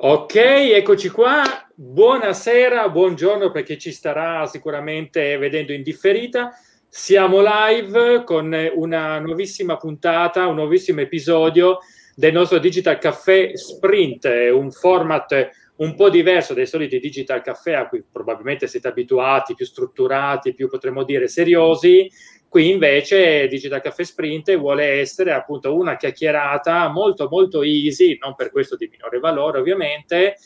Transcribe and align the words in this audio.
Ok, 0.00 0.36
eccoci 0.36 1.08
qua. 1.08 1.42
Buonasera, 1.74 2.88
buongiorno 2.88 3.50
per 3.50 3.64
chi 3.64 3.76
ci 3.78 3.90
starà 3.90 4.46
sicuramente 4.46 5.36
vedendo 5.38 5.72
in 5.72 5.82
differita. 5.82 6.52
Siamo 6.88 7.42
live 7.42 8.22
con 8.22 8.56
una 8.76 9.18
nuovissima 9.18 9.76
puntata, 9.76 10.46
un 10.46 10.54
nuovissimo 10.54 11.00
episodio 11.00 11.78
del 12.14 12.32
nostro 12.32 12.60
Digital 12.60 12.98
Caffè 12.98 13.50
Sprint, 13.56 14.30
un 14.52 14.70
format 14.70 15.50
un 15.78 15.96
po' 15.96 16.10
diverso 16.10 16.54
dai 16.54 16.66
soliti 16.66 17.00
Digital 17.00 17.42
Caffè 17.42 17.72
a 17.72 17.88
cui 17.88 18.04
probabilmente 18.08 18.68
siete 18.68 18.86
abituati, 18.86 19.56
più 19.56 19.66
strutturati, 19.66 20.54
più 20.54 20.68
potremmo 20.68 21.02
dire 21.02 21.26
seriosi. 21.26 22.08
Qui 22.48 22.70
invece 22.70 23.46
Digital 23.46 23.82
Caffè 23.82 24.04
Sprint 24.04 24.56
vuole 24.56 25.00
essere 25.00 25.32
appunto 25.32 25.74
una 25.74 25.96
chiacchierata 25.96 26.88
molto 26.88 27.28
molto 27.28 27.62
easy, 27.62 28.16
non 28.18 28.34
per 28.34 28.50
questo 28.50 28.76
di 28.76 28.88
minore 28.90 29.18
valore 29.18 29.58
ovviamente, 29.58 30.36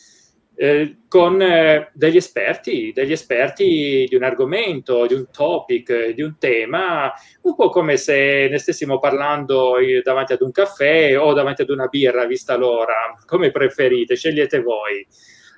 eh, 0.54 0.98
con 1.08 1.40
eh, 1.40 1.90
degli 1.94 2.16
esperti, 2.16 2.92
degli 2.92 3.12
esperti 3.12 4.06
di 4.08 4.14
un 4.14 4.22
argomento, 4.22 5.06
di 5.06 5.14
un 5.14 5.26
topic, 5.30 6.10
di 6.10 6.22
un 6.22 6.36
tema, 6.38 7.12
un 7.42 7.54
po' 7.54 7.68
come 7.68 7.96
se 7.96 8.48
ne 8.50 8.58
stessimo 8.58 8.98
parlando 8.98 9.76
davanti 10.02 10.32
ad 10.32 10.42
un 10.42 10.50
caffè 10.50 11.18
o 11.18 11.32
davanti 11.32 11.62
ad 11.62 11.70
una 11.70 11.86
birra, 11.86 12.26
vista 12.26 12.56
l'ora, 12.56 13.16
come 13.26 13.50
preferite, 13.50 14.16
scegliete 14.16 14.60
voi. 14.60 15.06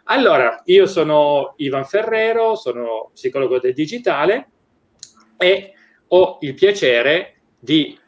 Allora, 0.04 0.62
io 0.66 0.86
sono 0.86 1.54
Ivan 1.56 1.84
Ferrero, 1.84 2.54
sono 2.54 3.10
psicologo 3.14 3.58
del 3.58 3.72
digitale 3.72 4.48
e 5.38 5.73
ho 6.16 6.38
il 6.42 6.54
piacere 6.54 7.34
di 7.58 7.98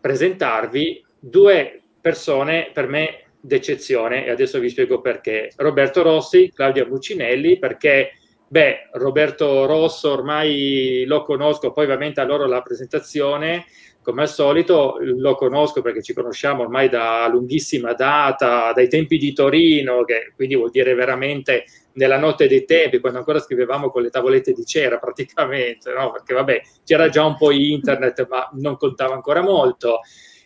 presentarvi 0.00 1.04
due 1.18 1.80
persone 2.00 2.70
per 2.72 2.88
me 2.88 3.24
d'eccezione 3.40 4.26
e 4.26 4.30
adesso 4.30 4.58
vi 4.58 4.68
spiego 4.68 5.00
perché. 5.00 5.50
Roberto 5.56 6.02
Rossi, 6.02 6.52
Claudia 6.54 6.84
Buccinelli, 6.84 7.58
perché 7.58 8.12
beh, 8.46 8.90
Roberto 8.92 9.64
Rosso 9.64 10.10
ormai 10.12 11.04
lo 11.06 11.22
conosco, 11.22 11.72
poi 11.72 11.84
ovviamente 11.84 12.20
a 12.20 12.24
loro 12.24 12.46
la 12.46 12.60
presentazione 12.60 13.64
come 14.02 14.22
al 14.22 14.28
solito 14.28 14.96
lo 15.00 15.34
conosco 15.34 15.82
perché 15.82 16.02
ci 16.02 16.14
conosciamo 16.14 16.62
ormai 16.62 16.88
da 16.88 17.28
lunghissima 17.28 17.92
data, 17.92 18.72
dai 18.72 18.88
tempi 18.88 19.18
di 19.18 19.34
Torino, 19.34 20.04
che 20.04 20.32
quindi 20.34 20.54
vuol 20.54 20.70
dire 20.70 20.94
veramente 20.94 21.64
nella 21.98 22.16
notte 22.16 22.46
dei 22.46 22.64
tempi, 22.64 23.00
quando 23.00 23.18
ancora 23.18 23.40
scrivevamo 23.40 23.90
con 23.90 24.02
le 24.02 24.10
tavolette 24.10 24.52
di 24.52 24.64
cera 24.64 24.96
praticamente, 24.98 25.92
no? 25.92 26.12
perché 26.12 26.32
vabbè 26.32 26.62
c'era 26.84 27.08
già 27.08 27.24
un 27.24 27.36
po' 27.36 27.50
internet 27.50 28.26
ma 28.28 28.48
non 28.54 28.76
contava 28.76 29.14
ancora 29.14 29.42
molto. 29.42 30.00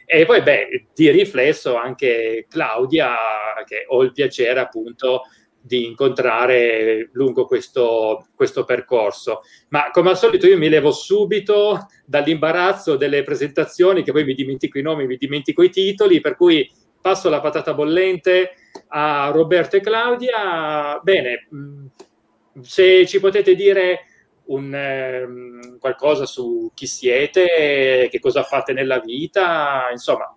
E 0.04 0.26
poi 0.26 0.42
beh, 0.42 0.88
di 0.94 1.10
riflesso 1.10 1.76
anche 1.76 2.46
Claudia, 2.48 3.14
che 3.64 3.84
ho 3.86 4.02
il 4.02 4.12
piacere 4.12 4.60
appunto 4.60 5.22
di 5.64 5.86
incontrare 5.86 7.08
lungo 7.12 7.46
questo, 7.46 8.26
questo, 8.34 8.64
percorso. 8.64 9.42
Ma 9.68 9.90
come 9.90 10.10
al 10.10 10.18
solito 10.18 10.46
io 10.46 10.58
mi 10.58 10.68
levo 10.68 10.90
subito 10.90 11.86
dall'imbarazzo 12.04 12.96
delle 12.96 13.22
presentazioni, 13.22 14.02
che 14.02 14.12
poi 14.12 14.24
mi 14.24 14.34
dimentico 14.34 14.78
i 14.78 14.82
nomi, 14.82 15.06
mi 15.06 15.16
dimentico 15.16 15.62
i 15.62 15.70
titoli, 15.70 16.20
per 16.20 16.36
cui 16.36 16.68
passo 17.00 17.30
la 17.30 17.40
patata 17.40 17.72
bollente 17.72 18.56
a 18.94 19.30
Roberto 19.30 19.76
e 19.76 19.80
Claudia. 19.80 21.00
Bene, 21.02 21.48
mm, 21.54 21.86
se 22.60 23.06
ci 23.06 23.18
potete 23.20 23.54
dire 23.54 24.00
un, 24.46 24.74
eh, 24.74 25.78
qualcosa 25.78 26.26
su 26.26 26.70
chi 26.74 26.86
siete, 26.86 28.08
che 28.10 28.20
cosa 28.20 28.42
fate 28.42 28.72
nella 28.72 29.00
vita, 29.00 29.88
insomma, 29.90 30.34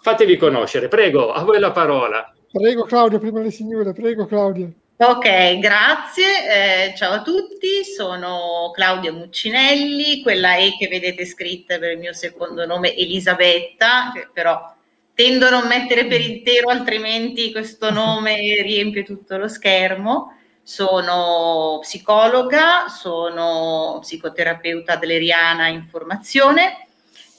fatevi 0.00 0.36
conoscere. 0.36 0.88
Prego, 0.88 1.32
a 1.32 1.42
voi 1.42 1.58
la 1.58 1.72
parola. 1.72 2.32
Prego 2.52 2.84
Claudia, 2.84 3.18
prima 3.18 3.40
le 3.40 3.50
signore, 3.50 3.92
prego 3.92 4.26
Claudia. 4.26 4.70
Ok, 4.98 5.58
grazie. 5.58 6.88
Eh, 6.88 6.94
ciao 6.96 7.12
a 7.14 7.22
tutti, 7.22 7.84
sono 7.84 8.70
Claudia 8.74 9.12
Muccinelli, 9.12 10.22
quella 10.22 10.56
E 10.56 10.74
che 10.78 10.88
vedete 10.88 11.26
scritta 11.26 11.78
per 11.78 11.92
il 11.92 11.98
mio 11.98 12.14
secondo 12.14 12.64
nome 12.64 12.96
Elisabetta, 12.96 14.10
che 14.14 14.28
però 14.32 14.74
tendo 15.16 15.46
a 15.46 15.50
non 15.50 15.66
mettere 15.66 16.06
per 16.06 16.20
intero, 16.20 16.68
altrimenti 16.68 17.50
questo 17.50 17.90
nome 17.90 18.36
riempie 18.62 19.02
tutto 19.02 19.36
lo 19.36 19.48
schermo. 19.48 20.36
Sono 20.62 21.78
psicologa, 21.80 22.86
sono 22.88 23.98
psicoterapeuta 24.00 24.92
adleriana 24.92 25.66
in 25.66 25.84
formazione 25.84 26.86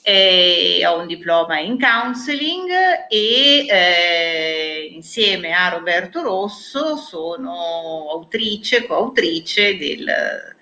eh, 0.09 0.85
ho 0.85 1.01
un 1.01 1.05
diploma 1.05 1.59
in 1.59 1.77
counseling 1.77 2.69
e 3.09 3.65
eh, 3.67 4.89
insieme 4.93 5.51
a 5.51 5.67
Roberto 5.67 6.21
Rosso 6.21 6.95
sono 6.95 8.07
autrice, 8.11 8.87
coautrice 8.87 9.75
del, 9.75 10.55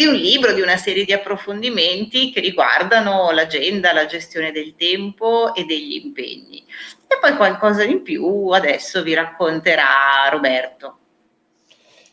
di 0.00 0.06
un 0.06 0.14
libro, 0.14 0.54
di 0.54 0.62
una 0.62 0.78
serie 0.78 1.04
di 1.04 1.12
approfondimenti 1.12 2.30
che 2.30 2.40
riguardano 2.40 3.32
l'agenda, 3.32 3.92
la 3.92 4.06
gestione 4.06 4.50
del 4.50 4.74
tempo 4.74 5.54
e 5.54 5.66
degli 5.66 6.02
impegni. 6.02 6.64
E 7.06 7.18
poi 7.20 7.36
qualcosa 7.36 7.84
in 7.84 8.00
più 8.00 8.48
adesso 8.48 9.02
vi 9.02 9.12
racconterà 9.12 10.26
Roberto. 10.30 10.96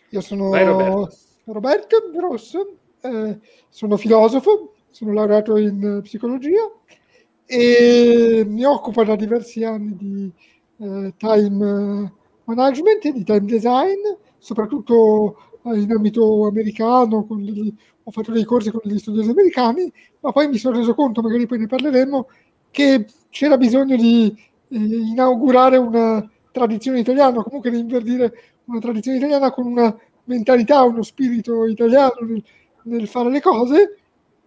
Io 0.10 0.20
sono 0.20 0.50
Vai, 0.50 0.66
Roberto. 0.66 1.16
Roberto 1.46 2.12
Rosso, 2.20 2.76
eh, 3.00 3.40
sono 3.70 3.96
filosofo, 3.96 4.74
sono 4.90 5.14
laureato 5.14 5.56
in 5.56 6.02
psicologia 6.04 6.70
e 7.46 8.44
mi 8.46 8.66
occupo 8.66 9.06
da 9.06 9.16
diversi 9.16 9.64
anni 9.64 9.96
di 9.96 10.32
eh, 10.82 11.14
time 11.16 12.12
management 12.44 13.06
e 13.06 13.14
di 13.14 13.24
time 13.24 13.46
design, 13.46 14.02
soprattutto 14.38 15.38
eh, 15.38 15.57
in 15.76 15.92
ambito 15.92 16.46
americano, 16.48 17.26
degli, 17.30 17.74
ho 18.04 18.12
fatto 18.12 18.32
dei 18.32 18.44
corsi 18.44 18.72
con 18.72 18.82
degli 18.84 19.00
studiosi 19.00 19.30
americani, 19.30 19.92
ma 20.22 20.32
poi 20.32 20.48
mi 20.48 20.58
sono 20.58 20.78
reso 20.78 20.94
conto, 20.94 21.22
magari 21.22 21.46
poi 21.46 21.60
ne 21.60 21.68
parleremo, 21.68 22.28
che 22.72 23.06
c'era 23.30 23.58
bisogno 23.58 23.96
di 23.96 24.34
eh, 24.70 24.78
inaugurare 24.78 25.78
una 25.78 26.28
tradizione 26.52 27.00
italiana, 27.00 27.44
comunque 27.44 27.70
di 27.70 27.80
inverdire 27.80 28.34
una 28.66 28.80
tradizione 28.80 29.18
italiana 29.18 29.52
con 29.52 29.66
una 29.66 29.96
mentalità, 30.26 30.84
uno 30.84 31.04
spirito 31.04 31.66
italiano 31.66 32.16
nel, 32.22 32.44
nel 32.84 33.08
fare 33.08 33.30
le 33.30 33.42
cose 33.42 33.98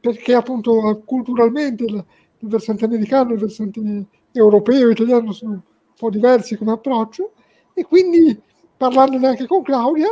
perché 0.00 0.34
appunto 0.34 1.03
culturalmente 1.04 1.84
il, 1.84 2.04
il 2.38 2.48
versante 2.48 2.86
americano 2.86 3.30
e 3.30 3.34
il 3.34 3.41
versante 3.41 4.06
europeo 4.32 4.88
e 4.88 4.92
italiano 4.92 5.32
sono 5.32 5.53
un 5.53 5.60
po' 5.97 6.10
diversi 6.10 6.56
come 6.56 6.72
approccio. 6.72 7.32
E 7.75 7.84
quindi 7.84 8.38
parlandone 8.76 9.26
anche 9.26 9.47
con 9.47 9.62
Claudia 9.62 10.09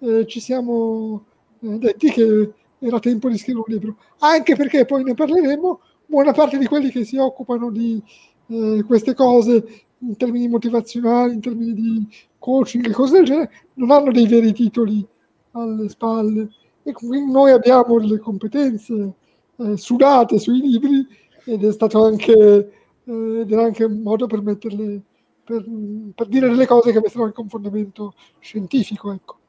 eh, 0.00 0.26
ci 0.26 0.40
siamo 0.40 1.24
eh, 1.60 1.78
detti 1.78 2.10
che 2.10 2.52
era 2.78 2.98
tempo 2.98 3.28
di 3.28 3.38
scrivere 3.38 3.64
un 3.66 3.74
libro, 3.74 3.96
anche 4.18 4.56
perché 4.56 4.84
poi 4.84 5.04
ne 5.04 5.14
parleremo, 5.14 5.80
buona 6.06 6.32
parte 6.32 6.58
di 6.58 6.66
quelli 6.66 6.90
che 6.90 7.04
si 7.04 7.16
occupano 7.16 7.70
di 7.70 8.02
eh, 8.48 8.82
queste 8.86 9.14
cose 9.14 9.84
in 9.98 10.16
termini 10.16 10.48
motivazionali, 10.48 11.34
in 11.34 11.40
termini 11.40 11.74
di 11.74 12.08
coaching 12.38 12.86
e 12.86 12.92
cose 12.92 13.16
del 13.16 13.26
genere, 13.26 13.50
non 13.74 13.90
hanno 13.90 14.10
dei 14.10 14.26
veri 14.26 14.52
titoli 14.52 15.06
alle 15.52 15.88
spalle 15.88 16.48
e 16.82 16.92
quindi 16.92 17.30
noi 17.30 17.50
abbiamo 17.50 17.98
delle 18.00 18.18
competenze 18.18 19.14
eh, 19.56 19.76
sudate 19.76 20.38
sui 20.38 20.60
libri 20.60 21.06
ed 21.44 21.64
è 21.64 21.72
stato 21.72 22.04
anche, 22.04 22.32
eh, 23.04 23.40
ed 23.40 23.52
era 23.52 23.64
anche 23.64 23.84
un 23.84 24.00
modo 24.00 24.26
per 24.26 24.40
metterle, 24.42 25.02
per, 25.44 25.64
per, 26.14 26.26
dire 26.28 26.48
delle 26.48 26.66
cose 26.66 26.92
che 26.92 26.98
avessero 26.98 27.24
anche 27.24 27.40
un 27.40 27.48
fondamento 27.48 28.14
scientifico. 28.38 29.12
Ecco. 29.12 29.39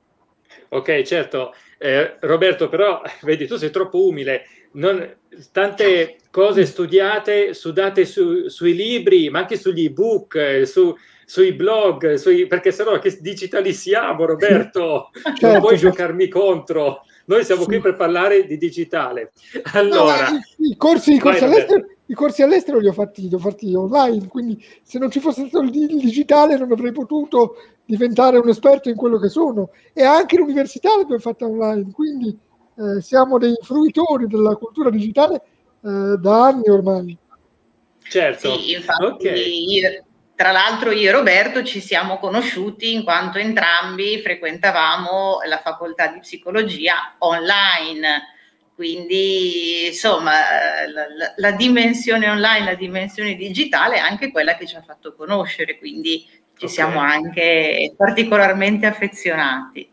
Ok, 0.74 1.02
certo. 1.02 1.54
Eh, 1.78 2.18
Roberto, 2.22 2.70
però, 2.70 3.02
vedi, 3.24 3.46
tu 3.46 3.58
sei 3.58 3.72
troppo 3.72 4.06
umile. 4.06 4.44
Non, 4.74 5.18
tante 5.52 6.18
cose 6.30 6.66
studiate, 6.66 7.54
sudate 7.54 8.06
su, 8.06 8.48
sui 8.48 8.74
libri, 8.74 9.30
ma 9.30 9.40
anche 9.40 9.58
sugli 9.58 9.86
ebook, 9.86 10.36
eh, 10.36 10.66
su, 10.66 10.96
sui 11.26 11.52
blog, 11.54 12.14
sui, 12.14 12.48
perché 12.48 12.72
sennò 12.72 12.98
che 13.00 13.18
digitali 13.20 13.74
siamo, 13.74 14.26
Roberto? 14.26 15.10
certo, 15.22 15.48
non 15.48 15.60
puoi 15.60 15.78
giocarmi 15.78 16.30
contro. 16.30 17.04
Noi 17.26 17.44
siamo 17.44 17.62
sì. 17.62 17.68
qui 17.68 17.80
per 17.82 17.98
parlare 17.98 18.46
di 18.46 18.58
digitale. 18.58 19.34
Allora, 19.74 20.30
no, 20.30 20.40
i, 20.60 20.76
corsi, 20.78 21.16
i, 21.16 21.20
corsi 21.20 21.44
all'estero, 21.44 21.86
i, 22.06 22.14
corsi, 22.14 22.44
all'estero, 22.44 22.80
li 22.80 22.88
ho 22.88 22.94
fatti, 22.94 23.28
li 23.28 23.36
ho 23.36 23.40
fatti 23.40 23.74
online, 23.76 24.28
quindi 24.28 24.64
se 24.84 25.00
non 25.00 25.12
ci 25.12 25.20
fosse 25.20 25.48
stato 25.48 25.66
il 25.66 25.72
digitale 25.72 26.58
non 26.58 26.72
avrei 26.72 26.94
potuto 26.94 27.56
diventare 27.92 28.38
un 28.38 28.48
esperto 28.48 28.90
in 28.90 28.96
quello 28.96 29.20
che 29.20 29.28
sono. 29.28 29.72
E 29.94 30.04
anche 30.04 30.38
l'università 30.38 30.96
l'abbiamo 30.96 31.20
fatta 31.20 31.46
online, 31.46 31.92
quindi 31.92 32.38
eh, 32.78 33.02
siamo 33.02 33.38
dei 33.38 33.56
fruitori 33.62 34.28
della 34.28 34.56
cultura 34.56 34.90
digitale 34.90 35.36
eh, 35.84 36.16
da 36.18 36.46
anni 36.46 36.70
ormai. 36.70 37.18
Certo. 38.04 38.58
Sì, 38.58 38.74
infatti 38.74 39.28
okay. 39.28 39.72
io, 39.72 40.04
tra 40.36 40.52
l'altro 40.52 40.92
io 40.92 41.10
e 41.10 41.12
Roberto 41.12 41.64
ci 41.64 41.82
siamo 41.82 42.18
conosciuti 42.18 42.94
in 42.94 43.04
quanto 43.04 43.38
entrambi 43.38 44.20
frequentavamo 44.20 45.40
la 45.48 45.60
facoltà 45.60 46.08
di 46.08 46.20
psicologia 46.20 47.16
online, 47.20 48.31
Quindi, 48.82 49.86
insomma, 49.90 50.32
la, 50.92 51.34
la, 51.36 51.52
dimensione 51.52 52.28
online, 52.28 52.66
la 52.66 52.74
dimensione 52.74 53.36
digitale 53.36 53.98
è 53.98 54.00
anche 54.00 54.32
quella 54.32 54.56
che 54.56 54.66
ci 54.66 54.76
ha 54.76 54.82
fatto 54.82 55.14
conoscere, 55.14 55.78
quindi 55.78 56.26
ci 56.58 56.66
okay. 56.66 56.68
siamo 56.68 57.00
anche 57.00 57.94
particolarmente 57.96 58.88
affezionati. 58.88 59.88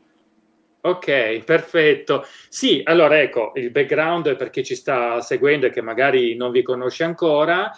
Ok, 0.80 1.40
perfetto. 1.44 2.24
Sì, 2.48 2.80
allora 2.82 3.20
ecco, 3.20 3.52
il 3.56 3.70
background 3.70 4.34
per 4.36 4.48
chi 4.48 4.64
ci 4.64 4.74
sta 4.74 5.20
seguendo 5.20 5.66
e 5.66 5.70
che 5.70 5.82
magari 5.82 6.34
non 6.34 6.50
vi 6.50 6.62
conosce 6.62 7.04
ancora, 7.04 7.70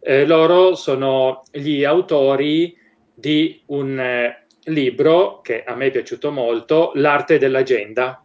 eh, 0.00 0.26
loro 0.26 0.74
sono 0.74 1.44
gli 1.50 1.82
autori 1.82 2.76
di 3.14 3.62
un 3.68 3.98
eh, 3.98 4.46
libro 4.64 5.40
che 5.40 5.64
a 5.64 5.74
me 5.74 5.86
è 5.86 5.90
piaciuto 5.90 6.30
molto, 6.30 6.90
L'arte 6.96 7.38
dell'agenda. 7.38 8.22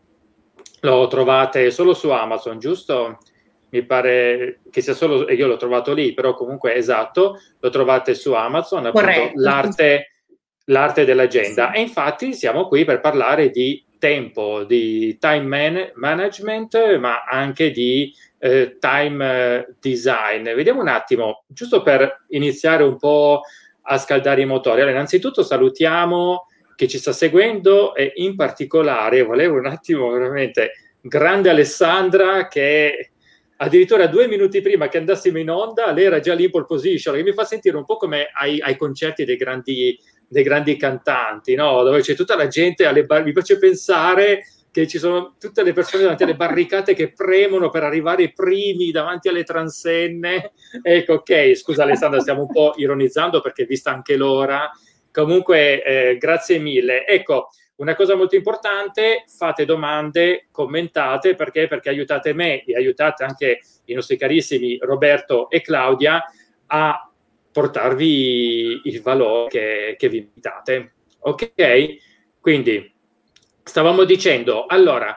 Lo 0.84 1.08
trovate 1.08 1.72
solo 1.72 1.94
su 1.94 2.10
Amazon, 2.10 2.60
giusto? 2.60 3.18
Mi 3.70 3.84
pare 3.86 4.60
che 4.70 4.82
sia 4.82 4.94
solo, 4.94 5.30
io 5.32 5.48
l'ho 5.48 5.56
trovato 5.56 5.94
lì, 5.94 6.14
però 6.14 6.34
comunque 6.34 6.76
esatto, 6.76 7.40
lo 7.60 7.70
trovate 7.70 8.14
su 8.14 8.34
Amazon, 8.34 8.88
appunto, 8.88 9.32
l'arte, 9.36 10.12
l'arte 10.66 11.06
dell'agenda. 11.06 11.72
Sì. 11.72 11.78
E 11.78 11.82
infatti 11.82 12.34
siamo 12.34 12.68
qui 12.68 12.84
per 12.84 13.00
parlare 13.00 13.50
di 13.50 13.84
tempo, 13.98 14.66
di 14.66 15.18
time 15.18 15.46
man- 15.46 15.92
management, 15.96 16.98
ma 16.98 17.24
anche 17.24 17.72
di 17.72 18.14
eh, 18.40 18.78
time 18.78 19.56
eh, 19.56 19.68
design. 19.80 20.44
Vediamo 20.54 20.82
un 20.82 20.90
attimo, 20.90 21.46
giusto 21.48 21.82
per 21.82 22.26
iniziare 22.28 22.84
un 22.84 22.98
po' 22.98 23.42
a 23.84 23.98
scaldare 23.98 24.42
i 24.42 24.46
motori. 24.46 24.82
Allora, 24.82 24.96
innanzitutto 24.96 25.44
salutiamo 25.44 26.48
chi 26.76 26.88
ci 26.88 26.98
sta 26.98 27.12
seguendo 27.12 27.96
e 27.96 28.14
in 28.16 28.36
particolare 28.36 29.24
volevo 29.24 29.58
un 29.58 29.66
attimo 29.66 30.10
veramente 30.12 30.72
grande 31.02 31.50
Alessandra 31.50 32.48
che 32.48 33.12
addirittura 33.58 34.08
due 34.08 34.28
minuti 34.28 34.62
prima 34.62 34.88
che 34.88 34.98
andassimo 34.98 35.38
in 35.38 35.50
onda 35.50 35.92
lei 35.92 36.06
era 36.06 36.20
già 36.20 36.34
lì 36.34 36.46
in 36.46 36.52
pole 36.52 36.66
position 36.66 37.16
che 37.16 37.24
mi 37.24 37.34
fa 37.34 37.46
sentire 37.46 37.78
un 37.78 37.86
po' 37.86 37.98
come 37.98 38.30
ai, 38.34 38.60
ai 38.60 38.76
concerti 38.76 39.26
dei 39.26 39.36
grandi 39.36 39.98
dei 40.34 40.44
grandi 40.44 40.76
cantanti, 40.76 41.54
no? 41.54 41.84
dove 41.84 42.02
c'è 42.02 42.16
tutta 42.16 42.36
la 42.36 42.48
gente 42.48 42.86
alle 42.86 43.06
bar- 43.06 43.24
mi 43.24 43.32
piace 43.32 43.60
pensare 43.60 44.46
che 44.72 44.88
ci 44.88 44.98
sono 44.98 45.36
tutte 45.40 45.62
le 45.62 45.72
persone 45.72 46.02
davanti 46.02 46.24
alle 46.24 46.36
barricate 46.36 46.96
che 46.96 47.14
premono 47.14 47.70
per 47.70 47.84
arrivare 47.84 48.34
primi 48.34 48.90
davanti 48.90 49.28
alle 49.28 49.44
transenne. 49.44 50.52
Ecco, 50.82 51.14
ok, 51.14 51.56
scusa 51.56 51.84
Alessandra, 51.84 52.20
stiamo 52.20 52.42
un 52.42 52.48
po' 52.48 52.74
ironizzando 52.78 53.40
perché 53.40 53.66
vista 53.66 53.92
anche 53.92 54.18
l'ora. 54.18 54.68
Comunque, 55.14 55.84
eh, 55.84 56.18
grazie 56.18 56.58
mille. 56.58 57.06
Ecco, 57.06 57.50
una 57.76 57.96
cosa 57.96 58.16
molto 58.16 58.36
importante, 58.36 59.26
fate 59.28 59.64
domande, 59.64 60.48
commentate, 60.50 61.36
perché? 61.36 61.68
Perché 61.68 61.90
aiutate 61.90 62.34
me 62.34 62.64
e 62.64 62.76
aiutate 62.76 63.24
anche 63.24 63.60
i 63.86 63.94
nostri 63.94 64.18
carissimi 64.18 64.78
Roberto 64.82 65.52
e 65.52 65.62
Claudia 65.62 66.24
a 66.66 67.12
portarvi 67.52 68.82
il 68.86 69.02
valore 69.04 69.50
che, 69.50 69.96
che 70.00 70.10
vi 70.10 70.18
invitate. 70.18 70.94
Ok? 71.20 71.54
Quindi 72.42 72.92
stavamo 73.62 74.06
dicendo, 74.06 74.66
allora, 74.66 75.16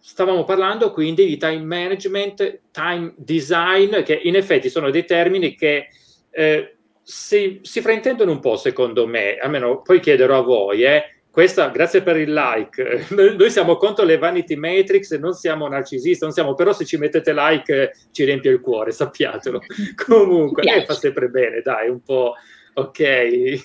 stavamo 0.00 0.42
parlando 0.42 0.90
quindi 0.90 1.26
di 1.26 1.36
time 1.36 1.62
management, 1.62 2.62
time 2.72 3.14
design, 3.16 4.02
che 4.02 4.18
in 4.20 4.34
effetti 4.34 4.68
sono 4.68 4.90
dei 4.90 5.04
termini 5.04 5.54
che 5.54 5.88
eh, 6.30 6.77
si, 7.10 7.60
si, 7.62 7.80
fraintendono 7.80 8.30
un 8.30 8.38
po', 8.38 8.56
secondo 8.56 9.06
me, 9.06 9.38
almeno 9.38 9.80
poi 9.80 9.98
chiederò 9.98 10.36
a 10.36 10.42
voi, 10.42 10.82
eh, 10.82 11.22
questa, 11.30 11.70
grazie 11.70 12.02
per 12.02 12.18
il 12.18 12.30
like. 12.30 13.06
Noi, 13.16 13.34
noi, 13.34 13.50
siamo 13.50 13.76
contro 13.76 14.04
le 14.04 14.18
vanity 14.18 14.56
matrix, 14.56 15.16
non 15.16 15.32
siamo 15.32 15.66
narcisisti, 15.68 16.22
non 16.24 16.34
siamo, 16.34 16.52
però 16.52 16.74
se 16.74 16.84
ci 16.84 16.98
mettete 16.98 17.32
like 17.32 17.92
ci 18.10 18.24
riempie 18.24 18.50
il 18.50 18.60
cuore, 18.60 18.90
sappiatelo. 18.90 19.58
Comunque, 20.06 20.62
lei 20.62 20.84
fa 20.84 20.92
sempre 20.92 21.28
bene, 21.28 21.62
dai, 21.62 21.88
un 21.88 22.02
po' 22.02 22.34
ok. 22.74 23.64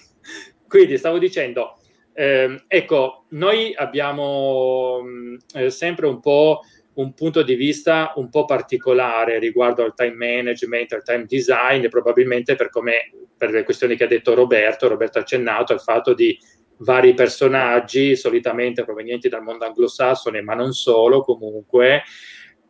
Quindi 0.65 0.97
stavo 0.97 1.17
dicendo, 1.17 1.79
eh, 2.13 2.63
ecco, 2.65 3.25
noi 3.31 3.73
abbiamo 3.75 5.01
mh, 5.01 5.37
eh, 5.55 5.69
sempre 5.69 6.07
un 6.07 6.21
po' 6.21 6.61
un 6.95 7.13
punto 7.13 7.41
di 7.41 7.55
vista 7.55 8.13
un 8.15 8.29
po' 8.29 8.45
particolare 8.45 9.39
riguardo 9.39 9.83
al 9.83 9.95
time 9.95 10.15
management, 10.15 10.93
al 10.93 11.03
time 11.03 11.25
design, 11.25 11.87
probabilmente 11.87 12.55
per 12.55 12.69
come 12.69 13.11
per 13.35 13.51
le 13.51 13.63
questioni 13.63 13.97
che 13.97 14.05
ha 14.05 14.07
detto 14.07 14.33
Roberto, 14.33 14.87
Roberto 14.87 15.17
ha 15.17 15.21
accennato 15.21 15.73
al 15.73 15.81
fatto 15.81 16.13
di 16.13 16.37
vari 16.77 17.13
personaggi, 17.13 18.15
solitamente 18.15 18.83
provenienti 18.83 19.27
dal 19.29 19.43
mondo 19.43 19.65
anglosassone, 19.65 20.41
ma 20.41 20.53
non 20.53 20.73
solo 20.73 21.21
comunque, 21.21 22.03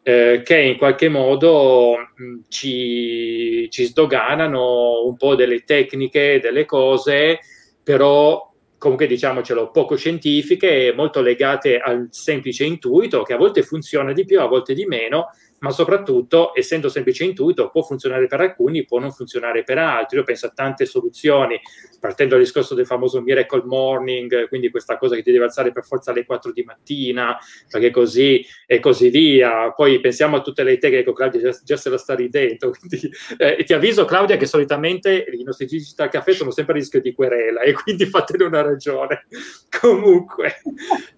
eh, 0.01 0.41
che 0.43 0.57
in 0.57 0.77
qualche 0.77 1.09
modo 1.09 1.95
mh, 2.15 2.39
ci, 2.47 3.67
ci 3.69 3.85
sdoganano 3.85 5.05
un 5.05 5.15
po' 5.15 5.35
delle 5.35 5.63
tecniche, 5.63 6.39
delle 6.41 6.65
cose, 6.65 7.39
però 7.83 8.52
comunque 8.83 9.07
diciamocelo, 9.07 9.71
poco 9.71 9.95
scientifiche, 9.95 10.91
molto 10.93 11.21
legate 11.21 11.77
al 11.77 12.09
semplice 12.11 12.65
intuito, 12.65 13.23
che 13.23 13.31
a 13.31 13.37
volte 13.37 13.63
funziona 13.63 14.11
di 14.11 14.25
più, 14.25 14.41
a 14.41 14.45
volte 14.45 14.73
di 14.73 14.83
meno, 14.83 15.29
ma 15.63 15.71
soprattutto, 15.71 16.53
essendo 16.53 16.89
semplice 16.89 17.23
intuito, 17.23 17.69
può 17.69 17.83
funzionare 17.83 18.27
per 18.27 18.41
alcuni, 18.41 18.83
può 18.83 18.99
non 18.99 19.13
funzionare 19.13 19.63
per 19.63 19.77
altri. 19.77 20.17
Io 20.17 20.25
penso 20.25 20.47
a 20.47 20.49
tante 20.49 20.85
soluzioni, 20.85 21.57
partendo 22.01 22.35
dal 22.35 22.43
discorso 22.43 22.75
del 22.75 22.85
famoso 22.85 23.21
miracle 23.21 23.63
morning, 23.63 24.49
quindi 24.49 24.69
questa 24.69 24.97
cosa 24.97 25.15
che 25.15 25.23
ti 25.23 25.31
deve 25.31 25.45
alzare 25.45 25.71
per 25.71 25.85
forza 25.85 26.11
alle 26.11 26.25
4 26.25 26.51
di 26.51 26.63
mattina, 26.63 27.37
perché 27.69 27.91
così 27.91 28.45
e 28.67 28.81
così 28.81 29.07
via. 29.07 29.71
Poi 29.71 30.01
pensiamo 30.01 30.35
a 30.35 30.41
tutte 30.41 30.63
le 30.63 30.77
tecniche 30.77 31.05
che 31.05 31.13
Claudia 31.13 31.39
già, 31.39 31.57
già, 31.63 31.77
se 31.77 31.89
la 31.89 31.97
sta 31.97 32.13
ridendo. 32.13 32.73
Quindi, 32.77 33.09
eh, 33.37 33.63
ti 33.63 33.71
avviso, 33.71 34.03
Claudia, 34.03 34.35
che 34.35 34.45
solitamente 34.45 35.25
i 35.31 35.43
nostri 35.43 35.65
digital 35.65 36.09
caffè 36.09 36.33
sono 36.33 36.51
sempre 36.51 36.73
a 36.73 36.77
rischio 36.77 36.99
di 36.99 37.13
querela 37.13 37.61
e 37.61 37.71
quindi 37.71 38.05
fatene 38.05 38.43
una 38.43 38.61
ragione. 38.61 39.27
Comunque, 39.79 40.61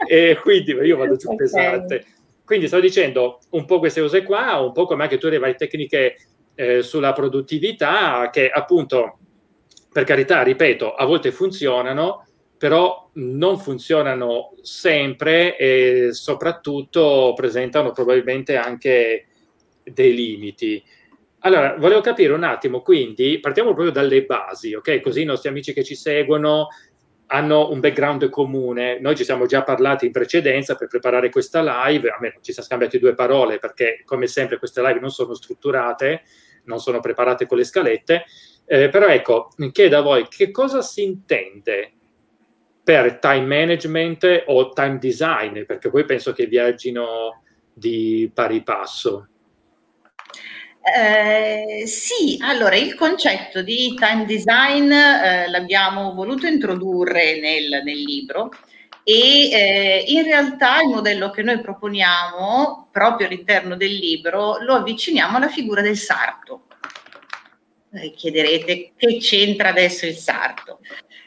e 0.07 0.37
quindi 0.39 0.71
io 0.73 0.97
vado 0.97 1.15
giù 1.15 1.31
okay. 1.31 1.37
pesante. 1.37 2.05
Quindi 2.45 2.67
sto 2.67 2.79
dicendo 2.79 3.39
un 3.51 3.65
po' 3.65 3.79
queste 3.79 4.01
cose 4.01 4.23
qua, 4.23 4.59
un 4.59 4.71
po' 4.71 4.85
come 4.85 5.03
anche 5.03 5.17
tu 5.17 5.27
le 5.27 5.39
varie 5.39 5.55
tecniche 5.55 6.15
eh, 6.53 6.83
sulla 6.83 7.11
produttività 7.11 8.29
che 8.31 8.49
appunto, 8.49 9.17
per 9.91 10.03
carità, 10.03 10.43
ripeto, 10.43 10.93
a 10.93 11.05
volte 11.05 11.31
funzionano, 11.31 12.27
però 12.57 13.09
non 13.13 13.57
funzionano 13.57 14.53
sempre 14.61 15.57
e 15.57 16.09
soprattutto 16.11 17.33
presentano 17.35 17.91
probabilmente 17.91 18.55
anche 18.55 19.25
dei 19.83 20.13
limiti. 20.13 20.83
Allora, 21.39 21.75
volevo 21.77 22.01
capire 22.01 22.33
un 22.33 22.43
attimo, 22.43 22.81
quindi 22.81 23.39
partiamo 23.39 23.73
proprio 23.73 23.91
dalle 23.91 24.23
basi, 24.23 24.73
ok? 24.73 24.99
Così 24.99 25.21
i 25.21 25.25
nostri 25.25 25.49
amici 25.49 25.73
che 25.73 25.83
ci 25.83 25.95
seguono 25.95 26.67
hanno 27.27 27.71
un 27.71 27.79
background 27.79 28.29
comune. 28.29 28.99
Noi 28.99 29.15
ci 29.15 29.23
siamo 29.23 29.45
già 29.45 29.63
parlati 29.63 30.05
in 30.05 30.11
precedenza 30.11 30.75
per 30.75 30.87
preparare 30.87 31.29
questa 31.29 31.61
live, 31.87 32.09
almeno 32.09 32.35
ci 32.41 32.51
siamo 32.51 32.67
scambiati 32.67 32.99
due 32.99 33.13
parole 33.13 33.57
perché 33.57 34.01
come 34.05 34.27
sempre 34.27 34.57
queste 34.57 34.81
live 34.81 34.99
non 34.99 35.11
sono 35.11 35.33
strutturate, 35.33 36.23
non 36.65 36.79
sono 36.79 36.99
preparate 36.99 37.45
con 37.45 37.57
le 37.57 37.63
scalette, 37.63 38.25
eh, 38.65 38.89
però 38.89 39.07
ecco, 39.07 39.49
chiedo 39.71 39.97
a 39.97 40.01
voi 40.01 40.27
che 40.27 40.51
cosa 40.51 40.81
si 40.81 41.03
intende 41.03 41.91
per 42.83 43.17
time 43.17 43.45
management 43.45 44.43
o 44.45 44.69
time 44.69 44.99
design, 44.99 45.63
perché 45.63 45.89
poi 45.89 46.05
penso 46.05 46.33
che 46.33 46.45
viaggino 46.45 47.41
di 47.73 48.29
pari 48.33 48.61
passo. 48.61 49.29
Eh, 50.87 51.87
sì, 51.87 52.37
allora 52.41 52.75
il 52.75 52.93
concetto 52.93 53.63
di 53.63 53.95
time 53.95 54.23
design 54.25 54.91
eh, 54.91 55.49
l'abbiamo 55.49 56.13
voluto 56.13 56.45
introdurre 56.45 57.39
nel, 57.39 57.81
nel 57.83 57.99
libro 58.03 58.51
e 59.03 59.49
eh, 59.49 60.03
in 60.07 60.21
realtà 60.21 60.81
il 60.81 60.89
modello 60.89 61.31
che 61.31 61.41
noi 61.41 61.59
proponiamo 61.59 62.89
proprio 62.91 63.25
all'interno 63.25 63.75
del 63.75 63.93
libro 63.93 64.59
lo 64.61 64.75
avviciniamo 64.75 65.37
alla 65.37 65.49
figura 65.49 65.81
del 65.81 65.97
sarto. 65.97 66.67
Eh, 67.91 68.11
chiederete 68.11 68.91
che 68.95 69.17
c'entra 69.17 69.69
adesso 69.69 70.05
il 70.05 70.15
sarto. 70.15 70.81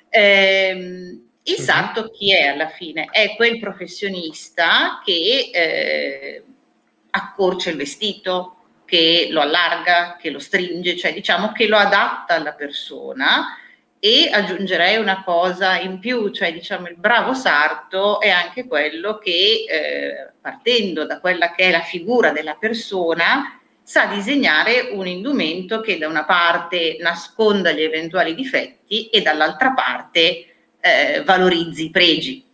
Ehm, 0.09 1.31
il 1.43 1.57
sarto 1.57 2.11
chi 2.11 2.33
è 2.33 2.47
alla 2.47 2.69
fine? 2.69 3.09
È 3.11 3.35
quel 3.35 3.59
professionista 3.59 5.00
che 5.05 5.50
eh, 5.53 6.45
accorcia 7.11 7.71
il 7.71 7.77
vestito, 7.77 8.58
che 8.88 9.28
lo 9.30 9.42
allarga, 9.42 10.16
che 10.18 10.30
lo 10.30 10.38
stringe, 10.38 10.97
cioè 10.97 11.12
diciamo 11.12 11.52
che 11.52 11.68
lo 11.68 11.76
adatta 11.76 12.35
alla 12.35 12.54
persona 12.54 13.59
e 14.00 14.30
aggiungerei 14.33 14.97
una 14.97 15.23
cosa 15.25 15.78
in 15.78 15.99
più, 15.99 16.30
cioè 16.30 16.52
diciamo 16.54 16.88
il 16.88 16.97
bravo 16.97 17.35
sarto 17.35 18.18
è 18.18 18.30
anche 18.30 18.66
quello 18.66 19.18
che 19.18 19.64
eh, 19.68 20.33
partendo 20.40 21.04
da 21.04 21.21
quella 21.21 21.52
che 21.52 21.64
è 21.64 21.71
la 21.71 21.83
figura 21.83 22.30
della 22.30 22.54
persona 22.54 23.61
sa 23.83 24.07
disegnare 24.07 24.88
un 24.92 25.07
indumento 25.07 25.80
che 25.80 25.99
da 25.99 26.09
una 26.09 26.25
parte 26.25 26.97
nasconda 27.00 27.73
gli 27.73 27.83
eventuali 27.83 28.35
difetti 28.35 29.09
e 29.09 29.21
dall'altra 29.21 29.73
parte 29.73 30.47
eh, 30.80 31.23
valorizzi 31.25 31.85
i 31.85 31.90
pregi. 31.90 32.45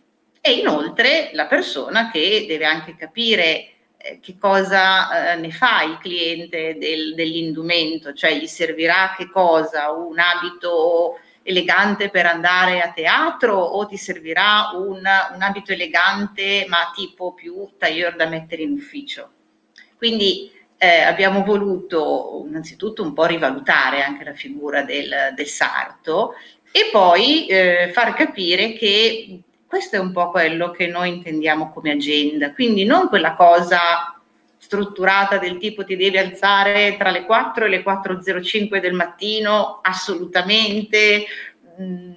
E 0.41 0.51
inoltre 0.51 1.29
la 1.33 1.45
persona 1.45 2.11
che 2.11 2.45
deve 2.47 2.65
anche 2.65 2.95
capire 2.95 3.74
che 4.21 4.37
cosa 4.39 5.33
eh, 5.33 5.35
ne 5.37 5.51
fa 5.51 5.83
il 5.83 5.97
cliente 5.97 6.75
del, 6.77 7.15
dell'indumento, 7.15 8.13
cioè 8.13 8.35
gli 8.35 8.47
servirà 8.47 9.13
che 9.17 9.29
cosa? 9.29 9.91
Un 9.91 10.19
abito 10.19 11.19
elegante 11.41 12.09
per 12.09 12.25
andare 12.25 12.81
a 12.81 12.91
teatro 12.91 13.55
o 13.55 13.85
ti 13.85 13.97
servirà 13.97 14.71
un, 14.73 14.97
un 14.97 15.41
abito 15.41 15.71
elegante 15.71 16.65
ma 16.67 16.91
tipo 16.93 17.33
più 17.33 17.69
tailleur 17.77 18.15
da 18.15 18.27
mettere 18.27 18.63
in 18.63 18.71
ufficio? 18.71 19.29
Quindi 19.97 20.51
eh, 20.77 21.01
abbiamo 21.01 21.43
voluto 21.43 22.43
innanzitutto 22.47 23.01
un 23.01 23.13
po' 23.13 23.25
rivalutare 23.25 24.03
anche 24.03 24.23
la 24.23 24.33
figura 24.33 24.83
del, 24.83 25.33
del 25.35 25.47
sarto 25.47 26.33
e 26.71 26.89
poi 26.91 27.47
eh, 27.47 27.91
far 27.93 28.13
capire 28.13 28.73
che 28.73 29.39
questo 29.75 29.97
è 29.97 29.99
un 29.99 30.13
po' 30.13 30.31
quello 30.31 30.71
che 30.71 30.87
noi 30.87 31.09
intendiamo 31.09 31.69
come 31.69 31.91
agenda, 31.91 32.53
quindi 32.53 32.85
non 32.85 33.09
quella 33.09 33.33
cosa 33.33 34.17
strutturata 34.57 35.37
del 35.37 35.57
tipo 35.57 35.83
ti 35.83 35.97
devi 35.97 36.17
alzare 36.17 36.95
tra 36.97 37.11
le 37.11 37.25
4 37.25 37.65
e 37.65 37.67
le 37.67 37.83
4.05 37.83 38.79
del 38.79 38.93
mattino, 38.93 39.81
assolutamente, 39.81 41.25
mm, 41.77 42.13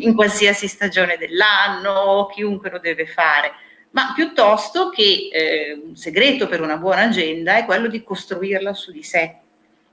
in 0.00 0.14
qualsiasi 0.14 0.68
stagione 0.68 1.16
dell'anno, 1.16 2.28
chiunque 2.30 2.68
lo 2.68 2.78
deve 2.78 3.06
fare, 3.06 3.52
ma 3.92 4.12
piuttosto 4.14 4.90
che 4.90 5.30
eh, 5.32 5.80
un 5.82 5.96
segreto 5.96 6.46
per 6.46 6.60
una 6.60 6.76
buona 6.76 7.04
agenda 7.04 7.56
è 7.56 7.64
quello 7.64 7.88
di 7.88 8.02
costruirla 8.02 8.74
su 8.74 8.92
di 8.92 9.02
sé 9.02 9.34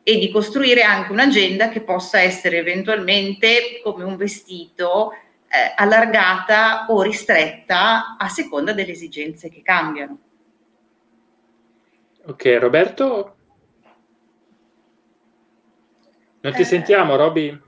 e 0.04 0.18
di 0.18 0.30
costruire 0.30 0.82
anche 0.82 1.14
un'agenda 1.14 1.70
che 1.70 1.80
possa 1.80 2.20
essere 2.20 2.58
eventualmente 2.58 3.80
come 3.82 4.04
un 4.04 4.18
vestito 4.18 5.14
eh, 5.56 5.74
allargata 5.76 6.86
o 6.90 7.02
ristretta 7.02 8.18
a 8.18 8.28
seconda 8.28 8.74
delle 8.74 8.92
esigenze 8.92 9.50
che 9.50 9.62
cambiano. 9.62 10.20
Ok, 12.26 12.58
Roberto? 12.60 13.38
Non 16.42 16.54
ti 16.54 16.62
eh, 16.62 16.66
sentiamo, 16.66 17.16
Roby? 17.16 17.62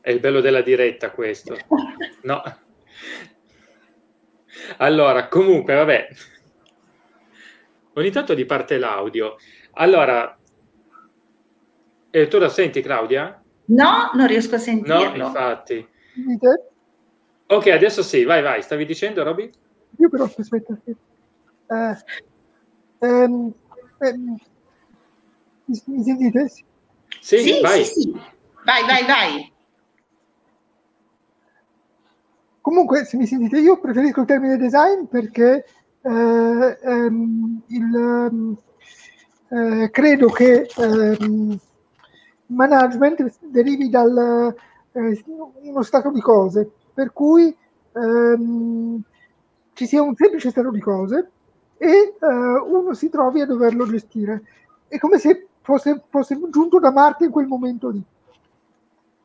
È 0.00 0.10
il 0.10 0.20
bello 0.20 0.40
della 0.40 0.62
diretta 0.62 1.10
questo. 1.10 1.56
No. 2.22 2.40
Allora, 4.76 5.26
comunque, 5.26 5.74
vabbè. 5.74 6.08
Ogni 7.94 8.10
tanto 8.12 8.34
di 8.34 8.44
parte 8.44 8.78
l'audio. 8.78 9.36
Allora, 9.72 10.38
e 12.14 12.28
tu 12.28 12.38
la 12.38 12.50
senti, 12.50 12.82
Claudia? 12.82 13.42
No, 13.64 14.10
non 14.12 14.26
riesco 14.26 14.56
a 14.56 14.58
sentirlo. 14.58 15.16
No, 15.16 15.26
infatti. 15.26 15.88
Ok, 17.46 17.66
adesso 17.68 18.02
sì, 18.02 18.24
vai, 18.24 18.42
vai. 18.42 18.62
Stavi 18.62 18.84
dicendo, 18.84 19.22
Roby? 19.22 19.50
Io 19.96 20.08
però, 20.10 20.24
aspetta. 20.24 20.78
Eh, 20.84 21.96
ehm, 22.98 23.54
ehm, 23.98 24.36
mi, 25.64 26.02
sentite? 26.02 26.48
Sì, 27.18 27.38
sì, 27.38 27.60
vai. 27.62 27.82
Sì, 27.84 28.00
sì. 28.00 28.12
Vai, 28.62 28.84
vai, 28.84 29.06
vai. 29.06 29.52
Comunque, 32.60 33.06
se 33.06 33.16
mi 33.16 33.26
sentite, 33.26 33.58
io 33.58 33.80
preferisco 33.80 34.20
il 34.20 34.26
termine 34.26 34.58
design 34.58 35.04
perché 35.04 35.64
eh, 36.02 36.78
ehm, 36.82 37.62
il, 37.68 37.94
ehm, 37.94 38.56
eh, 39.48 39.90
credo 39.90 40.28
che 40.28 40.68
ehm, 40.76 41.58
management 42.54 43.38
derivi 43.40 43.88
da 43.88 44.04
eh, 44.92 45.24
uno 45.62 45.82
stato 45.82 46.10
di 46.10 46.20
cose, 46.20 46.70
per 46.92 47.12
cui 47.12 47.54
ehm, 47.92 49.02
ci 49.72 49.86
sia 49.86 50.02
un 50.02 50.14
semplice 50.14 50.50
stato 50.50 50.70
di 50.70 50.80
cose 50.80 51.30
e 51.76 52.14
eh, 52.20 52.26
uno 52.26 52.94
si 52.94 53.08
trovi 53.08 53.40
a 53.40 53.46
doverlo 53.46 53.86
gestire. 53.86 54.42
È 54.86 54.98
come 54.98 55.18
se 55.18 55.48
fosse, 55.62 56.02
fosse 56.08 56.38
giunto 56.50 56.78
da 56.78 56.92
Marte 56.92 57.24
in 57.24 57.30
quel 57.30 57.46
momento 57.46 57.88
lì. 57.88 58.02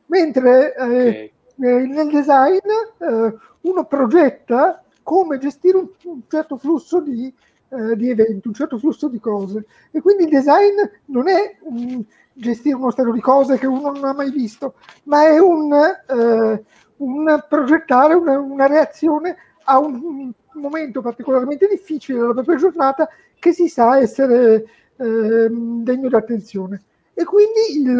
Mentre 0.07 0.75
eh, 0.75 0.83
okay. 0.83 1.31
Eh, 1.59 1.87
nel 1.87 2.09
design 2.09 2.57
eh, 2.99 3.35
uno 3.61 3.85
progetta 3.85 4.83
come 5.03 5.37
gestire 5.39 5.77
un, 5.77 5.87
un 6.03 6.21
certo 6.27 6.57
flusso 6.57 7.01
di, 7.01 7.33
eh, 7.69 7.95
di, 7.95 8.09
eventi, 8.09 8.47
un 8.47 8.53
certo 8.53 8.77
flusso 8.77 9.07
di 9.07 9.19
cose. 9.19 9.65
E 9.91 10.01
quindi 10.01 10.23
il 10.23 10.29
design 10.29 10.75
non 11.05 11.27
è 11.27 11.57
un, 11.61 12.03
gestire 12.37 12.75
uno 12.75 12.91
stato 12.91 13.11
di 13.11 13.19
cose 13.19 13.57
che 13.57 13.67
uno 13.67 13.91
non 13.91 14.03
ha 14.05 14.13
mai 14.13 14.31
visto, 14.31 14.75
ma 15.03 15.27
è 15.27 15.39
un, 15.39 15.73
eh, 15.73 16.63
un 16.97 17.45
progettare 17.49 18.13
una, 18.13 18.39
una, 18.39 18.67
reazione 18.67 19.35
a 19.63 19.79
un 19.79 20.31
momento 20.53 21.01
particolarmente 21.01 21.67
difficile 21.67 22.19
della 22.19 22.33
propria 22.33 22.57
giornata 22.57 23.09
che 23.39 23.51
si 23.53 23.67
sa 23.67 23.99
essere 23.99 24.65
eh, 24.97 25.47
degno 25.49 26.09
d'attenzione. 26.09 26.81
E 27.13 27.23
quindi 27.23 27.81
il 27.81 27.99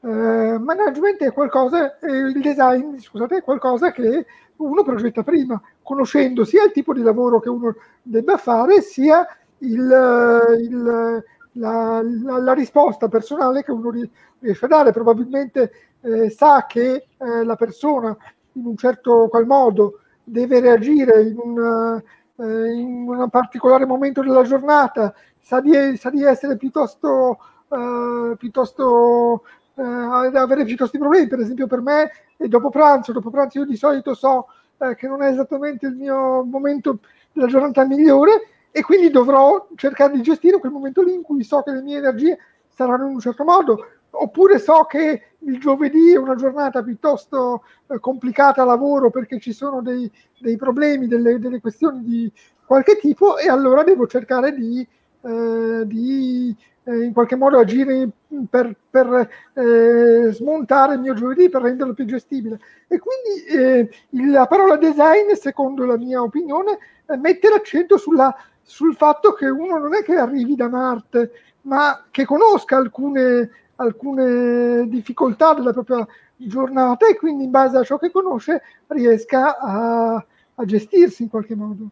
eh, 0.00 0.58
management 0.58 1.18
è 1.22 1.32
qualcosa, 1.32 1.96
il 2.02 2.40
design, 2.40 2.96
scusate, 2.98 3.38
è 3.38 3.42
qualcosa 3.42 3.90
che 3.90 4.26
uno 4.56 4.82
progetta 4.82 5.22
prima, 5.22 5.60
conoscendo 5.88 6.44
sia 6.44 6.64
il 6.64 6.72
tipo 6.72 6.92
di 6.92 7.00
lavoro 7.00 7.40
che 7.40 7.48
uno 7.48 7.74
debba 8.02 8.36
fare, 8.36 8.82
sia 8.82 9.26
il, 9.60 10.56
il 10.60 11.24
la, 11.52 12.02
la, 12.02 12.38
la, 12.38 12.52
risposta 12.52 13.08
personale 13.08 13.64
che 13.64 13.72
uno 13.72 13.90
riesce 14.38 14.66
a 14.66 14.68
dare. 14.68 14.92
Probabilmente 14.92 15.72
eh, 16.02 16.28
sa 16.28 16.66
che 16.66 17.06
eh, 17.16 17.42
la 17.42 17.56
persona 17.56 18.14
in 18.52 18.66
un 18.66 18.76
certo 18.76 19.28
qual 19.28 19.46
modo 19.46 20.00
deve 20.22 20.60
reagire 20.60 21.22
in 21.22 21.38
un, 21.38 22.02
eh, 22.36 22.72
in 22.74 23.08
un 23.08 23.30
particolare 23.30 23.86
momento 23.86 24.20
della 24.20 24.42
giornata, 24.42 25.14
sa 25.40 25.62
di, 25.62 25.96
sa 25.96 26.10
di 26.10 26.22
essere 26.22 26.58
piuttosto, 26.58 27.38
eh, 27.70 28.36
piuttosto 28.36 29.42
eh, 29.74 29.82
avere 29.82 30.64
piuttosto 30.64 30.98
problemi. 30.98 31.28
Per 31.28 31.40
esempio, 31.40 31.66
per 31.66 31.80
me, 31.80 32.10
e 32.36 32.46
dopo 32.46 32.68
pranzo, 32.68 33.12
dopo 33.12 33.30
pranzo 33.30 33.60
io 33.60 33.64
di 33.64 33.76
solito 33.76 34.12
so 34.12 34.48
eh, 34.78 34.94
che 34.94 35.06
non 35.06 35.22
è 35.22 35.28
esattamente 35.28 35.86
il 35.86 35.94
mio 35.94 36.44
momento 36.44 37.00
della 37.32 37.46
giornata 37.46 37.84
migliore 37.84 38.48
e 38.70 38.82
quindi 38.82 39.10
dovrò 39.10 39.68
cercare 39.74 40.12
di 40.12 40.22
gestire 40.22 40.58
quel 40.58 40.72
momento 40.72 41.02
lì 41.02 41.14
in 41.14 41.22
cui 41.22 41.42
so 41.42 41.62
che 41.62 41.72
le 41.72 41.82
mie 41.82 41.98
energie 41.98 42.38
saranno 42.68 43.06
in 43.06 43.14
un 43.14 43.20
certo 43.20 43.44
modo, 43.44 43.86
oppure 44.10 44.58
so 44.58 44.84
che 44.84 45.22
il 45.40 45.58
giovedì 45.58 46.12
è 46.12 46.16
una 46.16 46.34
giornata 46.34 46.82
piuttosto 46.82 47.64
eh, 47.88 47.98
complicata 47.98 48.62
a 48.62 48.64
lavoro 48.64 49.10
perché 49.10 49.38
ci 49.38 49.52
sono 49.52 49.82
dei, 49.82 50.10
dei 50.38 50.56
problemi, 50.56 51.06
delle, 51.06 51.38
delle, 51.38 51.60
questioni 51.60 52.04
di 52.04 52.32
qualche 52.64 52.98
tipo 52.98 53.36
e 53.38 53.48
allora 53.48 53.82
devo 53.82 54.06
cercare 54.06 54.54
di, 54.54 54.86
eh, 55.22 55.82
di 55.86 56.54
eh, 56.88 57.04
in 57.04 57.12
qualche 57.12 57.36
modo 57.36 57.58
agire 57.58 58.08
per, 58.48 58.74
per 58.88 59.28
eh, 59.54 60.30
smontare 60.32 60.94
il 60.94 61.00
mio 61.00 61.14
giovedì, 61.14 61.48
per 61.48 61.62
renderlo 61.62 61.92
più 61.92 62.06
gestibile. 62.06 62.58
E 62.88 62.98
quindi 62.98 63.44
eh, 63.46 64.30
la 64.30 64.46
parola 64.46 64.76
design, 64.76 65.32
secondo 65.34 65.84
la 65.84 65.98
mia 65.98 66.22
opinione, 66.22 66.78
eh, 67.06 67.16
mette 67.16 67.48
l'accento 67.48 67.96
sulla 67.96 68.34
sul 68.68 68.94
fatto 68.94 69.32
che 69.32 69.48
uno 69.48 69.78
non 69.78 69.94
è 69.94 70.02
che 70.02 70.16
arrivi 70.16 70.54
da 70.54 70.68
Marte, 70.68 71.32
ma 71.62 72.04
che 72.10 72.26
conosca 72.26 72.76
alcune, 72.76 73.50
alcune 73.76 74.86
difficoltà 74.88 75.54
della 75.54 75.72
propria 75.72 76.06
giornata 76.36 77.08
e 77.08 77.16
quindi 77.16 77.44
in 77.44 77.50
base 77.50 77.78
a 77.78 77.82
ciò 77.82 77.96
che 77.96 78.10
conosce 78.10 78.62
riesca 78.88 79.58
a, 79.58 80.14
a 80.54 80.64
gestirsi 80.66 81.22
in 81.22 81.30
qualche 81.30 81.54
modo. 81.54 81.88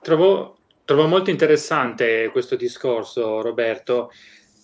Trovo, 0.00 0.56
trovo, 0.84 1.06
molto 1.06 1.30
interessante 1.30 2.28
questo 2.30 2.56
discorso, 2.56 3.40
Roberto. 3.40 4.10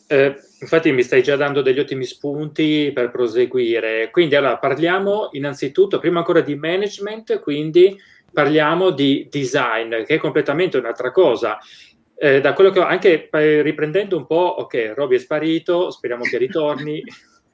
Eh, 0.06 0.34
infatti 0.60 0.90
mi 0.90 1.02
stai 1.02 1.22
già 1.22 1.36
dando 1.36 1.62
degli 1.62 1.78
ottimi 1.78 2.04
spunti 2.04 2.90
per 2.92 3.10
proseguire. 3.10 4.10
Quindi 4.10 4.34
allora 4.34 4.58
parliamo 4.58 5.28
innanzitutto, 5.32 5.98
prima 5.98 6.18
ancora 6.18 6.40
di 6.40 6.56
management, 6.56 7.40
quindi 7.40 7.96
parliamo 8.32 8.90
di 8.90 9.28
design, 9.30 10.02
che 10.04 10.14
è 10.14 10.18
completamente 10.18 10.78
un'altra 10.78 11.10
cosa. 11.10 11.58
Eh, 12.16 12.40
da 12.40 12.52
quello 12.52 12.70
che 12.70 12.80
ho, 12.80 12.84
anche 12.84 13.28
eh, 13.30 13.62
riprendendo 13.62 14.16
un 14.16 14.26
po', 14.26 14.56
ok, 14.58 14.92
Roby 14.94 15.16
è 15.16 15.18
sparito, 15.18 15.90
speriamo 15.90 16.24
che 16.24 16.38
ritorni. 16.38 17.02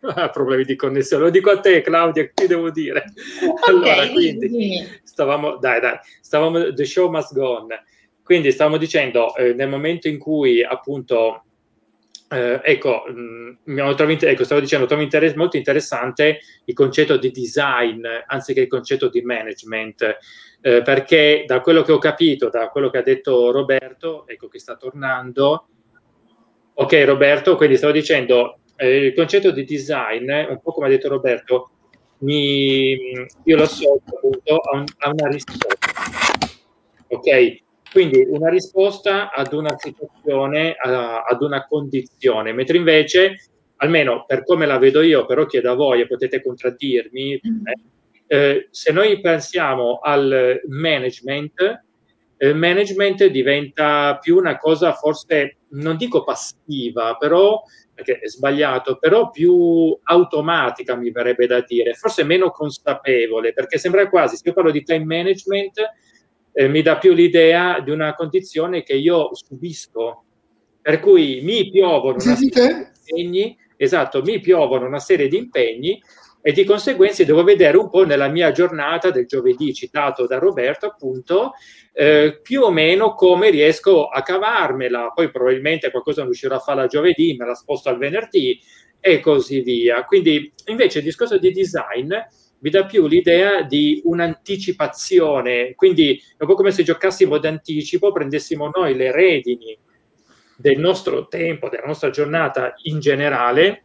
ha 0.00 0.28
problemi 0.30 0.64
di 0.64 0.76
connessione, 0.76 1.24
lo 1.24 1.30
dico 1.30 1.50
a 1.50 1.60
te, 1.60 1.80
Claudia, 1.80 2.30
che 2.32 2.46
devo 2.46 2.70
dire? 2.70 3.04
Allora, 3.66 3.92
okay, 3.92 4.12
quindi 4.12 4.86
stavamo, 5.02 5.56
dai, 5.56 5.80
dai, 5.80 5.98
stavamo, 6.20 6.72
the 6.72 6.84
show 6.84 7.10
must 7.10 7.34
go 7.34 7.58
on. 7.58 7.68
Quindi 8.26 8.50
stavamo 8.50 8.76
dicendo, 8.76 9.36
eh, 9.36 9.54
nel 9.54 9.68
momento 9.68 10.08
in 10.08 10.18
cui 10.18 10.60
appunto 10.60 11.44
eh, 12.28 12.60
ecco, 12.64 13.04
mh, 13.06 13.58
mm, 13.70 13.94
trovo, 13.94 14.12
ecco, 14.18 14.42
stavo 14.42 14.60
dicendo, 14.60 14.86
trovo 14.86 15.02
inter- 15.02 15.36
molto 15.36 15.56
interessante 15.56 16.40
il 16.64 16.74
concetto 16.74 17.18
di 17.18 17.30
design 17.30 18.04
anziché 18.26 18.62
il 18.62 18.66
concetto 18.66 19.08
di 19.08 19.22
management, 19.22 20.18
eh, 20.60 20.82
perché 20.82 21.44
da 21.46 21.60
quello 21.60 21.82
che 21.82 21.92
ho 21.92 21.98
capito, 21.98 22.48
da 22.48 22.68
quello 22.70 22.90
che 22.90 22.98
ha 22.98 23.02
detto 23.02 23.52
Roberto, 23.52 24.26
ecco 24.26 24.48
che 24.48 24.58
sta 24.58 24.74
tornando. 24.74 25.68
Ok, 26.74 27.04
Roberto, 27.06 27.54
quindi 27.54 27.76
stavo 27.76 27.92
dicendo, 27.92 28.58
eh, 28.74 29.06
il 29.06 29.14
concetto 29.14 29.52
di 29.52 29.64
design, 29.64 30.28
un 30.28 30.60
po' 30.60 30.72
come 30.72 30.86
ha 30.86 30.90
detto 30.90 31.08
Roberto, 31.08 31.70
mi, 32.18 32.90
io 33.44 33.56
lo 33.56 33.62
associo 33.62 34.02
appunto 34.04 34.56
a, 34.56 34.78
un, 34.78 34.84
una 35.12 35.28
risposta. 35.28 35.76
Ok? 37.06 37.64
Quindi 37.90 38.26
una 38.28 38.48
risposta 38.50 39.32
ad 39.32 39.52
una 39.52 39.76
situazione, 39.78 40.74
a, 40.74 41.22
ad 41.22 41.42
una 41.42 41.66
condizione, 41.66 42.52
mentre 42.52 42.76
invece, 42.76 43.36
almeno 43.76 44.24
per 44.26 44.44
come 44.44 44.66
la 44.66 44.78
vedo 44.78 45.02
io, 45.02 45.24
però 45.24 45.46
chiedo 45.46 45.70
a 45.70 45.74
voi 45.74 46.00
e 46.00 46.06
potete 46.06 46.42
contraddirmi, 46.42 47.40
mm. 47.46 47.66
eh, 47.66 47.74
eh, 48.28 48.68
se 48.70 48.92
noi 48.92 49.20
pensiamo 49.20 50.00
al 50.02 50.60
management, 50.66 51.84
il 52.38 52.54
management 52.54 53.26
diventa 53.26 54.18
più 54.20 54.36
una 54.36 54.58
cosa 54.58 54.92
forse, 54.92 55.58
non 55.70 55.96
dico 55.96 56.22
passiva, 56.22 57.16
però 57.16 57.62
perché 57.94 58.18
è 58.18 58.28
sbagliato, 58.28 58.98
però 58.98 59.30
più 59.30 59.98
automatica 60.02 60.96
mi 60.96 61.10
verrebbe 61.10 61.46
da 61.46 61.62
dire, 61.62 61.94
forse 61.94 62.24
meno 62.24 62.50
consapevole, 62.50 63.54
perché 63.54 63.78
sembra 63.78 64.06
quasi, 64.10 64.36
se 64.36 64.42
io 64.44 64.52
parlo 64.52 64.70
di 64.70 64.82
time 64.82 65.04
management, 65.04 65.80
eh, 66.58 66.68
mi 66.68 66.80
dà 66.80 66.96
più 66.96 67.12
l'idea 67.12 67.80
di 67.80 67.90
una 67.90 68.14
condizione 68.14 68.82
che 68.82 68.94
io 68.94 69.28
subisco, 69.34 70.24
per 70.80 71.00
cui 71.00 71.40
mi 71.42 71.70
piovono 71.70 72.16
una 72.16 72.34
serie 72.34 72.50
di 72.54 73.12
impegni, 73.12 73.58
esatto, 73.76 74.22
mi 74.22 74.40
piovono 74.40 74.86
una 74.86 74.98
serie 74.98 75.28
di 75.28 75.36
impegni 75.36 76.02
e 76.40 76.52
di 76.52 76.64
conseguenza 76.64 77.24
devo 77.24 77.44
vedere 77.44 77.76
un 77.76 77.90
po' 77.90 78.06
nella 78.06 78.28
mia 78.28 78.52
giornata 78.52 79.10
del 79.10 79.26
giovedì 79.26 79.74
citato 79.74 80.26
da 80.26 80.38
Roberto 80.38 80.86
appunto 80.86 81.52
eh, 81.92 82.40
più 82.40 82.62
o 82.62 82.70
meno 82.70 83.12
come 83.14 83.50
riesco 83.50 84.06
a 84.06 84.22
cavarmela. 84.22 85.12
Poi 85.14 85.30
probabilmente 85.30 85.90
qualcosa 85.90 86.20
non 86.20 86.30
riuscirò 86.30 86.56
a 86.56 86.60
farla 86.60 86.86
giovedì 86.86 87.36
me 87.38 87.44
la 87.44 87.54
sposto 87.54 87.90
al 87.90 87.98
venerdì 87.98 88.58
e 88.98 89.20
così 89.20 89.60
via. 89.60 90.04
Quindi 90.04 90.50
invece 90.66 90.98
il 90.98 91.04
discorso 91.04 91.36
di 91.36 91.52
design 91.52 92.14
vi 92.58 92.70
dà 92.70 92.84
più 92.86 93.06
l'idea 93.06 93.62
di 93.62 94.00
un'anticipazione. 94.04 95.74
Quindi 95.74 96.16
è 96.36 96.42
un 96.42 96.48
po' 96.48 96.54
come 96.54 96.70
se 96.70 96.82
giocassimo 96.82 97.38
d'anticipo 97.38 98.12
prendessimo 98.12 98.70
noi 98.74 98.94
le 98.94 99.12
redini 99.12 99.78
del 100.56 100.78
nostro 100.78 101.28
tempo 101.28 101.68
della 101.68 101.86
nostra 101.86 102.10
giornata 102.10 102.74
in 102.84 102.98
generale 102.98 103.82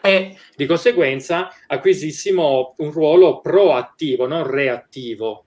e 0.00 0.36
di 0.56 0.66
conseguenza 0.66 1.50
acquisissimo 1.66 2.74
un 2.78 2.90
ruolo 2.90 3.40
proattivo, 3.40 4.26
non 4.26 4.48
reattivo 4.48 5.44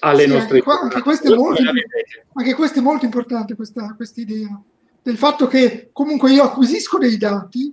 alle 0.00 0.24
sì, 0.24 0.28
nostre 0.28 0.58
anche, 0.58 0.70
anche, 0.70 1.00
questo 1.00 1.34
molto, 1.34 1.62
anche, 2.34 2.54
questo 2.54 2.78
è 2.78 2.82
molto, 2.82 3.04
importante, 3.06 3.54
questa 3.54 4.20
idea 4.20 4.60
del 5.02 5.16
fatto 5.16 5.46
che 5.46 5.88
comunque 5.92 6.32
io 6.32 6.42
acquisisco 6.42 6.98
dei 6.98 7.16
dati 7.16 7.72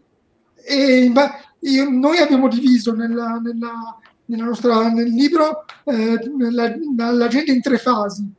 e 0.66 1.12
io, 1.64 1.90
noi 1.90 2.18
abbiamo 2.18 2.48
diviso 2.48 2.94
nella, 2.94 3.40
nella, 3.42 3.98
nella 4.26 4.46
nostra, 4.46 4.90
nel 4.90 5.10
libro 5.10 5.66
eh, 5.86 6.20
nella, 6.36 6.76
l'agenda 7.12 7.52
in 7.52 7.62
tre 7.62 7.78
fasi. 7.78 8.30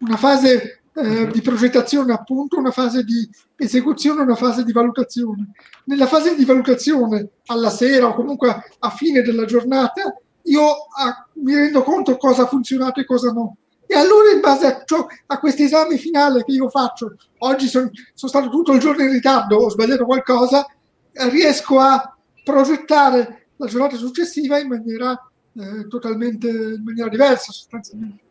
Una 0.00 0.16
fase 0.16 0.82
eh, 0.94 1.26
di 1.28 1.40
progettazione 1.40 2.12
appunto, 2.12 2.58
una 2.58 2.70
fase 2.70 3.04
di 3.04 3.28
esecuzione, 3.56 4.22
una 4.22 4.36
fase 4.36 4.64
di 4.64 4.72
valutazione. 4.72 5.50
Nella 5.84 6.06
fase 6.06 6.34
di 6.34 6.44
valutazione, 6.44 7.28
alla 7.46 7.70
sera 7.70 8.08
o 8.08 8.14
comunque 8.14 8.62
a 8.78 8.90
fine 8.90 9.22
della 9.22 9.44
giornata, 9.44 10.16
io 10.42 10.62
a, 10.96 11.26
mi 11.34 11.54
rendo 11.54 11.82
conto 11.82 12.16
cosa 12.16 12.42
ha 12.42 12.46
funzionato 12.46 13.00
e 13.00 13.06
cosa 13.06 13.32
no. 13.32 13.56
E 13.86 13.96
allora 13.96 14.30
in 14.32 14.40
base 14.40 14.66
a, 14.66 14.82
ciò, 14.84 15.06
a 15.26 15.38
questo 15.38 15.62
esame 15.62 15.96
finale 15.98 16.42
che 16.44 16.52
io 16.52 16.68
faccio, 16.68 17.16
oggi 17.38 17.66
son, 17.66 17.90
sono 18.14 18.30
stato 18.30 18.48
tutto 18.48 18.72
il 18.72 18.80
giorno 18.80 19.02
in 19.02 19.10
ritardo, 19.10 19.56
ho 19.56 19.70
sbagliato 19.70 20.04
qualcosa, 20.04 20.66
riesco 21.12 21.78
a 21.78 22.13
progettare 22.44 23.46
la 23.56 23.66
giornata 23.66 23.96
successiva 23.96 24.58
in 24.58 24.68
maniera 24.68 25.18
eh, 25.56 25.88
totalmente 25.88 26.48
in 26.48 26.82
maniera 26.84 27.08
diversa 27.08 27.50
sostanzialmente. 27.50 28.22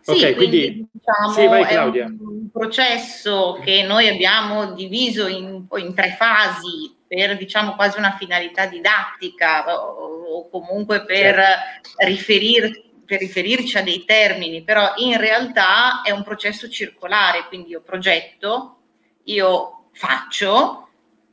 Sì, 0.00 0.10
ok, 0.10 0.34
quindi, 0.34 0.60
quindi 0.60 0.88
diciamo, 0.92 1.32
sì, 1.32 1.46
vai, 1.46 1.62
è 1.64 2.04
un 2.04 2.50
processo 2.52 3.58
che 3.62 3.84
noi 3.84 4.06
abbiamo 4.08 4.72
diviso 4.72 5.26
in, 5.26 5.64
in 5.76 5.94
tre 5.94 6.14
fasi 6.18 6.94
per 7.06 7.38
diciamo 7.38 7.74
quasi 7.74 7.98
una 7.98 8.14
finalità 8.18 8.66
didattica 8.66 9.64
o, 9.82 10.24
o 10.24 10.48
comunque 10.50 11.04
per, 11.04 11.36
certo. 11.36 12.04
riferir, 12.04 12.70
per 13.06 13.20
riferirci 13.20 13.78
a 13.78 13.82
dei 13.82 14.04
termini, 14.04 14.62
però 14.62 14.92
in 14.96 15.16
realtà 15.18 16.02
è 16.02 16.10
un 16.10 16.22
processo 16.22 16.68
circolare, 16.68 17.46
quindi 17.48 17.70
io 17.70 17.80
progetto, 17.80 18.80
io 19.24 19.84
faccio, 19.92 20.83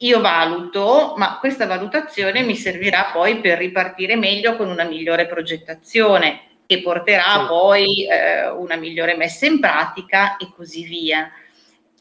io 0.02 0.20
valuto, 0.22 1.14
ma 1.18 1.38
questa 1.40 1.68
valutazione 1.68 2.42
mi 2.42 2.56
servirà 2.56 3.10
poi 3.14 3.40
per 3.40 3.58
ripartire 3.58 4.16
meglio 4.16 4.56
con 4.56 4.70
una 4.70 4.84
migliore 4.84 5.28
progettazione 5.28 6.42
che 6.66 6.82
porterà 6.82 7.42
sì. 7.42 7.46
poi 7.48 8.08
eh, 8.08 8.50
una 8.50 8.76
migliore 8.76 9.16
messa 9.16 9.46
in 9.46 9.60
pratica 9.60 10.38
e 10.38 10.52
così 10.56 10.84
via. 10.84 11.32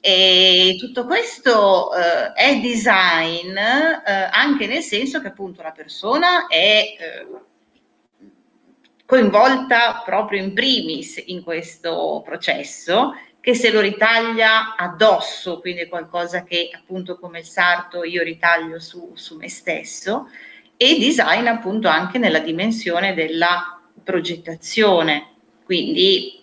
E 0.00 0.76
tutto 0.78 1.04
questo 1.04 1.90
eh, 1.94 2.32
è 2.32 2.58
design 2.58 3.54
eh, 3.54 4.28
anche 4.30 4.66
nel 4.66 4.82
senso 4.82 5.20
che 5.20 5.26
appunto 5.26 5.60
la 5.60 5.72
persona 5.72 6.46
è 6.46 6.96
eh, 6.98 7.26
coinvolta 9.04 10.02
proprio 10.06 10.42
in 10.42 10.54
primis 10.54 11.22
in 11.26 11.42
questo 11.42 12.22
processo 12.24 13.12
che 13.40 13.54
se 13.54 13.70
lo 13.70 13.80
ritaglia 13.80 14.74
addosso, 14.76 15.60
quindi 15.60 15.82
è 15.82 15.88
qualcosa 15.88 16.44
che 16.44 16.70
appunto 16.72 17.18
come 17.18 17.40
il 17.40 17.46
sarto 17.46 18.04
io 18.04 18.22
ritaglio 18.22 18.78
su, 18.78 19.12
su 19.14 19.36
me 19.36 19.48
stesso 19.48 20.28
e 20.76 20.98
design 20.98 21.46
appunto 21.46 21.88
anche 21.88 22.18
nella 22.18 22.38
dimensione 22.38 23.14
della 23.14 23.80
progettazione, 24.02 25.28
quindi 25.64 26.38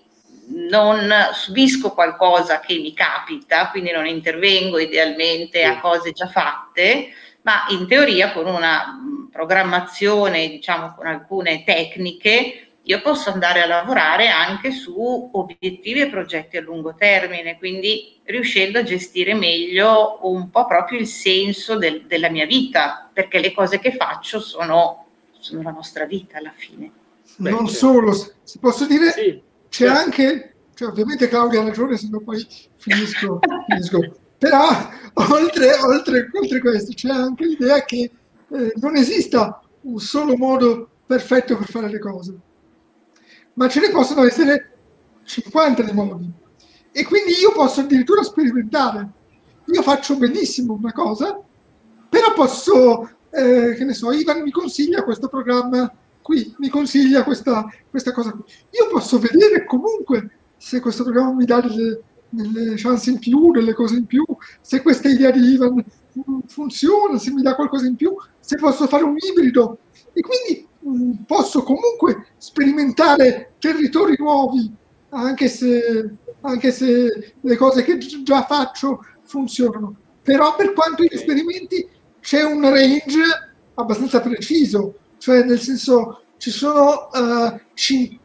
non 0.49 1.12
subisco 1.33 1.91
qualcosa 1.91 2.60
che 2.60 2.77
mi 2.77 2.93
capita, 2.93 3.69
quindi 3.69 3.91
non 3.91 4.07
intervengo 4.07 4.79
idealmente 4.79 5.63
a 5.63 5.79
cose 5.79 6.12
già 6.12 6.27
fatte, 6.27 7.10
ma 7.41 7.65
in 7.69 7.88
teoria 7.88 8.31
con 8.31 8.45
una 8.45 8.99
programmazione, 9.31 10.49
diciamo 10.49 10.93
con 10.95 11.05
alcune 11.05 11.63
tecniche, 11.63 12.66
io 12.88 13.02
posso 13.02 13.30
andare 13.30 13.62
a 13.62 13.67
lavorare 13.67 14.30
anche 14.30 14.71
su 14.71 15.30
obiettivi 15.34 16.00
e 16.00 16.10
progetti 16.10 16.56
a 16.56 16.62
lungo 16.62 16.95
termine, 16.95 17.58
quindi 17.58 18.17
riuscendo 18.23 18.80
a 18.80 18.84
gestire 18.84 19.34
meglio 19.34 20.19
un 20.21 20.50
po' 20.50 20.65
proprio 20.65 20.97
il 20.97 21.08
senso 21.08 21.78
del, 21.78 22.06
della 22.06 22.30
mia 22.30 22.45
vita, 22.45 23.10
perché 23.12 23.39
le 23.39 23.54
cose 23.54 23.80
che 23.80 23.91
faccio 23.91 24.39
sono, 24.39 25.06
sono 25.38 25.62
la 25.63 25.71
nostra 25.71 26.06
vita 26.06 26.38
alla 26.38 26.54
fine. 26.56 26.91
Beh, 27.36 27.50
non 27.50 27.67
solo, 27.67 28.13
se 28.13 28.58
posso 28.58 28.86
dire, 28.86 29.12
sì, 29.12 29.41
c'è 29.67 29.86
certo. 29.88 30.00
anche, 30.00 30.54
cioè, 30.73 30.88
ovviamente 30.88 31.28
Claudia 31.28 31.60
ha 31.60 31.65
ragione, 31.65 31.97
se 31.97 32.08
no 32.10 32.21
poi 32.21 32.47
finisco, 32.78 33.39
finisco. 33.67 34.00
però 34.38 34.65
oltre, 35.13 35.73
oltre, 35.73 36.30
oltre, 36.32 36.60
questo 36.62 36.93
c'è 36.93 37.10
anche 37.10 37.45
l'idea 37.45 37.84
che 37.84 38.10
eh, 38.50 38.73
non 38.76 38.95
esista 38.95 39.62
un 39.82 40.00
solo 40.00 40.38
modo 40.38 40.89
perfetto 41.06 41.58
per 41.58 41.67
fare 41.67 41.89
le 41.89 42.00
cose, 42.00 42.34
ma 43.58 43.67
ce 43.67 43.82
ne 43.82 43.89
possono 43.89 44.24
essere 44.26 44.78
50 45.24 45.84
di 45.84 45.91
modi. 45.91 46.32
E 46.91 47.04
quindi 47.04 47.34
io 47.39 47.52
posso 47.52 47.82
addirittura 47.82 48.24
sperimentare. 48.24 49.08
Io 49.65 49.82
faccio 49.84 50.15
benissimo 50.15 50.74
una 50.74 50.93
cosa, 50.93 51.39
però 52.10 52.34
posso, 52.34 53.08
eh, 53.30 53.76
che 53.78 53.84
ne 53.84 53.93
so, 53.93 54.12
Ivan 54.12 54.41
mi 54.41 54.52
consiglia 54.52 55.04
questo 55.04 55.28
programma 55.28 55.91
qui 56.28 56.54
mi 56.58 56.67
consiglia 56.67 57.24
questa, 57.24 57.65
questa 57.89 58.12
cosa 58.12 58.32
qui. 58.32 58.43
Io 58.72 58.89
posso 58.91 59.17
vedere 59.17 59.63
comunque 59.63 60.32
se 60.58 60.82
questo 60.82 61.04
programma 61.04 61.32
mi 61.32 61.46
dà 61.46 61.62
delle, 61.62 62.02
delle 62.28 62.74
chance 62.76 63.10
in 63.10 63.17
più, 63.17 63.52
delle 63.52 63.74
cose 63.74 63.96
in 63.96 64.06
più, 64.06 64.26
se 64.60 64.82
questa 64.82 65.08
idea 65.08 65.32
di 65.32 65.39
Ivan 65.39 65.82
funziona, 66.48 67.17
se 67.17 67.32
mi 67.32 67.41
dà 67.41 67.56
qualcosa 67.56 67.86
in 67.86 67.96
più, 67.96 68.13
se 68.41 68.58
posso 68.58 68.88
fare 68.88 69.06
un 69.06 69.15
ibrido. 69.17 69.78
E 70.12 70.20
quindi 70.20 70.67
mm, 70.67 70.76
posso 71.26 71.63
comunque 71.63 72.28
sperimentare 72.38 73.54
territori 73.60 74.15
nuovi, 74.17 74.71
anche 75.10 75.47
se, 75.47 76.15
anche 76.41 76.71
se 76.71 77.34
le 77.39 77.56
cose 77.56 77.84
che 77.84 77.97
già 77.97 78.43
faccio 78.43 79.04
funzionano. 79.23 79.95
Però 80.23 80.56
per 80.56 80.73
quanto 80.73 81.04
gli 81.04 81.13
esperimenti 81.13 81.88
c'è 82.19 82.43
un 82.43 82.62
range 82.62 83.21
abbastanza 83.76 84.19
preciso 84.21 84.95
cioè 85.17 85.43
nel 85.43 85.60
senso 85.60 86.21
ci 86.38 86.52
sono 86.52 87.10
uh, 87.12 87.60
cin- 87.73 88.17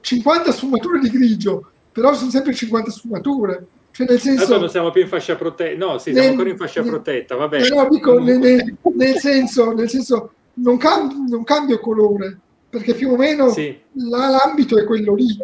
50 0.00 0.52
sfumature 0.52 0.98
di 1.00 1.10
grigio, 1.10 1.70
però 1.92 2.14
sono 2.14 2.30
sempre 2.30 2.54
50 2.54 2.90
sfumature. 2.90 3.66
Cioè 3.90 4.06
nel 4.08 4.20
senso, 4.20 4.44
Adesso 4.44 4.60
non 4.60 4.68
siamo 4.68 4.90
più 4.90 5.02
in 5.02 5.08
fascia 5.08 5.36
protetta, 5.36 5.84
no, 5.84 5.98
sì, 5.98 6.10
nel, 6.10 6.22
siamo 6.22 6.30
ancora 6.30 6.50
in 6.50 6.56
fascia 6.56 6.80
nel, 6.80 6.90
protetta, 6.90 7.34
vabbè. 7.34 7.62
Eh, 7.62 7.68
no, 7.68 7.88
dico, 7.90 8.18
nel, 8.18 8.38
nel, 8.38 8.76
nel, 8.94 9.18
senso, 9.18 9.72
nel 9.72 9.90
senso 9.90 10.32
non, 10.62 10.76
cam- 10.76 11.26
non 11.28 11.44
cambio 11.44 11.80
colore, 11.80 12.38
perché 12.68 12.94
più 12.94 13.12
o 13.12 13.16
meno 13.16 13.50
sì. 13.50 13.76
la, 13.92 14.28
l'ambito 14.28 14.78
è 14.78 14.84
quello 14.84 15.14
lì, 15.14 15.36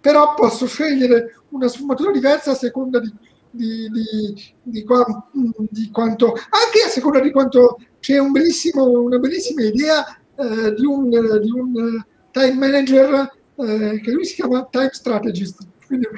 però 0.00 0.34
posso 0.34 0.66
scegliere 0.66 1.36
una 1.50 1.68
sfumatura 1.68 2.10
diversa 2.10 2.52
a 2.52 2.56
seconda 2.56 2.98
di, 2.98 3.12
di, 3.50 3.88
di, 3.90 4.54
di, 4.62 4.84
qua, 4.84 5.28
di 5.32 5.90
quanto, 5.90 6.32
anche 6.32 6.82
a 6.84 6.88
seconda 6.88 7.20
di 7.20 7.30
quanto 7.30 7.78
c'è 8.00 8.18
un 8.18 8.32
una 8.32 9.18
bellissima 9.18 9.62
idea 9.62 10.04
eh, 10.36 10.74
di, 10.74 10.84
un, 10.84 11.08
di, 11.08 11.50
un, 11.50 12.04
time 12.32 12.54
manager 12.54 13.32
eh, 13.54 14.00
che 14.02 14.10
lui 14.10 14.24
si 14.24 14.34
chiama 14.34 14.66
time 14.68 14.90
strategist, 14.92 15.64
quindi 15.86 16.08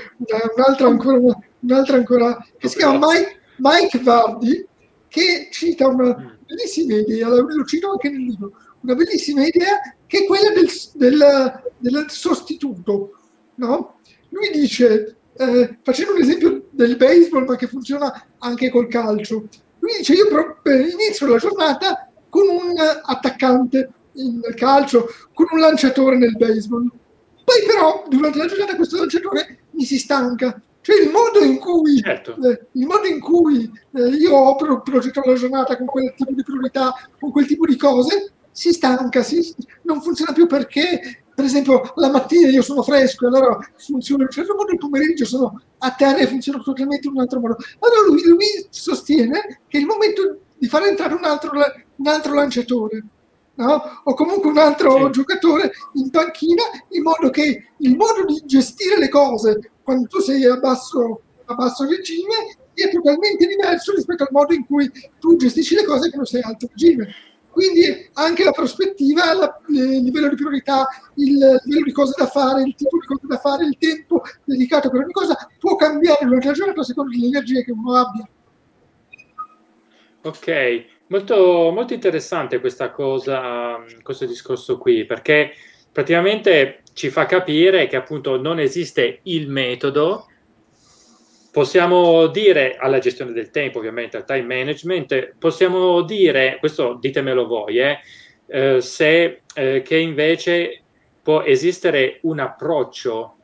un'altra 0.57 0.89
ancora, 0.89 1.39
un'altra 1.61 1.97
ancora 1.97 2.47
che 2.57 2.69
si 2.69 2.79
chiama 2.79 3.07
Mike, 3.07 3.41
Mike 3.59 3.99
Vardy, 4.01 4.67
che 5.09 5.49
cita 5.51 5.89
una 5.89 6.17
mm. 6.19 6.36
Bellissima 6.47 6.95
idea, 6.95 7.29
lo 7.29 7.65
cito 7.65 7.91
anche 7.91 8.11
nel 8.11 8.23
libro, 8.23 8.53
una 8.81 8.95
bellissima 8.95 9.45
idea 9.45 9.81
che 10.07 10.19
è 10.19 10.27
quella 10.27 10.51
del, 10.51 10.69
del, 10.95 11.63
del 11.79 12.07
sostituto. 12.09 13.11
No? 13.57 14.01
Lui 14.31 14.51
dice, 14.53 15.17
eh, 15.37 15.79
facendo 15.83 16.13
un 16.15 16.21
esempio 16.21 16.67
del 16.71 16.97
baseball, 16.97 17.45
ma 17.45 17.57
che 17.57 17.67
funziona 17.67 18.27
anche 18.39 18.71
col 18.71 18.89
calcio, 18.89 19.49
lui 19.79 19.93
dice 19.99 20.15
io 20.15 20.27
inizio 20.65 21.27
la 21.27 21.39
giornata 21.39 22.11
con 22.29 22.49
un 22.49 22.75
attaccante 23.03 23.91
in 24.15 24.41
calcio, 24.55 25.09
con 25.33 25.47
un 25.51 25.61
lanciatore 25.61 26.17
nel 26.17 26.37
baseball. 26.37 26.89
Poi 27.45 27.65
però 27.67 28.05
durante 28.09 28.39
la 28.39 28.47
giornata 28.47 28.75
questo 28.75 28.97
lanciatore 28.97 29.59
mi 29.71 29.85
si 29.85 29.99
stanca. 29.99 30.61
Cioè 30.87 31.03
il 31.03 31.11
modo 31.11 31.43
in 31.43 31.59
cui, 31.59 32.01
certo. 32.01 32.37
eh, 32.49 32.67
il 32.75 32.87
modo 32.87 33.09
in 33.09 33.19
cui 33.19 33.69
eh, 33.93 34.07
io 34.07 34.37
opero, 34.37 34.83
progetto 34.83 35.21
la 35.25 35.35
giornata 35.35 35.77
con 35.77 35.87
quel 35.87 36.15
tipo 36.15 36.31
di 36.31 36.45
priorità, 36.45 36.95
con 37.19 37.33
quel 37.33 37.45
tipo 37.45 37.67
di 37.67 37.77
cose, 37.77 38.35
si 38.53 38.73
stanca, 38.73 39.25
si, 39.25 39.53
non 39.83 40.01
funziona 40.01 40.33
più 40.33 40.47
perché, 40.47 41.25
per 41.35 41.45
esempio, 41.45 41.93
la 41.97 42.09
mattina 42.09 42.51
io 42.51 42.63
sono 42.63 42.85
fresco 42.85 43.25
e 43.25 43.27
allora 43.27 43.59
funziona 43.77 44.23
in 44.23 44.29
un 44.29 44.33
certo 44.33 44.55
modo, 44.55 44.71
il 44.71 44.79
pomeriggio 44.79 45.25
sono 45.25 45.61
a 45.79 45.91
terra 45.91 46.19
e 46.19 46.29
funziona 46.29 46.63
totalmente 46.63 47.09
in 47.09 47.15
un 47.15 47.21
altro 47.21 47.41
modo. 47.41 47.57
Allora 47.81 48.07
lui, 48.07 48.23
lui 48.25 48.47
sostiene 48.71 49.63
che 49.67 49.79
è 49.79 49.81
il 49.81 49.87
momento 49.87 50.39
di 50.57 50.69
far 50.69 50.85
entrare 50.85 51.15
un 51.15 51.25
altro, 51.25 51.51
un 51.97 52.07
altro 52.07 52.33
lanciatore. 52.33 53.05
No? 53.59 54.03
o 54.05 54.13
comunque 54.13 54.51
un 54.51 54.59
altro 54.59 55.07
sì. 55.07 55.13
giocatore 55.13 55.73
in 55.95 56.11
panchina 56.11 56.63
in 56.91 57.03
modo 57.03 57.31
che 57.31 57.71
il 57.79 57.97
modo 57.97 58.27
di 58.27 58.43
gestire 58.45 58.99
le 58.99 59.09
cose 59.09 59.71
quando 59.87 60.09
tu 60.09 60.19
sei 60.19 60.45
a 60.45 60.57
basso, 60.57 61.23
a 61.45 61.55
basso 61.55 61.87
regime 61.87 62.59
è 62.75 62.91
totalmente 62.91 63.47
diverso 63.47 63.95
rispetto 63.95 64.25
al 64.25 64.31
modo 64.33 64.53
in 64.53 64.67
cui 64.67 64.91
tu 65.21 65.37
gestisci 65.37 65.77
le 65.77 65.85
cose 65.85 66.09
quando 66.09 66.27
sei 66.27 66.43
alto 66.43 66.67
regime. 66.69 67.15
Quindi 67.49 68.11
anche 68.15 68.43
la 68.43 68.51
prospettiva, 68.51 69.33
la, 69.33 69.61
il 69.69 70.03
livello 70.03 70.29
di 70.29 70.35
priorità, 70.35 70.89
il 71.15 71.37
livello 71.65 71.85
di 71.85 71.93
cose 71.93 72.15
da 72.19 72.27
fare, 72.27 72.63
il 72.63 72.75
tipo 72.75 72.99
di 72.99 73.07
cose 73.07 73.27
da 73.29 73.39
fare, 73.39 73.65
il 73.65 73.79
tempo 73.79 74.23
dedicato 74.45 74.91
per 74.91 75.03
ogni 75.03 75.13
cosa 75.13 75.37
può 75.59 75.77
cambiare 75.77 76.25
durante 76.25 76.49
la 76.49 76.53
giornata 76.53 76.83
secondo 76.83 77.17
le 77.17 77.25
energie 77.25 77.65
che 77.65 77.71
uno 77.71 77.95
abbia. 77.95 78.29
Ok, 80.23 80.85
molto, 81.07 81.71
molto 81.73 81.95
interessante 81.95 82.59
questa 82.59 82.91
cosa, 82.91 83.77
questo 84.03 84.27
discorso 84.27 84.79
qui, 84.79 85.07
perché 85.07 85.53
praticamente 85.93 86.83
ci 86.97 87.11
fa 87.11 87.27
capire 87.27 87.89
che 87.89 87.97
appunto 87.97 88.41
non 88.41 88.59
esiste 88.59 89.21
il 89.25 89.51
metodo, 89.51 90.29
possiamo 91.53 92.27
dire 92.29 92.77
alla 92.79 93.01
gestione 93.01 93.33
del 93.33 93.51
tempo, 93.51 93.77
ovviamente 93.77 94.17
al 94.17 94.25
time 94.25 94.47
management, 94.47 95.35
possiamo 95.39 96.01
dire, 96.01 96.57
questo 96.59 96.97
ditemelo 96.99 97.47
voi, 97.47 97.81
eh, 97.81 97.99
eh, 98.47 98.81
se 98.81 99.43
eh, 99.55 99.83
che 99.83 99.97
invece 99.99 100.85
può 101.23 101.43
esistere 101.43 102.19
un 102.23 102.39
approccio 102.39 103.37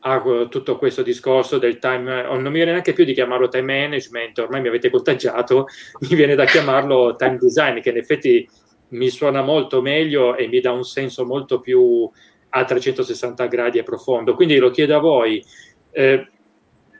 a 0.00 0.22
tutto 0.50 0.76
questo 0.76 1.02
discorso 1.02 1.56
del 1.56 1.78
time, 1.78 2.22
non 2.24 2.42
mi 2.42 2.50
viene 2.50 2.72
neanche 2.72 2.92
più 2.92 3.04
di 3.04 3.14
chiamarlo 3.14 3.48
time 3.48 3.80
management, 3.80 4.40
ormai 4.40 4.60
mi 4.60 4.68
avete 4.68 4.90
contagiato, 4.90 5.68
mi 6.06 6.14
viene 6.14 6.34
da 6.34 6.44
chiamarlo 6.44 7.16
time 7.16 7.38
design, 7.38 7.80
che 7.80 7.88
in 7.88 7.96
effetti 7.96 8.46
mi 8.88 9.08
suona 9.08 9.42
molto 9.42 9.80
meglio 9.80 10.36
e 10.36 10.48
mi 10.48 10.60
dà 10.60 10.72
un 10.72 10.84
senso 10.84 11.24
molto 11.24 11.60
più 11.60 12.08
a 12.50 12.64
360 12.64 13.46
gradi 13.46 13.78
e 13.78 13.82
profondo. 13.82 14.34
Quindi 14.34 14.56
lo 14.58 14.70
chiedo 14.70 14.96
a 14.96 15.00
voi, 15.00 15.44
eh, 15.90 16.28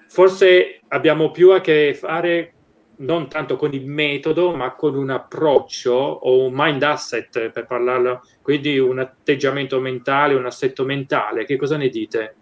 forse 0.09 0.81
abbiamo 0.89 1.31
più 1.31 1.53
a 1.53 1.61
che 1.61 1.95
fare 1.95 2.53
non 2.99 3.29
tanto 3.29 3.57
con 3.57 3.75
il 3.75 3.87
metodo, 3.87 4.55
ma 4.55 4.75
con 4.75 4.97
un 4.97 5.11
approccio 5.11 5.93
o 5.93 6.45
un 6.45 6.53
mind 6.55 6.83
asset, 6.83 7.51
per 7.51 7.67
parlarlo, 7.67 8.23
quindi 8.41 8.79
un 8.79 8.99
atteggiamento 8.99 9.81
mentale, 9.81 10.35
un 10.35 10.47
assetto 10.47 10.85
mentale. 10.85 11.45
Che 11.45 11.57
cosa 11.57 11.77
ne 11.77 11.89
dite? 11.89 12.35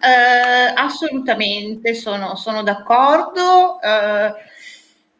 Uh, 0.00 0.72
assolutamente, 0.74 1.94
sono, 1.94 2.36
sono 2.36 2.62
d'accordo. 2.62 3.78
Uh, 3.82 4.32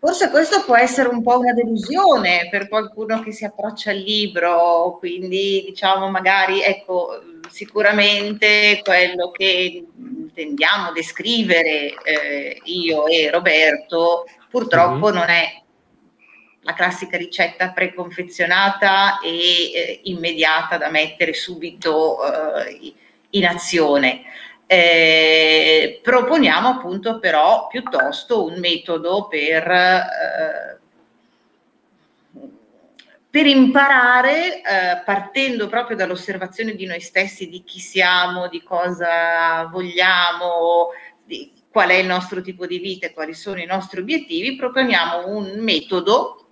forse 0.00 0.30
questo 0.30 0.64
può 0.64 0.76
essere 0.76 1.10
un 1.10 1.22
po' 1.22 1.38
una 1.38 1.52
delusione 1.52 2.48
per 2.50 2.68
qualcuno 2.68 3.20
che 3.20 3.32
si 3.32 3.44
approccia 3.44 3.90
al 3.90 3.98
libro, 3.98 4.96
quindi 4.98 5.62
diciamo 5.66 6.08
magari, 6.08 6.62
ecco, 6.62 7.20
sicuramente 7.50 8.80
quello 8.82 9.30
che 9.30 9.84
tendiamo 10.32 10.88
a 10.88 10.92
descrivere 10.92 11.92
eh, 12.02 12.60
io 12.64 13.06
e 13.06 13.30
Roberto 13.30 14.24
purtroppo 14.48 15.06
mm-hmm. 15.06 15.14
non 15.14 15.28
è 15.28 15.62
la 16.62 16.72
classica 16.74 17.16
ricetta 17.16 17.70
preconfezionata 17.70 19.20
e 19.20 19.72
eh, 19.72 20.00
immediata 20.04 20.78
da 20.78 20.88
mettere 20.88 21.34
subito 21.34 22.18
eh, 22.64 22.94
in 23.30 23.46
azione. 23.46 24.22
Eh, 24.72 25.98
proponiamo 26.00 26.68
appunto 26.68 27.18
però 27.18 27.66
piuttosto 27.66 28.44
un 28.44 28.60
metodo 28.60 29.26
per 29.26 29.68
eh, 29.68 30.78
per 33.28 33.46
imparare, 33.46 34.58
eh, 34.58 35.02
partendo 35.04 35.66
proprio 35.66 35.96
dall'osservazione 35.96 36.76
di 36.76 36.86
noi 36.86 37.00
stessi, 37.00 37.48
di 37.48 37.64
chi 37.64 37.80
siamo, 37.80 38.46
di 38.46 38.62
cosa 38.62 39.64
vogliamo, 39.64 40.90
di 41.24 41.52
qual 41.68 41.88
è 41.88 41.94
il 41.94 42.06
nostro 42.06 42.40
tipo 42.40 42.64
di 42.66 42.78
vita 42.78 43.06
e 43.06 43.12
quali 43.12 43.34
sono 43.34 43.58
i 43.58 43.66
nostri 43.66 43.98
obiettivi, 43.98 44.54
proponiamo 44.54 45.26
un 45.26 45.58
metodo 45.58 46.46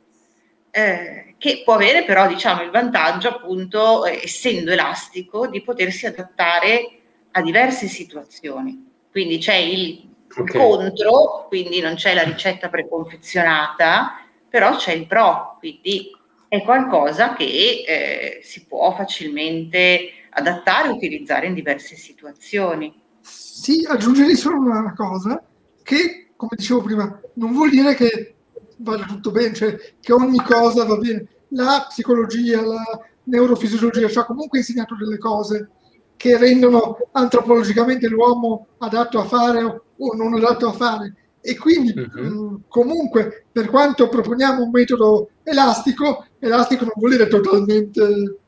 eh, 0.73 1.37
che 1.39 1.63
può 1.65 1.75
avere 1.75 2.03
però 2.03 2.27
diciamo, 2.27 2.63
il 2.63 2.71
vantaggio, 2.71 3.29
appunto, 3.29 4.05
eh, 4.07 4.23
essendo 4.25 4.73
elastico, 4.73 5.47
di 5.47 5.63
potersi 5.63 6.07
adattare 6.07 6.98
a 7.33 7.43
diverse 7.43 7.87
situazioni. 7.87 8.87
Quindi 9.11 9.39
c'è 9.39 9.55
il 9.55 10.09
okay. 10.37 10.57
contro, 10.57 11.47
quindi 11.49 11.81
non 11.81 11.95
c'è 11.95 12.15
la 12.15 12.23
ricetta 12.23 12.69
preconfezionata, 12.69 14.21
però 14.49 14.77
c'è 14.77 14.93
il 14.93 15.07
pro, 15.07 15.57
quindi 15.59 16.11
è 16.49 16.63
qualcosa 16.63 17.35
che 17.35 17.45
eh, 17.45 18.41
si 18.43 18.65
può 18.67 18.95
facilmente 18.95 20.11
adattare 20.31 20.89
e 20.89 20.93
utilizzare 20.93 21.47
in 21.47 21.55
diverse 21.55 21.97
situazioni. 21.97 22.95
Sì, 23.21 23.87
aggiungerei 23.87 24.37
solo 24.37 24.59
una 24.59 24.95
cosa, 24.95 25.43
che 25.83 26.29
come 26.39 26.53
dicevo 26.57 26.83
prima, 26.83 27.21
non 27.35 27.53
vuol 27.53 27.69
dire 27.69 27.95
che 27.95 28.37
vada 28.77 29.05
tutto 29.05 29.33
bene, 29.33 29.55
cioè 29.55 29.77
che 30.01 30.13
ogni 30.13 30.39
cosa 30.39 30.85
va 30.85 30.97
bene. 30.97 31.27
La 31.49 31.87
psicologia, 31.89 32.65
la 32.65 33.01
neurofisiologia 33.25 34.09
ci 34.09 34.19
ha 34.19 34.25
comunque 34.25 34.59
insegnato 34.59 34.95
delle 34.95 35.19
cose 35.19 35.71
che 36.19 36.37
rendono 36.37 36.99
antropologicamente 37.13 38.09
l'uomo 38.09 38.67
adatto 38.79 39.21
a 39.21 39.25
fare 39.25 39.63
o 39.63 40.15
non 40.17 40.35
adatto 40.35 40.69
a 40.69 40.73
fare 40.73 41.15
e 41.41 41.57
quindi 41.57 41.95
uh-huh. 41.97 42.63
comunque 42.67 43.47
per 43.51 43.71
quanto 43.71 44.09
proponiamo 44.09 44.65
un 44.65 44.71
metodo 44.71 45.31
elastico, 45.45 46.27
elastico 46.41 46.85
non 46.85 46.93
vuol 46.97 47.13
dire 47.13 47.29
totalmente 47.29 48.39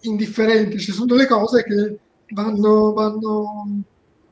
indifferente, 0.00 0.78
ci 0.78 0.92
sono 0.92 1.06
delle 1.06 1.26
cose 1.26 1.62
che 1.62 1.98
vanno, 2.30 2.92
vanno 2.94 3.82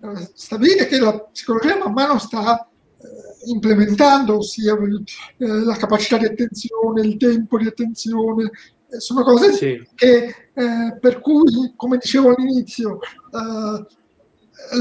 eh, 0.00 0.30
stabilite 0.32 0.86
che 0.86 0.98
la 0.98 1.18
psicologia 1.18 1.76
man 1.76 1.92
mano 1.92 2.18
sta 2.18 2.66
eh, 3.00 3.50
implementando, 3.50 4.38
ossia 4.38 4.74
eh, 4.74 5.46
la 5.46 5.76
capacità 5.76 6.16
di 6.16 6.24
attenzione, 6.24 7.02
il 7.02 7.18
tempo 7.18 7.58
di 7.58 7.66
attenzione, 7.66 8.44
eh, 8.44 8.50
sono 8.96 9.22
cose 9.22 9.52
sì. 9.52 9.88
che 9.94 10.50
eh, 10.54 10.96
per 10.98 11.20
cui, 11.20 11.74
come 11.76 11.98
dicevo 11.98 12.34
all'inizio, 12.34 12.98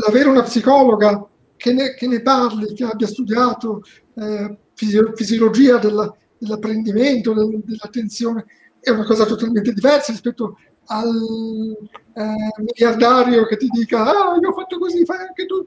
l'avere 0.06 0.30
una 0.30 0.44
psicologa 0.44 1.28
che 1.56 1.74
ne, 1.74 1.94
che 1.96 2.08
ne 2.08 2.22
parli, 2.22 2.74
che 2.74 2.86
abbia 2.86 3.08
studiato 3.08 3.84
eh, 4.16 4.58
fisiologia 4.74 5.78
della, 5.78 6.14
dell'apprendimento, 6.38 7.34
del, 7.34 7.62
dell'attenzione, 7.64 8.46
è 8.80 8.90
una 8.92 9.06
cosa 9.06 9.26
totalmente 9.26 9.74
diversa 9.74 10.12
rispetto 10.12 10.58
al 10.90 11.78
eh, 12.14 12.36
miliardario 12.60 13.46
che 13.46 13.58
ti 13.58 13.68
dica 13.68 14.06
ah 14.06 14.38
io 14.40 14.50
ho 14.50 14.54
fatto 14.54 14.78
così, 14.78 15.04
fai 15.04 15.18
anche 15.20 15.46
tu. 15.46 15.64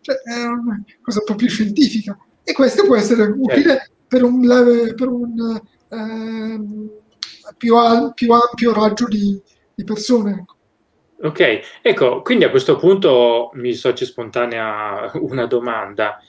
Cioè, 0.00 0.16
è 0.16 0.44
una 0.44 0.82
cosa 1.02 1.20
più 1.34 1.48
scientifica 1.48 2.16
e 2.44 2.52
questo 2.52 2.84
può 2.84 2.96
essere 2.96 3.24
utile 3.24 3.62
certo. 3.62 3.90
per 4.06 4.22
un, 4.22 4.94
per 4.94 5.08
un 5.08 5.60
eh, 5.88 6.60
più, 7.56 7.76
al, 7.76 8.12
più, 8.14 8.32
ampio 8.32 8.72
raggio 8.72 9.06
di, 9.06 9.40
di 9.74 9.84
persone. 9.84 10.32
Ecco. 10.40 10.54
Ok, 11.28 11.60
ecco, 11.80 12.20
quindi 12.22 12.44
a 12.44 12.50
questo 12.50 12.76
punto 12.76 13.50
mi 13.54 13.72
sorge 13.72 14.04
spontanea 14.04 15.10
una 15.20 15.46
domanda. 15.46 16.20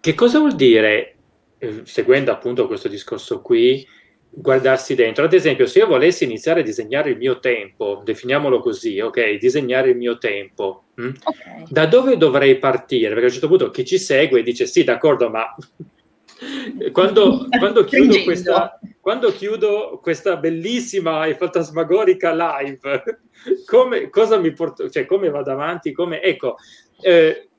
Che 0.00 0.14
cosa 0.14 0.38
vuol 0.38 0.54
dire, 0.54 1.16
eh, 1.58 1.82
seguendo 1.84 2.30
appunto 2.30 2.66
questo 2.66 2.88
discorso 2.88 3.40
qui, 3.40 3.86
guardarsi 4.34 4.94
dentro. 4.94 5.24
Ad 5.24 5.32
esempio, 5.32 5.66
se 5.66 5.80
io 5.80 5.86
volessi 5.86 6.24
iniziare 6.24 6.60
a 6.60 6.64
disegnare 6.64 7.10
il 7.10 7.16
mio 7.16 7.38
tempo, 7.38 8.02
definiamolo 8.04 8.60
così, 8.60 9.00
ok? 9.00 9.36
Disegnare 9.38 9.90
il 9.90 9.96
mio 9.96 10.18
tempo, 10.18 10.84
hm? 10.94 11.10
okay. 11.22 11.64
da 11.68 11.86
dove 11.86 12.16
dovrei 12.16 12.58
partire? 12.58 13.08
Perché 13.08 13.22
a 13.22 13.26
un 13.26 13.32
certo 13.32 13.48
punto 13.48 13.70
chi 13.70 13.84
ci 13.84 13.98
segue 13.98 14.42
dice 14.42 14.66
sì, 14.66 14.84
d'accordo, 14.84 15.30
ma 15.30 15.54
quando, 16.92 17.46
quando, 17.58 17.84
chiudo 17.84 18.22
questa, 18.24 18.78
quando, 19.04 19.32
chiudo 19.32 20.00
questa, 20.00 20.38
bellissima 20.38 21.26
e 21.26 21.34
fantasmagorica 21.34 22.32
live, 22.32 23.02
come, 23.68 24.08
cosa 24.08 24.38
mi 24.38 24.50
porto, 24.54 24.88
cioè 24.88 25.04
come 25.04 25.28
vado 25.28 25.52
avanti? 25.52 25.92
Come, 25.92 26.22
ecco, 26.22 26.56
eh, 27.02 27.50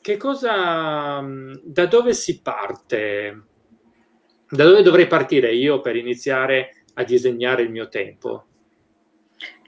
che 0.00 0.16
cosa, 0.16 1.22
da 1.62 1.84
dove 1.84 2.14
si 2.14 2.40
parte? 2.40 3.42
Da 4.48 4.64
dove 4.64 4.80
dovrei 4.80 5.06
partire 5.06 5.54
io 5.54 5.82
per 5.82 5.96
iniziare 5.96 6.84
a 6.94 7.04
disegnare 7.04 7.64
il 7.64 7.70
mio 7.70 7.88
tempo? 7.88 8.46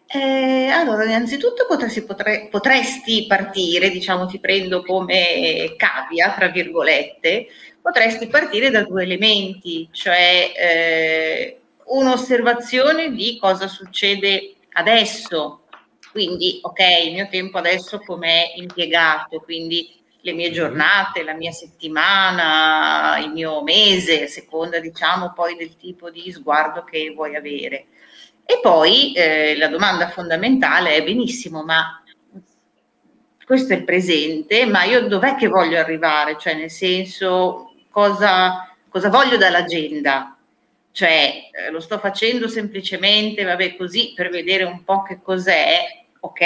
Eh, 0.07 0.69
allora, 0.69 1.05
innanzitutto 1.05 1.67
potresti, 1.69 2.03
potre, 2.05 2.49
potresti 2.51 3.27
partire, 3.29 3.91
diciamo, 3.91 4.25
ti 4.25 4.41
prendo 4.41 4.83
come 4.83 5.75
cavia, 5.77 6.33
tra 6.33 6.49
virgolette, 6.49 7.47
potresti 7.87 8.27
partire 8.27 8.71
da 8.71 8.83
due 8.83 9.05
elementi, 9.05 9.89
cioè 9.93 10.53
eh, 10.57 11.61
un'osservazione 11.85 13.13
di 13.13 13.39
cosa 13.41 13.69
succede 13.69 14.57
adesso, 14.73 15.67
quindi 16.11 16.59
ok, 16.63 16.81
il 17.05 17.13
mio 17.13 17.29
tempo 17.29 17.59
adesso 17.59 18.01
com'è 18.01 18.55
impiegato, 18.57 19.39
quindi 19.39 20.03
le 20.23 20.33
mie 20.33 20.47
mm-hmm. 20.47 20.55
giornate, 20.55 21.23
la 21.23 21.35
mia 21.35 21.53
settimana, 21.53 23.19
il 23.21 23.31
mio 23.31 23.63
mese, 23.63 24.25
a 24.25 24.27
seconda 24.27 24.81
diciamo 24.81 25.33
poi 25.33 25.55
del 25.55 25.77
tipo 25.77 26.11
di 26.11 26.33
sguardo 26.33 26.83
che 26.83 27.13
vuoi 27.15 27.37
avere. 27.37 27.87
E 28.45 28.59
poi 28.61 29.13
eh, 29.13 29.57
la 29.57 29.69
domanda 29.69 30.09
fondamentale 30.09 30.97
è 30.97 31.05
benissimo, 31.05 31.63
ma 31.63 32.03
questo 33.45 33.75
è 33.75 33.77
il 33.77 33.85
presente, 33.85 34.67
ma 34.67 34.83
io 34.83 35.07
dov'è 35.07 35.37
che 35.37 35.47
voglio 35.47 35.79
arrivare? 35.79 36.37
Cioè 36.37 36.55
nel 36.55 36.71
senso 36.71 37.66
cosa, 37.97 38.71
cosa 38.91 39.09
voglio 39.09 39.39
dall'agenda? 39.39 40.37
Cioè 40.93 41.49
eh, 41.51 41.71
lo 41.71 41.81
sto 41.81 41.99
facendo 41.99 42.47
semplicemente, 42.47 43.43
vabbè, 43.43 43.75
così 43.75 44.13
per 44.15 44.29
vedere 44.29 44.65
un 44.65 44.85
po' 44.85 45.01
che 45.03 45.21
cos'è, 45.23 46.05
ok, 46.21 46.41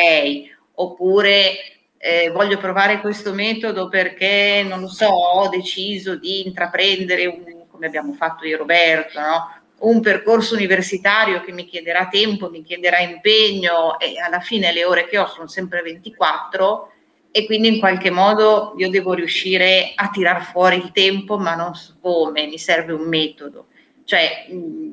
oppure 0.74 1.56
eh, 1.98 2.30
voglio 2.30 2.56
provare 2.56 3.00
questo 3.00 3.32
metodo 3.32 3.88
perché, 3.88 4.64
non 4.64 4.80
lo 4.80 4.88
so, 4.88 5.08
ho 5.08 5.48
deciso 5.48 6.14
di 6.14 6.46
intraprendere, 6.46 7.26
un, 7.26 7.66
come 7.68 7.86
abbiamo 7.86 8.12
fatto 8.12 8.46
io 8.46 8.54
e 8.54 8.58
Roberto, 8.58 9.18
no? 9.18 9.54
un 9.78 10.00
percorso 10.00 10.54
universitario 10.54 11.40
che 11.40 11.50
mi 11.50 11.66
chiederà 11.66 12.06
tempo, 12.06 12.48
mi 12.48 12.62
chiederà 12.62 13.00
impegno 13.00 13.98
e 13.98 14.20
alla 14.20 14.40
fine 14.40 14.72
le 14.72 14.84
ore 14.84 15.08
che 15.08 15.18
ho 15.18 15.26
sono 15.26 15.48
sempre 15.48 15.82
24 15.82 16.92
e 17.32 17.46
quindi 17.46 17.68
in 17.68 17.78
qualche 17.78 18.10
modo 18.10 18.74
io 18.76 18.90
devo 18.90 19.14
riuscire 19.14 19.92
a 19.94 20.08
tirar 20.08 20.42
fuori 20.42 20.76
il 20.76 20.90
tempo, 20.92 21.38
ma 21.38 21.54
non 21.54 21.74
so 21.74 21.96
come, 22.00 22.46
mi 22.46 22.58
serve 22.58 22.92
un 22.92 23.08
metodo. 23.08 23.66
Cioè, 24.04 24.46
mh, 24.48 24.90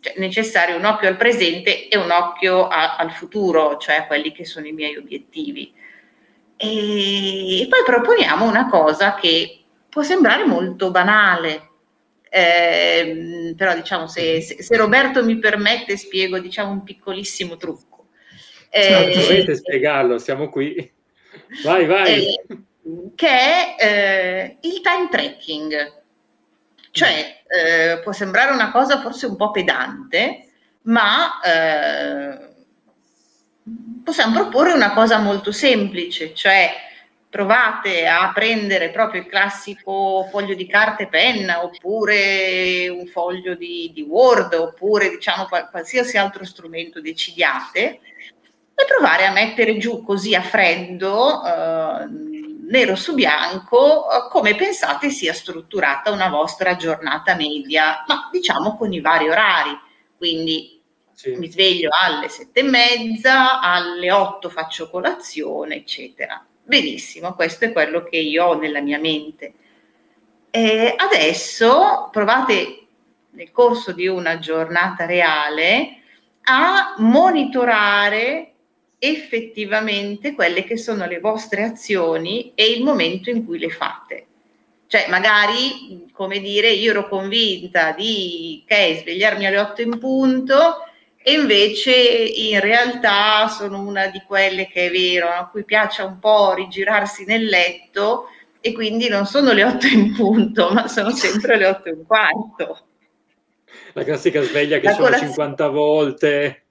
cioè 0.00 0.14
necessario 0.16 0.76
un 0.76 0.84
occhio 0.84 1.08
al 1.08 1.16
presente 1.16 1.88
e 1.88 1.96
un 1.96 2.10
occhio 2.10 2.68
a, 2.68 2.96
al 2.96 3.12
futuro, 3.12 3.76
cioè 3.76 3.96
a 3.96 4.06
quelli 4.06 4.32
che 4.32 4.44
sono 4.44 4.66
i 4.66 4.72
miei 4.72 4.96
obiettivi. 4.96 5.72
E 6.56 7.66
poi 7.68 7.82
proponiamo 7.84 8.46
una 8.46 8.68
cosa 8.68 9.14
che 9.14 9.64
può 9.88 10.02
sembrare 10.02 10.46
molto 10.46 10.90
banale, 10.90 11.68
eh, 12.30 13.54
però 13.56 13.74
diciamo 13.74 14.06
se, 14.06 14.40
se, 14.40 14.76
Roberto 14.76 15.24
mi 15.24 15.38
permette 15.38 15.96
spiego 15.96 16.38
diciamo 16.38 16.70
un 16.72 16.82
piccolissimo 16.82 17.56
trucco. 17.56 18.06
Eh, 18.70 19.12
dovete 19.14 19.54
spiegarlo, 19.54 20.18
siamo 20.18 20.48
qui. 20.48 20.92
Vai, 21.62 21.86
vai. 21.86 22.26
Eh, 22.26 22.44
che 23.14 23.28
è 23.28 23.76
eh, 23.78 24.56
il 24.60 24.80
time 24.80 25.08
tracking. 25.10 26.02
Cioè, 26.90 27.42
eh, 27.46 28.00
può 28.02 28.12
sembrare 28.12 28.52
una 28.52 28.70
cosa 28.70 29.00
forse 29.00 29.26
un 29.26 29.36
po' 29.36 29.50
pedante, 29.50 30.48
ma 30.82 31.40
eh, 31.40 32.54
possiamo 34.04 34.34
proporre 34.34 34.72
una 34.72 34.92
cosa 34.92 35.18
molto 35.18 35.50
semplice, 35.50 36.34
cioè 36.34 36.70
provate 37.34 38.06
a 38.06 38.30
prendere 38.32 38.90
proprio 38.90 39.22
il 39.22 39.26
classico 39.26 40.28
foglio 40.30 40.54
di 40.54 40.68
carta 40.68 41.02
e 41.02 41.08
penna 41.08 41.64
oppure 41.64 42.88
un 42.88 43.06
foglio 43.06 43.56
di, 43.56 43.90
di 43.92 44.02
Word 44.02 44.54
oppure 44.54 45.08
diciamo 45.08 45.48
qualsiasi 45.68 46.16
altro 46.16 46.44
strumento 46.44 47.00
decidiate 47.00 47.98
e 48.74 48.84
provare 48.86 49.24
a 49.26 49.32
mettere 49.32 49.76
giù 49.78 50.02
così 50.02 50.34
a 50.34 50.42
freddo, 50.42 51.44
eh, 51.44 52.06
nero 52.68 52.96
su 52.96 53.14
bianco, 53.14 54.10
eh, 54.10 54.28
come 54.30 54.54
pensate 54.56 55.10
sia 55.10 55.32
strutturata 55.32 56.10
una 56.10 56.28
vostra 56.28 56.76
giornata 56.76 57.34
media, 57.36 58.04
ma 58.06 58.28
diciamo 58.32 58.76
con 58.76 58.92
i 58.92 59.00
vari 59.00 59.28
orari. 59.28 59.78
Quindi 60.16 60.80
sì. 61.12 61.36
mi 61.36 61.50
sveglio 61.50 61.90
alle 62.00 62.28
sette 62.28 62.60
e 62.60 62.62
mezza, 62.64 63.60
alle 63.60 64.10
otto 64.10 64.48
faccio 64.48 64.90
colazione, 64.90 65.76
eccetera. 65.76 66.44
Benissimo, 66.62 67.34
questo 67.34 67.66
è 67.66 67.72
quello 67.72 68.02
che 68.02 68.16
io 68.16 68.44
ho 68.46 68.58
nella 68.58 68.80
mia 68.80 68.98
mente. 68.98 69.54
E 70.50 70.94
adesso 70.96 72.08
provate 72.10 72.86
nel 73.30 73.52
corso 73.52 73.92
di 73.92 74.06
una 74.06 74.38
giornata 74.38 75.04
reale 75.04 75.98
a 76.44 76.94
monitorare 76.98 78.53
effettivamente 79.10 80.34
quelle 80.34 80.64
che 80.64 80.76
sono 80.76 81.06
le 81.06 81.20
vostre 81.20 81.62
azioni 81.62 82.52
e 82.54 82.70
il 82.70 82.82
momento 82.82 83.30
in 83.30 83.44
cui 83.44 83.58
le 83.58 83.70
fate. 83.70 84.26
Cioè, 84.86 85.06
magari, 85.08 86.08
come 86.12 86.38
dire, 86.38 86.70
io 86.70 86.90
ero 86.90 87.08
convinta 87.08 87.92
di 87.92 88.62
okay, 88.64 88.98
svegliarmi 88.98 89.46
alle 89.46 89.58
8 89.58 89.82
in 89.82 89.98
punto 89.98 90.84
e 91.20 91.32
invece 91.32 91.92
in 91.92 92.60
realtà 92.60 93.48
sono 93.48 93.80
una 93.80 94.06
di 94.08 94.22
quelle 94.26 94.68
che 94.68 94.86
è 94.86 94.90
vero, 94.90 95.28
a 95.28 95.48
cui 95.48 95.64
piace 95.64 96.02
un 96.02 96.18
po' 96.18 96.54
rigirarsi 96.54 97.24
nel 97.24 97.44
letto 97.44 98.28
e 98.60 98.72
quindi 98.72 99.08
non 99.08 99.26
sono 99.26 99.52
le 99.52 99.64
8 99.64 99.86
in 99.86 100.14
punto, 100.14 100.70
ma 100.70 100.86
sono 100.86 101.10
sempre 101.10 101.56
le 101.56 101.66
8 101.66 101.88
e 101.88 101.92
un 101.92 102.06
quarto. 102.06 102.78
La 103.94 104.04
classica 104.04 104.42
sveglia 104.42 104.78
che 104.78 104.86
la 104.86 104.92
sono 104.92 105.04
colaz- 105.06 105.24
50 105.24 105.68
volte. 105.68 106.63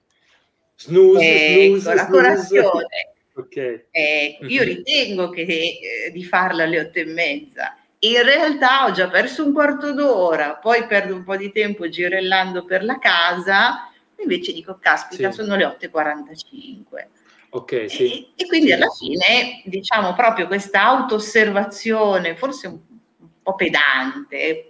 Snooze, 0.76 1.64
ecco, 1.64 1.78
snooze, 1.78 1.94
la 1.94 2.06
colazione. 2.06 2.86
Okay. 3.36 3.86
Ecco, 3.90 4.46
io 4.46 4.62
ritengo 4.62 5.28
che, 5.28 5.42
eh, 5.42 6.12
di 6.12 6.22
farla 6.22 6.62
alle 6.62 6.78
otto 6.78 7.00
e 7.00 7.04
mezza. 7.04 7.76
In 7.98 8.22
realtà 8.22 8.84
ho 8.84 8.92
già 8.92 9.08
perso 9.08 9.44
un 9.44 9.52
quarto 9.52 9.92
d'ora, 9.92 10.54
poi 10.54 10.86
perdo 10.86 11.16
un 11.16 11.24
po' 11.24 11.36
di 11.36 11.50
tempo 11.50 11.88
girellando 11.88 12.64
per 12.64 12.84
la 12.84 13.00
casa, 13.00 13.90
invece 14.18 14.52
dico, 14.52 14.78
caspita, 14.80 15.32
sì. 15.32 15.40
sono 15.40 15.56
le 15.56 15.64
8.45. 15.64 17.06
Ok, 17.50 17.90
sì. 17.90 18.32
E, 18.36 18.42
e 18.44 18.46
quindi 18.46 18.68
sì. 18.68 18.72
alla 18.72 18.90
fine, 18.90 19.62
diciamo, 19.64 20.14
proprio 20.14 20.46
questa 20.46 20.84
auto-osservazione, 20.84 22.36
forse 22.36 22.68
un, 22.68 22.78
un 23.18 23.28
po' 23.42 23.56
pedante, 23.56 24.68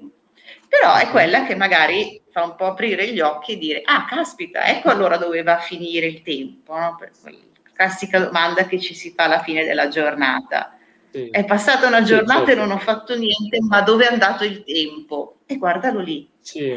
però 0.66 0.96
è 0.96 1.10
quella 1.10 1.44
che 1.44 1.54
magari 1.54 2.18
fa 2.34 2.42
un 2.42 2.56
po' 2.56 2.66
aprire 2.66 3.12
gli 3.12 3.20
occhi 3.20 3.52
e 3.52 3.58
dire, 3.58 3.82
ah, 3.84 4.06
caspita, 4.06 4.64
ecco 4.64 4.90
allora 4.90 5.16
dove 5.16 5.44
va 5.44 5.58
a 5.58 5.60
finire 5.60 6.06
il 6.06 6.22
tempo, 6.22 6.76
no? 6.76 6.96
per 6.98 7.12
quella 7.22 7.38
classica 7.72 8.18
domanda 8.18 8.66
che 8.66 8.80
ci 8.80 8.92
si 8.92 9.12
fa 9.16 9.24
alla 9.24 9.40
fine 9.40 9.64
della 9.64 9.86
giornata. 9.86 10.76
Sì. 11.12 11.28
È 11.30 11.44
passata 11.44 11.86
una 11.86 12.02
giornata 12.02 12.40
sì, 12.40 12.46
certo. 12.46 12.60
e 12.60 12.66
non 12.66 12.70
ho 12.72 12.78
fatto 12.80 13.16
niente, 13.16 13.58
ma 13.60 13.82
dove 13.82 14.08
è 14.08 14.12
andato 14.12 14.42
il 14.42 14.64
tempo? 14.64 15.36
E 15.46 15.58
guardalo 15.58 16.00
lì. 16.00 16.28
Sì. 16.40 16.76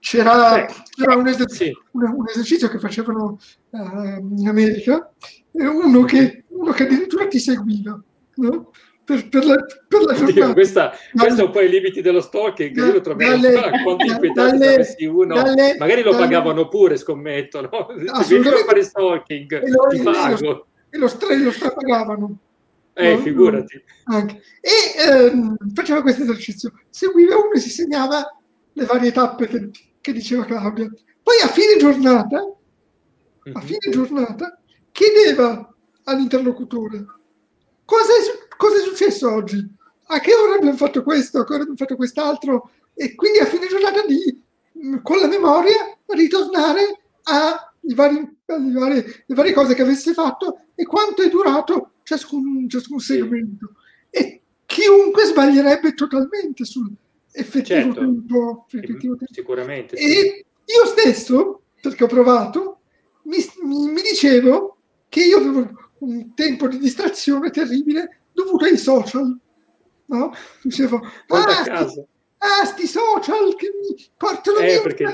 C'era, 0.00 0.66
c'era 0.66 1.14
un, 1.14 1.28
esercizio, 1.28 1.84
un, 1.92 2.02
un, 2.02 2.28
esercizio 2.28 2.68
che 2.68 2.80
facevano 2.80 3.38
uh, 3.70 3.78
in 3.78 4.48
America, 4.48 5.12
uno 5.52 6.02
che, 6.02 6.46
uno 6.48 6.72
che 6.72 6.82
addirittura 6.82 7.28
ti 7.28 7.38
seguiva, 7.38 8.02
no? 8.36 8.70
Per, 9.10 9.28
per, 9.28 9.44
la, 9.44 9.66
per 9.88 10.02
la 10.02 10.14
giornata. 10.14 10.52
Questa, 10.52 10.92
questo 11.12 11.40
è 11.40 11.44
un 11.44 11.50
po' 11.50 11.60
i 11.60 11.68
limiti 11.68 12.00
dello 12.00 12.20
stalking, 12.20 12.76
io 12.76 12.92
lo 12.92 13.24
ancora 13.24 13.82
quanto 13.82 14.04
inquietante 14.04 14.96
uno, 15.06 15.34
dalle, 15.34 15.76
magari 15.78 16.02
lo 16.02 16.12
dalle, 16.12 16.22
pagavano 16.22 16.68
pure, 16.68 16.96
scommetto, 16.96 17.60
no? 17.60 17.88
Se 18.22 18.38
vieni 18.38 18.60
a 18.60 18.64
fare 18.64 18.82
stalking, 18.84 19.62
e 19.62 19.70
lo, 19.70 19.86
ti 19.88 20.00
pago. 20.00 20.66
E 20.90 20.98
lo, 20.98 21.08
stra, 21.08 21.34
lo 21.36 21.50
strapagavano. 21.50 22.38
Eh, 22.92 23.14
no? 23.14 23.20
figurati. 23.20 23.82
Anche. 24.04 24.42
E 24.60 25.10
ehm, 25.10 25.56
faceva 25.74 26.02
questo 26.02 26.22
esercizio, 26.22 26.72
seguiva 26.88 27.36
uno 27.36 27.52
e 27.54 27.58
si 27.58 27.70
segnava 27.70 28.36
le 28.72 28.84
varie 28.84 29.10
tappe 29.10 29.46
che, 29.48 29.70
che 30.00 30.12
diceva 30.12 30.44
Claudia. 30.44 30.88
Poi 31.22 31.36
a 31.42 31.48
fine 31.48 31.76
giornata, 31.78 32.38
a 32.38 33.58
mhm. 33.58 33.60
fine 33.60 33.90
giornata, 33.90 34.60
chiedeva 34.92 35.72
all'interlocutore 36.04 37.06
cosa 37.90 38.12
è, 38.12 38.48
cosa 38.60 38.76
è 38.76 38.80
successo 38.80 39.32
oggi? 39.32 39.66
A 40.08 40.20
che 40.20 40.34
ora 40.34 40.56
abbiamo 40.56 40.76
fatto 40.76 41.02
questo? 41.02 41.38
A 41.38 41.44
che 41.44 41.52
ora 41.54 41.62
abbiamo 41.62 41.78
fatto 41.78 41.96
quest'altro? 41.96 42.72
E 42.92 43.14
quindi 43.14 43.38
a 43.38 43.46
fine 43.46 43.66
giornata 43.66 44.04
di, 44.04 44.42
con 45.02 45.18
la 45.18 45.26
memoria 45.26 45.96
ritornare 46.08 47.00
a 47.22 47.72
i 47.82 47.94
vari, 47.94 48.16
le, 48.18 48.72
varie, 48.72 49.24
le 49.24 49.34
varie 49.34 49.54
cose 49.54 49.74
che 49.74 49.80
avesse 49.80 50.12
fatto 50.12 50.64
e 50.74 50.84
quanto 50.84 51.22
è 51.22 51.30
durato 51.30 51.92
ciascun, 52.02 52.68
ciascun 52.68 52.98
segmento. 52.98 53.76
E 54.10 54.42
chiunque 54.66 55.24
sbaglierebbe 55.24 55.94
totalmente 55.94 56.66
sul 56.66 56.92
effettivo 57.32 57.80
certo. 57.80 58.00
tempo. 58.00 58.66
Effettivo 58.68 59.16
tempo. 59.16 59.32
Sicuramente. 59.32 59.96
Sì. 59.96 60.04
E 60.04 60.44
io 60.66 60.86
stesso, 60.86 61.62
perché 61.80 62.04
ho 62.04 62.08
provato, 62.08 62.80
mi, 63.22 63.38
mi, 63.62 63.90
mi 63.90 64.02
dicevo 64.02 64.76
che 65.08 65.24
io 65.24 65.38
avevo 65.38 65.70
un 66.00 66.34
tempo 66.34 66.68
di 66.68 66.78
distrazione 66.78 67.50
terribile 67.50 68.19
dovuto 68.44 68.64
ai 68.64 68.76
social. 68.76 69.38
No? 70.06 70.34
Dicevo, 70.62 71.00
ah, 71.28 71.64
sti, 71.64 72.06
ah, 72.38 72.64
sti 72.64 72.86
social 72.86 73.54
che 73.56 73.70
mi 73.80 74.10
portano 74.16 74.58
eh, 74.58 74.66
via 74.66 74.82
perché... 74.82 75.04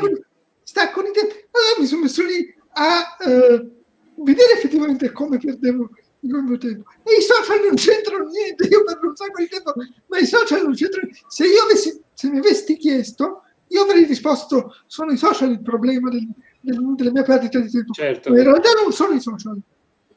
staccano 0.62 1.08
i 1.08 1.12
tempi. 1.12 1.34
Allora 1.50 1.80
mi 1.80 1.86
sono 1.86 2.02
messo 2.02 2.24
lì 2.24 2.54
a 2.78 3.16
uh, 3.18 4.22
vedere 4.24 4.52
effettivamente 4.54 5.12
come 5.12 5.38
perdevo 5.38 5.90
il 6.20 6.42
mio 6.42 6.58
tempo. 6.58 6.90
E 7.02 7.18
i 7.18 7.22
social 7.22 7.64
non 7.64 7.74
c'entrano 7.74 8.28
niente, 8.28 8.66
io 8.66 8.84
perdo 8.84 9.08
un 9.08 9.16
sacco 9.16 9.40
di 9.40 9.48
tempo, 9.48 9.72
ma 10.06 10.18
i 10.18 10.26
social 10.26 10.62
non 10.62 10.74
c'entrano 10.74 11.08
niente. 11.08 11.26
Se 11.28 11.46
io 11.46 11.62
avessi, 11.62 12.00
se 12.12 12.28
mi 12.28 12.38
avessi 12.38 12.76
chiesto, 12.76 13.42
io 13.68 13.82
avrei 13.82 14.04
risposto, 14.04 14.74
sono 14.86 15.12
i 15.12 15.16
social 15.16 15.50
il 15.50 15.62
problema 15.62 16.10
del, 16.10 16.26
del, 16.60 16.94
della 16.96 17.10
mia 17.10 17.22
perdita 17.22 17.58
di 17.58 17.70
tempo. 17.70 17.92
Certo. 17.92 18.30
Ma 18.30 18.38
in 18.38 18.44
realtà 18.44 18.70
non 18.80 18.92
sono 18.92 19.14
i 19.14 19.20
social. 19.20 19.58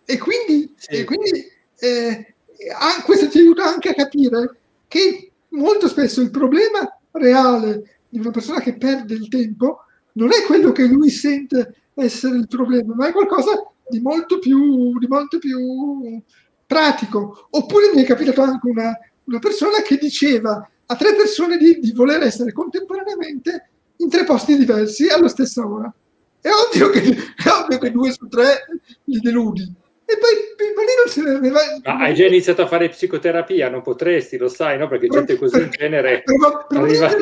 E 0.05 0.17
quindi, 0.17 0.73
sì. 0.75 0.95
e 0.95 1.03
quindi 1.03 1.51
eh, 1.79 2.35
questo 3.05 3.29
ti 3.29 3.39
aiuta 3.39 3.65
anche 3.65 3.89
a 3.89 3.93
capire 3.93 4.57
che 4.87 5.31
molto 5.49 5.87
spesso 5.87 6.21
il 6.21 6.31
problema 6.31 6.99
reale 7.11 7.99
di 8.09 8.19
una 8.19 8.31
persona 8.31 8.59
che 8.59 8.77
perde 8.77 9.13
il 9.13 9.27
tempo 9.29 9.83
non 10.13 10.29
è 10.33 10.43
quello 10.45 10.71
che 10.71 10.85
lui 10.85 11.09
sente 11.09 11.75
essere 11.93 12.37
il 12.37 12.47
problema, 12.47 12.93
ma 12.95 13.07
è 13.07 13.11
qualcosa 13.11 13.51
di 13.87 13.99
molto 13.99 14.39
più, 14.39 14.97
di 14.97 15.07
molto 15.07 15.39
più 15.39 16.21
pratico. 16.65 17.47
Oppure 17.51 17.91
mi 17.93 18.03
è 18.03 18.05
capitato 18.05 18.41
anche 18.41 18.69
una, 18.69 18.97
una 19.25 19.39
persona 19.39 19.81
che 19.81 19.97
diceva 19.97 20.69
a 20.85 20.95
tre 20.95 21.15
persone 21.15 21.57
di, 21.57 21.79
di, 21.79 21.91
voler 21.93 22.23
essere 22.23 22.51
contemporaneamente 22.51 23.69
in 23.97 24.09
tre 24.09 24.23
posti 24.23 24.57
diversi 24.57 25.07
alla 25.07 25.27
stessa 25.27 25.65
ora. 25.65 25.93
È 26.41 26.49
ovvio 26.49 26.89
che, 26.89 27.01
è 27.01 27.49
ovvio 27.49 27.77
che 27.77 27.91
due 27.91 28.11
su 28.11 28.27
tre 28.27 28.65
li 29.05 29.19
deludi. 29.19 29.71
E 30.09 30.17
poi 30.17 30.73
ma 30.73 30.81
lì 30.81 30.89
non 30.97 31.07
se 31.07 31.21
ne 31.21 31.35
aveva... 31.35 31.59
Ma 31.83 32.05
hai 32.05 32.15
già 32.15 32.25
iniziato 32.25 32.63
a 32.63 32.67
fare 32.67 32.89
psicoterapia, 32.89 33.69
non 33.69 33.83
potresti, 33.83 34.37
lo 34.37 34.47
sai, 34.47 34.79
no? 34.79 34.87
Perché 34.87 35.07
gente 35.07 35.37
così 35.37 35.61
in 35.61 35.69
genere 35.69 36.23
arriva... 36.69 37.15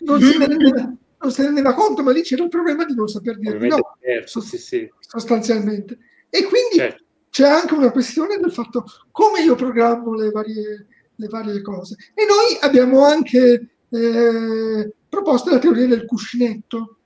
non, 0.00 0.20
se 0.20 0.36
ne 0.36 0.46
rendeva, 0.46 0.94
non 1.20 1.30
se 1.30 1.40
ne 1.40 1.46
rendeva 1.46 1.72
conto, 1.72 2.02
ma 2.02 2.12
lì 2.12 2.20
c'era 2.20 2.42
il 2.42 2.50
problema 2.50 2.84
di 2.84 2.94
non 2.94 3.08
saper 3.08 3.38
dire 3.38 3.58
di 3.58 3.68
no, 3.68 3.96
certo, 4.02 4.40
sì, 4.42 4.58
sì. 4.58 4.92
sostanzialmente. 5.00 5.96
E 6.28 6.44
quindi 6.44 6.76
certo. 6.76 7.04
c'è 7.30 7.48
anche 7.48 7.72
una 7.72 7.90
questione 7.90 8.36
del 8.36 8.52
fatto 8.52 8.84
come 9.10 9.40
io 9.40 9.54
programmo 9.54 10.14
le 10.14 10.30
varie, 10.30 10.86
le 11.14 11.28
varie 11.28 11.62
cose. 11.62 11.96
E 12.12 12.26
noi 12.26 12.58
abbiamo 12.60 13.02
anche 13.02 13.68
eh, 13.88 14.92
proposto 15.08 15.50
la 15.50 15.58
teoria 15.58 15.86
del 15.86 16.04
cuscinetto, 16.04 16.98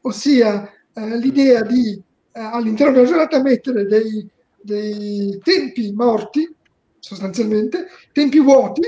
ossia 0.00 0.68
eh, 0.92 1.18
l'idea 1.18 1.62
di 1.62 2.02
eh, 2.32 2.40
all'interno 2.40 2.94
della 2.94 3.06
giornata 3.06 3.40
mettere 3.40 3.86
dei 3.86 4.28
dei 4.62 5.38
tempi 5.42 5.92
morti, 5.92 6.48
sostanzialmente, 6.98 7.86
tempi 8.12 8.40
vuoti, 8.40 8.82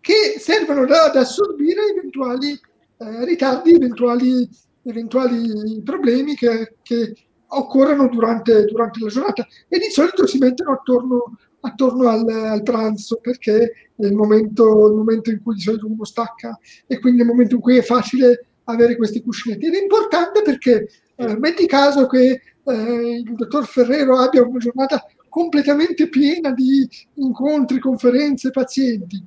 che 0.00 0.36
servono 0.38 0.82
ad 0.82 1.16
assorbire 1.16 1.80
eventuali 1.96 2.50
eh, 2.50 3.24
ritardi, 3.24 3.74
eventuali, 3.74 4.48
eventuali 4.82 5.80
problemi 5.84 6.34
che, 6.34 6.74
che 6.82 7.14
occorrono 7.46 8.08
durante, 8.08 8.64
durante, 8.64 9.00
la 9.00 9.08
giornata 9.08 9.46
e 9.68 9.78
di 9.78 9.90
solito 9.90 10.26
si 10.26 10.38
mettono 10.38 10.72
attorno, 10.72 11.38
attorno 11.60 12.08
al, 12.08 12.28
al, 12.28 12.62
pranzo 12.62 13.18
perché 13.20 13.90
è 13.96 14.06
il 14.06 14.14
momento, 14.14 14.86
il 14.88 14.94
momento, 14.94 15.30
in 15.30 15.42
cui 15.42 15.54
di 15.54 15.60
solito 15.60 15.86
uno 15.86 16.04
stacca 16.04 16.58
e 16.86 16.98
quindi 16.98 17.20
è 17.20 17.22
il 17.22 17.30
momento 17.30 17.56
in 17.56 17.60
cui 17.60 17.76
è 17.76 17.82
facile 17.82 18.46
avere 18.64 18.96
questi 18.96 19.22
cuscinetti. 19.22 19.66
Ed 19.66 19.74
è 19.74 19.82
importante 19.82 20.42
perché 20.42 20.88
eh, 21.16 21.38
metti 21.38 21.66
caso 21.66 22.06
che 22.06 22.40
eh, 22.64 23.22
il 23.24 23.34
dottor 23.34 23.66
Ferrero 23.66 24.18
abbia 24.18 24.42
una 24.42 24.58
giornata 24.58 25.04
completamente 25.28 26.08
piena 26.08 26.52
di 26.52 26.88
incontri, 27.14 27.78
conferenze, 27.78 28.50
pazienti. 28.50 29.24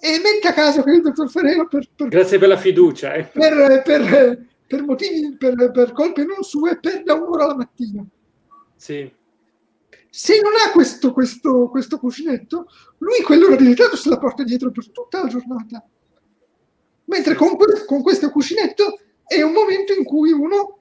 E 0.00 0.20
mette 0.22 0.46
a 0.46 0.52
caso 0.52 0.82
che 0.82 0.92
il 0.92 1.02
dottor 1.02 1.28
Ferrero 1.28 1.66
per, 1.66 1.88
per, 1.94 2.08
Grazie 2.08 2.38
per 2.38 2.48
la 2.48 2.56
fiducia. 2.56 3.14
Eh. 3.14 3.24
Per, 3.24 3.82
per, 3.82 4.46
per, 4.66 4.82
motivi, 4.84 5.36
per, 5.36 5.70
per 5.72 5.92
colpe 5.92 6.24
non 6.24 6.42
sue, 6.42 6.78
perda 6.78 7.14
un'ora 7.14 7.46
la 7.46 7.56
mattina. 7.56 8.06
Sì. 8.76 9.12
Se 10.10 10.40
non 10.40 10.52
ha 10.64 10.70
questo, 10.70 11.12
questo, 11.12 11.68
questo 11.68 11.98
cuscinetto, 11.98 12.68
lui 12.98 13.22
quell'ora 13.24 13.56
di 13.56 13.66
ritardo 13.66 13.96
se 13.96 14.08
la 14.08 14.18
porta 14.18 14.44
dietro 14.44 14.70
per 14.70 14.90
tutta 14.90 15.22
la 15.22 15.28
giornata. 15.28 15.84
Mentre 17.06 17.34
con, 17.34 17.56
con 17.86 18.02
questo 18.02 18.30
cuscinetto 18.30 19.00
è 19.26 19.42
un 19.42 19.52
momento 19.52 19.92
in 19.92 20.04
cui 20.04 20.30
uno 20.30 20.77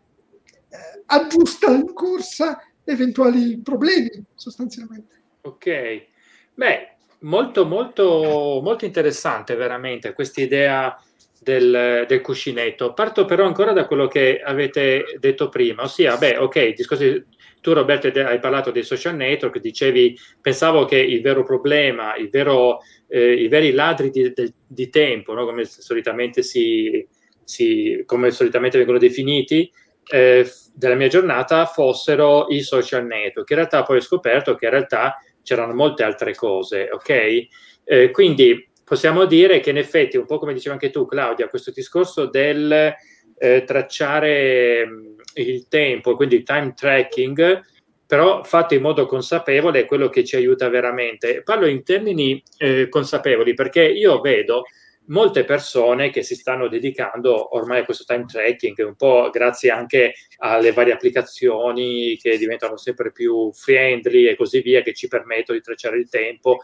aggiusta 1.06 1.72
in 1.72 1.94
corsa 1.94 2.62
eventuali 2.84 3.60
problemi 3.62 4.10
sostanzialmente. 4.36 5.16
Ok, 5.42 6.06
beh, 6.54 6.96
molto 7.20 7.66
molto 7.66 8.60
molto 8.64 8.86
interessante 8.86 9.56
veramente 9.56 10.14
questa 10.14 10.42
idea 10.42 11.02
del, 11.42 12.06
del, 12.08 12.22
cuscinetto. 12.22 12.94
Parto 12.94 13.26
però 13.26 13.46
ancora 13.46 13.72
da 13.72 13.86
quello 13.86 14.08
che 14.08 14.42
avete 14.44 15.18
detto 15.20 15.50
prima, 15.50 15.84
ossia, 15.84 16.18
beh, 16.18 16.38
ok, 16.38 16.74
discorsi, 16.74 17.24
tu 17.62 17.74
Roberto 17.74 18.08
hai 18.08 18.40
parlato 18.40 18.72
dei 18.72 18.84
social 18.84 19.16
network, 19.16 19.60
dicevi, 19.60 20.18
pensavo 20.42 20.86
che 20.86 20.98
il 20.98 21.22
vero 21.22 21.44
problema, 21.44 22.16
il 22.16 22.30
vero, 22.30 22.80
eh, 23.08 23.34
i 23.34 23.48
veri 23.48 23.72
ladri 23.72 24.10
di, 24.10 24.32
di, 24.34 24.54
di 24.66 24.90
tempo, 24.90 25.34
no? 25.34 25.46
come 25.46 25.66
solitamente 25.66 26.44
si, 26.44 27.06
si, 27.44 28.04
come 28.06 28.32
solitamente 28.32 28.78
vengono 28.78 28.98
definiti, 28.98 29.72
eh, 30.10 30.50
della 30.74 30.96
mia 30.96 31.08
giornata 31.08 31.66
fossero 31.66 32.48
i 32.50 32.62
social 32.62 33.06
network. 33.06 33.50
In 33.50 33.58
realtà 33.58 33.84
poi 33.84 33.98
ho 33.98 34.02
scoperto 34.02 34.56
che 34.56 34.66
in 34.66 34.72
realtà 34.72 35.18
c'erano 35.44 35.74
molte 35.74 36.04
altre 36.04 36.36
cose, 36.36 36.90
ok? 36.92 37.48
Eh, 37.84 38.12
quindi 38.12 38.70
possiamo 38.84 39.26
dire 39.26 39.60
che 39.60 39.70
in 39.70 39.78
effetti, 39.78 40.18
un 40.18 40.26
po' 40.26 40.40
come 40.40 40.54
diceva 40.54 40.74
anche 40.74 40.90
tu 40.90 41.06
Claudia, 41.06 41.48
questo 41.48 41.72
discorso 41.72 42.26
del 42.26 42.94
eh, 43.38 43.64
tracciare 43.64 44.86
mh, 44.86 45.16
il 45.36 45.68
tempo, 45.68 46.16
quindi 46.16 46.36
il 46.36 46.44
time 46.44 46.74
tracking, 46.74 47.62
però 48.06 48.44
fatto 48.44 48.74
in 48.74 48.82
modo 48.82 49.06
consapevole 49.06 49.82
è 49.82 49.86
quello 49.86 50.10
che 50.10 50.24
ci 50.24 50.36
aiuta 50.36 50.70
veramente. 50.70 51.44
Parlo 51.44 51.66
in 51.66 51.84
termini 51.84 52.42
eh, 52.58 52.88
consapevoli 52.90 53.54
perché 53.54 53.84
io 53.84 54.22
vedo 54.22 54.64
molte 55.08 55.44
persone 55.44 56.10
che 56.10 56.24
si 56.24 56.36
stanno 56.36 56.68
dedicando 56.68 57.56
ormai 57.56 57.80
a 57.80 57.86
questo 57.86 58.04
time 58.06 58.26
tracking, 58.26 58.78
un 58.86 58.96
po' 58.96 59.30
grazie 59.32 59.70
anche 59.70 60.14
alle 60.38 60.72
varie 60.72 60.94
applicazioni 60.94 62.18
che 62.18 62.38
diventano 62.38 62.78
sempre 62.78 63.12
più 63.12 63.52
friendly 63.54 64.28
e 64.28 64.36
così 64.36 64.62
via, 64.62 64.82
che 64.82 64.94
ci 64.94 65.08
permettono 65.08 65.58
di 65.58 65.64
tracciare 65.64 65.98
il 65.98 66.10
tempo 66.10 66.60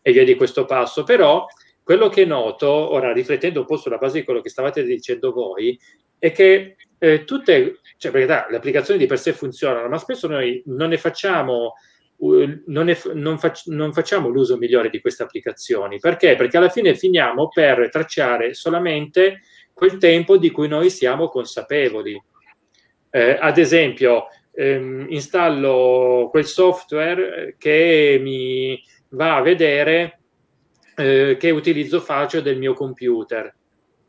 e 0.00 0.12
via 0.12 0.24
di 0.24 0.34
questo 0.34 0.64
passo. 0.64 1.04
Però 1.04 1.46
quello 1.82 2.08
che 2.08 2.24
noto, 2.24 2.68
ora 2.68 3.12
riflettendo 3.12 3.60
un 3.60 3.66
po' 3.66 3.76
sulla 3.76 3.98
base 3.98 4.18
di 4.18 4.24
quello 4.24 4.40
che 4.40 4.48
stavate 4.48 4.82
dicendo 4.84 5.32
voi, 5.32 5.78
è 6.18 6.32
che 6.32 6.76
eh, 6.98 7.24
tutte, 7.24 7.80
cioè 7.98 8.10
perché 8.10 8.46
le 8.50 8.56
applicazioni 8.56 8.98
di 8.98 9.06
per 9.06 9.18
sé 9.18 9.32
funzionano, 9.32 9.88
ma 9.88 9.98
spesso 9.98 10.26
noi 10.26 10.62
non 10.66 10.88
ne 10.88 10.98
facciamo 10.98 11.74
non, 12.66 12.88
è, 12.88 12.98
non, 13.12 13.38
fac- 13.38 13.66
non, 13.66 13.92
facciamo 13.92 14.28
l'uso 14.28 14.56
migliore 14.56 14.90
di 14.90 15.00
queste 15.00 15.22
applicazioni. 15.22 15.98
Perché? 15.98 16.36
Perché 16.36 16.56
alla 16.56 16.68
fine 16.68 16.94
finiamo 16.94 17.48
per 17.48 17.88
tracciare 17.90 18.54
solamente 18.54 19.40
quel 19.72 19.98
tempo 19.98 20.36
di 20.36 20.50
cui 20.50 20.68
noi 20.68 20.90
siamo 20.90 21.28
consapevoli. 21.28 22.20
Eh, 23.10 23.36
ad 23.40 23.58
esempio, 23.58 24.26
ehm, 24.52 25.06
installo 25.08 26.28
quel 26.30 26.46
software 26.46 27.56
che 27.58 28.18
mi 28.20 28.82
va 29.10 29.36
a 29.36 29.42
vedere 29.42 30.20
eh, 30.96 31.36
che 31.38 31.50
utilizzo 31.50 32.00
faccio 32.00 32.40
del 32.40 32.58
mio 32.58 32.72
computer, 32.72 33.52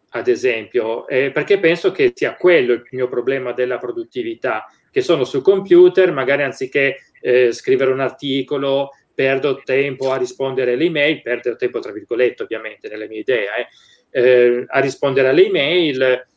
ad 0.09 0.27
esempio, 0.27 1.07
eh, 1.07 1.31
perché 1.31 1.59
penso 1.59 1.91
che 1.91 2.11
sia 2.15 2.35
quello 2.35 2.73
il 2.73 2.87
mio 2.91 3.09
problema 3.09 3.51
della 3.51 3.77
produttività, 3.77 4.65
che 4.95 5.01
sono 5.01 5.25
sul 5.25 5.41
computer, 5.41 6.13
magari 6.13 6.43
anziché 6.43 7.09
eh, 7.19 7.51
scrivere 7.51 7.91
un 7.91 7.99
articolo, 7.99 8.91
perdo 9.13 9.61
tempo 9.61 10.09
a 10.13 10.15
rispondere 10.15 10.71
alle 10.71 10.85
email, 10.85 11.21
perdo 11.21 11.57
tempo 11.57 11.79
tra 11.79 11.91
virgolette 11.91 12.43
ovviamente 12.43 12.87
nelle 12.87 13.09
mie 13.09 13.19
idee, 13.19 13.47
eh, 14.09 14.21
eh, 14.21 14.65
a 14.65 14.79
rispondere 14.79 15.27
alle 15.27 15.47
email 15.47 16.27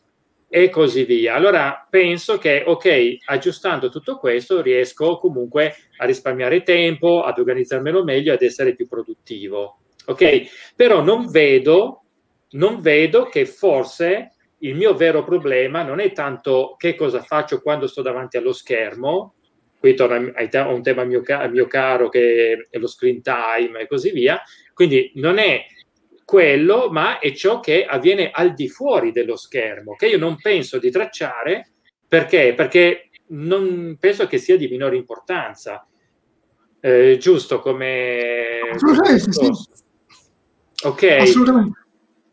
e 0.49 0.71
così 0.71 1.05
via. 1.05 1.37
Allora 1.37 1.87
penso 1.89 2.37
che, 2.39 2.65
ok, 2.67 3.19
aggiustando 3.27 3.91
tutto 3.91 4.19
questo 4.19 4.61
riesco 4.61 5.19
comunque 5.19 5.77
a 5.99 6.05
risparmiare 6.05 6.65
tempo, 6.65 7.23
ad 7.23 7.39
organizzarmelo 7.39 8.03
meglio, 8.03 8.33
ad 8.33 8.43
essere 8.43 8.75
più 8.75 8.89
produttivo. 8.89 9.83
Ok? 10.07 10.73
Però 10.75 11.01
non 11.01 11.31
vedo, 11.31 12.03
non 12.51 12.81
vedo 12.81 13.27
che 13.27 13.47
forse 13.47 14.33
il 14.61 14.75
mio 14.75 14.95
vero 14.95 15.25
problema 15.25 15.83
non 15.83 16.01
è 16.01 16.13
tanto 16.13 16.75
che 16.77 16.95
cosa 16.95 17.23
faccio 17.23 17.61
quando 17.61 17.87
sto 17.87 18.03
davanti 18.03 18.37
allo 18.37 18.53
schermo, 18.53 19.35
qui 19.79 19.95
torno 19.95 20.33
a 20.35 20.69
un 20.69 20.83
tema 20.83 21.05
mio, 21.05 21.23
mio 21.51 21.67
caro 21.67 22.09
che 22.09 22.67
è 22.69 22.79
lo 22.79 22.89
screen 22.89 23.23
time 23.23 23.81
e 23.81 23.87
così 23.87 24.11
via, 24.11 24.41
quindi 24.75 25.13
non 25.17 25.39
è 25.39 25.65
quello, 26.25 26.91
ma 26.91 27.19
è 27.21 27.33
ciò 27.33 27.61
che 27.61 27.85
avviene 27.85 28.31
al 28.31 28.55
di 28.55 28.69
fuori 28.69 29.13
dello 29.13 29.37
schermo, 29.37 29.95
che 29.95 30.09
io 30.09 30.19
non 30.19 30.37
penso 30.37 30.79
di 30.79 30.91
tracciare 30.91 31.73
perché? 32.09 32.55
Perché 32.55 33.11
non 33.29 33.99
penso 34.01 34.27
che 34.27 34.39
sia 34.39 34.57
di 34.57 34.69
minore 34.69 34.97
importanza. 34.97 35.87
Eh, 36.81 37.19
giusto 37.19 37.61
come... 37.61 38.61
Assolutamente, 38.73 39.33
sì. 39.33 39.51
Ok. 40.85 41.03
Assolutamente. 41.03 41.87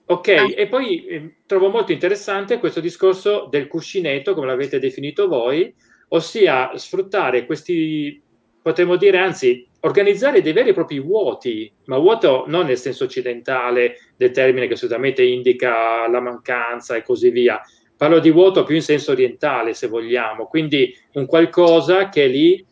Ok, 0.08 0.54
e 0.56 0.68
poi 0.68 1.06
eh, 1.06 1.36
trovo 1.48 1.70
molto 1.70 1.92
interessante 1.92 2.60
questo 2.60 2.80
discorso 2.80 3.48
del 3.50 3.68
cuscinetto, 3.68 4.36
come 4.36 4.46
l'avete 4.46 4.78
definito 4.78 5.28
voi, 5.28 5.74
ossia 6.10 6.78
sfruttare 6.78 7.48
questi, 7.48 8.22
potremmo 8.62 8.98
dire, 8.98 9.18
anzi, 9.18 9.68
organizzare 9.80 10.44
dei 10.44 10.54
veri 10.54 10.70
e 10.70 10.74
propri 10.74 11.00
vuoti, 11.00 11.72
ma 11.86 11.98
vuoto 11.98 12.46
non 12.48 12.68
nel 12.68 12.78
senso 12.78 13.06
occidentale 13.06 13.98
del 14.16 14.30
termine 14.30 14.68
che 14.68 14.76
solitamente 14.76 15.24
indica 15.24 16.08
la 16.08 16.20
mancanza 16.20 16.96
e 16.96 17.02
così 17.02 17.32
via. 17.32 17.60
Parlo 17.98 18.20
di 18.20 18.30
vuoto 18.30 18.64
più 18.64 18.76
in 18.76 18.82
senso 18.82 19.12
orientale, 19.12 19.74
se 19.74 19.88
vogliamo, 19.88 20.46
quindi 20.48 20.96
un 21.14 21.26
qualcosa 21.26 22.10
che 22.10 22.26
è 22.26 22.28
lì, 22.28 22.64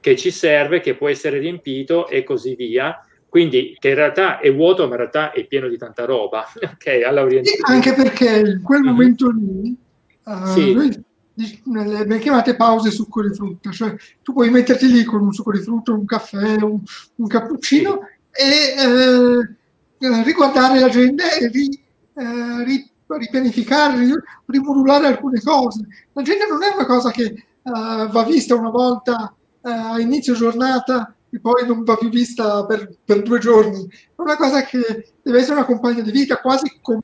che 0.00 0.16
ci 0.16 0.30
serve, 0.30 0.78
che 0.78 0.94
può 0.94 1.08
essere 1.08 1.38
riempito 1.38 2.06
e 2.06 2.22
così 2.22 2.54
via. 2.54 3.02
Quindi 3.38 3.76
che 3.78 3.90
in 3.90 3.94
realtà 3.94 4.40
è 4.40 4.52
vuoto, 4.52 4.82
ma 4.86 4.90
in 4.90 4.96
realtà 4.96 5.30
è 5.30 5.46
pieno 5.46 5.68
di 5.68 5.78
tanta 5.78 6.04
roba. 6.04 6.44
ok, 6.60 7.02
alla 7.06 7.24
Anche 7.66 7.92
perché 7.94 8.38
in 8.40 8.62
quel 8.62 8.80
mm-hmm. 8.80 8.90
momento 8.90 9.30
lì 9.30 9.76
uh, 10.24 10.46
sì. 10.46 10.72
noi 10.72 11.04
le 12.04 12.18
chiamate 12.18 12.56
pause 12.56 12.90
succo 12.90 13.22
di 13.22 13.32
frutta, 13.32 13.70
cioè 13.70 13.94
tu 14.24 14.32
puoi 14.32 14.50
metterti 14.50 14.90
lì 14.90 15.04
con 15.04 15.20
un 15.20 15.32
succo 15.32 15.52
di 15.52 15.60
frutta, 15.60 15.92
un 15.92 16.04
caffè, 16.04 16.56
un, 16.60 16.80
un 17.14 17.26
cappuccino 17.28 18.00
sì. 18.28 18.42
e 18.42 18.74
eh, 20.00 20.22
riguardare 20.24 20.80
l'agenda 20.80 21.30
e 21.34 21.46
ri, 21.46 21.80
eh, 22.14 22.64
ri, 22.64 22.90
ripianificare, 23.06 24.04
rimodulare 24.46 25.06
alcune 25.06 25.40
cose. 25.40 25.86
L'agenda 26.12 26.46
non 26.46 26.64
è 26.64 26.74
una 26.74 26.86
cosa 26.86 27.12
che 27.12 27.22
eh, 27.22 27.40
va 27.62 28.24
vista 28.24 28.56
una 28.56 28.70
volta 28.70 29.32
eh, 29.62 29.70
a 29.70 30.00
inizio 30.00 30.34
giornata 30.34 31.14
e 31.38 31.40
poi 31.40 31.66
non 31.66 31.84
va 31.84 31.96
più 31.96 32.08
vista 32.08 32.66
per, 32.66 32.90
per, 33.04 33.22
due 33.22 33.38
giorni. 33.38 33.86
È 33.86 34.20
una 34.20 34.36
cosa 34.36 34.64
che 34.64 35.12
deve 35.22 35.38
essere 35.38 35.54
una 35.54 35.64
compagna 35.64 36.02
di 36.02 36.10
vita, 36.10 36.38
quasi 36.38 36.78
come 36.82 37.00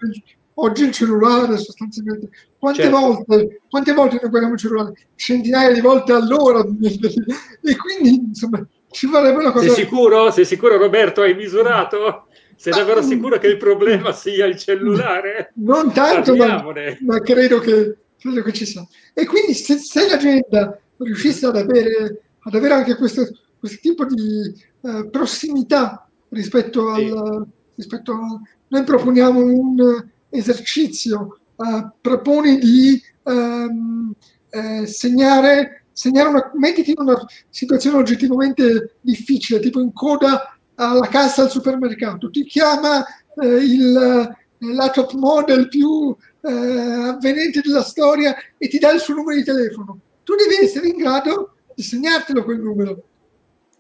oggi 0.55 0.85
il 0.85 0.93
cellulare 0.93 1.57
sostanzialmente. 1.57 2.31
Quante, 2.59 2.83
certo. 2.83 2.99
volte, 2.99 3.61
quante 3.71 3.93
volte 3.93 4.19
noi 4.21 4.29
guardiamo 4.29 4.55
il 4.55 4.61
cellulare? 4.61 4.93
Centinaia 5.15 5.73
di 5.73 5.81
volte 5.81 6.13
all'ora. 6.13 6.61
e 6.61 7.77
quindi, 7.77 8.27
insomma, 8.27 8.67
ci 8.91 9.07
vorrebbe 9.07 9.39
una 9.39 9.53
cosa... 9.53 9.73
Sei 9.73 9.85
sicuro? 9.85 10.31
Sei 10.31 10.45
sicuro, 10.45 10.77
Roberto? 10.77 11.23
Hai 11.23 11.35
misurato? 11.35 12.27
Sei 12.57 12.73
davvero 12.73 13.03
sicuro 13.03 13.39
che 13.39 13.49
il 13.49 13.57
problema 13.57 14.13
sia 14.13 14.47
il 14.47 14.57
cellulare? 14.57 15.53
Non 15.57 15.93
tanto, 15.93 16.35
ma, 16.35 16.65
ma, 17.01 17.21
credo, 17.21 17.59
che, 17.59 17.97
credo 18.19 18.43
che 18.43 18.53
ci 18.53 18.67
sia. 18.67 18.87
E 19.13 19.27
quindi 19.27 19.55
se, 19.55 19.77
se 19.79 20.09
l'agenda 20.09 20.79
riuscisse 20.99 21.47
ad 21.47 21.57
avere, 21.57 22.23
ad 22.41 22.55
avere 22.55 22.75
anche 22.75 22.95
questo, 22.97 23.27
questo 23.65 23.79
tipo 23.81 24.05
di 24.05 24.55
uh, 24.81 25.09
prossimità 25.11 26.09
rispetto 26.29 26.89
al... 26.91 27.47
Rispetto 27.77 28.13
a, 28.13 28.41
noi 28.69 28.85
proponiamo 28.85 29.41
un 29.41 30.07
esercizio, 30.29 31.41
uh, 31.57 31.91
proponi 32.01 32.59
di 32.59 33.03
um, 33.25 34.15
eh, 34.51 34.87
segnare, 34.87 35.87
segnare 35.93 36.29
una, 36.29 36.51
mettiti 36.55 36.91
in 36.91 37.01
una 37.01 37.27
situazione 37.51 37.99
oggettivamente 37.99 38.97
difficile, 39.01 39.59
tipo 39.59 39.81
in 39.81 39.93
coda 39.93 40.57
alla 40.77 41.09
cassa 41.09 41.43
al 41.43 41.51
supermercato, 41.51 42.31
ti 42.31 42.45
chiama 42.45 43.05
eh, 43.41 43.47
il, 43.47 43.97
eh, 43.97 44.73
la 44.73 44.91
top 44.91 45.13
model 45.15 45.69
più 45.69 46.15
eh, 46.41 46.51
avvenente 46.51 47.61
della 47.61 47.83
storia 47.83 48.35
e 48.57 48.69
ti 48.69 48.79
dà 48.79 48.93
il 48.93 49.01
suo 49.01 49.15
numero 49.15 49.37
di 49.37 49.45
telefono. 49.45 49.99
Tu 50.23 50.35
devi 50.37 50.65
essere 50.65 50.89
in 50.89 50.97
grado 50.97 51.57
di 51.75 51.83
segnartelo 51.83 52.45
quel 52.45 52.61
numero, 52.61 53.03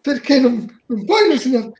perché 0.04 0.38
non, 0.38 0.82
non 0.84 1.04
puoi 1.06 1.26
non 1.26 1.38
segnarlo, 1.38 1.72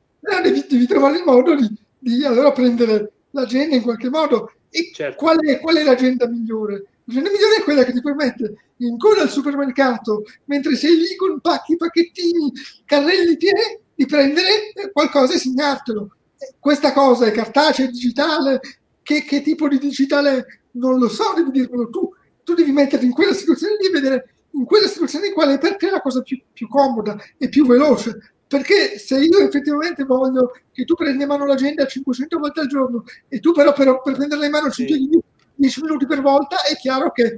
devi, 0.43 0.65
devi, 0.67 0.87
trovare 0.87 1.19
il 1.19 1.25
modo 1.25 1.55
di, 1.55 1.71
di 1.99 2.25
allora 2.25 2.53
prendere 2.53 3.13
l'agenda 3.33 3.77
in 3.77 3.83
qualche 3.83 4.09
modo 4.09 4.51
e 4.71 4.91
certo. 4.95 5.19
qual, 5.19 5.39
è, 5.45 5.61
qual, 5.61 5.77
è, 5.77 5.85
l'agenda 5.85 6.27
migliore? 6.27 6.87
L'agenda 7.05 7.31
migliore 7.31 7.57
è 7.57 7.63
quella 7.63 7.85
che 7.85 7.93
ti 7.93 8.01
permette 8.01 8.55
in 8.79 8.97
coda 8.97 9.21
al 9.21 9.29
supermercato, 9.29 10.23
mentre 10.47 10.75
sei 10.75 10.97
lì 10.97 11.15
con 11.17 11.39
pacchi, 11.43 11.77
pacchettini, 11.77 12.51
carrelli 12.87 13.37
pieni, 13.37 13.79
di 13.95 14.07
prendere 14.07 14.73
qualcosa 14.91 15.35
e 15.35 15.39
segnartelo. 15.39 16.17
Questa 16.59 16.95
cosa 16.95 17.27
è 17.27 17.31
cartacea, 17.31 17.85
digitale, 17.89 18.59
che, 19.03 19.23
che 19.25 19.43
tipo 19.43 19.69
di 19.69 19.79
digitale 19.79 20.63
non 20.73 20.99
lo 20.99 21.11
so, 21.11 21.35
devi 21.37 21.51
dirmelo 21.51 21.91
tu. 21.91 22.11
Tu 22.43 22.55
devi 22.55 22.73
metterti 22.73 23.05
in 23.05 23.13
quella 23.13 23.35
situazione 23.35 23.77
lì 23.79 23.89
e 23.89 23.91
vedere 23.91 24.34
in 24.55 24.65
quella 24.65 24.87
situazione 24.87 25.33
qual 25.33 25.51
è 25.51 25.59
per 25.59 25.77
te 25.77 25.91
la 25.91 26.01
cosa 26.01 26.23
più, 26.23 26.41
più 26.53 26.69
comoda 26.69 27.17
e 27.39 27.49
più 27.49 27.67
veloce. 27.67 28.35
Perché 28.47 28.99
se 28.99 29.19
io 29.19 29.39
effettivamente 29.39 30.05
voglio 30.05 30.53
che 30.73 30.85
tu 30.85 30.95
prendi 30.95 31.23
in 31.23 31.29
mano 31.29 31.47
l'agenda 31.47 31.87
500 31.87 32.39
volte 32.39 32.61
al 32.61 32.67
giorno 32.69 33.05
e 33.29 33.41
tu 33.41 33.53
però 33.53 33.73
per, 33.73 34.01
per 34.03 34.15
prenderla 34.15 34.45
in 34.45 34.51
mano 34.51 34.71
sì. 34.71 34.85
10 34.85 35.81
minuti 35.83 36.07
per 36.07 36.21
volta, 36.21 36.63
è 36.63 36.77
chiaro 36.77 37.11
che 37.11 37.37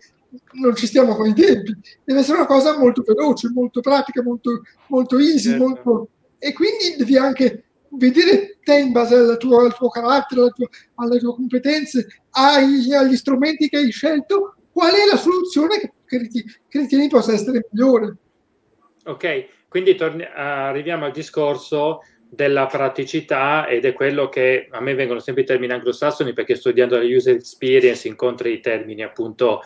non 0.52 0.74
ci 0.74 0.86
stiamo 0.86 1.14
con 1.14 1.26
i 1.26 1.34
tempi. 1.34 1.74
Deve 2.04 2.20
essere 2.20 2.38
una 2.38 2.46
cosa 2.46 2.76
molto 2.76 3.02
veloce, 3.02 3.50
molto 3.50 3.80
pratica, 3.80 4.22
molto, 4.22 4.62
molto 4.88 5.18
easy, 5.18 5.50
certo. 5.50 5.64
molto... 5.64 6.08
e 6.38 6.52
quindi 6.52 6.96
devi 6.98 7.16
anche 7.16 7.64
vedere 7.90 8.58
te 8.62 8.78
in 8.78 8.92
base 8.92 9.14
al 9.14 9.36
tuo, 9.38 9.60
al 9.60 9.74
tuo 9.74 9.88
carattere, 9.88 10.40
alle 10.40 10.50
tue, 10.50 10.68
alle 10.96 11.18
tue 11.18 11.34
competenze, 11.34 12.06
ai, 12.30 12.92
agli 12.92 13.16
strumenti 13.16 13.68
che 13.68 13.78
hai 13.78 13.90
scelto, 13.90 14.56
qual 14.72 14.92
è 14.92 15.06
la 15.10 15.16
soluzione 15.16 15.78
che, 15.78 15.92
che 16.06 16.78
ritieni 16.78 17.08
possa 17.08 17.32
essere 17.32 17.66
migliore. 17.70 18.16
Ok, 19.04 19.46
quindi 19.68 19.94
torni, 19.94 20.24
arriviamo 20.24 21.04
al 21.04 21.12
discorso 21.12 22.00
della 22.28 22.66
praticità 22.66 23.68
ed 23.68 23.84
è 23.84 23.92
quello 23.92 24.28
che 24.28 24.68
a 24.70 24.80
me 24.80 24.94
vengono 24.94 25.20
sempre 25.20 25.42
i 25.42 25.46
termini 25.46 25.72
anglosassoni 25.72 26.32
perché 26.32 26.56
studiando 26.56 26.96
la 26.96 27.04
user 27.04 27.36
experience 27.36 28.08
incontri 28.08 28.52
i 28.52 28.60
termini 28.60 29.02
appunto 29.02 29.60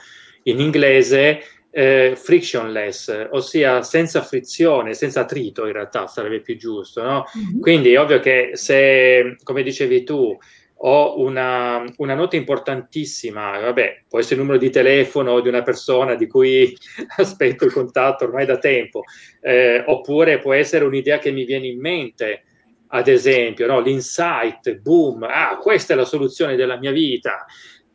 in 0.45 0.61
inglese 0.61 1.43
eh, 1.71 2.15
frictionless, 2.17 3.29
ossia 3.31 3.83
senza 3.83 4.23
frizione, 4.23 4.95
senza 4.95 5.21
attrito 5.21 5.67
in 5.67 5.73
realtà 5.73 6.07
sarebbe 6.07 6.41
più 6.41 6.57
giusto, 6.57 7.03
no? 7.03 7.25
Mm-hmm. 7.37 7.61
Quindi 7.61 7.93
è 7.93 8.01
ovvio 8.01 8.19
che 8.19 8.51
se, 8.55 9.37
come 9.43 9.63
dicevi 9.63 10.03
tu, 10.03 10.37
ho 10.83 11.21
una, 11.21 11.85
una, 11.99 12.15
nota 12.15 12.37
importantissima, 12.37 13.59
vabbè, 13.59 14.05
può 14.09 14.19
essere 14.19 14.37
il 14.37 14.41
numero 14.41 14.59
di 14.59 14.71
telefono 14.71 15.41
di 15.41 15.49
una 15.49 15.63
persona 15.63 16.15
di 16.15 16.27
cui 16.27 16.75
aspetto 17.19 17.67
il 17.67 17.73
contatto 17.73 18.25
ormai 18.25 18.47
da 18.47 18.59
tempo, 18.59 19.03
eh, 19.43 19.83
oppure 19.87 20.39
può 20.39 20.55
essere 20.55 20.85
un'idea 20.85 21.19
che 21.19 21.33
mi 21.33 21.45
viene 21.45 21.67
in 21.67 21.79
mente, 21.79 22.45
ad 22.89 23.09
esempio, 23.09 23.67
no? 23.67 23.81
l'insight, 23.81 24.77
boom, 24.77 25.25
ah, 25.25 25.59
questa 25.59 25.93
è 25.93 25.97
la 25.97 26.07
soluzione 26.07 26.57
della 26.57 26.79
mia 26.79 26.93
vita 26.93 27.45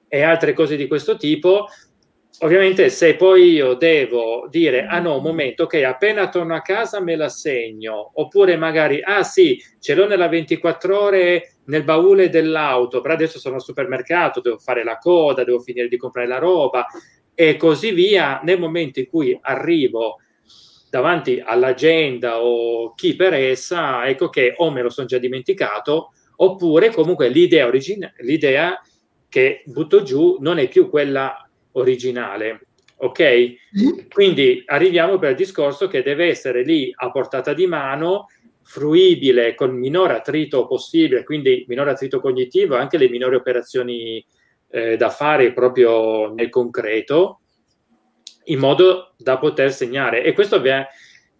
e 0.08 0.22
altre 0.22 0.54
cose 0.54 0.76
di 0.76 0.88
questo 0.88 1.18
tipo. 1.18 1.68
Ovviamente 2.40 2.90
se 2.90 3.16
poi 3.16 3.54
io 3.54 3.74
devo 3.76 4.48
dire, 4.50 4.86
ah 4.86 5.00
no, 5.00 5.18
un 5.18 5.24
momento, 5.24 5.64
ok, 5.64 5.76
appena 5.84 6.30
torno 6.30 6.54
a 6.54 6.62
casa 6.62 7.02
me 7.02 7.16
la 7.16 7.30
segno, 7.30 8.12
oppure 8.16 8.58
magari, 8.58 9.02
ah 9.02 9.24
sì, 9.24 9.60
ce 9.80 9.96
l'ho 9.96 10.06
nella 10.06 10.28
24 10.28 11.00
ore 11.00 11.55
nel 11.66 11.84
baule 11.84 12.30
dell'auto, 12.30 13.02
però 13.02 13.14
adesso 13.14 13.40
sono 13.40 13.56
al 13.56 13.62
supermercato, 13.62 14.42
devo 14.42 14.58
fare 14.58 14.84
la 14.84 14.98
coda, 14.98 15.44
devo 15.44 15.60
finire 15.60 15.88
di 15.88 15.98
comprare 15.98 16.28
la 16.28 16.38
roba 16.38 16.86
e 17.34 17.58
così 17.58 17.92
via. 17.92 18.40
Nel 18.44 18.60
momento 18.60 19.00
in 19.00 19.08
cui 19.08 19.38
arrivo 19.42 20.20
davanti 20.90 21.42
all'agenda 21.44 22.42
o 22.42 22.94
chi 22.94 23.16
per 23.16 23.34
essa, 23.34 24.08
ecco 24.08 24.30
che 24.30 24.54
o 24.58 24.72
me 24.72 24.82
lo 24.82 24.90
sono 24.90 25.08
già 25.08 25.18
dimenticato, 25.18 26.14
oppure 26.38 26.92
comunque 26.92 27.30
l'idea, 27.30 27.66
origine, 27.66 28.14
l'idea 28.20 28.80
che 29.28 29.64
butto 29.66 30.04
giù 30.04 30.38
non 30.40 30.60
è 30.60 30.68
più 30.70 30.90
quella 30.90 31.50
originale. 31.74 32.68
Ok? 32.98 33.56
Quindi 34.10 34.64
arriviamo 34.68 35.18
per 35.18 35.32
il 35.32 35.36
discorso 35.36 35.88
che 35.88 36.02
deve 36.02 36.28
essere 36.28 36.64
lì 36.64 36.94
a 36.96 37.12
portata 37.12 37.54
di 37.54 37.68
mano 37.68 38.28
fruibile 38.68 39.54
con 39.54 39.78
minor 39.78 40.10
attrito 40.10 40.66
possibile, 40.66 41.24
quindi 41.24 41.66
minor 41.68 41.88
attrito 41.88 42.20
cognitivo, 42.20 42.76
anche 42.76 42.98
le 42.98 43.10
minori 43.10 43.36
operazioni 43.36 44.26
eh, 44.70 44.98
da 44.98 45.10
fare 45.10 45.54
proprio 45.54 46.34
nel 46.34 46.50
concreto, 46.50 47.42
in 48.46 48.58
modo 48.60 49.14
da 49.18 49.38
poter 49.38 49.72
segnare. 49.72 50.24
E 50.24 50.34
questo 50.34 50.56
avviene, 50.56 50.88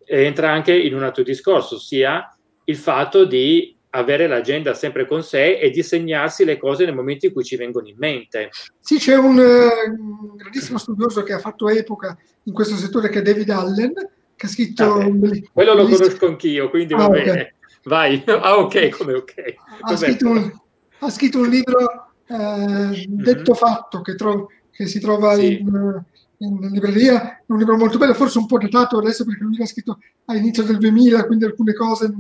entra 0.06 0.52
anche 0.52 0.74
in 0.78 0.94
un 0.94 1.02
altro 1.02 1.24
discorso, 1.24 1.76
ossia 1.76 2.30
il 2.66 2.76
fatto 2.78 3.26
di 3.26 3.76
avere 3.90 4.28
l'agenda 4.28 4.74
sempre 4.74 5.08
con 5.08 5.24
sé 5.24 5.58
e 5.58 5.72
disegnarsi 5.72 6.46
le 6.46 6.58
cose 6.58 6.86
nel 6.86 6.94
momento 6.94 7.26
in 7.26 7.34
cui 7.34 7.44
ci 7.44 7.56
vengono 7.56 7.88
in 7.88 7.96
mente. 7.98 8.50
Sì, 8.80 8.98
c'è 8.98 9.16
un, 9.16 9.38
uh, 9.38 10.36
grandissimo 10.36 10.78
studioso 10.78 11.24
che 11.24 11.34
ha 11.34 11.40
fatto 11.40 11.70
epoca 11.70 12.16
in 12.44 12.54
questo 12.54 12.76
settore 12.76 13.10
che 13.10 13.20
è 13.20 13.22
David 13.22 13.50
Allen, 13.50 13.94
che 14.36 14.46
ha 14.46 14.50
scritto... 14.50 14.84
Ah, 14.84 15.06
un, 15.06 15.44
quello 15.52 15.74
lo 15.74 15.88
conosco 15.88 16.28
anch'io, 16.28 16.70
quindi 16.70 16.94
ah, 16.94 16.98
va 16.98 17.06
okay. 17.08 17.24
bene. 17.24 17.56
Vai. 17.84 18.24
Ah, 18.28 18.58
ok, 18.58 18.90
come 18.90 19.14
ok. 19.14 19.34
Ha 19.82 19.96
scritto, 19.96 20.30
un, 20.30 20.52
ha 21.00 21.10
scritto, 21.10 21.40
un, 21.40 21.50
libro 21.50 22.10
eh, 22.28 23.06
detto 23.08 23.52
mm-hmm. 23.52 23.60
fatto 23.60 24.02
che, 24.02 24.16
tro- 24.16 24.50
che, 24.72 24.88
si 24.88 25.00
trova 25.00 25.36
sì. 25.36 25.60
in, 25.60 26.04
in, 26.38 26.70
libreria, 26.72 27.38
è 27.38 27.44
un 27.48 27.58
libro 27.58 27.78
molto 27.78 27.98
bello, 27.98 28.14
forse 28.14 28.40
un 28.40 28.48
po' 28.48 28.58
datato 28.58 28.98
adesso 28.98 29.24
perché 29.24 29.44
lui 29.44 29.58
l'ha 29.58 29.66
scritto 29.66 30.00
all'inizio 30.26 30.64
del 30.64 30.78
2000, 30.78 31.26
quindi 31.26 31.46
alcune 31.46 31.74
cose 31.74 32.14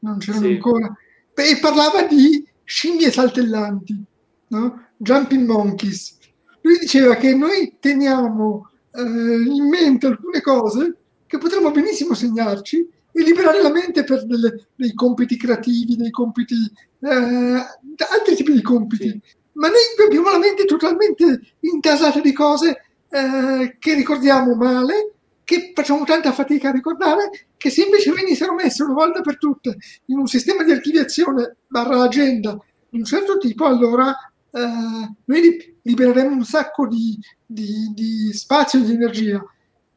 non 0.00 0.18
c'erano 0.18 0.46
sì. 0.46 0.52
ancora 0.52 0.96
e 1.34 1.58
parlava 1.60 2.02
di 2.02 2.46
scimmie 2.64 3.10
saltellanti, 3.10 4.04
no? 4.48 4.86
jumping 4.96 5.46
monkeys. 5.46 6.16
Lui 6.62 6.78
diceva 6.78 7.16
che 7.16 7.34
noi 7.34 7.76
teniamo 7.78 8.70
eh, 8.92 9.00
in 9.00 9.68
mente 9.68 10.06
alcune 10.06 10.40
cose 10.40 10.96
che 11.26 11.38
potremmo 11.38 11.70
benissimo 11.70 12.14
segnarci 12.14 12.88
e 13.12 13.22
liberare 13.22 13.62
la 13.62 13.70
mente 13.70 14.04
per 14.04 14.26
delle, 14.26 14.68
dei 14.74 14.92
compiti 14.94 15.36
creativi, 15.36 15.96
dei 15.96 16.10
compiti, 16.10 16.54
eh, 17.00 17.08
altri 17.08 18.34
tipi 18.34 18.52
di 18.52 18.62
compiti. 18.62 19.08
Sì. 19.08 19.22
Ma 19.52 19.68
noi 19.68 19.78
abbiamo 20.04 20.30
la 20.30 20.38
mente 20.38 20.64
totalmente 20.66 21.40
intasata 21.60 22.20
di 22.20 22.32
cose 22.32 22.82
eh, 23.08 23.76
che 23.78 23.94
ricordiamo 23.94 24.54
male 24.54 25.12
che 25.46 25.70
facciamo 25.72 26.04
tanta 26.04 26.32
fatica 26.32 26.70
a 26.70 26.72
ricordare, 26.72 27.46
che 27.56 27.70
se 27.70 27.84
invece 27.84 28.10
venissero 28.10 28.52
messe 28.52 28.82
una 28.82 28.94
volta 28.94 29.20
per 29.20 29.38
tutte 29.38 29.76
in 30.06 30.18
un 30.18 30.26
sistema 30.26 30.64
di 30.64 30.72
archiviazione 30.72 31.58
barra 31.68 32.02
agenda 32.02 32.58
di 32.88 32.98
un 32.98 33.04
certo 33.04 33.38
tipo, 33.38 33.64
allora 33.64 34.12
eh, 34.50 35.14
noi 35.24 35.78
libereremo 35.82 36.34
un 36.34 36.44
sacco 36.44 36.88
di, 36.88 37.16
di, 37.46 37.92
di 37.94 38.32
spazio 38.32 38.80
e 38.80 38.86
di 38.86 38.94
energia 38.94 39.40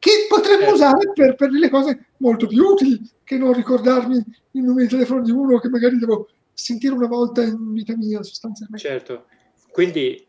che 0.00 0.26
potremmo 0.28 0.60
certo. 0.60 0.74
usare 0.74 1.12
per, 1.12 1.34
per 1.34 1.50
delle 1.50 1.68
cose 1.68 2.06
molto 2.16 2.46
più 2.46 2.64
utili 2.64 2.98
che 3.22 3.36
non 3.36 3.52
ricordarmi 3.52 4.16
il 4.16 4.62
numero 4.62 4.80
di 4.80 4.88
telefono 4.88 5.22
di 5.22 5.30
uno 5.30 5.58
che 5.58 5.68
magari 5.68 5.98
devo 5.98 6.28
sentire 6.54 6.94
una 6.94 7.06
volta 7.06 7.42
in 7.42 7.72
vita 7.74 7.94
mia 7.96 8.22
sostanzialmente. 8.22 8.88
Certo, 8.88 9.26
quindi, 9.70 10.26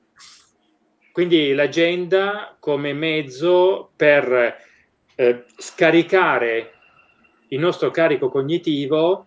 quindi 1.13 1.53
l'agenda 1.53 2.55
come 2.59 2.93
mezzo 2.93 3.91
per 3.95 4.57
eh, 5.15 5.45
scaricare 5.57 6.74
il 7.47 7.59
nostro 7.59 7.91
carico 7.91 8.30
cognitivo 8.30 9.26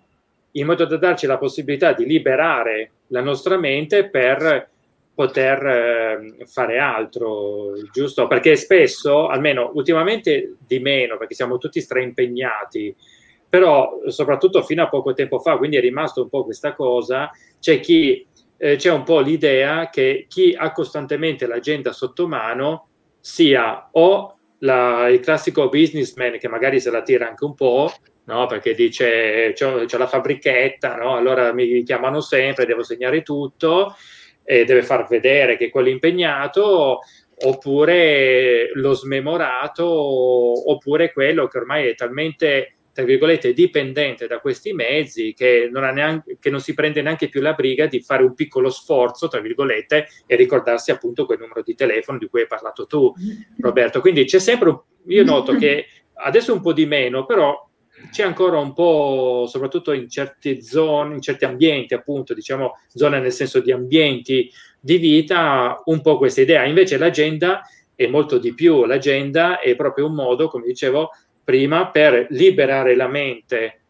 in 0.53 0.66
modo 0.66 0.84
da 0.84 0.99
darci 0.99 1.26
la 1.26 1.38
possibilità 1.38 1.95
di 1.95 2.05
liberare 2.05 2.90
la 3.09 3.22
nostra 3.22 3.57
mente 3.57 4.09
per 4.09 4.72
poter 5.14 5.66
eh, 5.66 6.46
fare 6.46 6.78
altro, 6.78 7.72
giusto? 7.92 8.26
Perché 8.26 8.56
spesso, 8.56 9.28
almeno 9.28 9.70
ultimamente 9.74 10.56
di 10.66 10.80
meno, 10.80 11.16
perché 11.16 11.34
siamo 11.34 11.58
tutti 11.58 11.80
straimpegnati, 11.80 12.94
però 13.48 14.00
soprattutto 14.08 14.62
fino 14.62 14.82
a 14.82 14.88
poco 14.88 15.14
tempo 15.14 15.38
fa, 15.38 15.56
quindi 15.56 15.76
è 15.76 15.80
rimasto 15.80 16.22
un 16.22 16.28
po' 16.28 16.44
questa 16.44 16.74
cosa, 16.74 17.30
c'è 17.60 17.78
chi 17.78 18.26
eh, 18.56 18.76
c'è 18.76 18.90
un 18.90 19.04
po' 19.04 19.20
l'idea 19.20 19.88
che 19.90 20.26
chi 20.28 20.54
ha 20.58 20.72
costantemente 20.72 21.46
l'agenda 21.46 21.92
sotto 21.92 22.26
mano 22.26 22.88
sia 23.20 23.88
o 23.92 24.36
la, 24.58 25.08
il 25.08 25.20
classico 25.20 25.68
businessman 25.68 26.38
che 26.38 26.48
magari 26.48 26.80
se 26.80 26.90
la 26.90 27.02
tira 27.02 27.28
anche 27.28 27.44
un 27.44 27.54
po', 27.54 27.92
no? 28.24 28.46
perché 28.46 28.74
dice 28.74 29.52
c'ho 29.56 29.86
la 29.98 30.06
fabbrichetta, 30.06 30.96
no? 30.96 31.14
allora 31.14 31.52
mi 31.52 31.82
chiamano 31.84 32.20
sempre, 32.20 32.66
devo 32.66 32.82
segnare 32.82 33.22
tutto 33.22 33.94
e 34.45 34.64
deve 34.64 34.82
far 34.82 35.07
vedere 35.09 35.57
che 35.57 35.66
è 35.66 35.70
quello 35.70 35.88
impegnato, 35.88 37.01
oppure 37.45 38.70
lo 38.74 38.92
smemorato, 38.92 39.84
oppure 40.70 41.12
quello 41.12 41.49
che 41.49 41.59
ormai 41.59 41.88
è 41.88 41.95
talmente 41.95 42.74
tra 42.95 43.03
virgolette, 43.03 43.53
dipendente 43.53 44.28
da 44.28 44.38
questi 44.38 44.72
mezzi 44.72 45.34
che 45.34 45.68
non, 45.70 45.82
neanche, 45.92 46.36
che 46.38 46.49
non, 46.49 46.61
si 46.61 46.74
prende 46.74 47.03
neanche 47.03 47.28
più 47.28 47.40
la 47.40 47.53
briga 47.53 47.86
di 47.86 48.01
fare 48.01 48.22
un 48.22 48.34
piccolo 48.34 48.70
sforzo, 48.70 49.26
tra 49.26 49.40
virgolette, 49.40 50.07
e 50.26 50.36
ricordarsi 50.36 50.92
appunto 50.92 51.26
quel 51.26 51.40
numero 51.40 51.62
di 51.62 51.74
telefono 51.74 52.18
di 52.18 52.28
cui 52.28 52.42
hai 52.42 52.47
parlato 52.47 52.86
tu, 52.86 53.12
Roberto. 53.59 54.01
Quindi 54.01 54.24
c'è 54.24 54.38
sempre, 54.38 54.68
un, 54.68 54.80
io 55.09 55.24
noto 55.24 55.57
che 55.57 55.86
adesso 56.14 56.53
un 56.55 56.61
po' 56.61 56.72
di 56.72 56.86
meno, 56.86 57.26
però 57.26 57.68
c'è 58.11 58.22
ancora 58.22 58.59
un 58.59 58.72
po', 58.72 59.46
soprattutto 59.48 59.92
in 59.92 60.09
certe 60.09 60.62
zone, 60.62 61.14
in 61.14 61.20
certi 61.20 61.44
ambienti, 61.44 61.94
appunto, 61.94 62.34
diciamo 62.34 62.78
zone 62.88 63.20
nel 63.20 63.32
senso 63.32 63.61
di 63.61 63.72
ambienti 63.72 64.50
di 64.80 64.96
vita, 64.98 65.80
un 65.86 66.00
po' 66.00 66.18
questa 66.18 66.40
idea. 66.40 66.64
Invece 66.64 66.98
l'agenda 66.98 67.62
è 67.94 68.07
molto 68.07 68.38
di 68.38 68.55
più, 68.55 68.84
l'agenda 68.84 69.59
è 69.59 69.74
proprio 69.76 70.07
un 70.07 70.14
modo, 70.14 70.48
come 70.48 70.66
dicevo, 70.66 71.11
prima 71.42 71.90
per 71.90 72.26
liberare 72.30 72.96
la 72.96 73.09
mente 73.09 73.82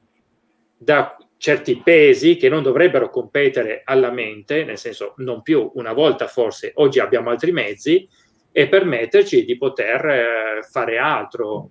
da 0.76 1.16
certi 1.36 1.80
pesi 1.82 2.36
che 2.36 2.48
non 2.48 2.62
dovrebbero 2.62 3.10
competere 3.10 3.82
alla 3.84 4.10
mente, 4.10 4.64
nel 4.64 4.78
senso 4.78 5.14
non 5.18 5.42
più 5.42 5.70
una 5.74 5.92
volta 5.92 6.26
forse, 6.26 6.72
oggi 6.76 7.00
abbiamo 7.00 7.30
altri 7.30 7.52
mezzi, 7.52 8.08
e 8.56 8.68
permetterci 8.68 9.44
di 9.44 9.56
poter 9.58 10.06
eh, 10.06 10.62
fare 10.70 10.96
altro, 10.96 11.70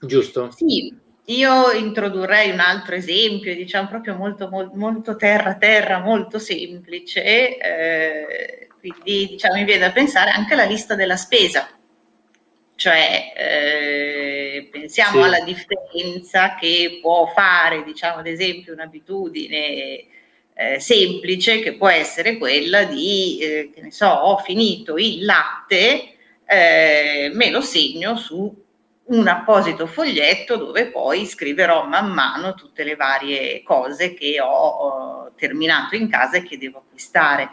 giusto? 0.00 0.50
Sì, 0.52 0.96
io 1.32 1.72
introdurrei 1.72 2.50
un 2.50 2.60
altro 2.60 2.94
esempio, 2.94 3.54
diciamo 3.54 3.88
proprio 3.88 4.14
molto, 4.14 4.48
molto, 4.48 4.76
molto 4.76 5.16
terra 5.16 5.56
terra, 5.56 5.98
molto 5.98 6.38
semplice, 6.38 7.58
eh, 7.58 8.68
quindi 8.78 9.28
diciamo 9.30 9.54
mi 9.54 9.64
viene 9.64 9.86
da 9.86 9.92
pensare 9.92 10.30
anche 10.30 10.54
alla 10.54 10.64
lista 10.64 10.94
della 10.94 11.16
spesa 11.16 11.68
cioè 12.80 13.34
eh, 13.36 14.68
pensiamo 14.72 15.20
sì. 15.20 15.26
alla 15.26 15.40
differenza 15.40 16.54
che 16.54 16.98
può 17.02 17.26
fare, 17.26 17.82
diciamo 17.84 18.20
ad 18.20 18.26
esempio, 18.26 18.72
un'abitudine 18.72 20.04
eh, 20.54 20.80
semplice 20.80 21.60
che 21.60 21.74
può 21.74 21.90
essere 21.90 22.38
quella 22.38 22.84
di, 22.84 23.38
eh, 23.38 23.70
che 23.74 23.82
ne 23.82 23.90
so, 23.90 24.08
ho 24.08 24.38
finito 24.38 24.96
il 24.96 25.26
latte, 25.26 26.14
eh, 26.46 27.30
me 27.34 27.50
lo 27.50 27.60
segno 27.60 28.16
su 28.16 28.50
un 29.10 29.28
apposito 29.28 29.86
foglietto 29.86 30.56
dove 30.56 30.86
poi 30.86 31.26
scriverò 31.26 31.86
man 31.86 32.12
mano 32.12 32.54
tutte 32.54 32.84
le 32.84 32.96
varie 32.96 33.62
cose 33.62 34.14
che 34.14 34.40
ho, 34.40 34.48
ho 34.48 35.30
terminato 35.36 35.94
in 35.96 36.08
casa 36.08 36.38
e 36.38 36.42
che 36.42 36.58
devo 36.58 36.78
acquistare 36.78 37.50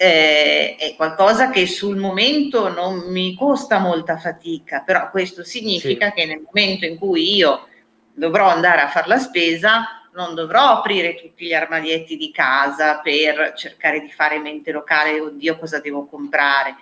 eh, 0.00 0.76
è 0.76 0.94
qualcosa 0.94 1.50
che 1.50 1.66
sul 1.66 1.96
momento 1.96 2.68
non 2.68 3.10
mi 3.10 3.34
costa 3.34 3.80
molta 3.80 4.16
fatica, 4.16 4.82
però 4.86 5.10
questo 5.10 5.42
significa 5.42 6.06
sì. 6.06 6.12
che 6.12 6.24
nel 6.24 6.42
momento 6.44 6.84
in 6.84 6.96
cui 6.96 7.34
io 7.34 7.66
dovrò 8.14 8.46
andare 8.48 8.80
a 8.80 8.88
fare 8.88 9.08
la 9.08 9.18
spesa, 9.18 10.06
non 10.12 10.36
dovrò 10.36 10.68
aprire 10.68 11.16
tutti 11.16 11.46
gli 11.46 11.52
armadietti 11.52 12.16
di 12.16 12.30
casa 12.30 13.00
per 13.00 13.54
cercare 13.56 14.00
di 14.00 14.10
fare 14.10 14.38
mente 14.38 14.70
locale, 14.70 15.20
oddio 15.20 15.58
cosa 15.58 15.80
devo 15.80 16.06
comprare. 16.06 16.76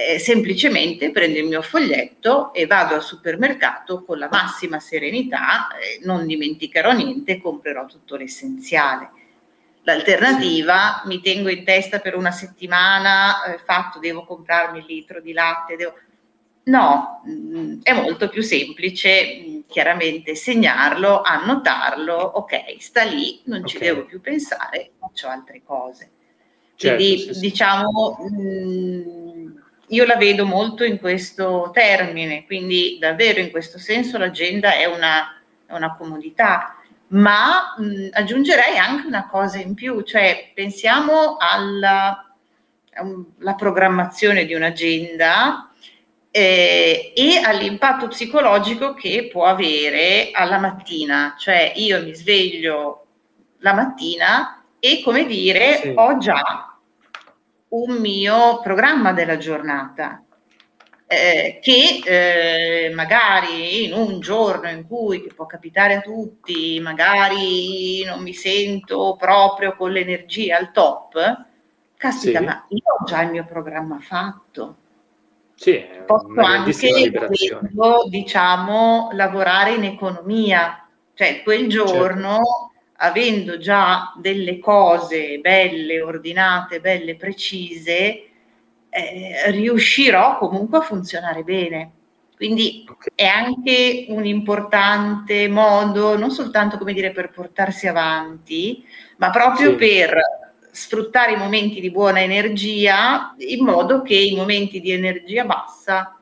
Eh, 0.00 0.20
semplicemente 0.20 1.10
prendo 1.10 1.40
il 1.40 1.46
mio 1.46 1.60
foglietto 1.60 2.52
e 2.52 2.66
vado 2.66 2.94
al 2.94 3.02
supermercato 3.02 4.04
con 4.04 4.16
la 4.16 4.28
massima 4.30 4.78
serenità, 4.78 5.66
eh, 5.76 5.98
non 6.04 6.24
dimenticherò 6.24 6.92
niente, 6.92 7.40
comprerò 7.40 7.84
tutto 7.86 8.14
l'essenziale. 8.14 9.10
L'alternativa, 9.82 11.02
mi 11.06 11.20
tengo 11.20 11.48
in 11.48 11.64
testa 11.64 11.98
per 11.98 12.14
una 12.14 12.30
settimana, 12.30 13.42
eh, 13.42 13.58
fatto, 13.58 13.98
devo 13.98 14.24
comprarmi 14.24 14.78
il 14.78 14.84
litro 14.86 15.20
di 15.20 15.32
latte, 15.32 15.74
devo... 15.74 15.94
No, 16.66 17.22
mh, 17.24 17.58
mm, 17.58 17.80
è 17.82 17.92
molto 17.92 18.28
più 18.28 18.42
semplice 18.42 19.42
mh, 19.44 19.50
mm, 19.50 19.60
chiaramente 19.66 20.36
segnarlo, 20.36 21.22
annotarlo, 21.22 22.14
ok, 22.14 22.76
sta 22.78 23.02
lì, 23.02 23.40
non 23.46 23.62
okay. 23.62 23.68
ci 23.68 23.78
devo 23.78 24.04
più 24.04 24.20
pensare, 24.20 24.92
faccio 24.96 25.26
altre 25.26 25.60
cose. 25.64 26.10
Certo, 26.76 26.94
Quindi 26.94 27.18
sì, 27.18 27.34
sì. 27.34 27.40
diciamo, 27.40 28.16
mh, 28.30 28.40
mm, 28.40 29.17
io 29.88 30.04
la 30.04 30.16
vedo 30.16 30.44
molto 30.46 30.84
in 30.84 30.98
questo 30.98 31.70
termine, 31.72 32.44
quindi 32.46 32.98
davvero 33.00 33.40
in 33.40 33.50
questo 33.50 33.78
senso 33.78 34.18
l'agenda 34.18 34.74
è 34.74 34.84
una, 34.84 35.40
è 35.66 35.74
una 35.74 35.94
comodità 35.96 36.78
ma 37.08 37.74
mh, 37.76 38.08
aggiungerei 38.12 38.76
anche 38.76 39.06
una 39.06 39.26
cosa 39.28 39.58
in 39.58 39.74
più, 39.74 40.02
cioè 40.02 40.50
pensiamo 40.54 41.36
alla, 41.38 42.34
alla 42.92 43.54
programmazione 43.54 44.44
di 44.44 44.54
un'agenda 44.54 45.70
eh, 46.30 47.12
e 47.14 47.42
all'impatto 47.42 48.08
psicologico 48.08 48.94
che 48.94 49.28
può 49.30 49.44
avere 49.44 50.30
alla 50.32 50.58
mattina, 50.58 51.34
cioè 51.38 51.72
io 51.76 52.02
mi 52.02 52.14
sveglio 52.14 53.06
la 53.60 53.72
mattina 53.72 54.62
e 54.78 55.00
come 55.02 55.26
dire 55.26 55.76
sì. 55.76 55.92
ho 55.94 56.18
già 56.18 56.77
un 57.68 57.96
mio 57.96 58.60
programma 58.60 59.12
della 59.12 59.36
giornata 59.36 60.22
eh, 61.10 61.58
che 61.62 62.02
eh, 62.04 62.90
magari 62.94 63.86
in 63.86 63.94
un 63.94 64.20
giorno 64.20 64.68
in 64.68 64.86
cui, 64.86 65.22
che 65.22 65.32
può 65.34 65.46
capitare 65.46 65.94
a 65.94 66.00
tutti, 66.00 66.78
magari 66.80 68.04
non 68.04 68.22
mi 68.22 68.34
sento 68.34 69.16
proprio 69.18 69.74
con 69.74 69.90
l'energia 69.90 70.58
al 70.58 70.70
top, 70.70 71.46
caspita, 71.96 72.38
sì. 72.40 72.44
ma 72.44 72.66
io 72.68 72.82
ho 73.00 73.04
già 73.06 73.22
il 73.22 73.30
mio 73.30 73.46
programma 73.46 73.98
fatto. 74.00 74.76
Sì, 75.54 75.82
posso 76.04 76.40
anche 76.40 77.10
quello, 77.10 78.06
diciamo, 78.08 79.08
lavorare 79.12 79.74
in 79.74 79.84
economia, 79.84 80.86
cioè 81.14 81.42
quel 81.42 81.70
certo. 81.70 81.92
giorno 81.92 82.34
certo. 82.34 82.67
Avendo 83.00 83.58
già 83.58 84.12
delle 84.16 84.58
cose 84.58 85.38
belle, 85.38 86.00
ordinate, 86.00 86.80
belle, 86.80 87.16
precise, 87.16 88.28
eh, 88.88 89.50
riuscirò 89.50 90.38
comunque 90.38 90.78
a 90.78 90.82
funzionare 90.82 91.42
bene. 91.42 91.92
Quindi 92.34 92.86
okay. 92.88 93.12
è 93.14 93.26
anche 93.26 94.06
un 94.08 94.24
importante 94.24 95.48
modo, 95.48 96.16
non 96.16 96.30
soltanto 96.30 96.78
come 96.78 96.92
dire 96.92 97.10
per 97.10 97.30
portarsi 97.30 97.88
avanti, 97.88 98.84
ma 99.16 99.30
proprio 99.30 99.70
sì. 99.70 99.76
per 99.76 100.20
sfruttare 100.70 101.32
i 101.32 101.36
momenti 101.36 101.80
di 101.80 101.90
buona 101.90 102.20
energia 102.20 103.34
in 103.38 103.64
modo 103.64 104.02
che 104.02 104.14
i 104.14 104.36
momenti 104.36 104.80
di 104.80 104.92
energia 104.92 105.44
bassa 105.44 106.16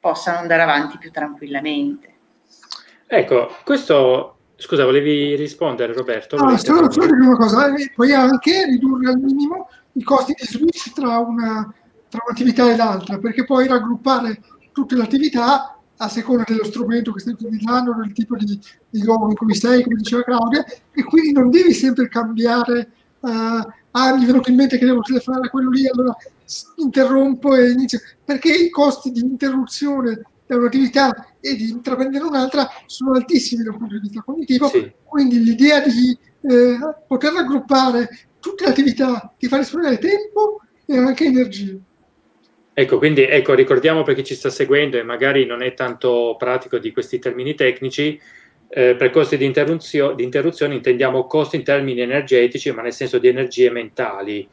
possano 0.00 0.38
andare 0.38 0.62
avanti 0.62 0.98
più 0.98 1.12
tranquillamente. 1.12 2.08
Ecco, 3.06 3.54
questo 3.64 4.39
Scusa, 4.60 4.84
volevi 4.84 5.34
rispondere 5.36 5.92
Roberto? 5.92 6.36
No, 6.36 6.56
solo, 6.58 6.90
solo 6.90 7.06
dire 7.06 7.26
una 7.26 7.36
cosa, 7.36 7.74
eh, 7.74 7.90
puoi 7.94 8.12
anche 8.12 8.66
ridurre 8.66 9.10
al 9.10 9.18
minimo 9.18 9.68
i 9.92 10.02
costi 10.02 10.34
di 10.38 10.44
switch 10.46 10.92
tra 10.92 11.18
una 11.18 11.74
tra 12.10 12.22
un'attività 12.26 12.70
e 12.70 12.76
l'altra, 12.76 13.18
perché 13.18 13.44
puoi 13.44 13.68
raggruppare 13.68 14.42
tutte 14.72 14.96
le 14.96 15.04
attività 15.04 15.78
a 15.96 16.08
seconda 16.08 16.44
dello 16.46 16.64
strumento 16.64 17.12
che 17.12 17.20
stai 17.20 17.34
utilizzando, 17.34 17.94
del 17.94 18.12
tipo 18.12 18.36
di, 18.36 18.58
di 18.90 19.04
luogo 19.04 19.28
in 19.28 19.36
cui 19.36 19.54
sei, 19.54 19.82
come 19.82 19.96
diceva 19.96 20.24
Claudia, 20.24 20.64
e 20.92 21.04
quindi 21.04 21.32
non 21.32 21.50
devi 21.50 21.72
sempre 21.72 22.08
cambiare, 22.08 22.90
uh, 23.20 23.28
ah, 23.92 24.16
mi 24.16 24.24
è 24.24 24.26
venuto 24.26 24.50
in 24.50 24.56
mente 24.56 24.76
che 24.76 24.86
devo 24.86 25.02
telefonare 25.02 25.46
a 25.46 25.50
quello 25.50 25.70
lì, 25.70 25.86
allora 25.86 26.16
interrompo 26.76 27.54
e 27.54 27.70
inizio, 27.70 28.00
perché 28.24 28.52
i 28.52 28.70
costi 28.70 29.12
di 29.12 29.20
interruzione 29.20 30.22
da 30.50 30.56
un'attività 30.56 31.36
e 31.40 31.54
di 31.54 31.70
intraprendere 31.70 32.24
un'altra 32.24 32.68
sono 32.86 33.12
altissimi 33.12 33.62
dal 33.62 33.76
punto 33.76 33.94
di 33.94 34.00
vista 34.00 34.20
cognitivo, 34.22 34.66
sì. 34.66 34.90
quindi 35.04 35.40
l'idea 35.44 35.80
di 35.80 36.18
eh, 36.42 36.78
poter 37.06 37.32
raggruppare 37.32 38.08
tutte 38.40 38.64
le 38.64 38.70
attività 38.70 39.32
ti 39.38 39.46
fa 39.46 39.58
risparmiare 39.58 39.98
tempo 39.98 40.60
e 40.86 40.98
anche 40.98 41.26
energia. 41.26 41.76
Ecco, 42.72 42.98
quindi 42.98 43.22
ecco, 43.22 43.54
ricordiamo 43.54 44.02
per 44.02 44.16
chi 44.16 44.24
ci 44.24 44.34
sta 44.34 44.50
seguendo 44.50 44.98
e 44.98 45.04
magari 45.04 45.46
non 45.46 45.62
è 45.62 45.72
tanto 45.74 46.34
pratico 46.36 46.78
di 46.78 46.92
questi 46.92 47.20
termini 47.20 47.54
tecnici, 47.54 48.20
eh, 48.68 48.96
per 48.96 49.10
costi 49.10 49.36
di, 49.36 49.44
interruzio- 49.44 50.14
di 50.14 50.24
interruzione 50.24 50.74
intendiamo 50.74 51.26
costi 51.26 51.56
in 51.56 51.62
termini 51.62 52.00
energetici, 52.00 52.72
ma 52.72 52.82
nel 52.82 52.92
senso 52.92 53.18
di 53.18 53.28
energie 53.28 53.70
mentali. 53.70 54.48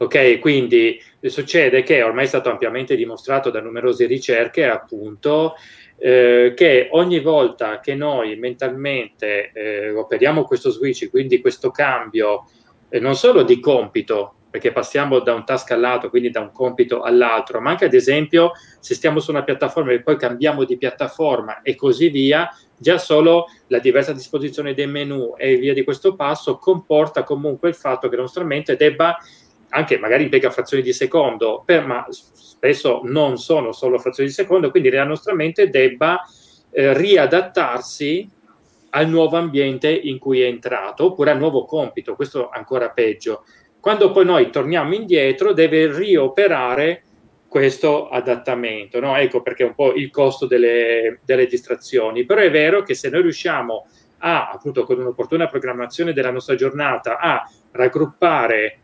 Ok, 0.00 0.38
quindi 0.38 1.00
succede 1.22 1.82
che 1.82 2.02
ormai 2.02 2.24
è 2.24 2.28
stato 2.28 2.50
ampiamente 2.50 2.94
dimostrato 2.94 3.50
da 3.50 3.60
numerose 3.60 4.06
ricerche, 4.06 4.64
appunto, 4.64 5.54
eh, 5.98 6.52
che 6.54 6.88
ogni 6.92 7.18
volta 7.18 7.80
che 7.80 7.96
noi 7.96 8.36
mentalmente 8.36 9.50
eh, 9.52 9.90
operiamo 9.90 10.44
questo 10.44 10.70
switch, 10.70 11.10
quindi 11.10 11.40
questo 11.40 11.72
cambio 11.72 12.44
eh, 12.88 13.00
non 13.00 13.16
solo 13.16 13.42
di 13.42 13.58
compito, 13.58 14.34
perché 14.48 14.70
passiamo 14.70 15.18
da 15.18 15.34
un 15.34 15.44
task 15.44 15.72
all'altro, 15.72 16.10
quindi 16.10 16.30
da 16.30 16.40
un 16.40 16.52
compito 16.52 17.02
all'altro, 17.02 17.60
ma 17.60 17.70
anche 17.70 17.84
ad 17.86 17.94
esempio 17.94 18.52
se 18.78 18.94
stiamo 18.94 19.18
su 19.18 19.30
una 19.30 19.42
piattaforma 19.42 19.92
e 19.92 20.00
poi 20.00 20.16
cambiamo 20.16 20.62
di 20.62 20.78
piattaforma 20.78 21.60
e 21.62 21.74
così 21.74 22.08
via, 22.08 22.48
già 22.76 22.98
solo 22.98 23.46
la 23.66 23.80
diversa 23.80 24.12
disposizione 24.12 24.74
dei 24.74 24.86
menu 24.86 25.34
e 25.36 25.56
via 25.56 25.74
di 25.74 25.82
questo 25.82 26.14
passo 26.14 26.56
comporta 26.56 27.24
comunque 27.24 27.68
il 27.68 27.74
fatto 27.74 28.08
che 28.08 28.14
la 28.14 28.22
nostra 28.22 28.44
mente 28.44 28.76
debba, 28.76 29.18
anche 29.70 29.98
magari 29.98 30.24
impiega 30.24 30.50
frazioni 30.50 30.82
di 30.82 30.92
secondo, 30.92 31.62
per, 31.64 31.86
ma 31.86 32.06
spesso 32.10 33.00
non 33.04 33.38
sono 33.38 33.72
solo 33.72 33.98
frazioni 33.98 34.28
di 34.28 34.34
secondo, 34.34 34.70
quindi 34.70 34.90
la 34.90 35.04
nostra 35.04 35.34
mente 35.34 35.68
debba 35.68 36.20
eh, 36.70 36.96
riadattarsi 36.96 38.28
al 38.90 39.08
nuovo 39.08 39.36
ambiente 39.36 39.90
in 39.90 40.18
cui 40.18 40.40
è 40.40 40.46
entrato 40.46 41.06
oppure 41.06 41.30
al 41.30 41.38
nuovo 41.38 41.64
compito, 41.64 42.14
questo 42.14 42.48
ancora 42.48 42.90
peggio. 42.90 43.44
Quando 43.80 44.10
poi 44.10 44.24
noi 44.24 44.50
torniamo 44.50 44.94
indietro, 44.94 45.52
deve 45.52 45.92
rioperare 45.94 47.02
questo 47.48 48.08
adattamento. 48.08 49.00
No? 49.00 49.16
Ecco 49.16 49.40
perché 49.40 49.64
è 49.64 49.66
un 49.66 49.74
po' 49.74 49.94
il 49.94 50.10
costo 50.10 50.46
delle, 50.46 51.20
delle 51.24 51.46
distrazioni. 51.46 52.24
Però 52.24 52.40
è 52.40 52.50
vero 52.50 52.82
che 52.82 52.94
se 52.94 53.08
noi 53.08 53.22
riusciamo 53.22 53.86
a, 54.18 54.50
appunto, 54.50 54.84
con 54.84 54.98
un'opportuna 54.98 55.46
programmazione 55.46 56.12
della 56.12 56.30
nostra 56.30 56.54
giornata, 56.54 57.18
a 57.18 57.48
raggruppare 57.72 58.78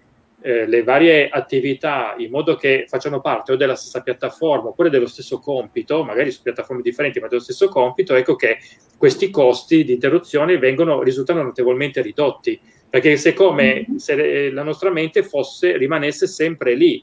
eh, 0.46 0.66
le 0.66 0.82
varie 0.82 1.30
attività 1.30 2.14
in 2.18 2.28
modo 2.28 2.54
che 2.54 2.84
facciano 2.86 3.22
parte 3.22 3.52
o 3.52 3.56
della 3.56 3.76
stessa 3.76 4.02
piattaforma 4.02 4.68
oppure 4.68 4.90
dello 4.90 5.06
stesso 5.06 5.38
compito, 5.38 6.04
magari 6.04 6.30
su 6.30 6.42
piattaforme 6.42 6.82
differenti 6.82 7.18
ma 7.18 7.28
dello 7.28 7.40
stesso 7.40 7.68
compito, 7.68 8.14
ecco 8.14 8.36
che 8.36 8.58
questi 8.98 9.30
costi 9.30 9.84
di 9.84 9.94
interruzione 9.94 10.58
vengono, 10.58 11.02
risultano 11.02 11.42
notevolmente 11.42 12.02
ridotti 12.02 12.60
perché 12.90 13.16
se 13.16 13.32
come 13.32 13.86
mm-hmm. 13.88 13.96
se 13.96 14.50
la 14.50 14.62
nostra 14.62 14.90
mente 14.90 15.22
fosse, 15.22 15.78
rimanesse 15.78 16.26
sempre 16.26 16.74
lì, 16.74 17.02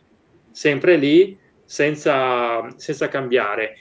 sempre 0.52 0.96
lì, 0.98 1.36
senza, 1.66 2.72
senza 2.76 3.08
cambiare. 3.08 3.76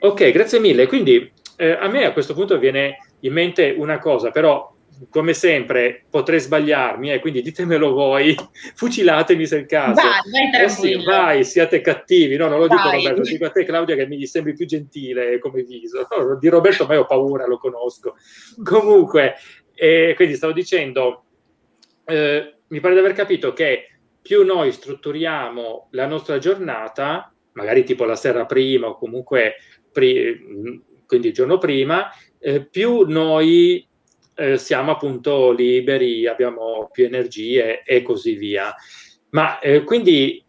Ok, 0.00 0.32
grazie 0.32 0.58
mille. 0.58 0.88
Quindi 0.88 1.30
eh, 1.56 1.70
a 1.70 1.86
me 1.86 2.04
a 2.04 2.12
questo 2.12 2.34
punto 2.34 2.58
viene 2.58 2.96
in 3.20 3.32
mente 3.32 3.72
una 3.78 3.98
cosa, 3.98 4.30
però 4.30 4.73
come 5.08 5.32
sempre 5.32 6.04
potrei 6.10 6.40
sbagliarmi, 6.40 7.10
e 7.10 7.14
eh, 7.14 7.18
quindi 7.20 7.42
ditemelo 7.42 7.92
voi, 7.92 8.34
fucilatemi 8.74 9.46
se 9.46 9.56
è 9.56 9.60
il 9.60 9.66
caso. 9.66 10.00
Vai, 10.00 10.50
vai, 10.50 10.64
eh 10.64 10.68
sì, 10.68 11.02
vai, 11.04 11.44
siate 11.44 11.80
cattivi. 11.80 12.36
No, 12.36 12.48
non 12.48 12.58
lo 12.58 12.66
vai. 12.66 12.76
dico 12.76 12.90
Roberto, 12.90 13.20
lo 13.20 13.26
dico 13.26 13.44
a 13.46 13.50
te 13.50 13.64
Claudia 13.64 13.96
che 13.96 14.06
mi 14.06 14.26
sembri 14.26 14.54
più 14.54 14.66
gentile 14.66 15.38
come 15.38 15.62
viso. 15.62 16.06
No, 16.10 16.36
di 16.38 16.48
Roberto 16.48 16.86
ma 16.86 16.98
ho 16.98 17.06
paura, 17.06 17.46
lo 17.46 17.58
conosco. 17.58 18.16
Comunque, 18.62 19.34
eh, 19.74 20.12
quindi 20.16 20.34
stavo 20.34 20.52
dicendo, 20.52 21.24
eh, 22.04 22.54
mi 22.68 22.80
pare 22.80 22.94
di 22.94 23.00
aver 23.00 23.12
capito 23.12 23.52
che 23.52 23.88
più 24.20 24.44
noi 24.44 24.72
strutturiamo 24.72 25.88
la 25.90 26.06
nostra 26.06 26.38
giornata, 26.38 27.32
magari 27.52 27.84
tipo 27.84 28.04
la 28.04 28.16
sera 28.16 28.46
prima 28.46 28.88
o 28.88 28.96
comunque 28.96 29.56
pri- 29.92 30.82
quindi 31.06 31.28
il 31.28 31.34
giorno 31.34 31.58
prima, 31.58 32.10
eh, 32.38 32.64
più 32.66 33.04
noi 33.06 33.86
eh, 34.34 34.58
siamo 34.58 34.92
appunto 34.92 35.50
liberi, 35.52 36.26
abbiamo 36.26 36.88
più 36.92 37.04
energie 37.04 37.82
e 37.82 38.02
così 38.02 38.34
via. 38.34 38.74
Ma 39.30 39.58
eh, 39.58 39.82
quindi 39.84 40.44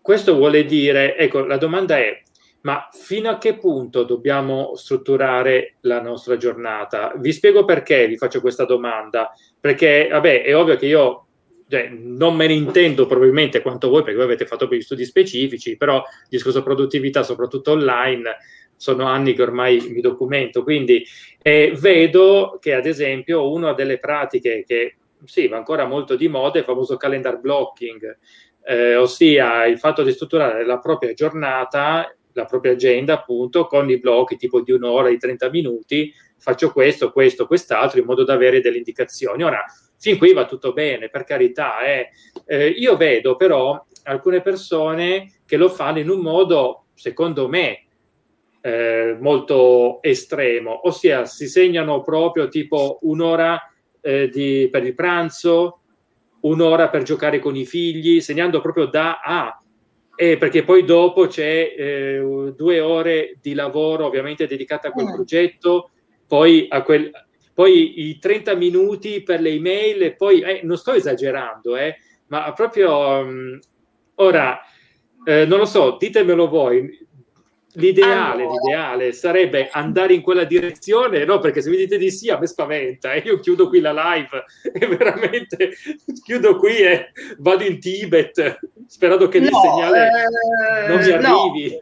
questo 0.00 0.34
vuole 0.34 0.64
dire, 0.64 1.16
ecco, 1.16 1.44
la 1.44 1.56
domanda 1.56 1.98
è, 1.98 2.22
ma 2.62 2.88
fino 2.92 3.28
a 3.30 3.38
che 3.38 3.58
punto 3.58 4.04
dobbiamo 4.04 4.74
strutturare 4.74 5.76
la 5.80 6.00
nostra 6.00 6.36
giornata? 6.36 7.12
Vi 7.16 7.32
spiego 7.32 7.64
perché 7.64 8.06
vi 8.06 8.16
faccio 8.16 8.40
questa 8.40 8.64
domanda, 8.64 9.32
perché 9.60 10.08
vabbè, 10.10 10.42
è 10.42 10.56
ovvio 10.56 10.76
che 10.76 10.86
io 10.86 11.26
cioè, 11.68 11.88
non 11.88 12.36
me 12.36 12.46
ne 12.46 12.52
intendo 12.52 13.06
probabilmente 13.06 13.62
quanto 13.62 13.88
voi, 13.88 14.02
perché 14.02 14.16
voi 14.16 14.26
avete 14.26 14.46
fatto 14.46 14.66
degli 14.66 14.82
studi 14.82 15.04
specifici, 15.04 15.76
però 15.76 16.02
discorso 16.28 16.62
produttività, 16.62 17.22
soprattutto 17.22 17.72
online, 17.72 18.36
sono 18.84 19.06
anni 19.06 19.32
che 19.32 19.40
ormai 19.40 19.80
mi 19.88 20.02
documento, 20.02 20.62
quindi 20.62 21.02
eh, 21.40 21.74
vedo 21.74 22.58
che 22.60 22.74
ad 22.74 22.84
esempio 22.84 23.50
una 23.50 23.72
delle 23.72 23.98
pratiche 23.98 24.62
che 24.66 24.96
sì, 25.24 25.48
va 25.48 25.56
ancora 25.56 25.86
molto 25.86 26.16
di 26.16 26.28
moda 26.28 26.56
è 26.56 26.58
il 26.58 26.64
famoso 26.64 26.98
calendar 26.98 27.40
blocking, 27.40 28.18
eh, 28.66 28.96
ossia 28.96 29.64
il 29.64 29.78
fatto 29.78 30.02
di 30.02 30.12
strutturare 30.12 30.66
la 30.66 30.78
propria 30.78 31.14
giornata 31.14 32.14
la 32.34 32.46
propria 32.46 32.72
agenda 32.72 33.14
appunto 33.14 33.66
con 33.66 33.88
i 33.88 33.98
blocchi 33.98 34.36
tipo 34.36 34.60
di 34.60 34.72
un'ora, 34.72 35.08
di 35.08 35.18
30 35.18 35.50
minuti, 35.50 36.12
faccio 36.36 36.72
questo, 36.72 37.12
questo, 37.12 37.46
quest'altro 37.46 38.00
in 38.00 38.06
modo 38.06 38.24
da 38.24 38.34
avere 38.34 38.60
delle 38.60 38.78
indicazioni. 38.78 39.44
Ora, 39.44 39.64
fin 39.96 40.18
qui 40.18 40.32
va 40.32 40.44
tutto 40.44 40.72
bene, 40.72 41.08
per 41.08 41.22
carità. 41.22 41.84
Eh. 41.84 42.08
Eh, 42.44 42.66
io 42.70 42.96
vedo 42.96 43.36
però 43.36 43.82
alcune 44.02 44.42
persone 44.42 45.42
che 45.46 45.56
lo 45.56 45.68
fanno 45.68 46.00
in 46.00 46.10
un 46.10 46.20
modo, 46.20 46.86
secondo 46.94 47.48
me, 47.48 47.83
eh, 48.66 49.18
molto 49.20 50.00
estremo, 50.00 50.88
ossia 50.88 51.26
si 51.26 51.48
segnano 51.48 52.00
proprio 52.00 52.48
tipo 52.48 52.98
un'ora 53.02 53.60
eh, 54.00 54.30
di, 54.30 54.68
per 54.70 54.86
il 54.86 54.94
pranzo, 54.94 55.80
un'ora 56.40 56.88
per 56.88 57.02
giocare 57.02 57.40
con 57.40 57.56
i 57.56 57.66
figli, 57.66 58.22
segnando 58.22 58.62
proprio 58.62 58.86
da 58.86 59.20
A 59.22 59.58
eh, 60.16 60.38
perché 60.38 60.64
poi 60.64 60.84
dopo 60.84 61.26
c'è 61.26 61.74
eh, 61.76 62.54
due 62.56 62.80
ore 62.80 63.36
di 63.42 63.52
lavoro 63.52 64.06
ovviamente 64.06 64.46
dedicate 64.46 64.88
a 64.88 64.92
quel 64.92 65.08
mm. 65.08 65.12
progetto, 65.12 65.90
poi, 66.26 66.66
a 66.70 66.82
quel, 66.82 67.10
poi 67.52 68.08
i 68.08 68.18
30 68.18 68.54
minuti 68.54 69.22
per 69.22 69.42
le 69.42 69.50
email 69.50 70.04
e 70.04 70.14
poi, 70.14 70.40
eh, 70.40 70.60
non 70.62 70.78
sto 70.78 70.92
esagerando, 70.94 71.76
eh, 71.76 71.96
ma 72.28 72.50
proprio 72.54 72.96
um, 72.96 73.58
ora, 74.14 74.58
eh, 75.22 75.44
non 75.44 75.58
lo 75.58 75.66
so, 75.66 75.98
ditemelo 75.98 76.48
voi, 76.48 77.06
L'ideale, 77.76 78.42
allora. 78.42 78.60
l'ideale, 78.60 79.12
sarebbe 79.12 79.68
andare 79.70 80.14
in 80.14 80.22
quella 80.22 80.44
direzione, 80.44 81.24
no? 81.24 81.40
Perché 81.40 81.60
se 81.60 81.70
mi 81.70 81.76
dite 81.76 81.98
di 81.98 82.10
sì, 82.10 82.30
a 82.30 82.38
me 82.38 82.46
spaventa. 82.46 83.12
E 83.12 83.18
eh? 83.18 83.22
io 83.26 83.40
chiudo 83.40 83.68
qui 83.68 83.80
la 83.80 83.92
live 83.92 84.44
e 84.72 84.86
veramente 84.86 85.74
chiudo 86.24 86.56
qui 86.56 86.76
e 86.76 87.12
vado 87.38 87.64
in 87.64 87.80
Tibet 87.80 88.60
sperando 88.86 89.28
che 89.28 89.40
no, 89.40 89.46
il 89.46 89.52
segnale 89.54 90.08
eh, 90.08 90.88
non 90.88 90.98
mi 90.98 91.10
arrivi. 91.10 91.78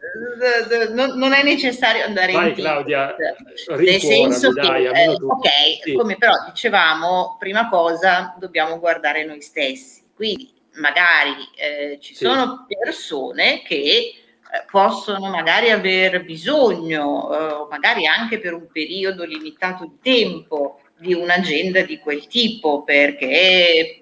No, 0.93 1.13
non 1.15 1.33
è 1.33 1.43
necessario 1.43 2.05
andare 2.05 2.33
Vai, 2.33 2.49
in 2.49 2.55
Claudia, 2.55 3.15
Tibet. 3.15 3.79
Nel 3.79 3.99
senso 3.99 4.51
che, 4.51 4.61
dai, 4.61 4.85
eh, 4.85 5.09
ok, 5.09 5.47
sì. 5.83 5.93
come 5.93 6.17
però 6.17 6.33
dicevamo, 6.47 7.35
prima 7.39 7.69
cosa 7.69 8.35
dobbiamo 8.39 8.79
guardare 8.79 9.25
noi 9.25 9.41
stessi. 9.41 10.01
Quindi 10.15 10.51
magari 10.75 11.35
eh, 11.55 11.99
ci 11.99 12.15
sì. 12.15 12.25
sono 12.25 12.65
persone 12.67 13.61
che 13.63 13.75
eh, 13.75 14.22
possono 14.69 15.29
magari 15.29 15.71
aver 15.71 16.23
bisogno, 16.23 17.31
eh, 17.31 17.67
magari 17.69 18.05
anche 18.05 18.39
per 18.39 18.53
un 18.53 18.67
periodo 18.71 19.23
limitato 19.23 19.85
di 19.85 19.97
tempo, 20.01 20.81
di 20.97 21.13
un'agenda 21.13 21.81
di 21.81 21.97
quel 21.97 22.27
tipo, 22.27 22.83
perché 22.83 23.99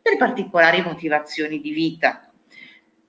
per 0.00 0.16
particolari 0.16 0.82
motivazioni 0.82 1.60
di 1.60 1.70
vita. 1.70 2.30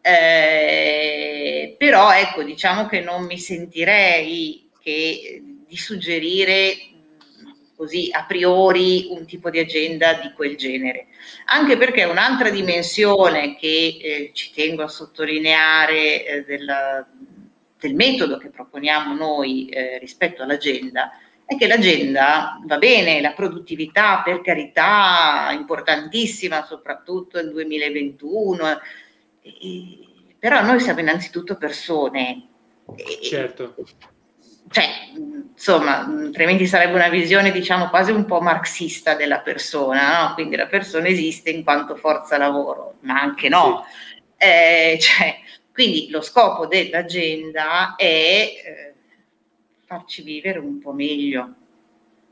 Eh, 0.02 1.76
però 1.78 2.12
ecco, 2.12 2.44
diciamo 2.44 2.86
che 2.88 3.00
non 3.00 3.24
mi 3.26 3.38
sentirei 3.40 4.70
che, 4.80 5.42
di 5.66 5.78
suggerire 5.78 6.76
così 7.84 8.10
a 8.14 8.24
priori 8.24 9.08
un 9.10 9.26
tipo 9.26 9.50
di 9.50 9.60
agenda 9.60 10.14
di 10.14 10.32
quel 10.32 10.56
genere. 10.56 11.08
Anche 11.48 11.76
perché 11.76 12.06
un'altra 12.06 12.50
dimensione 12.50 13.58
che 13.58 13.98
eh, 14.02 14.32
ci 14.34 14.52
tengo 14.54 14.84
a 14.84 14.88
sottolineare 14.88 16.26
eh, 16.26 16.44
del, 16.46 17.06
del, 17.78 17.94
metodo 17.94 18.38
che 18.38 18.50
proponiamo 18.50 19.14
noi 19.14 19.68
eh, 19.68 19.98
rispetto 20.00 20.44
all'agenda 20.44 21.12
è 21.46 21.58
che 21.58 21.68
l'agenda 21.68 22.58
va 22.66 22.78
bene, 22.78 23.20
la 23.20 23.34
produttività 23.34 24.22
per 24.24 24.40
carità 24.40 25.50
importantissima, 25.52 26.64
soprattutto 26.64 27.38
nel 27.38 27.52
2021, 27.52 28.80
e, 29.42 30.00
però 30.40 30.64
noi 30.64 30.80
siamo 30.80 31.02
innanzitutto 31.02 31.58
persone. 31.58 32.48
Certo 33.22 33.76
cioè, 34.74 34.90
insomma, 35.52 36.00
altrimenti 36.00 36.66
sarebbe 36.66 36.96
una 36.96 37.10
visione, 37.10 37.52
diciamo, 37.52 37.90
quasi 37.90 38.10
un 38.10 38.26
po' 38.26 38.42
marxista 38.42 39.14
della 39.14 39.40
persona, 39.40 40.30
no? 40.30 40.34
Quindi 40.34 40.56
la 40.56 40.66
persona 40.66 41.08
esiste 41.08 41.52
in 41.52 41.64
quanto 41.64 41.96
forza 41.96 42.40
lavoro, 42.40 42.96
ma 43.02 43.22
anche 43.22 43.50
no. 43.50 43.86
Sì. 43.88 44.46
Eh, 44.48 44.98
cioè, 45.00 45.36
quindi 45.72 46.10
lo 46.10 46.22
scopo 46.22 46.66
dell'agenda 46.66 47.94
è 47.96 48.04
eh, 48.04 48.94
farci 49.86 50.24
vivere 50.24 50.58
un 50.58 50.80
po' 50.80 50.92
meglio. 50.92 51.54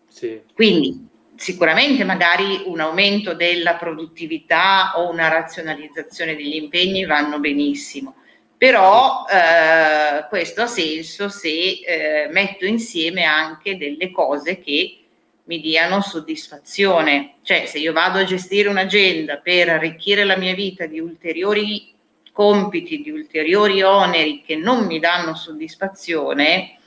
Sì. 0.08 0.42
Quindi 0.56 1.08
sicuramente 1.36 2.04
magari 2.04 2.64
un 2.66 2.80
aumento 2.80 3.36
della 3.36 3.76
produttività 3.76 4.94
o 4.96 5.12
una 5.12 5.28
razionalizzazione 5.28 6.36
degli 6.36 6.56
impegni 6.56 7.06
vanno 7.06 7.40
benissimo 7.40 8.16
però 8.62 9.26
eh, 9.26 10.28
questo 10.30 10.62
ha 10.62 10.68
senso 10.68 11.30
se 11.30 11.50
eh, 11.50 12.28
metto 12.30 12.68
insieme 12.68 13.24
anche 13.24 13.76
delle 13.76 14.12
cose 14.12 14.60
che 14.60 15.00
mi 15.46 15.60
diano 15.60 16.00
soddisfazione, 16.00 17.38
cioè 17.42 17.66
se 17.66 17.80
io 17.80 17.92
vado 17.92 18.20
a 18.20 18.24
gestire 18.24 18.70
un'agenda 18.70 19.38
per 19.38 19.70
arricchire 19.70 20.26
la 20.26 20.38
mia 20.38 20.54
vita 20.54 20.86
di 20.86 21.00
ulteriori 21.00 21.92
compiti, 22.32 23.02
di 23.02 23.10
ulteriori 23.10 23.82
oneri 23.82 24.44
che 24.44 24.56
non 24.58 24.86
mi 24.86 25.00
danno 25.00 25.34
soddisfazione, 25.34 26.78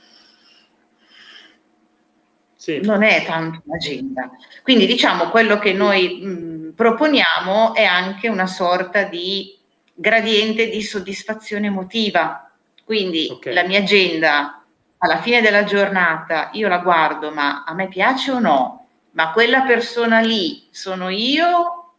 sì. 2.55 2.79
non 2.81 3.03
è 3.03 3.25
tanto 3.25 3.63
un'agenda. 3.65 4.31
Quindi 4.63 4.85
diciamo 4.85 5.29
quello 5.29 5.59
che 5.59 5.73
noi 5.73 6.21
mh, 6.23 6.73
proponiamo 6.73 7.75
è 7.75 7.83
anche 7.83 8.29
una 8.29 8.47
sorta 8.47 9.03
di 9.03 9.63
gradiente 9.95 10.69
di 10.69 10.81
soddisfazione 10.81 11.67
emotiva. 11.67 12.51
Quindi 12.83 13.29
okay. 13.31 13.53
la 13.53 13.63
mia 13.63 13.79
agenda 13.79 14.61
alla 14.97 15.17
fine 15.17 15.41
della 15.41 15.63
giornata 15.63 16.49
io 16.53 16.67
la 16.67 16.79
guardo, 16.79 17.31
ma 17.31 17.63
a 17.63 17.73
me 17.73 17.87
piace 17.87 18.31
o 18.31 18.39
no? 18.39 18.87
Ma 19.11 19.31
quella 19.31 19.61
persona 19.61 20.19
lì 20.19 20.67
sono 20.69 21.09
io 21.09 21.93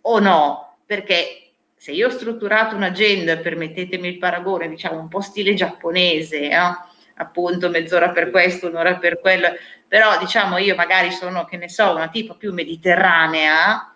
o 0.00 0.18
no? 0.18 0.76
Perché 0.84 1.52
se 1.76 1.92
io 1.92 2.08
ho 2.08 2.10
strutturato 2.10 2.76
un'agenda, 2.76 3.38
permettetemi 3.38 4.08
il 4.08 4.18
paragone, 4.18 4.68
diciamo 4.68 5.00
un 5.00 5.08
po' 5.08 5.20
stile 5.20 5.54
giapponese, 5.54 6.48
no? 6.48 6.88
appunto 7.14 7.70
mezz'ora 7.70 8.10
per 8.10 8.30
questo, 8.30 8.68
un'ora 8.68 8.96
per 8.96 9.20
quello, 9.20 9.48
però 9.86 10.18
diciamo 10.18 10.58
io 10.58 10.74
magari 10.74 11.10
sono, 11.10 11.44
che 11.44 11.56
ne 11.56 11.68
so, 11.68 11.94
una 11.94 12.08
tipo 12.08 12.34
più 12.34 12.52
mediterranea, 12.52 13.94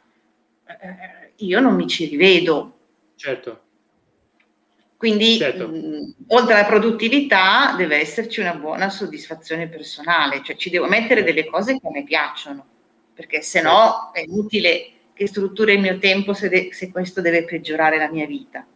eh, 0.67 1.33
io 1.37 1.61
non 1.61 1.75
mi 1.75 1.87
ci 1.87 2.07
rivedo, 2.07 2.73
Certo. 3.17 3.61
Quindi, 4.97 5.37
certo. 5.37 5.69
Mh, 5.69 6.15
oltre 6.29 6.55
alla 6.55 6.65
produttività, 6.65 7.75
deve 7.77 8.01
esserci 8.01 8.41
una 8.41 8.55
buona 8.55 8.89
soddisfazione 8.89 9.69
personale, 9.69 10.43
cioè 10.43 10.57
ci 10.57 10.71
devo 10.71 10.87
mettere 10.87 11.23
delle 11.23 11.45
cose 11.45 11.79
che 11.79 11.87
a 11.87 11.91
me 11.91 12.05
piacciono, 12.05 12.65
perché 13.13 13.43
se 13.43 13.61
no 13.61 14.13
certo. 14.15 14.31
è 14.31 14.33
inutile 14.33 14.87
che 15.13 15.27
strutturi 15.27 15.75
il 15.75 15.81
mio 15.81 15.99
tempo 15.99 16.33
se, 16.33 16.49
de- 16.49 16.71
se 16.73 16.91
questo 16.91 17.21
deve 17.21 17.45
peggiorare 17.45 17.99
la 17.99 18.11
mia 18.11 18.27
vita. 18.27 18.67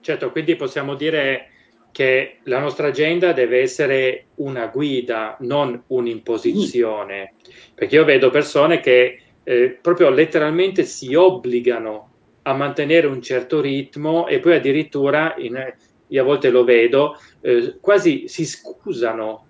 Certo, 0.00 0.30
quindi 0.30 0.56
possiamo 0.56 0.94
dire 0.94 1.48
che 1.92 2.38
la 2.44 2.58
nostra 2.58 2.88
agenda 2.88 3.32
deve 3.32 3.60
essere 3.60 4.26
una 4.36 4.66
guida, 4.66 5.36
non 5.40 5.84
un'imposizione, 5.88 7.34
perché 7.74 7.96
io 7.96 8.04
vedo 8.04 8.30
persone 8.30 8.80
che 8.80 9.20
eh, 9.44 9.78
proprio 9.80 10.10
letteralmente 10.10 10.84
si 10.84 11.14
obbligano 11.14 12.11
a 12.42 12.52
mantenere 12.54 13.06
un 13.06 13.22
certo 13.22 13.60
ritmo 13.60 14.26
e 14.26 14.40
poi 14.40 14.54
addirittura, 14.54 15.34
in, 15.38 15.74
io 16.08 16.22
a 16.22 16.24
volte 16.24 16.50
lo 16.50 16.64
vedo, 16.64 17.16
eh, 17.40 17.78
quasi 17.80 18.28
si 18.28 18.44
scusano 18.44 19.46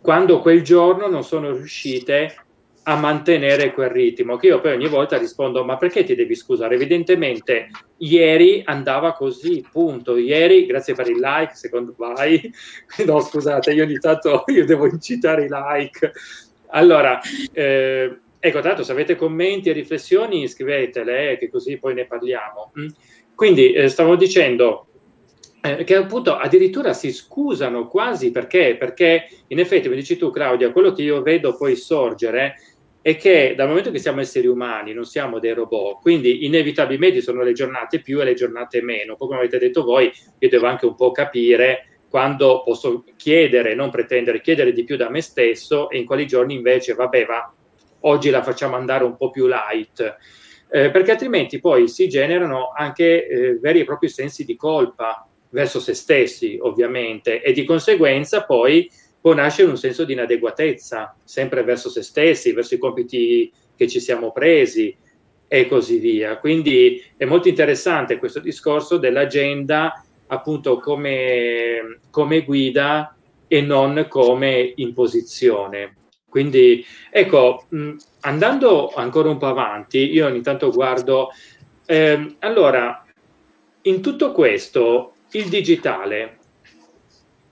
quando 0.00 0.40
quel 0.40 0.62
giorno 0.62 1.08
non 1.08 1.22
sono 1.22 1.52
riuscite 1.52 2.34
a 2.84 2.96
mantenere 2.96 3.72
quel 3.72 3.90
ritmo, 3.90 4.36
che 4.36 4.48
io 4.48 4.60
poi 4.60 4.72
ogni 4.72 4.88
volta 4.88 5.16
rispondo, 5.16 5.64
ma 5.64 5.76
perché 5.76 6.02
ti 6.02 6.16
devi 6.16 6.34
scusare? 6.34 6.74
Evidentemente 6.74 7.68
ieri 7.98 8.62
andava 8.64 9.12
così, 9.12 9.64
punto. 9.70 10.16
Ieri, 10.16 10.66
grazie 10.66 10.94
per 10.94 11.08
il 11.08 11.18
like, 11.20 11.54
secondo 11.54 11.94
vai. 11.96 12.52
no, 13.06 13.20
scusate, 13.20 13.72
io 13.72 13.84
ogni 13.84 13.98
tanto 13.98 14.42
io 14.46 14.64
devo 14.64 14.86
incitare 14.86 15.44
i 15.44 15.48
like. 15.48 16.12
Allora, 16.70 17.20
eh, 17.52 18.18
Ecco, 18.44 18.58
tra 18.58 18.70
l'altro, 18.70 18.82
se 18.84 18.90
avete 18.90 19.14
commenti 19.14 19.70
e 19.70 19.72
riflessioni, 19.72 20.48
scrivetele, 20.48 21.30
eh, 21.30 21.38
che 21.38 21.48
così 21.48 21.78
poi 21.78 21.94
ne 21.94 22.06
parliamo. 22.06 22.72
Mm. 22.76 22.88
Quindi, 23.36 23.72
eh, 23.72 23.86
stavo 23.86 24.16
dicendo 24.16 24.88
eh, 25.62 25.84
che 25.84 25.94
appunto 25.94 26.34
addirittura 26.34 26.92
si 26.92 27.12
scusano 27.12 27.86
quasi 27.86 28.32
perché, 28.32 28.74
perché 28.76 29.28
in 29.46 29.60
effetti, 29.60 29.88
mi 29.88 29.94
dici 29.94 30.16
tu, 30.16 30.32
Claudia, 30.32 30.72
quello 30.72 30.90
che 30.90 31.02
io 31.02 31.22
vedo 31.22 31.56
poi 31.56 31.76
sorgere 31.76 32.56
è 33.00 33.14
che 33.16 33.54
dal 33.56 33.68
momento 33.68 33.92
che 33.92 34.00
siamo 34.00 34.20
esseri 34.20 34.48
umani, 34.48 34.92
non 34.92 35.04
siamo 35.04 35.38
dei 35.38 35.52
robot, 35.52 36.00
quindi 36.00 36.44
inevitabilmente 36.44 37.20
sono 37.20 37.44
le 37.44 37.52
giornate 37.52 38.00
più 38.00 38.20
e 38.20 38.24
le 38.24 38.34
giornate 38.34 38.82
meno. 38.82 39.14
Poi, 39.14 39.28
come 39.28 39.38
avete 39.38 39.58
detto 39.58 39.84
voi, 39.84 40.10
io 40.40 40.48
devo 40.48 40.66
anche 40.66 40.86
un 40.86 40.96
po' 40.96 41.12
capire 41.12 42.00
quando 42.08 42.62
posso 42.64 43.04
chiedere, 43.14 43.76
non 43.76 43.90
pretendere, 43.90 44.40
chiedere 44.40 44.72
di 44.72 44.82
più 44.82 44.96
da 44.96 45.10
me 45.10 45.20
stesso 45.20 45.88
e 45.90 45.98
in 45.98 46.06
quali 46.06 46.26
giorni 46.26 46.54
invece, 46.54 46.94
vabbè, 46.94 47.24
va 47.24 47.54
oggi 48.02 48.30
la 48.30 48.42
facciamo 48.42 48.76
andare 48.76 49.04
un 49.04 49.16
po' 49.16 49.30
più 49.30 49.46
light, 49.46 50.16
eh, 50.70 50.90
perché 50.90 51.10
altrimenti 51.10 51.60
poi 51.60 51.88
si 51.88 52.08
generano 52.08 52.72
anche 52.74 53.26
eh, 53.26 53.58
veri 53.58 53.80
e 53.80 53.84
propri 53.84 54.08
sensi 54.08 54.44
di 54.44 54.56
colpa 54.56 55.26
verso 55.50 55.80
se 55.80 55.94
stessi, 55.94 56.58
ovviamente, 56.60 57.42
e 57.42 57.52
di 57.52 57.64
conseguenza 57.64 58.44
poi 58.44 58.90
può 59.20 59.34
nascere 59.34 59.68
un 59.68 59.76
senso 59.76 60.04
di 60.04 60.14
inadeguatezza, 60.14 61.16
sempre 61.22 61.62
verso 61.62 61.88
se 61.88 62.02
stessi, 62.02 62.52
verso 62.52 62.74
i 62.74 62.78
compiti 62.78 63.52
che 63.76 63.86
ci 63.86 64.00
siamo 64.00 64.32
presi 64.32 64.96
e 65.46 65.68
così 65.68 65.98
via. 65.98 66.38
Quindi 66.38 67.02
è 67.16 67.24
molto 67.24 67.48
interessante 67.48 68.16
questo 68.16 68.40
discorso 68.40 68.96
dell'agenda 68.96 70.04
appunto 70.28 70.78
come, 70.78 71.98
come 72.10 72.42
guida 72.42 73.14
e 73.46 73.60
non 73.60 74.06
come 74.08 74.72
imposizione. 74.76 75.96
Quindi, 76.32 76.82
ecco, 77.10 77.66
mh, 77.68 77.96
andando 78.20 78.90
ancora 78.94 79.28
un 79.28 79.36
po' 79.36 79.48
avanti, 79.48 80.10
io 80.14 80.24
ogni 80.24 80.40
tanto 80.40 80.70
guardo, 80.70 81.28
eh, 81.84 82.36
allora, 82.38 83.04
in 83.82 84.00
tutto 84.00 84.32
questo, 84.32 85.16
il 85.32 85.50
digitale, 85.50 86.38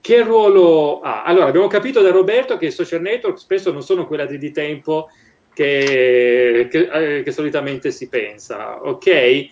che 0.01 0.23
ruolo 0.23 0.99
ha? 1.01 1.21
Allora, 1.21 1.45
abbiamo 1.45 1.67
capito 1.67 2.01
da 2.01 2.09
Roberto 2.09 2.57
che 2.57 2.65
i 2.65 2.71
social 2.71 3.01
network 3.01 3.37
spesso 3.37 3.71
non 3.71 3.83
sono 3.83 4.07
quella 4.07 4.25
di 4.25 4.51
tempo 4.51 5.09
che, 5.53 6.67
che, 6.71 7.17
eh, 7.19 7.21
che 7.21 7.31
solitamente 7.31 7.91
si 7.91 8.09
pensa, 8.09 8.81
ok? 8.81 9.45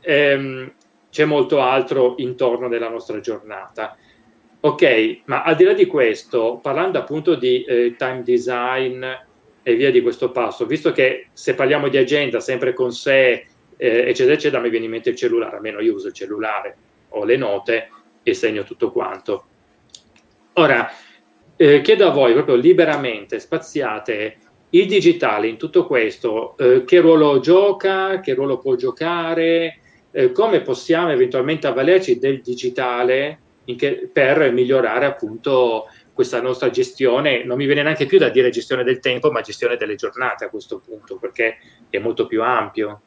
Ehm, 0.00 0.72
c'è 1.10 1.24
molto 1.24 1.60
altro 1.60 2.14
intorno 2.16 2.66
della 2.66 2.88
nostra 2.88 3.20
giornata. 3.20 3.96
Ok, 4.64 5.20
ma 5.26 5.42
al 5.42 5.56
di 5.56 5.64
là 5.64 5.74
di 5.74 5.84
questo, 5.84 6.58
parlando 6.62 6.98
appunto 6.98 7.34
di 7.34 7.64
eh, 7.64 7.96
time 7.98 8.22
design 8.22 9.04
e 9.62 9.74
via 9.74 9.90
di 9.90 10.00
questo 10.00 10.30
passo, 10.30 10.64
visto 10.64 10.90
che 10.90 11.26
se 11.34 11.54
parliamo 11.54 11.88
di 11.88 11.98
agenda 11.98 12.40
sempre 12.40 12.72
con 12.72 12.90
sé, 12.90 13.44
eh, 13.76 14.08
eccetera, 14.08 14.32
eccetera, 14.32 14.62
mi 14.62 14.70
viene 14.70 14.86
in 14.86 14.92
mente 14.92 15.10
il 15.10 15.16
cellulare, 15.16 15.56
almeno 15.56 15.80
io 15.80 15.92
uso 15.92 16.06
il 16.06 16.14
cellulare, 16.14 16.76
ho 17.10 17.24
le 17.26 17.36
note 17.36 17.90
e 18.22 18.32
segno 18.32 18.62
tutto 18.64 18.90
quanto. 18.90 19.44
Ora, 20.54 20.90
eh, 21.56 21.82
chiedo 21.82 22.08
a 22.08 22.10
voi 22.12 22.32
proprio 22.32 22.54
liberamente, 22.54 23.40
spaziate, 23.40 24.36
il 24.70 24.86
digitale 24.86 25.46
in 25.46 25.58
tutto 25.58 25.84
questo, 25.84 26.56
eh, 26.56 26.84
che 26.84 27.00
ruolo 27.00 27.38
gioca, 27.38 28.20
che 28.20 28.32
ruolo 28.32 28.56
può 28.56 28.76
giocare, 28.76 29.80
eh, 30.10 30.32
come 30.32 30.62
possiamo 30.62 31.10
eventualmente 31.10 31.66
avvalerci 31.66 32.18
del 32.18 32.40
digitale 32.40 33.40
che, 33.76 34.08
per 34.12 34.52
migliorare 34.52 35.06
appunto 35.06 35.86
questa 36.12 36.40
nostra 36.40 36.70
gestione, 36.70 37.44
non 37.44 37.56
mi 37.56 37.66
viene 37.66 37.82
neanche 37.82 38.06
più 38.06 38.18
da 38.18 38.28
dire 38.28 38.50
gestione 38.50 38.84
del 38.84 39.00
tempo, 39.00 39.30
ma 39.30 39.40
gestione 39.40 39.76
delle 39.76 39.96
giornate 39.96 40.44
a 40.44 40.48
questo 40.48 40.78
punto, 40.78 41.16
perché 41.16 41.58
è 41.90 41.98
molto 41.98 42.26
più 42.26 42.42
ampio. 42.42 43.00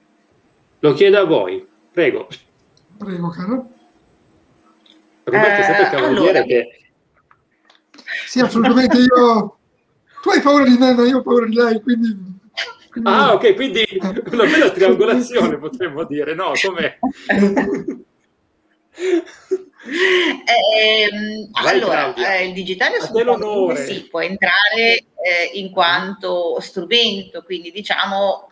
Lo 0.80 0.93
chiedo 0.93 1.18
a 1.18 1.24
voi, 1.24 1.66
prego. 1.91 2.28
Prego, 2.97 3.30
caro. 3.30 3.70
Roberto, 5.24 5.62
eh, 5.62 5.64
sempre 5.64 5.89
cavaliere 5.89 6.39
allora... 6.39 6.43
che... 6.43 6.80
Sì, 8.26 8.39
assolutamente, 8.39 8.97
io... 8.97 9.58
Tu 10.22 10.30
hai 10.30 10.41
paura 10.41 10.66
di 10.66 10.78
me, 10.78 10.93
ma 10.93 11.05
io 11.05 11.20
ho 11.20 11.22
paura 11.22 11.45
di 11.45 11.53
lei, 11.53 11.82
quindi... 11.82 12.39
quindi... 12.89 13.10
Ah, 13.10 13.34
ok, 13.34 13.55
quindi 13.55 13.86
una 14.01 14.45
bella 14.45 14.72
triangolazione 14.72 15.58
potremmo 15.60 16.03
dire, 16.03 16.34
no? 16.34 16.51
Com'è? 16.62 16.99
Eh, 20.48 21.10
allora, 21.66 22.14
eh, 22.14 22.46
il 22.48 22.54
digitale 22.54 23.00
sì, 23.76 24.08
può 24.10 24.22
entrare 24.22 24.84
eh, 24.86 25.52
in 25.54 25.72
quanto 25.72 26.60
strumento, 26.62 27.44
quindi 27.44 27.72
diciamo 27.72 28.50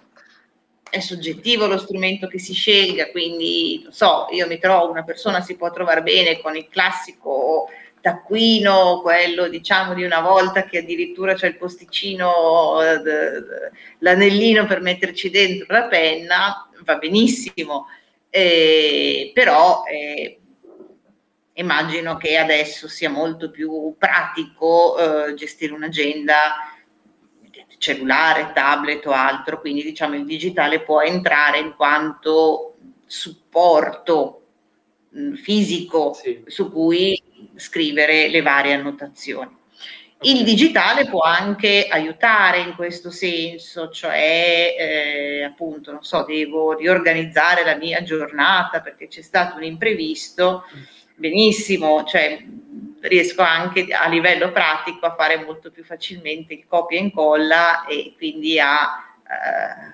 è 0.90 1.00
soggettivo 1.00 1.68
lo 1.68 1.78
strumento 1.78 2.28
che 2.28 2.40
si 2.40 2.54
scelga, 2.54 3.12
quindi 3.12 3.82
non 3.84 3.92
so, 3.92 4.28
io 4.32 4.48
mi 4.48 4.58
trovo, 4.60 4.92
una 4.92 5.04
persona 5.04 5.42
si 5.42 5.56
può 5.56 5.70
trovare 5.72 6.02
bene 6.02 6.40
con 6.40 6.56
il 6.56 6.68
classico 6.70 7.70
taccuino, 8.00 9.02
quello 9.02 9.48
diciamo 9.50 9.94
di 9.94 10.04
una 10.04 10.22
volta 10.22 10.64
che 10.66 10.78
addirittura 10.78 11.34
c'è 11.34 11.48
il 11.48 11.58
posticino, 11.58 12.82
eh, 12.82 13.02
l'anellino 14.00 14.66
per 14.68 14.82
metterci 14.82 15.30
dentro 15.30 15.66
la 15.70 15.86
penna, 15.86 16.70
va 16.84 16.96
benissimo, 16.98 17.88
eh, 18.30 19.32
però 19.34 19.84
eh, 19.86 20.40
immagino 21.56 22.18
che 22.18 22.38
adesso 22.38 22.88
sia 22.88 23.10
molto 23.10 23.50
più 23.50 23.96
pratico 23.98 24.98
eh, 25.28 25.34
gestire 25.34 25.74
un'agenda 25.74 26.56
cellulare, 27.78 28.52
tablet 28.54 29.06
o 29.06 29.12
altro, 29.12 29.60
quindi 29.60 29.84
diciamo 29.84 30.16
il 30.16 30.26
digitale 30.26 30.82
può 30.82 31.02
entrare 31.02 31.60
in 31.60 31.76
quanto 31.76 32.76
supporto 33.06 34.48
mh, 35.10 35.34
fisico 35.34 36.14
sì. 36.14 36.44
su 36.48 36.72
cui 36.72 37.22
scrivere 37.56 38.30
le 38.30 38.42
varie 38.42 38.74
annotazioni. 38.74 39.64
Il 40.22 40.44
digitale 40.44 41.06
può 41.06 41.22
anche 41.22 41.88
aiutare 41.88 42.60
in 42.62 42.74
questo 42.74 43.12
senso, 43.12 43.90
cioè 43.90 44.76
eh, 44.80 45.44
appunto, 45.44 45.92
non 45.92 46.04
so, 46.04 46.24
devo 46.24 46.74
riorganizzare 46.74 47.64
la 47.64 47.76
mia 47.76 48.02
giornata 48.02 48.82
perché 48.82 49.08
c'è 49.08 49.22
stato 49.22 49.58
un 49.58 49.64
imprevisto, 49.64 50.64
benissimo, 51.16 52.04
cioè 52.04 52.44
riesco 53.02 53.42
anche 53.42 53.88
a 53.92 54.08
livello 54.08 54.52
pratico 54.52 55.06
a 55.06 55.16
fare 55.16 55.44
molto 55.44 55.72
più 55.72 55.84
facilmente 55.84 56.54
il 56.54 56.66
copia 56.68 56.98
e 56.98 57.02
incolla 57.02 57.86
e 57.86 58.14
quindi 58.18 58.60
a 58.60 59.04
eh, 59.24 59.94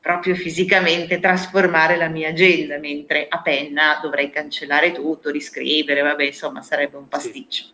proprio 0.00 0.34
fisicamente 0.34 1.18
trasformare 1.18 1.96
la 1.96 2.08
mia 2.08 2.28
agenda, 2.28 2.78
mentre 2.78 3.26
a 3.28 3.40
penna 3.40 3.98
dovrei 4.02 4.30
cancellare 4.30 4.92
tutto, 4.92 5.30
riscrivere, 5.30 6.02
vabbè, 6.02 6.24
insomma, 6.24 6.60
sarebbe 6.60 6.98
un 6.98 7.08
pasticcio. 7.08 7.64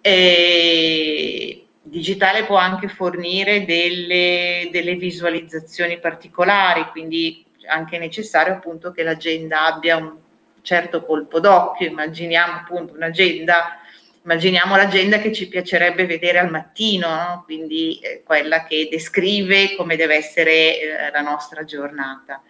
E 0.00 1.66
digitale 1.82 2.44
può 2.44 2.56
anche 2.56 2.88
fornire 2.88 3.64
delle, 3.64 4.68
delle 4.70 4.94
visualizzazioni 4.94 5.98
particolari, 5.98 6.86
quindi 6.92 7.44
anche 7.66 7.98
necessario 7.98 8.54
appunto 8.54 8.92
che 8.92 9.02
l'agenda 9.02 9.66
abbia 9.66 9.96
un 9.96 10.16
certo 10.64 11.04
colpo 11.04 11.40
d'occhio, 11.40 11.86
immaginiamo 11.86 12.54
appunto 12.54 12.94
un'agenda, 12.94 13.78
immaginiamo 14.22 14.74
l'agenda 14.76 15.18
che 15.18 15.30
ci 15.30 15.46
piacerebbe 15.46 16.06
vedere 16.06 16.38
al 16.38 16.50
mattino, 16.50 17.08
no? 17.08 17.42
quindi 17.44 17.98
eh, 18.00 18.22
quella 18.24 18.64
che 18.64 18.88
descrive 18.90 19.76
come 19.76 19.94
deve 19.96 20.16
essere 20.16 20.80
eh, 20.80 21.10
la 21.12 21.20
nostra 21.20 21.64
giornata. 21.64 22.42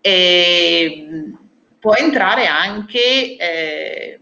E, 0.00 1.06
può 1.78 1.94
entrare 1.94 2.46
anche, 2.46 3.36
eh, 3.36 4.20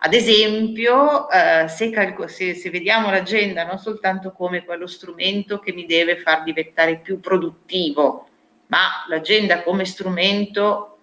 ad 0.00 0.12
esempio, 0.12 1.30
eh, 1.30 1.68
se, 1.68 1.90
calco- 1.90 2.26
se, 2.26 2.54
se 2.54 2.68
vediamo 2.68 3.10
l'agenda 3.10 3.64
non 3.64 3.78
soltanto 3.78 4.32
come 4.32 4.64
quello 4.64 4.88
strumento 4.88 5.60
che 5.60 5.72
mi 5.72 5.86
deve 5.86 6.16
far 6.16 6.42
diventare 6.42 6.98
più 6.98 7.20
produttivo, 7.20 8.28
ma 8.66 9.04
l'agenda 9.06 9.62
come 9.62 9.84
strumento 9.84 10.95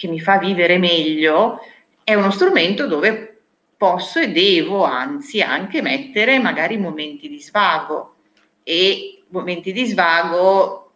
che 0.00 0.08
mi 0.08 0.18
fa 0.18 0.38
vivere 0.38 0.78
meglio, 0.78 1.60
è 2.02 2.14
uno 2.14 2.30
strumento 2.30 2.86
dove 2.86 3.42
posso 3.76 4.18
e 4.18 4.30
devo 4.30 4.84
anzi 4.84 5.42
anche 5.42 5.82
mettere 5.82 6.38
magari 6.38 6.78
momenti 6.78 7.28
di 7.28 7.38
svago 7.38 8.14
e 8.62 9.24
momenti 9.28 9.72
di 9.72 9.84
svago 9.84 10.92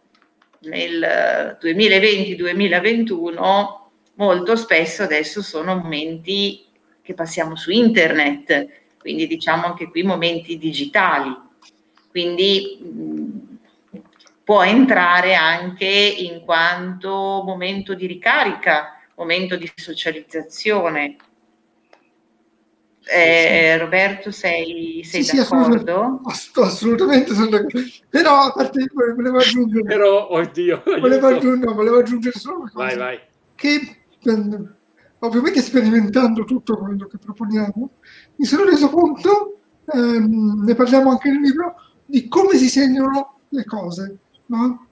nel 0.60 1.58
2020-2021 1.60 3.82
molto 4.14 4.56
spesso 4.56 5.02
adesso 5.02 5.42
sono 5.42 5.76
momenti 5.76 6.64
che 7.02 7.12
passiamo 7.12 7.56
su 7.56 7.70
internet, 7.70 8.68
quindi 8.98 9.26
diciamo 9.26 9.66
anche 9.66 9.90
qui 9.90 10.02
momenti 10.02 10.56
digitali. 10.56 11.30
Quindi 12.08 12.78
mh, 12.80 13.58
può 14.42 14.62
entrare 14.62 15.34
anche 15.34 15.86
in 15.86 16.40
quanto 16.40 17.42
momento 17.44 17.92
di 17.92 18.06
ricarica 18.06 18.93
momento 19.16 19.56
di 19.56 19.70
socializzazione. 19.74 21.16
Eh, 23.06 23.72
sì. 23.72 23.78
Roberto, 23.78 24.30
sei, 24.30 25.02
sei 25.04 25.22
sì, 25.22 25.36
d'accordo? 25.36 26.20
Sì, 26.32 26.50
assolutamente, 26.60 27.34
sono 27.34 27.48
d'accordo. 27.48 27.80
Però 28.08 28.40
a 28.40 28.52
parte 28.52 28.90
volevo 29.14 29.38
aggiungere. 29.38 29.84
Però, 29.84 30.30
oddio. 30.30 30.82
Volevo 31.00 31.26
aggiungere, 31.26 31.72
volevo 31.74 31.98
aggiungere 31.98 32.38
solo 32.38 32.60
una 32.60 32.70
cosa. 32.70 32.86
Vai, 32.86 32.96
vai. 32.96 33.20
Che 33.54 33.98
ovviamente 35.18 35.60
sperimentando 35.60 36.44
tutto 36.44 36.78
quello 36.78 37.06
che 37.06 37.18
proponiamo, 37.18 37.90
mi 38.36 38.44
sono 38.44 38.64
reso 38.64 38.88
conto, 38.88 39.60
ehm, 39.92 40.62
ne 40.64 40.74
parliamo 40.74 41.10
anche 41.10 41.30
nel 41.30 41.40
libro, 41.40 41.74
di 42.06 42.28
come 42.28 42.56
si 42.56 42.68
segnano 42.68 43.40
le 43.48 43.64
cose. 43.64 44.18
No? 44.46 44.86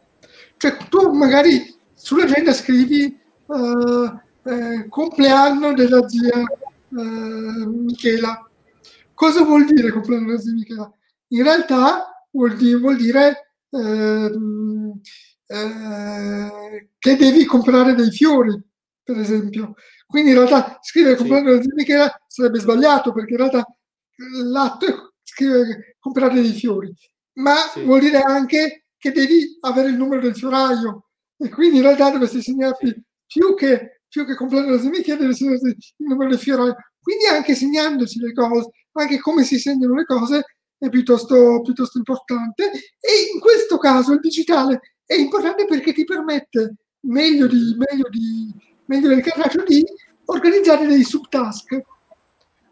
Cioè 0.56 0.76
tu 0.88 1.12
magari 1.12 1.74
sull'agenda 1.94 2.52
scrivi 2.52 3.18
eh, 3.48 4.22
eh, 4.44 4.88
compleanno 4.88 5.72
della 5.72 6.08
zia 6.08 6.40
eh, 6.40 7.66
Michela. 7.66 8.48
Cosa 9.14 9.44
vuol 9.44 9.66
dire 9.66 9.90
compleanno 9.90 10.26
della 10.26 10.40
zia 10.40 10.52
Michela? 10.52 10.92
In 11.28 11.42
realtà 11.42 12.26
vuol 12.30 12.56
dire, 12.56 12.78
vuol 12.78 12.96
dire 12.96 13.54
ehm, 13.70 15.00
eh, 15.46 16.88
che 16.98 17.16
devi 17.16 17.44
comprare 17.44 17.94
dei 17.94 18.10
fiori, 18.10 18.60
per 19.02 19.18
esempio. 19.18 19.74
Quindi 20.06 20.30
in 20.30 20.36
realtà 20.36 20.78
scrivere 20.82 21.16
compleanno 21.16 21.50
della 21.50 21.62
zia 21.62 21.74
Michela 21.74 22.22
sarebbe 22.26 22.58
sbagliato 22.60 23.12
perché 23.12 23.32
in 23.32 23.38
realtà 23.38 23.66
l'atto 24.44 24.86
è 24.86 24.94
scrivere 25.22 25.96
comprare 25.98 26.34
dei 26.34 26.52
fiori, 26.52 26.92
ma 27.34 27.56
sì. 27.72 27.82
vuol 27.84 28.00
dire 28.00 28.18
anche 28.18 28.86
che 28.98 29.10
devi 29.10 29.58
avere 29.60 29.88
il 29.88 29.96
numero 29.96 30.20
del 30.20 30.36
fioraio 30.36 31.08
e 31.36 31.48
quindi 31.48 31.78
in 31.78 31.82
realtà 31.82 32.10
dovresti 32.10 32.42
segnarti 32.42 33.04
più 33.32 33.54
che, 33.54 34.00
più 34.08 34.26
che 34.26 34.34
comprare 34.34 34.66
deve 34.66 35.28
essere 35.28 35.54
il 35.54 35.76
numero 35.96 36.28
dei 36.28 36.38
fiori. 36.38 36.72
Quindi 37.00 37.26
anche 37.26 37.54
segnandosi 37.54 38.20
le 38.20 38.32
cose, 38.32 38.70
anche 38.92 39.18
come 39.18 39.42
si 39.42 39.58
segnano 39.58 39.94
le 39.94 40.04
cose, 40.04 40.44
è 40.78 40.88
piuttosto, 40.90 41.62
piuttosto 41.62 41.98
importante. 41.98 42.70
E 43.00 43.32
in 43.34 43.40
questo 43.40 43.78
caso 43.78 44.12
il 44.12 44.20
digitale 44.20 44.80
è 45.06 45.14
importante 45.14 45.64
perché 45.64 45.92
ti 45.92 46.04
permette, 46.04 46.74
meglio, 47.00 47.46
di, 47.46 47.76
meglio, 47.76 48.08
di, 48.10 48.54
meglio 48.84 49.08
del 49.08 49.22
carraccio, 49.22 49.62
di 49.64 49.82
organizzare 50.26 50.86
dei 50.86 51.02
subtask. 51.02 51.72
Eh, 51.72 51.84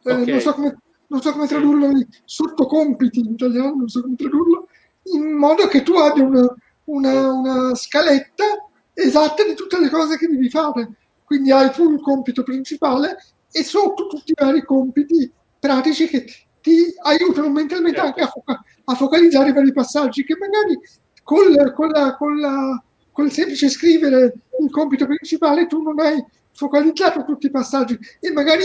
okay. 0.03 0.27
non, 0.27 0.41
so 0.41 0.53
come, 0.53 0.79
non 1.09 1.23
so 1.23 1.33
come 1.33 1.47
tradurlo 1.47 1.91
sotto 2.25 2.67
compiti 2.67 3.21
in 3.21 3.33
italiano, 3.33 3.75
non 3.75 3.89
so 3.89 4.03
come 4.03 4.15
tradurlo, 4.15 4.69
in 5.15 5.33
modo 5.33 5.67
che 5.67 5.83
tu 5.83 5.95
abbia 5.95 6.23
una, 6.23 6.55
una, 6.85 7.33
una 7.33 7.75
scaletta 7.75 8.70
esatta 9.01 9.45
di 9.45 9.55
tutte 9.55 9.79
le 9.79 9.89
cose 9.89 10.17
che 10.17 10.27
devi 10.27 10.49
fare. 10.49 10.91
Quindi 11.25 11.51
hai 11.51 11.71
tu 11.71 11.91
il 11.93 12.01
compito 12.01 12.43
principale 12.43 13.17
e 13.51 13.65
sotto 13.65 14.07
tutti 14.07 14.33
i 14.33 14.35
vari 14.37 14.65
compiti 14.65 15.31
pratici 15.59 16.09
che 16.09 16.25
ti 16.61 16.93
aiutano 17.03 17.51
mentalmente 17.51 17.99
certo. 17.99 18.07
anche 18.07 18.21
a, 18.23 18.27
foca- 18.27 18.65
a, 18.85 18.95
focalizzare 18.95 19.51
i 19.51 19.53
vari 19.53 19.73
passaggi 19.73 20.25
che 20.25 20.37
magari 20.37 20.79
col, 21.23 21.73
con, 21.73 21.89
la, 21.89 22.17
con, 22.17 22.39
la, 22.39 22.83
col 23.13 23.31
semplice 23.31 23.69
scrivere 23.69 24.35
il 24.61 24.71
compito 24.71 25.07
principale 25.07 25.67
tu 25.67 25.81
non 25.81 25.99
hai 26.01 26.23
focalizzato 26.53 27.25
tutti 27.25 27.47
i 27.47 27.51
passaggi 27.51 27.99
e 28.19 28.33
magari 28.33 28.65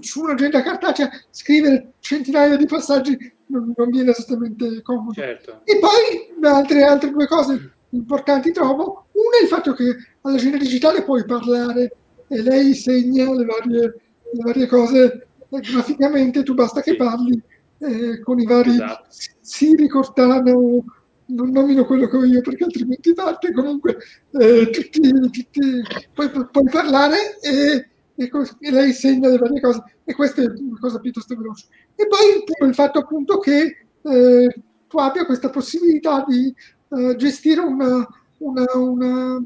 su 0.00 0.22
un'agenda 0.22 0.62
cartacea 0.62 1.10
scrivere 1.30 1.92
centinaia 2.00 2.56
di 2.56 2.66
passaggi 2.66 3.16
non, 3.46 3.72
non 3.76 3.90
viene 3.90 4.10
esattamente 4.10 4.82
comodo. 4.82 5.12
Certo. 5.12 5.60
E 5.64 5.78
poi 5.78 6.48
altre, 6.50 6.82
altre 6.82 7.10
due 7.10 7.26
cose 7.26 7.72
importanti 7.90 8.50
trovo. 8.50 9.05
Una 9.16 9.38
è 9.40 9.42
il 9.42 9.48
fatto 9.48 9.72
che 9.72 9.96
all'agenda 10.20 10.58
digitale 10.58 11.02
puoi 11.02 11.24
parlare 11.24 11.96
e 12.28 12.42
lei 12.42 12.74
segna 12.74 13.32
le 13.32 13.44
varie, 13.44 13.80
le 13.80 14.42
varie 14.42 14.66
cose 14.66 15.26
graficamente, 15.48 16.42
tu 16.42 16.54
basta 16.54 16.82
che 16.82 16.96
parli 16.96 17.40
eh, 17.78 18.20
con 18.20 18.38
i 18.38 18.44
vari 18.44 18.70
esatto. 18.70 19.06
Siri, 19.40 19.88
Cortana, 19.88 20.40
non 20.40 21.50
nomino 21.50 21.84
quello 21.86 22.06
che 22.08 22.16
ho 22.16 22.24
io 22.24 22.40
perché 22.40 22.64
altrimenti 22.64 23.14
parte, 23.14 23.52
comunque 23.52 23.96
eh, 24.32 24.70
tutti, 24.70 25.00
tutti, 25.10 25.82
puoi, 26.12 26.30
puoi 26.30 26.68
parlare 26.70 27.38
e, 27.40 27.88
e, 28.14 28.30
e, 28.60 28.70
lei 28.70 28.92
segna 28.92 29.28
le 29.28 29.38
varie 29.38 29.60
cose 29.60 29.82
e 30.04 30.14
questa 30.14 30.42
è 30.42 30.46
una 30.46 30.78
cosa 30.78 30.98
piuttosto 30.98 31.34
veloce. 31.36 31.66
E 31.94 32.06
poi 32.06 32.68
il 32.68 32.74
fatto 32.74 32.98
appunto 32.98 33.38
che 33.38 33.86
eh, 34.02 34.62
tu 34.86 34.98
abbia 34.98 35.26
questa 35.26 35.50
possibilità 35.50 36.24
di 36.28 36.54
eh, 36.90 37.16
gestire 37.16 37.60
una, 37.60 38.06
una, 38.38 38.64
una, 38.74 39.44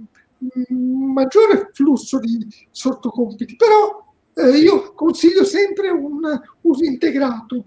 un 0.68 1.12
maggiore 1.12 1.70
flusso 1.72 2.18
di 2.18 2.46
sottocompiti, 2.70 3.56
però 3.56 4.04
eh, 4.34 4.58
io 4.58 4.94
consiglio 4.94 5.44
sempre 5.44 5.90
un 5.90 6.20
uso 6.62 6.84
integrato 6.84 7.64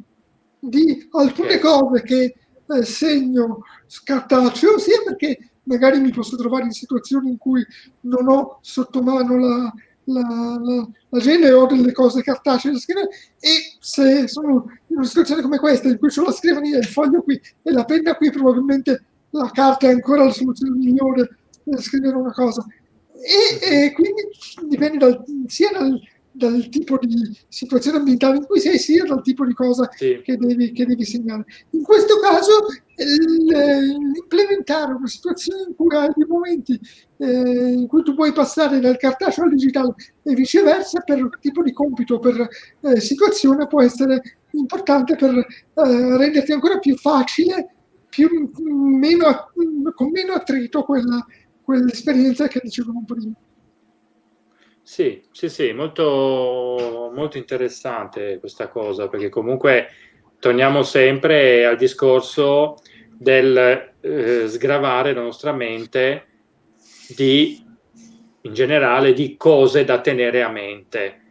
di 0.60 1.08
alcune 1.12 1.60
cose 1.60 2.02
che 2.04 2.36
eh, 2.66 2.84
segno 2.84 3.64
scartaceo, 3.86 4.78
sia 4.78 5.02
perché 5.04 5.52
magari 5.64 6.00
mi 6.00 6.12
posso 6.12 6.36
trovare 6.36 6.66
in 6.66 6.72
situazioni 6.72 7.30
in 7.30 7.38
cui 7.38 7.66
non 8.02 8.28
ho 8.28 8.60
sotto 8.62 9.02
mano 9.02 9.38
la, 9.38 9.74
la, 10.06 10.60
la, 10.62 10.88
l'agenda 11.10 11.56
ho 11.56 11.66
delle 11.66 11.92
cose 11.92 12.22
cartacee 12.22 12.72
da 12.72 12.80
scrivere 12.80 13.10
e 13.40 13.78
se 13.80 14.28
sono 14.28 14.66
in 14.88 14.98
una 14.98 15.06
situazione 15.06 15.42
come 15.42 15.60
questa 15.60 15.88
in 15.88 15.98
cui 15.98 16.10
ho 16.16 16.24
la 16.24 16.32
scrivania, 16.32 16.78
il 16.78 16.86
foglio 16.86 17.22
qui 17.22 17.40
e 17.62 17.72
la 17.72 17.86
penna 17.86 18.16
qui, 18.16 18.32
probabilmente 18.32 19.04
la 19.34 19.50
carta 19.52 19.88
è 19.88 19.92
ancora 19.92 20.26
la 20.26 20.32
soluzione 20.32 20.78
migliore 20.78 21.38
per 21.64 21.82
scrivere 21.82 22.16
una 22.16 22.32
cosa. 22.32 22.66
E, 23.16 23.86
e 23.86 23.92
quindi 23.94 24.22
dipende 24.68 24.98
dal, 24.98 25.24
sia 25.48 25.72
dal, 25.72 26.00
dal, 26.32 26.68
tipo 26.70 26.98
di 27.00 27.38
situazione 27.48 27.98
ambientale 28.00 28.38
in 28.38 28.46
cui 28.46 28.60
sei, 28.60 28.78
sia 28.78 29.06
dal 29.06 29.22
tipo 29.22 29.46
di 29.46 29.54
cosa 29.54 29.90
sì. 29.96 30.22
che, 30.24 30.38
devi, 30.38 30.72
che, 30.72 30.86
devi, 30.86 31.06
segnare. 31.06 31.46
In 31.72 31.84
questo 31.84 32.20
caso, 32.20 32.52
implementare 34.16 34.94
una 34.94 35.08
situazione 35.08 35.64
in 35.70 35.76
cui 35.76 35.96
hai 35.96 36.12
dei 36.16 36.28
momenti 36.28 36.80
eh, 37.18 37.72
in 37.72 37.88
cui 37.88 38.04
tu 38.04 38.14
puoi 38.14 38.34
passare 38.34 38.80
dal 38.80 38.98
cartaceo 38.98 39.46
al 39.46 39.52
digitale 39.52 39.96
e 40.22 40.34
viceversa 40.34 41.00
per 41.02 41.30
tipo 41.40 41.64
di 41.64 41.72
compito, 41.72 42.20
per 42.20 42.48
eh, 42.82 43.00
situazione, 43.00 43.68
può 43.68 43.82
essere 43.82 44.22
importante 44.52 45.16
per 45.16 45.34
eh, 45.34 46.18
renderti 46.18 46.52
ancora 46.52 46.78
più 46.78 46.96
facile 46.98 47.70
più, 48.14 48.52
meno, 48.64 49.52
con 49.96 50.12
meno 50.12 50.34
attrito 50.34 50.84
quella, 50.84 51.26
quell'esperienza 51.64 52.48
che 52.48 52.60
dicevamo 52.62 53.04
prima. 53.06 53.34
Sì, 54.84 55.24
sì, 55.32 55.50
sì, 55.50 55.72
molto, 55.72 57.12
molto 57.14 57.38
interessante 57.38 58.38
questa 58.40 58.68
cosa, 58.68 59.08
perché 59.08 59.30
comunque 59.30 59.88
torniamo 60.38 60.84
sempre 60.84 61.66
al 61.66 61.78
discorso 61.78 62.76
del 63.18 63.94
eh, 64.02 64.48
sgravare 64.48 65.14
la 65.14 65.22
nostra 65.22 65.54
mente 65.54 66.28
di, 67.16 67.66
in 68.42 68.54
generale, 68.54 69.14
di 69.14 69.38
cose 69.38 69.86
da 69.86 70.02
tenere 70.02 70.44
a 70.44 70.50
mente 70.50 71.23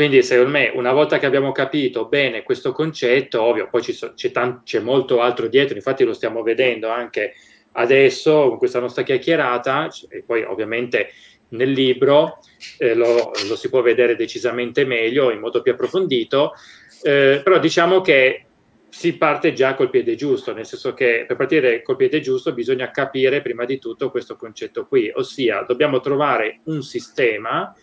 quindi 0.00 0.22
secondo 0.22 0.52
me 0.52 0.72
una 0.74 0.94
volta 0.94 1.18
che 1.18 1.26
abbiamo 1.26 1.52
capito 1.52 2.06
bene 2.06 2.42
questo 2.42 2.72
concetto, 2.72 3.42
ovvio, 3.42 3.68
poi 3.68 3.82
so, 3.82 4.14
c'è, 4.14 4.30
tan- 4.30 4.62
c'è, 4.64 4.80
molto 4.80 5.20
altro 5.20 5.46
dietro, 5.46 5.76
infatti 5.76 6.04
lo 6.04 6.14
stiamo 6.14 6.42
vedendo 6.42 6.88
anche 6.88 7.34
adesso 7.72 8.48
con 8.48 8.56
questa 8.56 8.80
nostra 8.80 9.02
chiacchierata 9.02 9.90
e 10.08 10.22
poi 10.22 10.42
ovviamente 10.42 11.10
nel 11.48 11.72
libro 11.72 12.38
eh, 12.78 12.94
lo, 12.94 13.30
lo, 13.46 13.56
si 13.56 13.68
può 13.68 13.82
vedere 13.82 14.16
decisamente 14.16 14.86
meglio, 14.86 15.30
in 15.30 15.38
modo 15.38 15.60
più 15.60 15.72
approfondito, 15.72 16.54
eh, 17.02 17.42
però 17.44 17.58
diciamo 17.58 18.00
che 18.00 18.46
si 18.88 19.18
parte 19.18 19.52
già 19.52 19.74
col 19.74 19.90
piede 19.90 20.14
giusto, 20.14 20.54
nel 20.54 20.64
senso 20.64 20.94
che 20.94 21.26
per 21.28 21.36
partire 21.36 21.82
col 21.82 21.96
piede 21.96 22.20
giusto 22.20 22.54
bisogna 22.54 22.90
capire 22.90 23.42
prima 23.42 23.66
di 23.66 23.78
tutto 23.78 24.10
questo 24.10 24.36
concetto 24.36 24.86
qui, 24.86 25.12
ossia 25.14 25.60
dobbiamo 25.60 26.00
trovare 26.00 26.60
un 26.64 26.82
sistema 26.82 27.74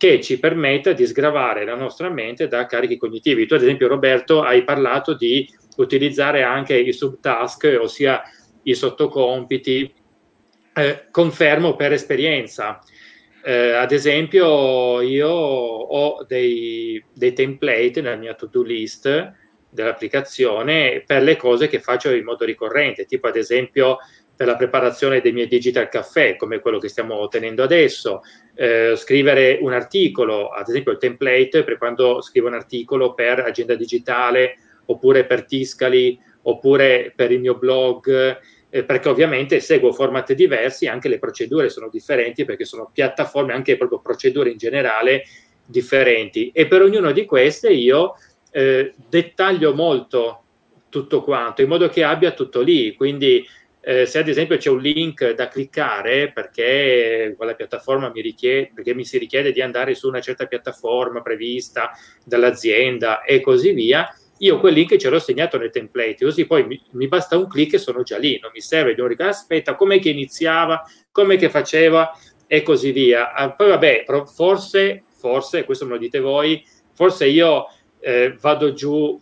che 0.00 0.18
ci 0.22 0.38
permetta 0.38 0.92
di 0.92 1.04
sgravare 1.04 1.66
la 1.66 1.74
nostra 1.74 2.08
mente 2.08 2.48
da 2.48 2.64
carichi 2.64 2.96
cognitivi. 2.96 3.44
Tu, 3.44 3.52
ad 3.52 3.60
esempio, 3.60 3.86
Roberto, 3.86 4.40
hai 4.40 4.64
parlato 4.64 5.12
di 5.12 5.46
utilizzare 5.76 6.42
anche 6.42 6.74
i 6.74 6.90
subtask, 6.90 7.76
ossia 7.78 8.22
i 8.62 8.74
sottocompiti. 8.74 9.92
Eh, 10.72 11.08
confermo 11.10 11.76
per 11.76 11.92
esperienza. 11.92 12.80
Eh, 13.44 13.72
ad 13.72 13.92
esempio, 13.92 15.02
io 15.02 15.28
ho 15.28 16.24
dei, 16.26 17.04
dei 17.12 17.34
template 17.34 18.00
nella 18.00 18.16
mia 18.16 18.32
to-do 18.32 18.62
list 18.62 19.34
dell'applicazione 19.68 21.02
per 21.06 21.22
le 21.22 21.36
cose 21.36 21.68
che 21.68 21.78
faccio 21.78 22.10
in 22.10 22.24
modo 22.24 22.46
ricorrente, 22.46 23.04
tipo 23.04 23.26
ad 23.26 23.36
esempio 23.36 23.98
per 24.40 24.48
la 24.48 24.56
preparazione 24.56 25.20
dei 25.20 25.32
miei 25.32 25.48
digital 25.48 25.90
caffè, 25.90 26.36
come 26.36 26.60
quello 26.60 26.78
che 26.78 26.88
stiamo 26.88 27.28
tenendo 27.28 27.62
adesso, 27.62 28.22
eh, 28.54 28.94
scrivere 28.96 29.58
un 29.60 29.74
articolo, 29.74 30.48
ad 30.48 30.66
esempio 30.66 30.92
il 30.92 30.96
template 30.96 31.62
per 31.62 31.76
quando 31.76 32.22
scrivo 32.22 32.46
un 32.46 32.54
articolo 32.54 33.12
per 33.12 33.40
agenda 33.40 33.74
digitale, 33.74 34.56
oppure 34.86 35.26
per 35.26 35.44
Tiscali, 35.44 36.18
oppure 36.44 37.12
per 37.14 37.32
il 37.32 37.40
mio 37.40 37.58
blog, 37.58 38.38
eh, 38.70 38.82
perché 38.82 39.10
ovviamente 39.10 39.60
seguo 39.60 39.92
format 39.92 40.32
diversi, 40.32 40.86
anche 40.86 41.10
le 41.10 41.18
procedure 41.18 41.68
sono 41.68 41.90
differenti 41.92 42.46
perché 42.46 42.64
sono 42.64 42.88
piattaforme, 42.90 43.52
anche 43.52 43.76
proprio 43.76 44.00
procedure 44.00 44.48
in 44.48 44.56
generale 44.56 45.24
differenti. 45.66 46.50
E 46.54 46.66
per 46.66 46.80
ognuna 46.80 47.12
di 47.12 47.26
queste 47.26 47.68
io 47.68 48.14
eh, 48.52 48.94
dettaglio 49.06 49.74
molto 49.74 50.44
tutto 50.88 51.22
quanto, 51.22 51.60
in 51.60 51.68
modo 51.68 51.90
che 51.90 52.02
abbia 52.02 52.32
tutto 52.32 52.62
lì. 52.62 52.94
Quindi 52.94 53.46
eh, 53.82 54.06
se 54.06 54.18
ad 54.18 54.28
esempio 54.28 54.56
c'è 54.56 54.68
un 54.68 54.80
link 54.80 55.30
da 55.32 55.48
cliccare 55.48 56.32
perché 56.32 57.34
quella 57.36 57.54
piattaforma 57.54 58.10
mi 58.10 58.20
richiede, 58.20 58.72
perché 58.74 58.94
mi 58.94 59.04
si 59.04 59.18
richiede 59.18 59.52
di 59.52 59.62
andare 59.62 59.94
su 59.94 60.08
una 60.08 60.20
certa 60.20 60.46
piattaforma 60.46 61.22
prevista 61.22 61.90
dall'azienda 62.24 63.22
e 63.22 63.40
così 63.40 63.72
via, 63.72 64.06
io 64.38 64.58
quel 64.58 64.74
link 64.74 64.96
ce 64.96 65.08
l'ho 65.08 65.18
segnato 65.18 65.58
nel 65.58 65.70
template, 65.70 66.24
così 66.24 66.46
poi 66.46 66.66
mi, 66.66 66.80
mi 66.92 67.08
basta 67.08 67.36
un 67.36 67.46
clic 67.46 67.74
e 67.74 67.78
sono 67.78 68.02
già 68.02 68.18
lì, 68.18 68.38
non 68.40 68.50
mi 68.52 68.60
serve 68.60 68.94
di 68.94 69.00
un 69.00 69.08
ricordo, 69.08 69.32
aspetta, 69.32 69.74
com'è 69.74 69.98
che 69.98 70.10
iniziava, 70.10 70.82
com'è 71.10 71.36
che 71.36 71.50
faceva 71.50 72.10
e 72.46 72.62
così 72.62 72.90
via. 72.90 73.32
Ah, 73.32 73.52
poi 73.52 73.68
vabbè, 73.68 74.04
forse, 74.26 75.04
forse, 75.14 75.64
questo 75.64 75.84
me 75.84 75.92
lo 75.92 75.98
dite 75.98 76.20
voi, 76.20 76.64
forse 76.94 77.26
io 77.26 77.66
eh, 78.00 78.34
vado 78.40 78.72
giù, 78.72 79.20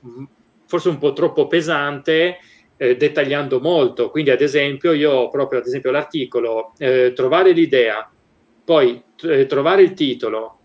forse 0.67 0.89
un 0.89 0.99
po' 0.99 1.13
troppo 1.13 1.47
pesante, 1.47 2.39
eh, 2.79 2.97
dettagliando 2.97 3.61
molto. 3.61 4.11
Quindi, 4.11 4.31
ad 4.31 4.41
esempio, 4.41 4.93
io 4.93 5.29
proprio 5.29 5.59
ad 5.59 5.67
esempio 5.67 5.91
l'articolo, 5.91 6.73
eh, 6.79 7.13
trovare 7.15 7.53
l'idea, 7.53 8.11
poi 8.65 9.03
eh, 9.23 9.45
trovare 9.45 9.83
il 9.83 9.93
titolo, 9.93 10.59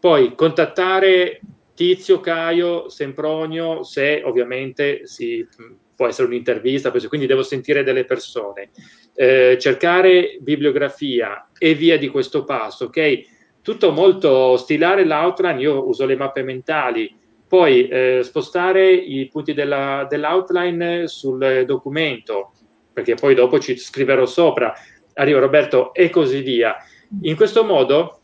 poi 0.00 0.34
contattare 0.34 1.40
Tizio, 1.74 2.20
Caio, 2.20 2.88
Sempronio, 2.88 3.84
se 3.84 4.22
ovviamente 4.24 5.06
si, 5.06 5.46
può 5.94 6.06
essere 6.06 6.26
un'intervista, 6.26 6.90
quindi 6.90 7.26
devo 7.26 7.42
sentire 7.42 7.84
delle 7.84 8.04
persone, 8.04 8.70
eh, 9.14 9.56
cercare 9.60 10.38
bibliografia 10.40 11.50
e 11.56 11.74
via 11.74 11.96
di 11.96 12.08
questo 12.08 12.44
passo, 12.44 12.86
ok? 12.86 13.20
Tutto 13.62 13.92
molto 13.92 14.56
stilare 14.56 15.04
l'outline, 15.04 15.60
io 15.60 15.86
uso 15.86 16.04
le 16.04 16.16
mappe 16.16 16.42
mentali, 16.42 17.14
poi 17.52 17.86
eh, 17.86 18.20
spostare 18.22 18.90
i 18.90 19.28
punti 19.28 19.52
della, 19.52 20.06
dell'outline 20.08 21.06
sul 21.06 21.64
documento, 21.66 22.54
perché 22.90 23.12
poi 23.12 23.34
dopo 23.34 23.58
ci 23.58 23.76
scriverò 23.76 24.24
sopra, 24.24 24.72
arriva 25.12 25.38
Roberto 25.38 25.92
e 25.92 26.08
così 26.08 26.40
via. 26.40 26.74
In 27.24 27.36
questo 27.36 27.62
modo 27.62 28.22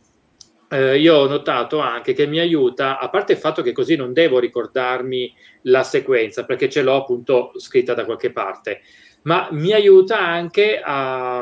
eh, 0.71 0.99
io 0.99 1.15
ho 1.15 1.29
notato 1.29 1.79
anche 1.79 2.15
che 2.15 2.27
mi 2.27 2.39
aiuta, 2.39 2.99
a 2.99 3.11
parte 3.11 3.33
il 3.33 3.39
fatto 3.39 3.61
che 3.61 3.73
così 3.73 3.97
non 3.97 4.15
devo 4.15 4.39
ricordarmi 4.39 5.31
la 5.65 5.83
sequenza, 5.83 6.47
perché 6.47 6.71
ce 6.71 6.81
l'ho 6.81 6.97
appunto 6.97 7.53
scritta 7.59 7.93
da 7.93 8.07
qualche 8.07 8.33
parte, 8.33 8.81
ma 9.25 9.49
mi 9.51 9.75
aiuta 9.75 10.19
anche 10.19 10.81
a, 10.83 11.41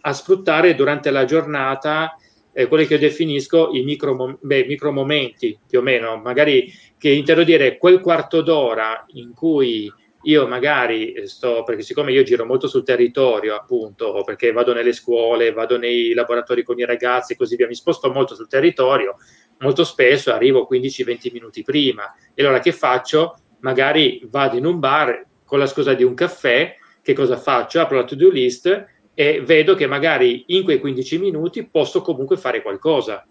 a 0.00 0.12
sfruttare 0.12 0.74
durante 0.74 1.12
la 1.12 1.24
giornata 1.24 2.16
eh, 2.54 2.68
quelli 2.68 2.86
che 2.86 2.94
io 2.94 3.00
definisco 3.00 3.70
i 3.72 3.82
micro, 3.82 4.38
beh, 4.40 4.64
micro 4.66 4.92
momenti, 4.92 5.58
più 5.68 5.80
o 5.80 5.82
meno, 5.82 6.16
magari 6.16 6.72
che 6.96 7.10
intendo 7.10 7.42
dire 7.42 7.76
quel 7.76 8.00
quarto 8.00 8.40
d'ora 8.40 9.04
in 9.14 9.34
cui 9.34 9.92
io 10.22 10.46
magari 10.46 11.26
sto, 11.26 11.64
perché 11.64 11.82
siccome 11.82 12.12
io 12.12 12.22
giro 12.22 12.46
molto 12.46 12.68
sul 12.68 12.84
territorio, 12.84 13.54
appunto, 13.56 14.22
perché 14.24 14.52
vado 14.52 14.72
nelle 14.72 14.92
scuole, 14.92 15.52
vado 15.52 15.76
nei 15.76 16.14
laboratori 16.14 16.62
con 16.62 16.78
i 16.78 16.86
ragazzi 16.86 17.32
e 17.32 17.36
così 17.36 17.56
via, 17.56 17.66
mi 17.66 17.74
sposto 17.74 18.10
molto 18.10 18.34
sul 18.34 18.48
territorio, 18.48 19.16
molto 19.58 19.84
spesso 19.84 20.32
arrivo 20.32 20.66
15-20 20.70 21.32
minuti 21.32 21.62
prima. 21.62 22.14
E 22.32 22.42
allora 22.42 22.60
che 22.60 22.72
faccio? 22.72 23.36
Magari 23.60 24.22
vado 24.30 24.56
in 24.56 24.64
un 24.64 24.78
bar 24.78 25.26
con 25.44 25.58
la 25.58 25.66
scusa 25.66 25.92
di 25.92 26.04
un 26.04 26.14
caffè, 26.14 26.74
che 27.02 27.12
cosa 27.12 27.36
faccio? 27.36 27.80
Apro 27.80 27.96
la 27.96 28.04
to-do 28.04 28.30
list 28.30 28.92
e 29.14 29.40
vedo 29.42 29.74
che 29.74 29.86
magari 29.86 30.44
in 30.48 30.64
quei 30.64 30.80
15 30.80 31.18
minuti 31.18 31.66
posso 31.66 32.02
comunque 32.02 32.36
fare 32.36 32.62
qualcosa. 32.62 33.26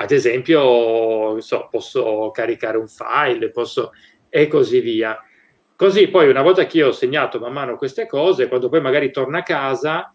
Ad 0.00 0.10
esempio, 0.10 1.40
so, 1.40 1.68
posso 1.70 2.30
caricare 2.30 2.76
un 2.76 2.88
file, 2.88 3.50
posso 3.50 3.92
e 4.28 4.46
così 4.46 4.80
via 4.80 5.18
Così 5.78 6.08
poi 6.08 6.28
una 6.28 6.42
volta 6.42 6.66
che 6.66 6.78
io 6.78 6.88
ho 6.88 6.92
segnato 6.92 7.38
man 7.38 7.52
mano 7.52 7.76
queste 7.76 8.08
cose, 8.08 8.48
quando 8.48 8.68
poi 8.68 8.80
magari 8.80 9.12
torno 9.12 9.38
a 9.38 9.44
casa, 9.44 10.12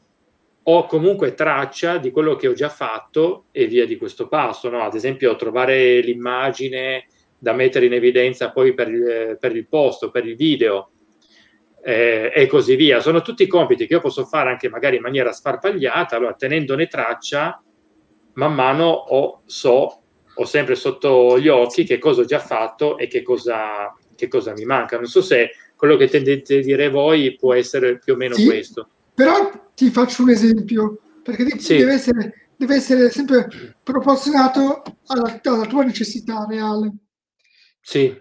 ho 0.62 0.86
comunque 0.88 1.36
traccia 1.36 1.96
di 2.00 2.12
quello 2.12 2.36
che 2.36 2.50
ho 2.50 2.54
già 2.54 2.68
fatto 2.68 3.46
e 3.50 3.66
via 3.68 3.86
di 3.86 3.96
questo 3.96 4.28
passo. 4.28 4.70
No? 4.70 4.82
Ad 4.82 4.94
esempio, 4.94 5.38
trovare 5.38 6.02
l'immagine 6.02 7.08
da 7.38 7.54
mettere 7.54 7.86
in 7.86 7.94
evidenza 7.94 8.52
poi 8.52 8.74
per 8.74 8.90
il, 8.90 9.38
per 9.40 9.56
il 9.56 9.66
posto, 9.66 10.12
per 10.12 10.28
il 10.28 10.36
video 10.36 10.92
eh, 11.84 12.32
e 12.34 12.48
così 12.48 12.76
via. 12.76 13.02
Sono 13.02 13.22
tutti 13.22 13.46
compiti 13.48 13.86
che 13.86 13.94
io 13.94 14.00
posso 14.00 14.26
fare 14.26 14.50
anche 14.50 14.70
magari 14.70 14.96
in 14.96 15.02
maniera 15.02 15.32
sparpagliata, 15.32 16.16
allora 16.16 16.34
tenendone 16.34 16.88
traccia, 16.88 17.62
man 18.34 18.54
mano 18.54 18.86
ho, 18.86 19.42
so, 19.46 20.02
ho 20.34 20.46
sempre 20.46 20.76
sotto 20.76 21.38
gli 21.40 21.50
occhi 21.50 21.84
che 21.84 22.00
cosa 22.00 22.22
ho 22.22 22.26
già 22.26 22.40
fatto 22.40 22.98
e 22.98 23.08
che 23.08 23.22
cosa, 23.22 23.94
che 24.16 24.28
cosa 24.28 24.54
mi 24.54 24.66
manca. 24.66 24.96
Non 24.96 25.06
so 25.06 25.22
se 25.22 25.52
quello 25.76 25.98
che 25.98 26.08
tendete 26.08 26.60
a 26.60 26.62
dire 26.62 26.90
voi 26.90 27.36
può 27.36 27.54
essere 27.54 28.00
più 28.00 28.14
o 28.14 28.16
meno 28.16 28.36
sì, 28.36 28.46
questo. 28.46 28.88
Però 29.14 29.52
ti 29.76 29.90
faccio 29.90 30.24
un 30.24 30.30
esempio, 30.30 31.00
perché 31.22 31.60
sì. 31.60 31.78
deve, 31.78 31.94
essere, 31.94 32.50
deve, 32.56 32.76
essere, 32.76 33.10
sempre 33.10 33.76
proporzionato 33.84 34.82
alla, 35.08 35.40
alla, 35.44 35.66
tua 35.66 35.84
necessità 35.84 36.46
reale. 36.50 36.94
Sì. 37.82 38.20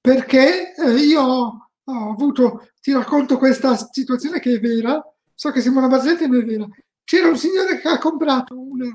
Perché 0.00 0.74
eh, 0.74 0.90
io 0.92 1.22
ho 1.84 2.10
avuto, 2.10 2.68
ti 2.84 2.92
racconto 2.92 3.38
questa 3.38 3.74
situazione 3.90 4.40
che 4.40 4.56
è 4.56 4.60
vera, 4.60 5.02
so 5.34 5.50
che 5.50 5.62
siamo 5.62 5.78
una 5.78 5.88
barzelletta, 5.88 6.28
ma 6.28 6.36
è 6.36 6.44
vera. 6.44 6.66
C'era 7.02 7.28
un 7.28 7.38
signore 7.38 7.80
che 7.80 7.88
ha 7.88 7.96
comprato 7.96 8.60
una 8.60 8.88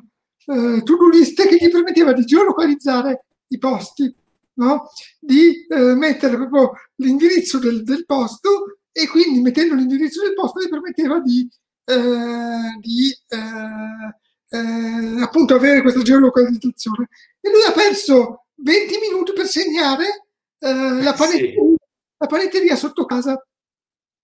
uh, 0.45 0.83
to-do 0.83 1.09
list 1.09 1.41
che 1.47 1.55
gli 1.55 1.71
permetteva 1.71 2.13
di 2.13 2.23
geolocalizzare 2.23 3.25
i 3.47 3.57
posti 3.57 4.15
no? 4.53 4.91
di 5.19 5.65
eh, 5.67 5.95
mettere 5.95 6.35
proprio 6.35 6.73
l'indirizzo 6.97 7.57
del, 7.57 7.81
del, 7.81 8.05
posto 8.05 8.77
e 8.91 9.07
quindi 9.07 9.39
mettendo 9.39 9.73
l'indirizzo 9.73 10.21
del 10.21 10.35
posto 10.35 10.61
gli 10.61 10.69
permetteva 10.69 11.19
di, 11.19 11.49
eh, 11.85 12.77
di 12.79 13.09
eh, 13.27 14.55
eh 14.55 15.21
appunto 15.23 15.55
avere 15.55 15.81
questa 15.81 16.03
geolocalizzazione. 16.03 17.07
E 17.41 17.49
lui 17.49 17.63
ha 17.63 17.71
perso 17.71 18.45
20 18.53 18.99
minuti 18.99 19.33
per 19.33 19.47
segnare 19.47 20.27
eh, 20.59 21.01
la, 21.01 21.13
panetteria, 21.13 21.63
sì. 21.63 21.75
la, 22.17 22.27
panetteria, 22.27 22.75
sotto 22.75 23.05
casa. 23.05 23.43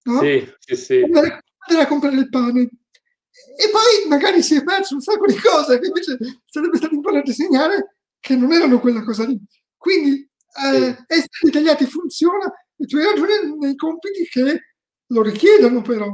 No? 0.05 0.19
Sì, 0.19 0.47
sì, 0.59 0.75
sì. 0.75 1.01
Andare, 1.01 1.43
andare 1.67 1.85
a 1.85 1.87
comprare 1.87 2.15
il 2.15 2.29
pane 2.29 2.61
e 2.61 3.69
poi 3.71 4.07
magari 4.07 4.41
si 4.41 4.55
è 4.55 4.63
perso 4.63 4.95
un 4.95 5.01
sacco 5.01 5.25
di 5.25 5.35
cose 5.35 5.79
che 5.79 5.87
invece 5.87 6.17
sarebbe 6.45 6.77
stato 6.77 6.93
importante 6.93 7.33
segnare 7.33 7.97
che 8.19 8.35
non 8.35 8.51
erano 8.51 8.79
quella 8.79 9.03
cosa 9.03 9.25
lì. 9.25 9.39
Quindi 9.77 10.29
eh, 10.63 11.03
essere 11.07 11.27
dettagliati 11.41 11.85
funziona 11.85 12.51
e 12.77 12.85
tu 12.85 12.97
hai 12.97 13.05
ragione 13.05 13.55
nei 13.57 13.75
compiti 13.75 14.27
che 14.29 14.61
lo 15.07 15.21
richiedono 15.21 15.81
però, 15.81 16.11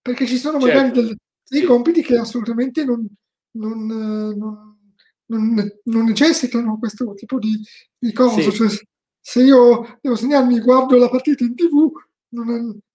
perché 0.00 0.26
ci 0.26 0.38
sono 0.38 0.58
magari 0.58 0.92
certo. 0.94 1.14
dei 1.48 1.60
sì. 1.60 1.66
compiti 1.66 2.02
che 2.02 2.16
assolutamente 2.16 2.84
non, 2.84 3.06
non, 3.52 3.86
non, 3.86 4.78
non, 5.26 5.70
non 5.84 6.04
necessitano 6.04 6.78
questo 6.78 7.14
tipo 7.14 7.38
di, 7.38 7.52
di 7.98 8.12
cose. 8.12 8.42
Sì. 8.42 8.52
Cioè, 8.52 8.68
se 9.20 9.42
io 9.42 9.98
devo 10.00 10.14
segnarmi 10.14 10.60
guardo 10.60 10.96
la 10.96 11.08
partita 11.08 11.44
in 11.44 11.54
tv, 11.54 11.90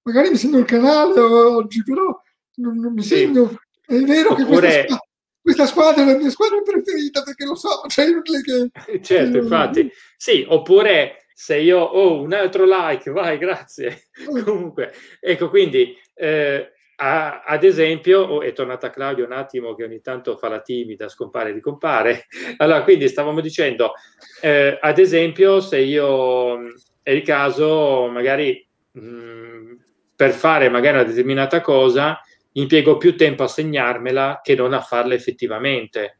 magari 0.03 0.29
mi 0.29 0.37
segno 0.37 0.59
il 0.59 0.65
canale 0.65 1.19
oggi, 1.19 1.83
però 1.83 2.19
non, 2.55 2.93
mi 2.93 3.03
segno. 3.03 3.59
È 3.85 3.97
vero 3.99 4.31
Oppure... 4.31 4.45
che 4.45 4.85
questa, 4.85 4.99
questa 5.41 5.65
squadra 5.65 6.03
è 6.03 6.05
la 6.05 6.17
mia 6.17 6.29
squadra 6.29 6.61
preferita 6.61 7.23
perché 7.23 7.45
lo 7.45 7.55
so, 7.55 7.83
cioè 7.87 8.07
che... 8.21 8.99
Certo, 9.01 9.37
infatti. 9.37 9.91
Sì, 10.15 10.45
oppure 10.47 11.25
se 11.33 11.57
io 11.57 11.79
ho 11.79 12.09
oh, 12.09 12.21
un 12.21 12.33
altro 12.33 12.65
like, 12.65 13.09
vai, 13.09 13.37
grazie. 13.39 14.09
Mm. 14.29 14.43
Comunque, 14.43 14.93
ecco, 15.19 15.49
quindi 15.49 15.97
eh, 16.13 16.71
a, 16.97 17.41
ad 17.41 17.63
esempio, 17.63 18.21
oh, 18.21 18.41
è 18.41 18.53
tornata 18.53 18.91
Claudio 18.91 19.25
un 19.25 19.31
attimo 19.31 19.73
che 19.73 19.83
ogni 19.83 20.01
tanto 20.01 20.37
fa 20.37 20.49
la 20.49 20.61
timida, 20.61 21.09
scompare 21.09 21.49
e 21.49 21.53
ricompare. 21.53 22.27
Allora, 22.57 22.83
quindi 22.83 23.07
stavamo 23.07 23.41
dicendo, 23.41 23.93
eh, 24.41 24.77
ad 24.79 24.99
esempio, 24.99 25.61
se 25.61 25.79
io 25.79 26.59
è 27.01 27.09
il 27.09 27.23
caso, 27.23 28.07
magari 28.07 28.63
mh, 28.91 29.01
mm, 29.01 29.73
per 30.21 30.33
fare 30.33 30.69
magari 30.69 30.97
una 30.97 31.03
determinata 31.03 31.61
cosa, 31.61 32.21
impiego 32.51 32.97
più 32.97 33.17
tempo 33.17 33.41
a 33.41 33.47
segnarmela 33.47 34.41
che 34.43 34.53
non 34.53 34.71
a 34.71 34.79
farla 34.79 35.15
effettivamente. 35.15 36.19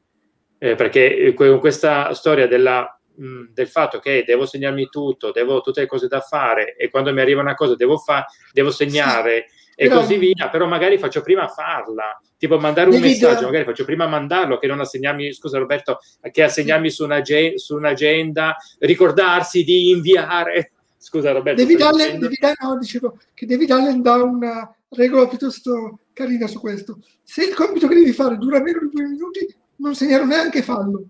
Eh, 0.57 0.73
perché 0.73 1.31
con 1.35 1.59
questa 1.59 2.11
storia 2.15 2.47
della, 2.47 2.99
mh, 3.15 3.53
del 3.53 3.67
fatto 3.67 3.99
che 3.99 4.23
devo 4.25 4.47
segnarmi 4.47 4.87
tutto, 4.89 5.29
devo 5.31 5.61
tutte 5.61 5.81
le 5.81 5.85
cose 5.85 6.07
da 6.07 6.19
fare 6.19 6.75
e 6.77 6.89
quando 6.89 7.13
mi 7.13 7.21
arriva 7.21 7.41
una 7.41 7.53
cosa 7.53 7.75
devo, 7.75 7.97
fa- 7.97 8.25
devo 8.51 8.71
segnare 8.71 9.45
sì, 9.49 9.81
e 9.83 9.87
così 9.87 10.17
via, 10.17 10.49
però 10.49 10.65
magari 10.65 10.97
faccio 10.97 11.21
prima 11.21 11.43
a 11.43 11.49
farla. 11.49 12.19
Tipo 12.39 12.57
mandare 12.57 12.89
un 12.89 12.99
messaggio, 12.99 13.41
da... 13.41 13.45
magari 13.45 13.65
faccio 13.65 13.85
prima 13.85 14.05
a 14.05 14.09
mandarlo 14.09 14.57
che 14.57 14.65
non 14.65 14.79
a 14.79 14.85
segnarmi, 14.85 15.31
scusa 15.31 15.59
Roberto, 15.59 15.99
che 16.31 16.41
a 16.41 16.49
segnarmi 16.49 16.89
su, 16.89 17.03
un'ag- 17.03 17.53
su 17.53 17.75
un'agenda, 17.75 18.55
ricordarsi 18.79 19.63
di 19.63 19.91
inviare. 19.91 20.71
Scusa 21.01 21.31
Roberto. 21.31 21.59
Devi 21.59 21.75
darle, 21.75 22.19
devi 22.19 22.37
dare, 22.39 22.55
no, 22.61 22.77
dicevo, 22.77 23.17
che 23.33 23.47
devi 23.47 23.65
darle 23.65 23.99
da 24.01 24.21
una 24.21 24.71
regola 24.89 25.27
piuttosto 25.27 26.01
carina 26.13 26.45
su 26.45 26.59
questo. 26.59 26.99
Se 27.23 27.43
il 27.43 27.55
compito 27.55 27.87
che 27.87 27.95
devi 27.95 28.13
fare 28.13 28.37
dura 28.37 28.61
meno 28.61 28.81
di 28.81 28.89
due 28.91 29.07
minuti, 29.07 29.51
non 29.77 29.95
segnare 29.95 30.25
neanche 30.25 30.61
fallo. 30.61 31.03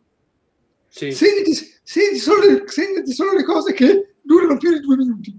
Sì. 0.88 1.12
Segnati, 1.12 1.54
segnati, 1.84 2.18
solo 2.20 2.46
le, 2.46 2.64
segnati 2.68 3.12
solo 3.12 3.34
le 3.34 3.44
cose 3.44 3.74
che 3.74 4.14
durano 4.22 4.56
più 4.56 4.72
di 4.72 4.80
due 4.80 4.96
minuti. 4.96 5.38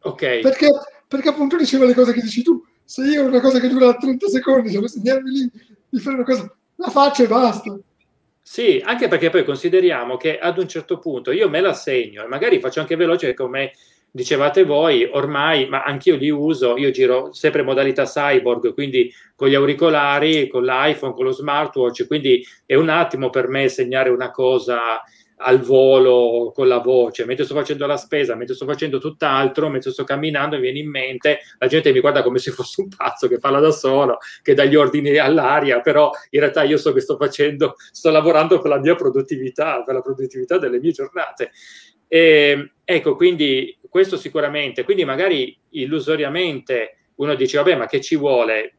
Ok. 0.00 0.40
Perché, 0.40 0.68
perché 1.06 1.28
appunto 1.28 1.58
diceva 1.58 1.84
le 1.84 1.94
cose 1.94 2.14
che 2.14 2.22
dici 2.22 2.42
tu. 2.42 2.64
Se 2.82 3.02
io 3.04 3.24
ho 3.24 3.26
una 3.26 3.40
cosa 3.42 3.60
che 3.60 3.68
dura 3.68 3.94
30 3.94 4.28
secondi, 4.28 4.70
devo 4.70 4.88
segnarmi 4.88 5.30
lì 5.30 5.50
di 5.90 6.00
fare 6.00 6.16
una 6.16 6.24
cosa, 6.24 6.50
la 6.76 6.88
faccio 6.88 7.22
e 7.22 7.26
basta. 7.26 7.78
Sì, 8.46 8.78
anche 8.84 9.08
perché 9.08 9.30
poi 9.30 9.42
consideriamo 9.42 10.18
che 10.18 10.38
ad 10.38 10.58
un 10.58 10.68
certo 10.68 10.98
punto 10.98 11.30
io 11.32 11.48
me 11.48 11.60
la 11.62 11.72
segno 11.72 12.22
e 12.24 12.26
magari 12.26 12.60
faccio 12.60 12.80
anche 12.80 12.94
veloce 12.94 13.32
come 13.32 13.72
dicevate 14.10 14.64
voi, 14.64 15.08
ormai, 15.10 15.66
ma 15.66 15.82
anch'io 15.82 16.14
li 16.16 16.28
uso, 16.28 16.76
io 16.76 16.90
giro 16.90 17.32
sempre 17.32 17.62
modalità 17.62 18.04
cyborg, 18.04 18.74
quindi 18.74 19.10
con 19.34 19.48
gli 19.48 19.54
auricolari, 19.54 20.46
con 20.48 20.62
l'iPhone, 20.62 21.14
con 21.14 21.24
lo 21.24 21.32
smartwatch, 21.32 22.06
quindi 22.06 22.44
è 22.66 22.74
un 22.74 22.90
attimo 22.90 23.30
per 23.30 23.48
me 23.48 23.68
segnare 23.68 24.10
una 24.10 24.30
cosa 24.30 25.02
al 25.46 25.60
volo 25.60 26.52
con 26.54 26.66
la 26.68 26.78
voce, 26.78 27.26
mentre 27.26 27.44
sto 27.44 27.54
facendo 27.54 27.86
la 27.86 27.98
spesa, 27.98 28.34
mentre 28.34 28.54
sto 28.54 28.64
facendo 28.64 28.98
tutt'altro, 28.98 29.68
mentre 29.68 29.90
sto 29.90 30.02
camminando 30.02 30.56
mi 30.56 30.62
viene 30.62 30.78
in 30.78 30.88
mente, 30.88 31.40
la 31.58 31.66
gente 31.66 31.92
mi 31.92 32.00
guarda 32.00 32.22
come 32.22 32.38
se 32.38 32.50
fosse 32.50 32.80
un 32.80 32.88
pazzo 32.88 33.28
che 33.28 33.38
parla 33.38 33.60
da 33.60 33.70
solo, 33.70 34.18
che 34.42 34.54
dà 34.54 34.64
gli 34.64 34.74
ordini 34.74 35.16
all'aria, 35.18 35.80
però 35.80 36.10
in 36.30 36.40
realtà 36.40 36.62
io 36.62 36.78
so 36.78 36.92
che 36.92 37.00
sto 37.00 37.16
facendo, 37.18 37.74
sto 37.76 38.10
lavorando 38.10 38.58
per 38.58 38.70
la 38.70 38.78
mia 38.78 38.94
produttività, 38.94 39.82
per 39.82 39.94
la 39.94 40.00
produttività 40.00 40.56
delle 40.56 40.78
mie 40.80 40.92
giornate. 40.92 41.50
E, 42.08 42.72
ecco, 42.82 43.14
quindi 43.14 43.78
questo 43.88 44.16
sicuramente, 44.16 44.82
quindi 44.84 45.04
magari 45.04 45.56
illusoriamente 45.70 47.08
uno 47.16 47.34
dice, 47.34 47.58
vabbè, 47.58 47.76
ma 47.76 47.86
che 47.86 48.00
ci 48.00 48.16
vuole? 48.16 48.76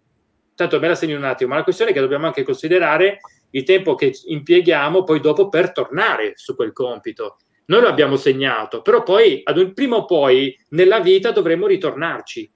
Tanto 0.55 0.79
me 0.79 0.87
la 0.87 0.95
segno 0.95 1.15
un 1.15 1.25
attimo, 1.25 1.51
ma 1.51 1.57
la 1.57 1.63
questione 1.63 1.91
è 1.91 1.93
che 1.93 1.99
dobbiamo 1.99 2.25
anche 2.25 2.43
considerare 2.43 3.19
il 3.55 3.63
tempo 3.63 3.95
che 3.95 4.13
impieghiamo 4.25 5.03
poi 5.03 5.19
dopo 5.21 5.47
per 5.47 5.71
tornare 5.71 6.33
su 6.35 6.55
quel 6.55 6.73
compito. 6.73 7.37
Noi 7.67 7.81
lo 7.81 7.87
abbiamo 7.87 8.17
segnato, 8.17 8.81
però 8.81 9.01
poi, 9.01 9.41
ad 9.43 9.57
un 9.57 9.73
prima 9.73 9.95
o 9.95 10.05
poi, 10.05 10.55
nella 10.69 10.99
vita 10.99 11.31
dovremo 11.31 11.65
ritornarci. 11.65 12.51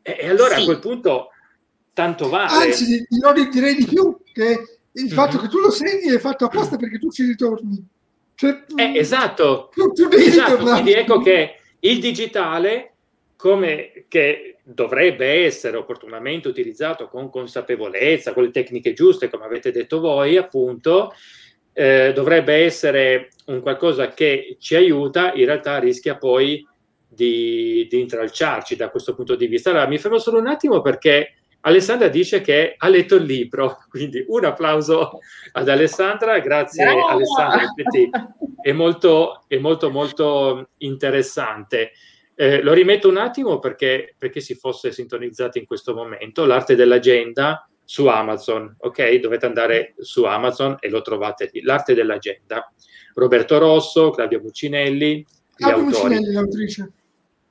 E, 0.00 0.16
e 0.20 0.28
allora 0.28 0.54
sì. 0.54 0.62
a 0.62 0.64
quel 0.64 0.78
punto 0.78 1.28
tanto 1.92 2.28
vale. 2.28 2.66
Anzi, 2.66 3.04
io 3.08 3.48
direi 3.50 3.74
di 3.74 3.84
più 3.84 4.16
che 4.32 4.78
il 4.92 5.04
mm-hmm. 5.04 5.12
fatto 5.12 5.38
che 5.38 5.48
tu 5.48 5.58
lo 5.58 5.70
segni 5.70 6.14
è 6.14 6.18
fatto 6.18 6.44
apposta 6.44 6.76
perché 6.76 6.98
tu 6.98 7.10
ci 7.10 7.24
ritorni. 7.24 7.84
Cioè, 8.34 8.64
eh, 8.76 8.96
esatto, 8.96 9.70
tu, 9.74 9.92
tu 9.92 10.08
esatto. 10.12 10.56
quindi 10.56 10.92
ecco 10.92 11.20
che 11.20 11.56
il 11.80 12.00
digitale 12.00 12.94
come 13.36 14.06
che 14.08 14.51
dovrebbe 14.62 15.44
essere 15.44 15.76
opportunamente 15.76 16.48
utilizzato 16.48 17.08
con 17.08 17.30
consapevolezza, 17.30 18.32
con 18.32 18.44
le 18.44 18.50
tecniche 18.50 18.92
giuste, 18.92 19.28
come 19.28 19.44
avete 19.44 19.72
detto 19.72 20.00
voi, 20.00 20.36
appunto, 20.36 21.12
eh, 21.72 22.12
dovrebbe 22.14 22.54
essere 22.54 23.30
un 23.46 23.60
qualcosa 23.60 24.08
che 24.10 24.56
ci 24.60 24.76
aiuta, 24.76 25.32
in 25.32 25.46
realtà 25.46 25.78
rischia 25.78 26.16
poi 26.16 26.66
di, 27.08 27.86
di 27.90 28.00
intralciarci 28.00 28.76
da 28.76 28.90
questo 28.90 29.14
punto 29.14 29.34
di 29.34 29.46
vista. 29.46 29.70
Allora, 29.70 29.86
mi 29.86 29.98
fermo 29.98 30.18
solo 30.18 30.38
un 30.38 30.46
attimo 30.46 30.80
perché 30.80 31.34
Alessandra 31.64 32.08
dice 32.08 32.40
che 32.40 32.74
ha 32.76 32.88
letto 32.88 33.16
il 33.16 33.24
libro, 33.24 33.78
quindi 33.90 34.24
un 34.26 34.44
applauso 34.44 35.18
ad 35.52 35.68
Alessandra, 35.68 36.38
grazie 36.38 36.84
Brava! 36.84 37.08
Alessandra, 37.08 37.72
è 38.62 38.72
molto, 38.72 39.44
è 39.46 39.58
molto, 39.58 39.90
molto 39.90 40.70
interessante. 40.78 41.92
Eh, 42.42 42.60
lo 42.60 42.72
rimetto 42.72 43.08
un 43.08 43.18
attimo 43.18 43.60
perché, 43.60 44.16
perché 44.18 44.40
si 44.40 44.56
fosse 44.56 44.90
sintonizzati 44.90 45.60
in 45.60 45.64
questo 45.64 45.94
momento, 45.94 46.44
l'arte 46.44 46.74
dell'agenda 46.74 47.68
su 47.84 48.08
Amazon, 48.08 48.74
ok? 48.78 49.14
Dovete 49.20 49.46
andare 49.46 49.94
su 49.98 50.24
Amazon 50.24 50.76
e 50.80 50.90
lo 50.90 51.02
trovate 51.02 51.50
lì, 51.52 51.62
l'arte 51.62 51.94
dell'agenda. 51.94 52.68
Roberto 53.14 53.58
Rosso, 53.58 54.10
Claudio 54.10 54.40
Muccinelli, 54.40 55.24
Claudio 55.54 55.84
Muccinelli, 55.84 56.32
l'autrice. 56.32 56.90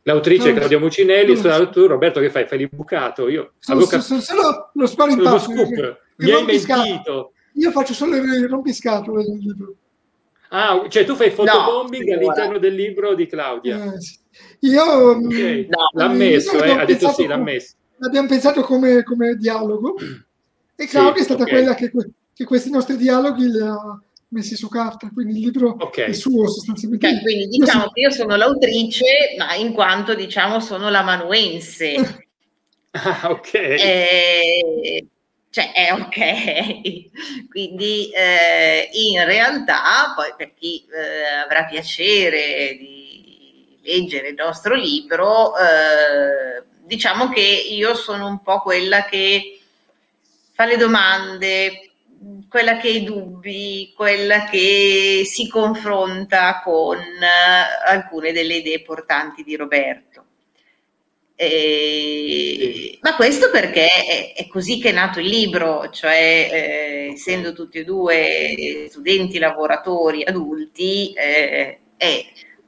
L'autrice 0.01 0.49
no, 0.49 0.55
Claudia 0.57 0.79
Mucinelli, 0.79 1.41
no, 1.41 1.69
tu 1.69 1.85
Roberto 1.85 2.19
che 2.19 2.29
fai? 2.29 2.45
Fai 2.45 2.57
l'imbucato? 2.57 3.29
Io 3.29 3.53
sono, 3.59 3.85
cap- 3.85 4.01
sono 4.01 4.19
solo 4.19 4.71
lo 4.73 4.87
spaventato. 4.87 5.39
scoop. 5.39 5.99
Mi 6.17 6.31
hai 6.31 6.43
mentito. 6.43 7.31
Io 7.53 7.71
faccio 7.71 7.93
solo 7.93 8.17
il 8.17 8.49
rompiscatole 8.49 9.23
libro. 9.23 9.73
Ah, 10.49 10.83
cioè 10.89 11.05
tu 11.05 11.15
fai 11.15 11.29
fotobombing 11.31 12.09
no, 12.09 12.13
all'interno 12.15 12.57
del 12.57 12.75
libro 12.75 13.13
di 13.13 13.25
Claudia. 13.25 13.93
Eh, 13.93 14.01
sì. 14.01 14.19
Io 14.61 15.15
mm, 15.15 15.25
okay. 15.25 15.67
no, 15.67 15.89
l'ha 15.93 16.07
messo, 16.09 16.63
eh, 16.63 16.71
ha 16.71 16.85
detto 16.85 17.11
sì, 17.11 17.25
l'ha 17.25 17.37
messo. 17.37 17.75
L'abbiamo 17.97 18.27
pensato 18.27 18.61
come, 18.61 19.03
come 19.03 19.35
dialogo 19.35 19.95
e 20.75 20.87
Claudia 20.87 21.15
sì, 21.15 21.21
è 21.21 21.23
stata 21.23 21.43
okay. 21.43 21.53
quella 21.53 21.75
che, 21.75 21.91
che, 22.33 22.43
questi 22.43 22.69
nostri 22.69 22.97
dialoghi 22.97 23.49
li 23.49 23.59
ha 23.59 24.01
messi 24.29 24.55
su 24.55 24.67
carta, 24.69 25.09
quindi 25.13 25.33
il 25.33 25.45
libro 25.45 25.75
okay. 25.79 26.09
è 26.09 26.13
suo 26.13 26.47
sostanzialmente. 26.47 27.07
Okay, 27.07 27.21
quindi 27.21 27.47
diciamo 27.47 27.83
io 27.83 27.89
che 27.91 27.99
io 28.01 28.11
sono 28.11 28.35
l'autrice, 28.35 29.35
ma 29.37 29.53
in 29.55 29.73
quanto 29.73 30.15
diciamo 30.15 30.59
sono 30.59 30.89
l'amanuense. 30.89 31.95
ah, 32.91 33.29
ok. 33.29 33.53
Eh, 33.53 35.05
cioè 35.49 35.71
è 35.73 35.91
ok. 35.91 37.47
Quindi 37.49 38.09
eh, 38.11 38.89
in 38.93 39.25
realtà, 39.25 40.13
poi 40.15 40.33
per 40.37 40.53
chi 40.53 40.85
eh, 40.85 41.43
avrà 41.43 41.65
piacere 41.65 42.77
di 42.79 43.00
leggere 43.81 44.29
il 44.29 44.35
nostro 44.35 44.75
libro, 44.75 45.53
eh, 45.57 46.63
diciamo 46.83 47.29
che 47.29 47.41
io 47.41 47.93
sono 47.95 48.27
un 48.27 48.41
po' 48.41 48.61
quella 48.61 49.05
che 49.05 49.59
fa 50.53 50.65
le 50.65 50.77
domande, 50.77 51.91
quella 52.49 52.77
che 52.77 52.89
ha 52.89 52.91
i 52.91 53.03
dubbi, 53.03 53.93
quella 53.95 54.45
che 54.45 55.23
si 55.25 55.47
confronta 55.47 56.61
con 56.63 56.97
uh, 56.97 57.89
alcune 57.89 58.31
delle 58.31 58.55
idee 58.57 58.81
portanti 58.81 59.43
di 59.43 59.55
Roberto. 59.55 60.25
E, 61.35 62.99
ma 63.01 63.15
questo 63.15 63.49
perché 63.49 63.87
è, 63.87 64.33
è, 64.35 64.47
così 64.47 64.79
che 64.79 64.89
è 64.89 64.91
nato 64.91 65.19
il 65.19 65.25
libro, 65.25 65.89
cioè 65.89 66.49
eh, 66.51 67.11
essendo 67.13 67.53
tutti 67.53 67.79
e 67.79 67.83
due 67.83 68.85
studenti, 68.89 69.39
lavoratori, 69.39 70.23
adulti, 70.23 71.13
eh, 71.13 71.79
è 71.97 72.25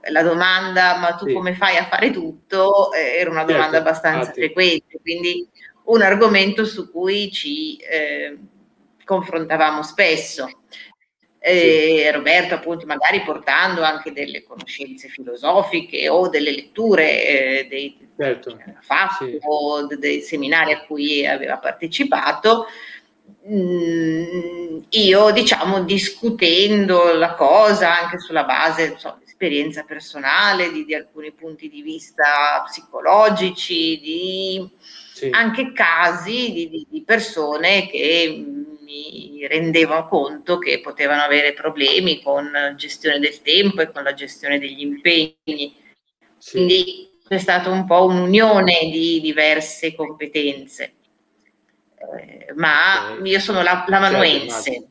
la 0.09 0.21
domanda 0.21 0.97
ma 0.97 1.15
tu 1.15 1.27
sì. 1.27 1.33
come 1.33 1.53
fai 1.55 1.77
a 1.77 1.85
fare 1.85 2.11
tutto 2.11 2.91
eh, 2.93 3.17
era 3.17 3.29
una 3.29 3.43
domanda 3.43 3.77
certo, 3.77 3.87
abbastanza 3.89 4.19
infatti. 4.19 4.39
frequente, 4.39 4.99
quindi 5.01 5.47
un 5.85 6.01
argomento 6.01 6.65
su 6.65 6.91
cui 6.91 7.31
ci 7.31 7.77
eh, 7.77 8.37
confrontavamo 9.03 9.83
spesso. 9.83 10.47
Eh, 11.45 12.09
Roberto 12.13 12.53
appunto 12.53 12.85
magari 12.85 13.21
portando 13.21 13.81
anche 13.81 14.13
delle 14.13 14.43
conoscenze 14.43 15.09
filosofiche 15.09 16.07
o 16.07 16.29
delle 16.29 16.51
letture 16.51 17.25
eh, 17.25 17.67
dei, 17.67 17.97
certo. 18.17 18.57
fatto 18.79 19.25
sì. 19.25 19.39
o 19.41 19.85
dei 19.87 20.21
seminari 20.21 20.71
a 20.71 20.85
cui 20.85 21.27
aveva 21.27 21.57
partecipato 21.57 22.67
mm, 23.45 24.77
io 24.87 25.31
diciamo 25.31 25.83
discutendo 25.83 27.13
la 27.13 27.33
cosa 27.33 27.99
anche 28.03 28.19
sulla 28.19 28.45
base 28.45 28.95
so, 28.97 29.17
di 29.19 29.22
esperienza 29.43 29.83
personale 29.83 30.71
di, 30.71 30.85
di, 30.85 30.95
alcuni 30.95 31.31
punti 31.33 31.69
di 31.69 31.81
vista 31.81 32.63
psicologici 32.65 33.99
di 33.99 34.69
sì. 35.13 35.29
anche 35.31 35.73
casi 35.73 36.51
di, 36.53 36.87
di 36.89 37.03
persone 37.03 37.87
che 37.87 38.45
mi 38.79 39.45
rendevo 39.45 40.07
conto 40.07 40.57
che 40.57 40.79
potevano 40.79 41.23
avere 41.23 41.53
problemi 41.53 42.21
con 42.21 42.49
la 42.51 42.73
gestione 42.75 43.19
del 43.19 43.41
tempo 43.41 43.81
e 43.81 43.91
con 43.91 44.03
la 44.03 44.13
gestione 44.13 44.59
degli 44.59 44.81
impegni. 44.81 45.75
Sì. 46.37 46.51
Quindi 46.51 47.09
c'è 47.27 47.37
stata 47.37 47.69
un 47.69 47.85
po' 47.85 48.05
un'unione 48.05 48.89
di 48.91 49.19
diverse 49.21 49.93
competenze. 49.95 50.93
Eh, 52.17 52.53
ma 52.55 53.17
io 53.21 53.39
sono 53.39 53.61
la, 53.61 53.83
la 53.87 53.99
manuense. 53.99 54.87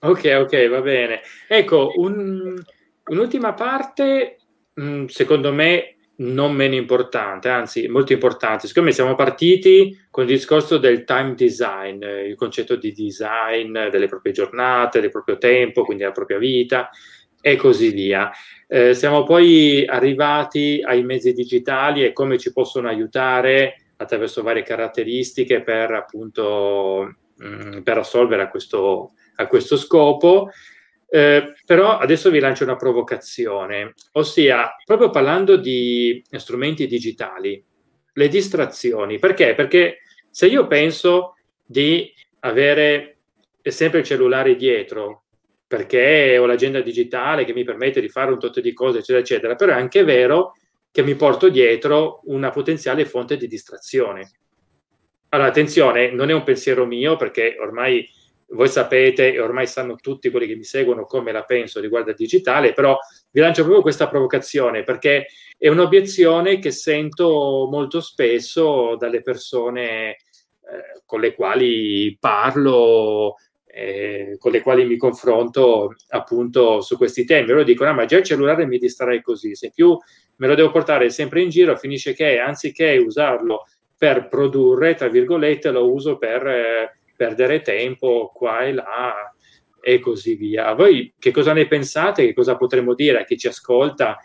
ok, 0.00 0.36
ok, 0.40 0.68
va 0.68 0.80
bene. 0.80 1.20
Ecco, 1.48 1.92
un, 1.96 2.62
un'ultima 3.10 3.52
parte, 3.54 4.38
mh, 4.74 5.06
secondo 5.06 5.52
me, 5.52 5.96
non 6.20 6.52
meno 6.54 6.74
importante, 6.74 7.48
anzi 7.48 7.88
molto 7.88 8.12
importante. 8.12 8.66
Siccome 8.66 8.92
siamo 8.92 9.14
partiti 9.14 10.06
con 10.10 10.24
il 10.24 10.30
discorso 10.30 10.78
del 10.78 11.04
time 11.04 11.34
design, 11.34 12.02
eh, 12.02 12.26
il 12.26 12.34
concetto 12.34 12.76
di 12.76 12.92
design 12.92 13.88
delle 13.88 14.06
proprie 14.06 14.32
giornate, 14.32 15.00
del 15.00 15.10
proprio 15.10 15.38
tempo, 15.38 15.84
quindi 15.84 16.02
della 16.02 16.14
propria 16.14 16.38
vita 16.38 16.90
e 17.40 17.56
così 17.56 17.90
via. 17.90 18.30
Eh, 18.66 18.94
siamo 18.94 19.24
poi 19.24 19.84
arrivati 19.86 20.82
ai 20.84 21.02
mezzi 21.02 21.32
digitali 21.32 22.04
e 22.04 22.12
come 22.12 22.38
ci 22.38 22.52
possono 22.52 22.88
aiutare 22.88 23.92
attraverso 23.96 24.42
varie 24.42 24.62
caratteristiche 24.62 25.62
per 25.62 25.90
appunto 25.92 27.14
mh, 27.36 27.46
mm, 27.46 27.80
per 27.80 27.98
assolvere 27.98 28.42
a 28.42 28.48
questo, 28.50 29.12
a 29.36 29.46
questo 29.46 29.76
scopo. 29.76 30.50
Eh, 31.12 31.54
però 31.66 31.98
adesso 31.98 32.30
vi 32.30 32.38
lancio 32.38 32.62
una 32.62 32.76
provocazione, 32.76 33.94
ossia 34.12 34.76
proprio 34.84 35.10
parlando 35.10 35.56
di 35.56 36.22
strumenti 36.30 36.86
digitali, 36.86 37.62
le 38.12 38.28
distrazioni. 38.28 39.18
Perché? 39.18 39.54
Perché 39.54 39.98
se 40.30 40.46
io 40.46 40.68
penso 40.68 41.34
di 41.66 42.12
avere 42.40 43.18
sempre 43.62 43.98
il 43.98 44.04
cellulare 44.04 44.54
dietro, 44.54 45.24
perché 45.66 46.38
ho 46.38 46.46
l'agenda 46.46 46.80
digitale 46.80 47.44
che 47.44 47.52
mi 47.52 47.64
permette 47.64 48.00
di 48.00 48.08
fare 48.08 48.30
un 48.30 48.38
tot 48.38 48.60
di 48.60 48.72
cose, 48.72 48.98
eccetera, 48.98 49.18
eccetera, 49.20 49.54
però 49.56 49.72
è 49.72 49.76
anche 49.76 50.04
vero 50.04 50.54
che 50.92 51.02
mi 51.02 51.16
porto 51.16 51.48
dietro 51.48 52.20
una 52.24 52.50
potenziale 52.50 53.04
fonte 53.04 53.36
di 53.36 53.48
distrazione. 53.48 54.30
Allora, 55.30 55.48
attenzione, 55.48 56.10
non 56.12 56.30
è 56.30 56.32
un 56.32 56.42
pensiero 56.42 56.86
mio 56.86 57.16
perché 57.16 57.56
ormai 57.60 58.08
voi 58.52 58.68
sapete 58.68 59.32
e 59.32 59.40
ormai 59.40 59.66
sanno 59.66 59.96
tutti 59.96 60.30
quelli 60.30 60.46
che 60.46 60.56
mi 60.56 60.64
seguono 60.64 61.04
come 61.04 61.32
la 61.32 61.44
penso 61.44 61.80
riguardo 61.80 62.10
al 62.10 62.16
digitale, 62.16 62.72
però 62.72 62.98
vi 63.30 63.40
lancio 63.40 63.62
proprio 63.62 63.82
questa 63.82 64.08
provocazione 64.08 64.82
perché 64.82 65.26
è 65.56 65.68
un'obiezione 65.68 66.58
che 66.58 66.70
sento 66.70 67.68
molto 67.70 68.00
spesso 68.00 68.96
dalle 68.96 69.22
persone 69.22 70.10
eh, 70.10 71.02
con 71.04 71.20
le 71.20 71.34
quali 71.34 72.16
parlo, 72.18 73.36
eh, 73.66 74.36
con 74.38 74.52
le 74.52 74.62
quali 74.62 74.84
mi 74.84 74.96
confronto 74.96 75.94
appunto 76.08 76.80
su 76.80 76.96
questi 76.96 77.24
temi. 77.24 77.48
Loro 77.48 77.62
dicono, 77.62 77.90
ah, 77.90 77.94
ma 77.94 78.04
già 78.04 78.18
il 78.18 78.24
cellulare 78.24 78.66
mi 78.66 78.78
distrae 78.78 79.20
così, 79.20 79.54
se 79.54 79.70
più 79.72 79.96
me 80.36 80.46
lo 80.46 80.54
devo 80.54 80.70
portare 80.70 81.10
sempre 81.10 81.42
in 81.42 81.50
giro, 81.50 81.76
finisce 81.76 82.14
che 82.14 82.38
anziché 82.38 82.96
usarlo 82.96 83.66
per 83.96 84.28
produrre, 84.28 84.94
tra 84.94 85.08
virgolette, 85.08 85.70
lo 85.70 85.92
uso 85.92 86.16
per... 86.16 86.46
Eh, 86.46 86.94
perdere 87.20 87.60
tempo 87.60 88.32
qua 88.34 88.60
e 88.60 88.72
là 88.72 89.30
e 89.78 89.98
così 89.98 90.36
via. 90.36 90.72
Voi 90.72 91.12
che 91.18 91.30
cosa 91.32 91.52
ne 91.52 91.66
pensate? 91.66 92.24
Che 92.24 92.32
cosa 92.32 92.56
potremmo 92.56 92.94
dire 92.94 93.20
a 93.20 93.24
chi 93.24 93.36
ci 93.36 93.46
ascolta? 93.46 94.16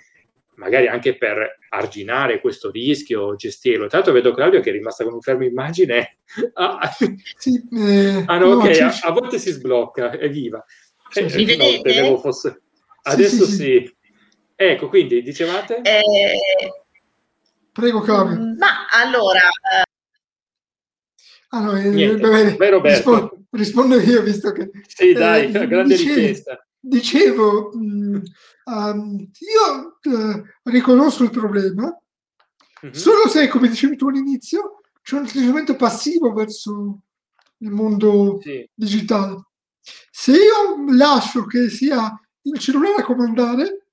Magari 0.55 0.87
anche 0.87 1.17
per 1.17 1.57
arginare 1.71 2.39
questo 2.39 2.71
rischio, 2.71 3.35
gestirlo. 3.35 3.87
Tra 3.87 3.97
l'altro 3.97 4.13
vedo 4.13 4.33
Claudio 4.33 4.61
che 4.61 4.69
è 4.69 4.71
rimasta 4.71 5.03
con 5.03 5.11
un 5.11 5.21
fermo 5.21 5.43
immagine. 5.43 6.19
Ah, 6.53 6.89
sì, 7.37 7.61
eh, 7.71 8.23
ah 8.25 8.37
no, 8.37 8.53
no, 8.53 8.55
ok, 8.55 8.79
a, 8.79 9.07
a, 9.07 9.11
volte 9.11 9.39
si 9.39 9.51
sblocca, 9.51 10.11
è 10.11 10.29
viva. 10.29 10.63
Sì, 11.09 11.19
eh, 11.19 11.55
no, 11.55 11.81
temevo 11.81 12.17
fosse... 12.17 12.61
Adesso 13.03 13.45
sì, 13.45 13.55
sì, 13.55 13.95
Ecco, 14.55 14.87
quindi 14.89 15.21
dicevate? 15.21 15.81
Eh... 15.81 16.33
Prego 17.71 17.99
Claudio. 18.01 18.55
Ma 18.57 18.87
allora, 18.89 19.41
Ah, 21.55 21.61
no, 21.61 21.77
eh, 21.77 21.89
Niente, 21.89 22.27
beh, 22.27 22.55
beh, 22.57 22.81
rispondo, 22.81 23.45
rispondo, 23.51 23.97
io 23.97 24.21
visto 24.23 24.51
che... 24.51 24.71
Sì, 24.87 25.13
dai, 25.13 25.45
eh, 25.45 25.67
grande 25.67 25.95
dicevo, 25.95 26.15
richiesta. 26.15 26.67
Dicevo, 26.77 27.71
mh, 27.73 28.21
um, 28.65 29.29
io 29.39 29.99
uh, 30.03 30.43
riconosco 30.63 31.23
il 31.23 31.29
problema, 31.29 31.83
mm-hmm. 31.83 32.93
solo 32.93 33.29
se, 33.29 33.47
come 33.47 33.69
dicevi 33.69 33.95
tu 33.95 34.09
all'inizio, 34.09 34.81
c'è 35.01 35.15
un 35.15 35.23
atteggiamento 35.23 35.77
passivo 35.77 36.33
verso 36.33 36.99
il 37.59 37.71
mondo 37.71 38.37
sì. 38.41 38.69
digitale. 38.73 39.45
Se 40.11 40.33
io 40.33 40.93
lascio 40.93 41.45
che 41.45 41.69
sia 41.69 42.19
il 42.41 42.59
cellulare 42.59 43.01
a 43.01 43.05
comandare, 43.05 43.85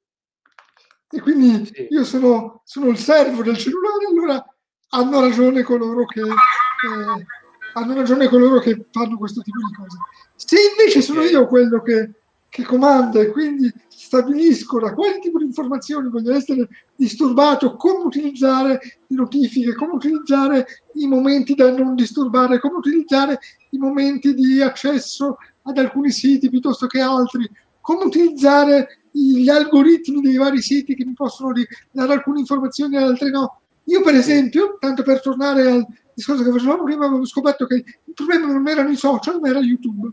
e 1.09 1.21
quindi 1.21 1.65
sì. 1.67 1.87
io 1.91 2.03
sono, 2.03 2.63
sono, 2.65 2.89
il 2.89 2.99
servo 2.99 3.45
del 3.45 3.57
cellulare, 3.57 4.07
allora 4.11 4.45
hanno 4.89 5.21
ragione 5.21 5.63
coloro 5.63 6.05
che 6.07 6.23
eh, 6.23 7.27
hanno 7.75 7.95
ragione 7.95 8.29
coloro 8.29 8.61
che 8.61 8.87
fanno 8.91 9.17
questo 9.17 9.41
tipo 9.43 9.59
di 9.59 9.75
cose. 9.75 9.99
Se 10.37 10.57
invece 10.71 11.01
sono 11.01 11.23
io 11.23 11.47
quello 11.47 11.81
che, 11.83 12.11
che 12.49 12.65
comanda 12.65 13.21
e 13.21 13.31
quindi 13.31 13.73
stabilisco 13.89 14.79
da 14.81 14.93
quale 14.93 15.21
tipo 15.21 15.39
di 15.39 15.45
informazioni 15.45 16.09
voglio 16.09 16.35
essere 16.35 16.69
disturbato, 16.95 17.77
come 17.77 18.05
utilizzare 18.05 18.81
le 19.07 19.17
notifiche, 19.17 19.75
come 19.75 19.93
utilizzare 19.93 20.67
i 20.95 21.07
momenti 21.07 21.55
da 21.55 21.71
non 21.71 21.95
disturbare, 21.95 22.61
come 22.61 22.77
utilizzare 22.77 23.39
i 23.71 23.79
momenti 23.79 24.35
di 24.35 24.61
accesso 24.61 25.39
ad 25.63 25.79
alcuni 25.79 26.11
siti 26.11 26.51
piuttosto 26.51 26.87
che 26.87 27.01
altri, 27.01 27.49
come 27.81 28.05
utilizzare 28.05 29.03
gli 29.11 29.49
algoritmi 29.49 30.21
dei 30.21 30.37
vari 30.37 30.61
siti 30.61 30.95
che 30.95 31.05
mi 31.05 31.13
possono 31.13 31.53
dare 31.91 32.13
alcune 32.13 32.41
informazioni 32.41 32.97
e 32.97 33.03
altre 33.03 33.31
no. 33.31 33.61
Io 33.85 34.03
per 34.03 34.15
esempio, 34.15 34.77
tanto 34.79 35.03
per 35.03 35.21
tornare 35.21 35.67
al 35.67 35.87
discorso 36.15 36.43
che 36.43 36.51
facevamo 36.51 36.85
prima, 36.85 37.07
avevo 37.07 37.25
scoperto 37.25 37.67
che 37.67 37.75
il 37.75 38.15
problema 38.15 38.47
non 38.47 38.67
erano 38.69 38.91
i 38.91 38.97
social, 38.97 39.41
ma 39.41 39.49
era 39.49 39.61
YouTube, 39.61 40.11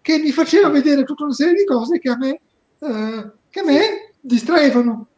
che 0.00 0.18
mi 0.18 0.32
faceva 0.32 0.68
vedere 0.68 1.04
tutta 1.04 1.24
una 1.24 1.32
serie 1.32 1.54
di 1.54 1.64
cose 1.64 1.98
che 1.98 2.10
a 2.10 2.16
me, 2.16 2.40
eh, 2.78 3.30
che 3.48 3.60
a 3.60 3.64
me 3.64 4.12
distraevano. 4.20 5.08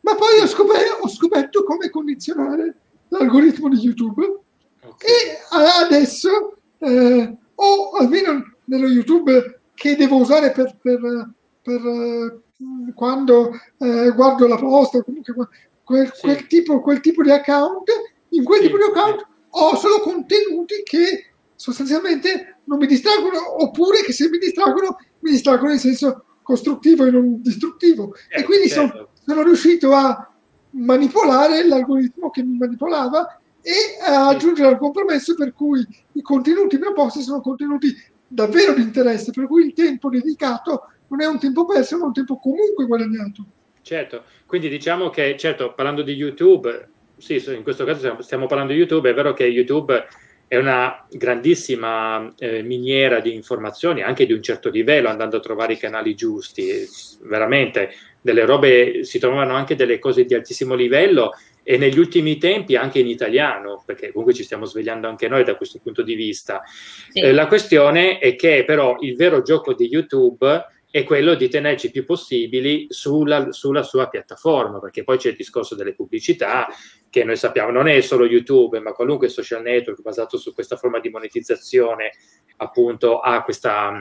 Ma 0.00 0.14
poi 0.14 0.40
ho 0.40 0.46
scoperto, 0.46 1.02
ho 1.02 1.08
scoperto 1.08 1.64
come 1.64 1.90
condizionare 1.90 2.76
l'algoritmo 3.08 3.68
di 3.68 3.78
YouTube 3.78 4.40
okay. 4.82 5.08
e 5.08 5.38
adesso, 5.84 6.56
eh, 6.78 7.36
o 7.54 7.90
almeno 7.92 8.56
nello 8.64 8.88
YouTube 8.88 9.60
che 9.74 9.96
devo 9.96 10.16
usare 10.16 10.52
per, 10.52 10.76
per 10.80 11.32
per 11.64 11.80
eh, 11.80 12.92
quando 12.94 13.50
eh, 13.78 14.12
guardo 14.14 14.46
la 14.46 14.56
posta, 14.56 15.02
comunque 15.02 15.34
quel, 15.82 16.12
sì. 16.12 16.20
quel, 16.20 16.46
tipo, 16.46 16.80
quel, 16.80 17.00
tipo, 17.00 17.22
di 17.22 17.30
account, 17.30 17.90
in 18.28 18.44
quel 18.44 18.60
tipo 18.60 18.76
di 18.76 18.82
account 18.82 19.26
ho 19.56 19.76
solo 19.76 20.00
contenuti 20.00 20.82
che 20.82 21.32
sostanzialmente 21.54 22.58
non 22.64 22.78
mi 22.78 22.86
distraggono, 22.86 23.62
oppure 23.62 24.02
che 24.02 24.12
se 24.12 24.28
mi 24.28 24.38
distraggono, 24.38 24.96
mi 25.20 25.30
distraggono 25.30 25.72
in 25.72 25.78
senso 25.78 26.24
costruttivo 26.42 27.04
e 27.04 27.10
non 27.10 27.40
distruttivo. 27.40 28.14
Eh, 28.28 28.40
e 28.40 28.42
quindi 28.42 28.68
certo. 28.68 28.92
sono, 28.92 29.08
sono 29.24 29.42
riuscito 29.42 29.92
a 29.92 30.30
manipolare 30.70 31.66
l'algoritmo 31.66 32.30
che 32.30 32.42
mi 32.42 32.56
manipolava 32.56 33.40
e 33.62 34.02
a 34.02 34.28
aggiungere 34.28 34.68
al 34.68 34.78
compromesso 34.78 35.34
per 35.34 35.54
cui 35.54 35.86
i 36.12 36.22
contenuti 36.22 36.78
proposti 36.78 37.22
sono 37.22 37.40
contenuti 37.40 37.94
davvero 38.26 38.74
di 38.74 38.82
interesse, 38.82 39.30
per 39.30 39.46
cui 39.46 39.66
il 39.66 39.72
tempo 39.72 40.10
dedicato 40.10 40.88
non 41.08 41.22
è 41.22 41.26
un 41.26 41.38
tempo 41.38 41.64
perso, 41.64 41.96
ma 41.98 42.06
un 42.06 42.12
tempo 42.12 42.38
comunque 42.38 42.86
guadagnato. 42.86 43.44
Certo, 43.80 44.24
quindi 44.46 44.68
diciamo 44.68 45.10
che, 45.10 45.36
certo, 45.38 45.72
parlando 45.74 46.02
di 46.02 46.12
YouTube, 46.12 46.88
sì, 47.16 47.42
in 47.48 47.62
questo 47.62 47.84
caso 47.84 48.20
stiamo 48.20 48.46
parlando 48.46 48.72
di 48.72 48.78
YouTube, 48.78 49.10
è 49.10 49.14
vero 49.14 49.32
che 49.32 49.44
YouTube 49.44 50.06
è 50.46 50.56
una 50.56 51.06
grandissima 51.10 52.32
eh, 52.38 52.62
miniera 52.62 53.20
di 53.20 53.34
informazioni, 53.34 54.02
anche 54.02 54.26
di 54.26 54.32
un 54.32 54.42
certo 54.42 54.68
livello, 54.70 55.08
andando 55.08 55.36
a 55.36 55.40
trovare 55.40 55.72
i 55.72 55.78
canali 55.78 56.14
giusti, 56.14 56.86
veramente 57.22 57.90
delle 58.20 58.44
robe, 58.44 59.04
si 59.04 59.18
trovano 59.18 59.54
anche 59.54 59.74
delle 59.74 59.98
cose 59.98 60.24
di 60.24 60.34
altissimo 60.34 60.74
livello 60.74 61.32
e 61.62 61.78
negli 61.78 61.98
ultimi 61.98 62.36
tempi 62.38 62.76
anche 62.76 62.98
in 62.98 63.06
italiano, 63.06 63.82
perché 63.84 64.10
comunque 64.10 64.34
ci 64.34 64.44
stiamo 64.44 64.66
svegliando 64.66 65.08
anche 65.08 65.28
noi 65.28 65.44
da 65.44 65.56
questo 65.56 65.80
punto 65.82 66.02
di 66.02 66.14
vista. 66.14 66.62
Sì. 66.64 67.20
Eh, 67.20 67.32
la 67.32 67.46
questione 67.46 68.18
è 68.18 68.36
che 68.36 68.64
però 68.66 68.96
il 69.00 69.16
vero 69.16 69.42
gioco 69.42 69.72
di 69.72 69.88
YouTube 69.88 70.72
è 70.90 71.02
quello 71.02 71.34
di 71.34 71.48
tenerci 71.48 71.90
più 71.90 72.04
possibili 72.04 72.86
sulla, 72.88 73.50
sulla, 73.50 73.82
sua 73.82 74.08
piattaforma, 74.08 74.78
perché 74.78 75.02
poi 75.02 75.16
c'è 75.16 75.30
il 75.30 75.36
discorso 75.36 75.74
delle 75.74 75.92
pubblicità, 75.92 76.68
che 77.14 77.22
noi 77.22 77.36
sappiamo 77.36 77.70
non 77.70 77.86
è 77.86 78.00
solo 78.00 78.26
YouTube, 78.26 78.80
ma 78.80 78.90
qualunque 78.90 79.28
social 79.28 79.62
network 79.62 80.02
basato 80.02 80.36
su 80.36 80.52
questa 80.52 80.74
forma 80.74 80.98
di 80.98 81.10
monetizzazione, 81.10 82.10
appunto, 82.56 83.20
ha 83.20 83.44
questa, 83.44 83.92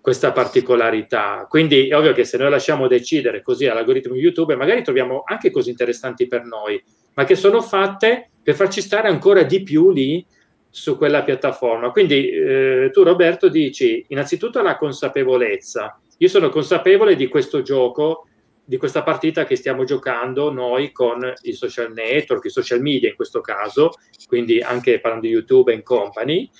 questa 0.00 0.32
particolarità. 0.32 1.46
Quindi 1.48 1.86
è 1.86 1.96
ovvio 1.96 2.12
che 2.12 2.24
se 2.24 2.36
noi 2.36 2.50
lasciamo 2.50 2.88
decidere 2.88 3.42
così 3.42 3.68
all'algoritmo 3.68 4.16
YouTube, 4.16 4.56
magari 4.56 4.82
troviamo 4.82 5.22
anche 5.24 5.52
cose 5.52 5.70
interessanti 5.70 6.26
per 6.26 6.42
noi, 6.46 6.82
ma 7.14 7.22
che 7.22 7.36
sono 7.36 7.62
fatte 7.62 8.30
per 8.42 8.56
farci 8.56 8.80
stare 8.80 9.06
ancora 9.06 9.44
di 9.44 9.62
più 9.62 9.92
lì 9.92 10.26
su 10.68 10.96
quella 10.96 11.22
piattaforma. 11.22 11.92
Quindi 11.92 12.28
eh, 12.28 12.90
tu 12.92 13.04
Roberto 13.04 13.48
dici 13.48 14.04
innanzitutto 14.08 14.60
la 14.62 14.76
consapevolezza, 14.76 15.96
io 16.16 16.28
sono 16.28 16.48
consapevole 16.48 17.14
di 17.14 17.28
questo 17.28 17.62
gioco, 17.62 18.26
di 18.68 18.76
questa 18.76 19.02
partita 19.02 19.46
che 19.46 19.56
stiamo 19.56 19.84
giocando 19.84 20.52
noi 20.52 20.92
con 20.92 21.32
i 21.44 21.54
social 21.54 21.90
network, 21.90 22.44
i 22.44 22.50
social 22.50 22.82
media 22.82 23.08
in 23.08 23.16
questo 23.16 23.40
caso, 23.40 23.92
quindi 24.26 24.60
anche 24.60 25.00
parlando 25.00 25.26
di 25.26 25.32
YouTube 25.32 25.72
e 25.72 25.82
company. 25.82 26.50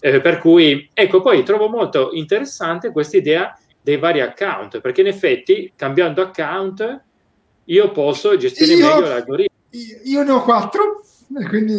Eh, 0.00 0.20
per 0.20 0.38
cui, 0.38 0.90
ecco, 0.92 1.20
poi 1.20 1.44
trovo 1.44 1.68
molto 1.68 2.10
interessante 2.14 2.90
questa 2.90 3.16
idea 3.16 3.56
dei 3.80 3.96
vari 3.96 4.20
account, 4.20 4.80
perché 4.80 5.02
in 5.02 5.06
effetti 5.06 5.72
cambiando 5.76 6.20
account 6.20 7.04
io 7.66 7.92
posso 7.92 8.36
gestire 8.36 8.72
io, 8.72 8.84
meglio 8.88 9.08
l'algoritmo. 9.08 9.56
Io 10.02 10.24
ne 10.24 10.30
ho 10.32 10.42
quattro, 10.42 11.02
quindi... 11.48 11.74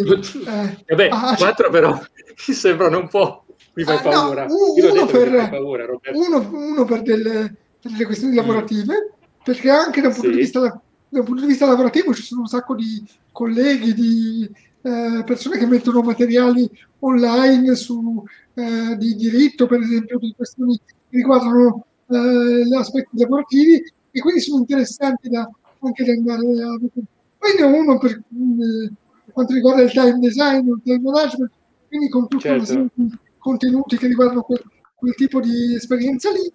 Eh, 0.85 0.95
beh, 0.95 1.09
ah, 1.09 1.35
quattro 1.35 1.69
però 1.69 1.91
mi 2.47 2.53
sembrano 2.53 2.99
un 2.99 3.09
po' 3.09 3.43
mi 3.73 3.83
fai 3.83 3.97
ah, 3.97 4.01
paura. 4.01 4.45
No, 4.45 4.55
uno, 4.75 5.05
per, 5.07 5.49
paura 5.49 5.85
uno, 6.13 6.49
uno, 6.53 6.85
per, 6.85 7.01
delle, 7.01 7.55
delle 7.81 8.05
questioni 8.05 8.33
mm. 8.33 8.37
lavorative, 8.37 9.12
perché 9.43 9.69
anche 9.69 10.01
da 10.01 10.07
un, 10.07 10.13
punto 10.13 10.29
sì. 10.29 10.35
di 10.35 10.41
vista, 10.41 10.59
da 10.59 11.19
un 11.19 11.25
punto 11.25 11.41
di 11.41 11.47
vista 11.47 11.65
lavorativo 11.65 12.13
ci 12.13 12.23
sono 12.23 12.41
un 12.41 12.47
sacco 12.47 12.75
di 12.75 13.03
colleghi, 13.31 13.93
di 13.93 14.49
eh, 14.81 15.23
persone 15.25 15.57
che 15.57 15.65
mettono 15.65 16.01
materiali 16.01 16.69
online 16.99 17.75
su, 17.75 18.23
eh, 18.53 18.95
di 18.97 19.15
diritto, 19.15 19.65
per 19.65 19.81
esempio, 19.81 20.17
di 20.17 20.33
questioni 20.35 20.77
che 20.77 20.95
riguardano 21.09 21.85
eh, 22.07 22.65
gli 22.65 22.73
aspetti 22.73 23.17
lavorativi 23.17 23.83
e 24.11 24.19
quindi 24.19 24.41
sono 24.41 24.59
interessanti 24.59 25.29
da, 25.29 25.49
anche 25.79 26.03
da 26.03 26.11
andare 26.11 26.41
a 26.41 26.77
vedere. 26.79 27.07
Poi 27.37 27.55
ne 27.57 27.63
ho 27.63 27.75
uno 27.75 27.97
per, 27.97 28.11
eh, 28.11 28.91
quanto 29.31 29.53
riguarda 29.53 29.81
il 29.81 29.91
time 29.91 30.19
design, 30.19 30.67
il 30.67 30.81
time 30.83 30.99
management, 30.99 31.51
quindi 31.87 32.09
con 32.09 32.27
tutta 32.27 32.43
certo. 32.43 32.57
una 32.57 32.65
serie 32.65 32.89
di 32.93 33.17
contenuti 33.37 33.97
che 33.97 34.07
riguardano 34.07 34.41
quel, 34.41 34.63
quel 34.95 35.15
tipo 35.15 35.39
di 35.41 35.75
esperienza 35.75 36.31
lì. 36.31 36.51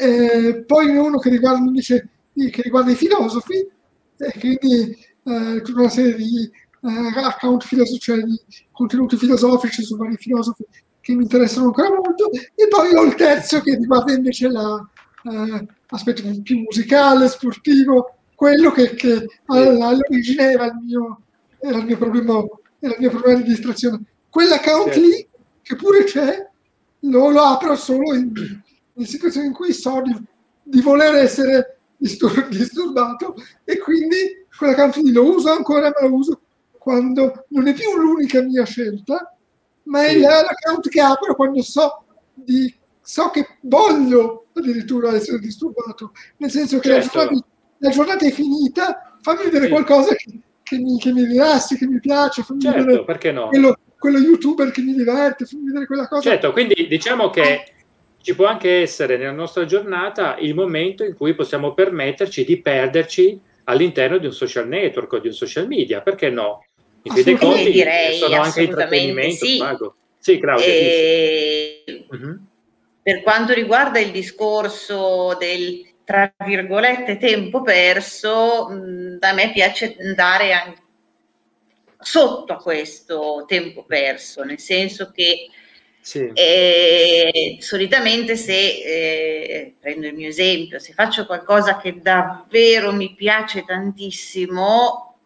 Eh, 0.00 0.62
poi 0.64 0.96
uno 0.96 1.18
che 1.18 1.30
riguarda 1.30 1.64
invece 1.64 2.08
che 2.50 2.62
riguarda 2.62 2.90
i 2.90 2.96
filosofi, 2.96 3.66
e 4.16 4.32
quindi 4.38 4.96
eh, 5.24 5.62
tutta 5.62 5.80
una 5.80 5.88
serie 5.88 6.14
di 6.14 6.44
eh, 6.44 7.22
account 7.22 7.64
filosofici, 7.64 8.00
cioè 8.00 8.22
di 8.22 8.40
contenuti 8.72 9.16
filosofici 9.16 9.82
su 9.82 9.96
vari 9.96 10.16
filosofi 10.16 10.64
che 11.00 11.14
mi 11.14 11.22
interessano 11.22 11.66
ancora 11.66 11.90
molto, 11.90 12.30
e 12.30 12.68
poi 12.68 12.94
ho 12.94 13.04
il 13.04 13.14
terzo 13.14 13.60
che 13.60 13.76
riguarda 13.76 14.12
invece 14.12 14.48
l'aspetto 14.48 16.22
eh, 16.22 16.40
più 16.42 16.58
musicale, 16.58 17.28
sportivo, 17.28 18.18
quello 18.34 18.70
che, 18.70 18.94
che 18.94 19.26
all'origine 19.46 20.52
era 20.52 20.66
il 20.66 20.78
mio, 20.84 21.20
era 21.58 21.78
il 21.78 21.84
mio 21.86 21.96
problema, 21.96 22.44
era 22.78 22.94
il 22.94 23.00
mio 23.00 23.10
problema 23.10 23.40
di 23.40 23.48
distrazione. 23.48 24.02
Quell'account 24.30 24.92
certo. 24.92 25.00
lì 25.00 25.28
che 25.62 25.76
pure 25.76 26.04
c'è, 26.04 26.48
lo, 27.00 27.30
lo 27.30 27.40
apro 27.40 27.74
solo 27.74 28.14
in, 28.14 28.32
in, 28.92 29.06
situazioni 29.06 29.48
in 29.48 29.52
cui 29.52 29.72
so 29.72 30.02
di, 30.02 30.16
di 30.62 30.80
voler 30.80 31.14
essere 31.16 31.77
distur- 31.98 32.48
disturbato 32.48 33.34
e 33.64 33.78
quindi 33.78 34.46
quell'account 34.56 34.96
lì 34.96 35.12
lo 35.12 35.24
uso 35.24 35.50
ancora, 35.50 35.92
ma 35.94 36.08
lo 36.08 36.14
uso 36.14 36.40
quando 36.78 37.44
non 37.48 37.66
è 37.66 37.74
più 37.74 37.96
l'unica 37.98 38.40
mia 38.40 38.64
scelta, 38.64 39.36
ma 39.84 40.04
sì. 40.04 40.16
è 40.16 40.18
l'account 40.20 40.88
che 40.88 41.00
apro 41.00 41.34
quando 41.34 41.60
so, 41.62 42.04
di, 42.32 42.72
so 43.02 43.30
che 43.30 43.58
voglio 43.62 44.46
addirittura 44.54 45.14
essere 45.14 45.38
disturbato, 45.38 46.12
nel 46.38 46.50
senso 46.50 46.78
che 46.78 46.88
certo. 46.88 47.18
la, 47.18 47.24
giornata, 47.24 47.46
la, 47.78 47.90
giornata, 47.90 48.26
è 48.26 48.30
finita, 48.30 49.18
fammi 49.20 49.44
vedere 49.44 49.66
sì. 49.66 49.70
qualcosa 49.70 50.14
che, 50.14 50.40
che, 50.62 50.78
mi, 50.78 50.98
che 50.98 51.12
mi 51.12 51.24
rilassi, 51.24 51.76
che 51.76 51.86
mi 51.86 52.00
piace, 52.00 52.42
fammi 52.42 52.60
certo, 52.60 52.84
vedere 52.84 53.04
perché 53.04 53.32
no? 53.32 53.48
quello, 53.48 53.78
quello 53.98 54.18
youtuber 54.18 54.70
che 54.70 54.80
mi 54.80 54.94
diverte, 54.94 55.44
fammi 55.44 55.66
vedere 55.66 55.86
quella 55.86 56.08
cosa. 56.08 56.22
Certo, 56.22 56.52
quindi 56.52 56.86
diciamo 56.88 57.30
che 57.30 57.77
ci 58.28 58.34
può 58.34 58.44
anche 58.44 58.82
essere 58.82 59.16
nella 59.16 59.30
nostra 59.30 59.64
giornata 59.64 60.36
il 60.38 60.54
momento 60.54 61.02
in 61.02 61.14
cui 61.14 61.32
possiamo 61.32 61.72
permetterci 61.72 62.44
di 62.44 62.60
perderci 62.60 63.40
all'interno 63.64 64.18
di 64.18 64.26
un 64.26 64.34
social 64.34 64.68
network 64.68 65.14
o 65.14 65.18
di 65.18 65.28
un 65.28 65.32
social 65.32 65.66
media, 65.66 66.02
perché 66.02 66.28
no? 66.28 66.62
In 67.04 67.14
fin 67.14 67.24
dei 67.24 67.38
conti 67.38 67.70
direi, 67.70 68.18
sono 68.18 68.38
anche 68.38 68.64
intrattenimento, 68.64 69.46
sì. 69.46 69.58
Sì, 70.18 70.38
Claudia. 70.40 70.66
E... 70.66 72.04
Uh-huh. 72.10 72.38
Per 73.02 73.22
quanto 73.22 73.54
riguarda 73.54 73.98
il 73.98 74.10
discorso 74.10 75.34
del 75.38 75.86
tra 76.04 76.30
virgolette 76.44 77.16
tempo 77.16 77.62
perso, 77.62 78.68
mh, 78.68 79.16
a 79.20 79.32
me 79.32 79.52
piace 79.52 79.96
andare 79.98 80.52
anche 80.52 80.82
sotto 81.98 82.52
a 82.52 82.56
questo 82.58 83.46
tempo 83.48 83.84
perso, 83.84 84.42
nel 84.42 84.58
senso 84.58 85.12
che 85.14 85.48
sì. 86.08 86.30
eh, 86.32 87.58
solitamente 87.60 88.34
se 88.34 88.54
eh, 88.54 89.74
prendo 89.78 90.06
il 90.06 90.14
mio 90.14 90.28
esempio, 90.28 90.78
se 90.78 90.94
faccio 90.94 91.26
qualcosa 91.26 91.76
che 91.76 92.00
davvero 92.00 92.94
mi 92.94 93.14
piace 93.14 93.62
tantissimo, 93.62 95.18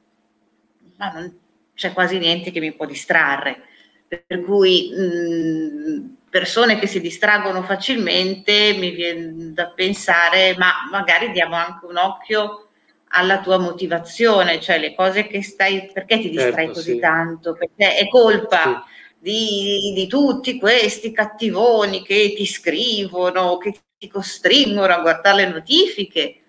ma 0.96 1.12
non 1.12 1.38
c'è 1.72 1.92
quasi 1.92 2.18
niente 2.18 2.50
che 2.50 2.58
mi 2.58 2.72
può 2.72 2.84
distrarre. 2.84 3.62
Per 4.08 4.42
cui 4.42 4.90
mh, 4.90 6.16
persone 6.28 6.76
che 6.80 6.88
si 6.88 7.00
distraggono 7.00 7.62
facilmente 7.62 8.74
mi 8.76 8.90
viene 8.90 9.52
da 9.52 9.68
pensare, 9.68 10.56
ma 10.58 10.88
magari 10.90 11.30
diamo 11.30 11.54
anche 11.54 11.86
un 11.86 11.96
occhio 11.96 12.70
alla 13.14 13.40
tua 13.40 13.58
motivazione, 13.58 14.60
cioè 14.60 14.80
le 14.80 14.96
cose 14.96 15.28
che 15.28 15.44
stai, 15.44 15.92
perché 15.92 16.18
ti 16.18 16.30
distrai 16.30 16.66
certo, 16.66 16.72
così 16.72 16.92
sì. 16.94 16.98
tanto? 16.98 17.52
Perché 17.54 17.98
è 17.98 18.08
colpa 18.08 18.84
sì. 18.84 18.91
Di, 19.22 19.92
di, 19.94 20.08
tutti 20.08 20.58
questi 20.58 21.12
cattivoni 21.12 22.02
che 22.02 22.34
ti 22.36 22.44
scrivono, 22.44 23.56
che 23.56 23.72
ti 23.96 24.08
costringono 24.08 24.92
a 24.92 25.00
guardare 25.00 25.44
le 25.44 25.52
notifiche, 25.52 26.40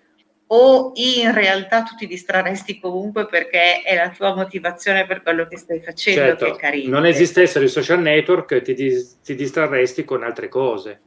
o 0.48 0.90
in 0.96 1.32
realtà 1.32 1.84
tu 1.84 1.94
ti 1.94 2.08
distrarresti 2.08 2.80
comunque 2.80 3.26
perché 3.26 3.82
è 3.82 3.94
la 3.94 4.10
tua 4.10 4.34
motivazione 4.34 5.06
per 5.06 5.22
quello 5.22 5.46
che 5.46 5.56
stai 5.56 5.80
facendo 5.80 6.20
certo, 6.20 6.44
che 6.46 6.50
è 6.50 6.56
carino. 6.56 6.90
Non 6.90 7.06
esistessero 7.06 7.64
i 7.64 7.68
social 7.68 8.00
network, 8.00 8.60
ti, 8.62 8.74
ti 8.74 9.34
distrarresti 9.36 10.04
con 10.04 10.24
altre 10.24 10.48
cose. 10.48 11.00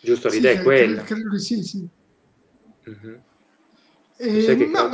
Giusto, 0.00 0.28
l'idea 0.28 0.52
sì, 0.52 0.58
è 0.58 0.62
quella. 0.62 1.02
Credo, 1.02 1.38
sì, 1.38 1.62
sì. 1.62 1.88
Mm-hmm. 2.88 3.14
Eh, 4.22 4.66
no, 4.66 4.90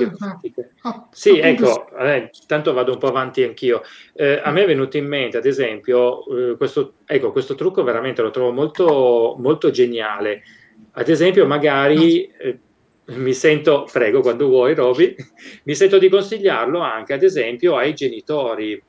ah, 0.83 1.09
sì, 1.11 1.41
ecco, 1.41 1.89
eh, 1.99 2.31
tanto 2.47 2.73
vado 2.73 2.93
un 2.93 2.99
po' 2.99 3.09
avanti 3.09 3.43
anch'io. 3.43 3.83
Eh, 4.15 4.41
a 4.41 4.53
me 4.53 4.63
è 4.63 4.67
venuto 4.67 4.99
in 4.99 5.07
mente, 5.07 5.37
ad 5.37 5.47
esempio, 5.47 6.25
eh, 6.53 6.57
questo, 6.57 6.99
ecco, 7.05 7.33
questo 7.33 7.57
trucco 7.57 7.83
veramente 7.83 8.23
lo 8.23 8.31
trovo 8.31 8.53
molto, 8.53 9.35
molto 9.41 9.71
geniale. 9.71 10.43
Ad 10.93 11.09
esempio, 11.09 11.45
magari 11.45 12.31
eh, 12.39 12.59
mi 13.07 13.33
sento, 13.33 13.89
prego, 13.91 14.21
quando 14.21 14.47
vuoi, 14.47 14.77
Roby, 14.77 15.17
mi 15.65 15.75
sento 15.75 15.99
di 15.99 16.09
consigliarlo 16.09 16.79
anche, 16.79 17.13
ad 17.13 17.25
esempio, 17.25 17.77
ai 17.77 17.95
genitori, 17.95 18.81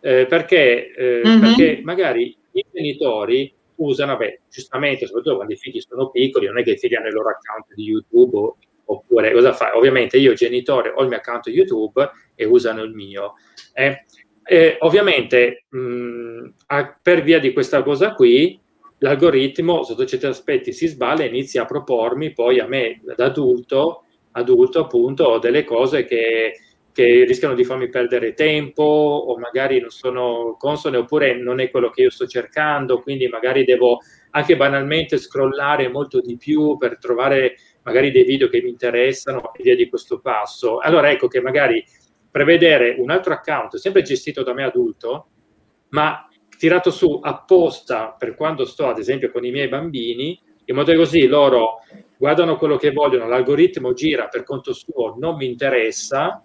eh, 0.00 0.26
perché, 0.26 0.92
mm-hmm. 1.00 1.40
perché 1.40 1.80
magari 1.82 2.36
i 2.52 2.66
genitori 2.70 3.50
usano, 3.76 4.18
beh, 4.18 4.42
giustamente, 4.50 5.06
soprattutto 5.06 5.36
quando 5.36 5.54
i 5.54 5.56
figli 5.56 5.80
sono 5.80 6.10
piccoli, 6.10 6.48
non 6.48 6.58
è 6.58 6.62
che 6.62 6.72
i 6.72 6.78
figli 6.78 6.94
hanno 6.96 7.08
il 7.08 7.14
loro 7.14 7.30
account 7.30 7.72
di 7.74 7.84
YouTube 7.84 8.36
o 8.36 8.56
oppure 8.86 9.32
cosa 9.32 9.52
fai? 9.52 9.72
Ovviamente 9.74 10.18
io 10.18 10.32
genitore 10.32 10.92
ho 10.94 11.02
il 11.02 11.08
mio 11.08 11.18
account 11.18 11.46
YouTube 11.46 12.10
e 12.34 12.44
usano 12.44 12.82
il 12.82 12.94
mio. 12.94 13.34
Eh, 13.72 14.04
eh, 14.44 14.76
ovviamente 14.80 15.64
mh, 15.68 16.48
a, 16.66 16.98
per 17.02 17.22
via 17.22 17.38
di 17.38 17.52
questa 17.52 17.82
cosa 17.82 18.14
qui 18.14 18.60
l'algoritmo 18.98 19.82
sotto 19.82 20.06
certi 20.06 20.26
aspetti 20.26 20.72
si 20.72 20.86
sballa 20.86 21.22
e 21.22 21.26
inizia 21.26 21.62
a 21.62 21.66
propormi 21.66 22.32
poi 22.32 22.60
a 22.60 22.66
me 22.66 23.00
da 23.16 23.26
adulto, 23.26 24.04
adulto 24.32 24.80
appunto 24.80 25.38
delle 25.38 25.64
cose 25.64 26.04
che, 26.04 26.60
che 26.92 27.24
rischiano 27.24 27.54
di 27.54 27.64
farmi 27.64 27.88
perdere 27.88 28.34
tempo 28.34 28.82
o 28.82 29.36
magari 29.38 29.80
non 29.80 29.90
sono 29.90 30.56
consone 30.58 30.96
oppure 30.96 31.34
non 31.34 31.60
è 31.60 31.70
quello 31.70 31.90
che 31.90 32.02
io 32.02 32.10
sto 32.10 32.26
cercando, 32.26 33.00
quindi 33.00 33.28
magari 33.28 33.64
devo 33.64 33.98
anche 34.30 34.56
banalmente 34.56 35.18
scrollare 35.18 35.88
molto 35.88 36.20
di 36.20 36.36
più 36.36 36.76
per 36.78 36.98
trovare 36.98 37.56
magari 37.86 38.10
dei 38.10 38.24
video 38.24 38.48
che 38.48 38.60
mi 38.60 38.68
interessano 38.68 39.54
e 39.54 39.62
via 39.62 39.76
di 39.76 39.88
questo 39.88 40.18
passo. 40.18 40.78
Allora 40.78 41.10
ecco 41.10 41.28
che 41.28 41.40
magari 41.40 41.82
prevedere 42.28 42.96
un 42.98 43.10
altro 43.10 43.32
account, 43.32 43.76
sempre 43.76 44.02
gestito 44.02 44.42
da 44.42 44.52
me 44.52 44.64
adulto, 44.64 45.28
ma 45.90 46.28
tirato 46.58 46.90
su 46.90 47.20
apposta 47.22 48.14
per 48.18 48.34
quando 48.34 48.64
sto 48.64 48.88
ad 48.88 48.98
esempio 48.98 49.30
con 49.30 49.44
i 49.44 49.52
miei 49.52 49.68
bambini, 49.68 50.38
in 50.64 50.74
modo 50.74 50.90
che 50.90 50.98
così 50.98 51.28
loro 51.28 51.82
guardano 52.18 52.56
quello 52.56 52.76
che 52.76 52.90
vogliono, 52.90 53.28
l'algoritmo 53.28 53.92
gira 53.92 54.26
per 54.26 54.42
conto 54.42 54.72
suo, 54.72 55.14
non 55.16 55.36
mi 55.36 55.46
interessa, 55.46 56.42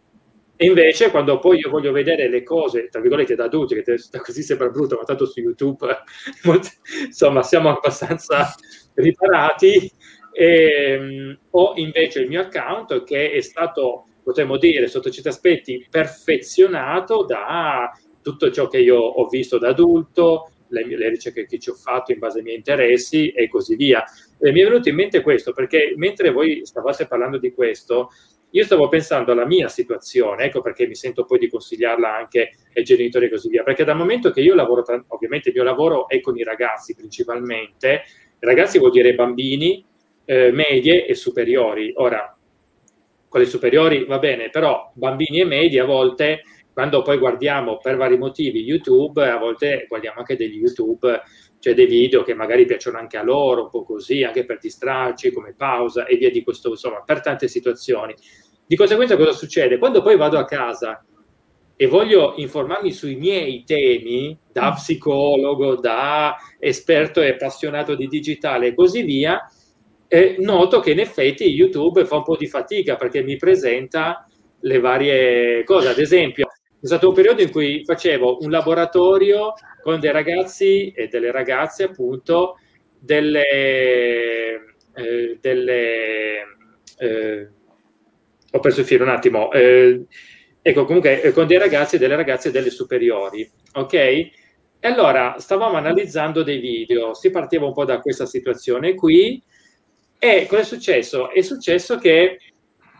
e 0.55 0.68
invece 0.68 1.09
quando 1.09 1.39
poi 1.39 1.57
io 1.57 1.72
voglio 1.72 1.91
vedere 1.91 2.30
le 2.30 2.43
cose, 2.43 2.88
tra 2.88 3.01
virgolette, 3.01 3.34
da 3.34 3.45
adulti, 3.45 3.81
che 3.81 3.97
così 4.23 4.43
sembra 4.43 4.69
brutto, 4.69 4.95
ma 4.95 5.01
tanto 5.03 5.26
su 5.26 5.39
YouTube, 5.39 5.88
insomma, 7.07 7.41
siamo 7.41 7.69
abbastanza 7.69 8.53
riparati, 8.93 9.91
e, 10.31 10.91
ehm, 10.91 11.39
ho 11.51 11.73
invece 11.75 12.21
il 12.21 12.27
mio 12.27 12.41
account 12.41 13.03
che 13.03 13.31
è 13.31 13.41
stato, 13.41 14.05
potremmo 14.23 14.57
dire, 14.57 14.87
sotto 14.87 15.09
certi 15.09 15.29
aspetti, 15.29 15.85
perfezionato 15.89 17.23
da 17.23 17.91
tutto 18.21 18.51
ciò 18.51 18.67
che 18.67 18.79
io 18.79 18.97
ho 18.97 19.27
visto 19.27 19.57
da 19.57 19.69
adulto, 19.69 20.51
le, 20.69 20.85
le, 20.85 21.09
ricerche 21.09 21.45
che 21.45 21.59
ci 21.59 21.69
ho 21.69 21.73
fatto 21.73 22.11
in 22.11 22.19
base 22.19 22.37
ai 22.37 22.43
miei 22.43 22.57
interessi 22.57 23.29
e 23.31 23.47
così 23.47 23.75
via. 23.75 24.03
E 24.39 24.51
mi 24.51 24.61
è 24.61 24.63
venuto 24.63 24.89
in 24.89 24.95
mente 24.95 25.21
questo 25.21 25.51
perché 25.51 25.93
mentre 25.97 26.31
voi 26.31 26.65
stavate 26.65 27.07
parlando 27.07 27.37
di 27.37 27.53
questo, 27.53 28.09
io 28.51 28.63
stavo 28.63 28.87
pensando 28.89 29.31
alla 29.31 29.45
mia 29.45 29.67
situazione, 29.69 30.45
ecco 30.45 30.61
perché 30.61 30.85
mi 30.85 30.95
sento 30.95 31.23
poi 31.25 31.39
di 31.39 31.49
consigliarla 31.49 32.13
anche 32.13 32.51
ai 32.73 32.83
genitori 32.83 33.25
e 33.25 33.29
così 33.29 33.49
via, 33.49 33.63
perché 33.63 33.83
dal 33.83 33.95
momento 33.95 34.29
che 34.31 34.41
io 34.41 34.55
lavoro, 34.55 34.83
ovviamente 35.07 35.49
il 35.49 35.55
mio 35.55 35.63
lavoro 35.63 36.07
è 36.07 36.19
con 36.19 36.37
i 36.37 36.43
ragazzi 36.43 36.93
principalmente, 36.93 38.03
ragazzi 38.39 38.77
vuol 38.77 38.91
dire 38.91 39.15
bambini, 39.15 39.85
eh, 40.31 40.49
medie 40.53 41.05
e 41.05 41.13
superiori. 41.13 41.91
Ora, 41.97 42.33
con 43.27 43.41
le 43.41 43.45
superiori 43.45 44.05
va 44.05 44.17
bene, 44.17 44.49
però 44.49 44.89
bambini 44.93 45.41
e 45.41 45.45
medi 45.45 45.77
a 45.77 45.83
volte, 45.83 46.43
quando 46.71 47.01
poi 47.01 47.17
guardiamo 47.17 47.79
per 47.79 47.97
vari 47.97 48.17
motivi 48.17 48.63
YouTube, 48.63 49.29
a 49.29 49.37
volte 49.37 49.85
guardiamo 49.89 50.19
anche 50.19 50.37
degli 50.37 50.55
YouTube, 50.55 51.21
cioè 51.59 51.73
dei 51.73 51.85
video 51.85 52.23
che 52.23 52.33
magari 52.33 52.65
piacciono 52.65 52.97
anche 52.97 53.17
a 53.17 53.23
loro, 53.23 53.63
un 53.63 53.69
po' 53.69 53.83
così, 53.83 54.23
anche 54.23 54.45
per 54.45 54.59
distrarci, 54.59 55.33
come 55.33 55.53
pausa 55.53 56.05
e 56.05 56.15
via 56.15 56.31
di 56.31 56.43
questo, 56.43 56.69
insomma, 56.69 57.03
per 57.05 57.19
tante 57.19 57.49
situazioni. 57.49 58.15
Di 58.65 58.77
conseguenza 58.77 59.17
cosa 59.17 59.33
succede? 59.33 59.77
Quando 59.77 60.01
poi 60.01 60.15
vado 60.15 60.37
a 60.37 60.45
casa 60.45 61.03
e 61.75 61.87
voglio 61.87 62.35
informarmi 62.37 62.93
sui 62.93 63.15
miei 63.15 63.65
temi, 63.65 64.37
da 64.49 64.71
psicologo, 64.71 65.75
da 65.75 66.37
esperto 66.57 67.21
e 67.21 67.31
appassionato 67.31 67.95
di 67.95 68.07
digitale 68.07 68.67
e 68.67 68.73
così 68.73 69.01
via, 69.01 69.45
e 70.13 70.35
noto 70.39 70.81
che 70.81 70.91
in 70.91 70.99
effetti 70.99 71.45
YouTube 71.45 72.03
fa 72.03 72.17
un 72.17 72.23
po' 72.23 72.35
di 72.35 72.45
fatica 72.45 72.97
perché 72.97 73.23
mi 73.23 73.38
presenta 73.38 74.27
le 74.59 74.79
varie 74.81 75.63
cose. 75.63 75.88
Ad 75.88 75.99
esempio, 75.99 76.49
è 76.81 76.85
stato 76.85 77.07
un 77.07 77.13
periodo 77.13 77.41
in 77.41 77.49
cui 77.49 77.85
facevo 77.85 78.39
un 78.41 78.51
laboratorio 78.51 79.53
con 79.81 80.01
dei 80.01 80.11
ragazzi 80.11 80.91
e 80.91 81.07
delle 81.07 81.31
ragazze, 81.31 81.83
appunto, 81.83 82.57
delle, 82.99 84.75
eh, 84.95 85.38
delle 85.39 86.35
eh, 86.97 87.49
ho 88.51 88.59
perso 88.59 88.81
il 88.81 88.85
filo 88.85 89.05
un 89.05 89.11
attimo. 89.11 89.49
Eh, 89.53 90.07
ecco, 90.61 90.83
comunque, 90.83 91.21
eh, 91.21 91.31
con 91.31 91.47
dei 91.47 91.57
ragazzi 91.57 91.95
e 91.95 91.99
delle 91.99 92.17
ragazze 92.17 92.51
delle 92.51 92.69
superiori, 92.69 93.49
ok? 93.75 93.93
E 93.93 94.33
allora 94.81 95.35
stavamo 95.38 95.77
analizzando 95.77 96.43
dei 96.43 96.59
video, 96.59 97.13
si 97.13 97.29
partiva 97.29 97.65
un 97.65 97.71
po' 97.71 97.85
da 97.85 98.01
questa 98.01 98.25
situazione 98.25 98.93
qui 98.93 99.41
e 100.23 100.45
cosa 100.48 100.61
è 100.61 100.65
successo? 100.65 101.31
È 101.31 101.41
successo 101.41 101.98
che 101.98 102.38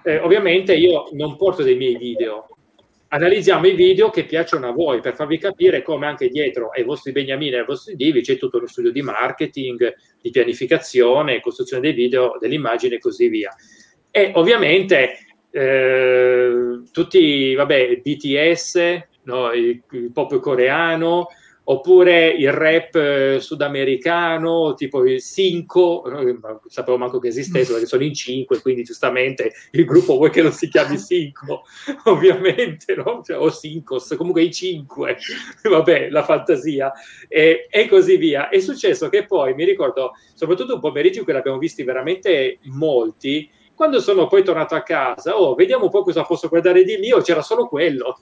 eh, 0.04 0.18
ovviamente 0.18 0.74
io 0.74 1.10
non 1.12 1.38
porto 1.38 1.62
dei 1.62 1.76
miei 1.76 1.96
video, 1.96 2.48
analizziamo 3.10 3.68
i 3.68 3.76
video 3.76 4.10
che 4.10 4.26
piacciono 4.26 4.68
a 4.68 4.72
voi 4.72 5.02
per 5.02 5.14
farvi 5.14 5.38
capire 5.38 5.84
come 5.84 6.08
anche 6.08 6.30
dietro 6.30 6.70
ai 6.70 6.84
vostri 6.84 7.12
beniamini 7.12 7.52
e 7.52 7.60
ai 7.60 7.66
vostri 7.66 7.96
divi 7.96 8.22
c'è 8.22 8.38
tutto 8.38 8.58
uno 8.58 8.66
studio 8.66 8.92
di 8.92 9.04
marketing, 9.04 9.96
di 10.20 10.32
pianificazione, 10.32 11.42
costruzione 11.42 11.84
dei 11.84 11.94
video, 11.94 12.38
dell'immagine 12.40 12.96
e 12.96 13.00
così 13.00 13.28
via. 13.28 13.56
E 14.10 14.32
ovviamente 14.34 15.18
eh, 15.52 16.82
tutti, 16.92 17.54
vabbè, 17.54 17.98
BTS, 17.98 19.02
no, 19.26 19.52
il, 19.52 19.80
il 19.92 20.12
pop 20.12 20.40
coreano, 20.40 21.28
oppure 21.64 22.30
il 22.30 22.52
rap 22.52 22.96
eh, 22.96 23.38
sudamericano, 23.40 24.74
tipo 24.74 25.06
il 25.06 25.22
Cinco, 25.22 26.04
no? 26.06 26.62
sapevo 26.68 26.98
manco 26.98 27.20
che 27.20 27.28
esistesse 27.28 27.72
perché 27.72 27.88
sono 27.88 28.04
in 28.04 28.14
cinque, 28.14 28.62
quindi 28.62 28.84
giustamente 28.84 29.54
il 29.72 29.86
gruppo 29.86 30.16
vuoi 30.16 30.30
che 30.32 30.42
non 30.42 30.52
si 30.52 30.68
chiami 30.68 30.98
Cinco, 30.98 31.64
ovviamente, 32.06 32.96
no? 32.96 33.22
Cioè, 33.24 33.38
o 33.38 33.52
Cincos, 33.52 34.16
comunque 34.18 34.44
i 34.44 34.52
cinque, 34.52 35.18
vabbè, 35.64 36.10
la 36.10 36.24
fantasia, 36.24 36.92
e, 37.28 37.68
e, 37.70 37.88
così 37.88 38.18
via. 38.18 38.50
È 38.50 38.60
successo 38.60 39.10
che 39.10 39.26
poi, 39.26 39.54
mi 39.54 39.66
ricordo, 39.66 40.14
soprattutto 40.34 40.76
un 40.76 40.80
pomeriggio 40.80 41.20
in 41.20 41.26
cui 41.26 41.34
l'abbiamo 41.34 41.58
visti 41.58 41.84
veramente 41.84 42.60
molti, 42.64 43.50
quando 43.82 44.00
sono 44.00 44.28
poi 44.28 44.44
tornato 44.44 44.76
a 44.76 44.84
casa, 44.84 45.40
oh, 45.40 45.56
vediamo 45.56 45.86
un 45.86 45.90
po' 45.90 46.04
cosa 46.04 46.24
posso 46.24 46.48
guardare 46.50 46.84
di 46.84 46.98
mio, 46.98 47.20
c'era 47.22 47.42
solo 47.42 47.68
quello 47.68 48.20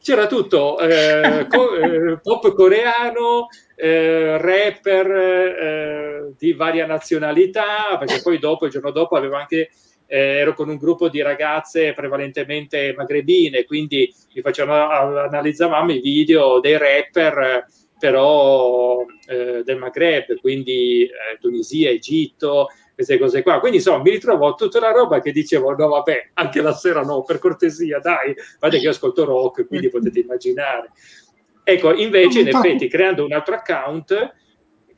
c'era 0.00 0.26
tutto 0.26 0.78
eh, 0.78 1.46
co- 1.50 1.74
eh, 1.76 2.18
pop 2.20 2.52
coreano, 2.54 3.48
eh, 3.76 4.38
rapper 4.38 5.10
eh, 5.10 6.32
di 6.36 6.52
varia 6.52 6.86
nazionalità, 6.86 7.96
perché 7.98 8.20
poi 8.22 8.38
dopo, 8.38 8.66
il 8.66 8.72
giorno 8.72 8.90
dopo, 8.90 9.16
avevo 9.16 9.36
anche 9.36 9.70
eh, 10.06 10.18
ero 10.38 10.54
con 10.54 10.68
un 10.68 10.76
gruppo 10.76 11.08
di 11.08 11.22
ragazze 11.22 11.92
prevalentemente 11.92 12.94
magrebine, 12.96 13.64
quindi 13.64 14.12
mi 14.34 14.40
facevano, 14.40 15.18
analizzavamo 15.20 15.92
i 15.92 16.00
video 16.00 16.58
dei 16.60 16.76
rapper 16.76 17.66
però 17.98 19.04
eh, 19.26 19.62
del 19.62 19.76
Maghreb, 19.76 20.40
quindi 20.40 21.06
Tunisia, 21.38 21.90
Egitto, 21.90 22.68
queste 23.04 23.18
cose 23.18 23.42
qua. 23.42 23.60
Quindi 23.60 23.78
insomma 23.78 24.02
mi 24.02 24.10
ritrovo 24.10 24.54
tutta 24.54 24.80
la 24.80 24.92
roba 24.92 25.20
che 25.20 25.32
dicevo, 25.32 25.74
no 25.74 25.88
vabbè, 25.88 26.30
anche 26.34 26.60
la 26.60 26.72
sera 26.72 27.02
no, 27.02 27.22
per 27.22 27.38
cortesia, 27.38 27.98
dai, 27.98 28.34
guarda 28.58 28.76
che 28.76 28.84
io 28.84 28.90
ascolto 28.90 29.24
rock, 29.24 29.66
quindi 29.66 29.88
potete 29.88 30.20
immaginare. 30.20 30.90
Ecco, 31.62 31.94
invece 31.94 32.40
in 32.40 32.48
effetti 32.48 32.88
creando 32.88 33.24
un 33.24 33.32
altro 33.32 33.54
account 33.54 34.34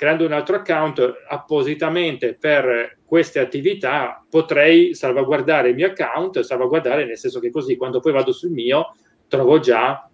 creando 0.03 0.25
un 0.25 0.33
altro 0.33 0.57
account 0.57 1.01
appositamente 1.29 2.35
per 2.35 2.99
queste 3.05 3.39
attività, 3.39 4.25
potrei 4.29 4.97
salvaguardare 4.97 5.69
il 5.69 5.77
mio 5.77 5.87
account, 5.87 6.41
salvaguardare 6.41 7.05
nel 7.05 7.17
senso 7.17 7.39
che 7.39 7.53
così 7.53 7.77
quando 7.77 8.01
poi 8.01 8.11
vado 8.11 8.33
sul 8.33 8.51
mio 8.51 8.97
trovo 9.29 9.61
già 9.61 10.11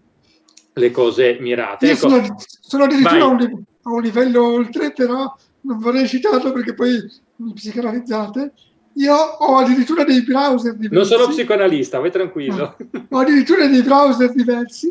le 0.75 0.91
cose 0.91 1.39
mirate. 1.41 1.87
Io 1.87 1.93
ecco, 1.93 2.09
sono, 2.11 2.37
sono 2.37 2.85
addirittura 2.85 3.23
a 3.23 3.27
un, 3.29 3.41
a 3.41 3.91
un, 3.91 4.03
livello 4.03 4.47
oltre, 4.47 4.93
però 4.93 5.35
non 5.63 5.79
vorrei 5.79 6.07
citarlo 6.07 6.53
perché 6.53 6.75
poi 6.75 7.03
psicanalizzate. 7.55 8.53
Io 8.95 9.15
ho 9.15 9.57
addirittura 9.57 10.05
dei 10.05 10.23
browser 10.23 10.75
diversi. 10.75 10.95
Non 10.95 11.05
sono 11.05 11.29
psicoanalista, 11.29 11.99
vai 11.99 12.11
tranquillo. 12.11 12.77
No. 12.91 13.05
Ho 13.11 13.19
addirittura 13.19 13.67
dei 13.67 13.83
browser 13.83 14.33
diversi, 14.33 14.89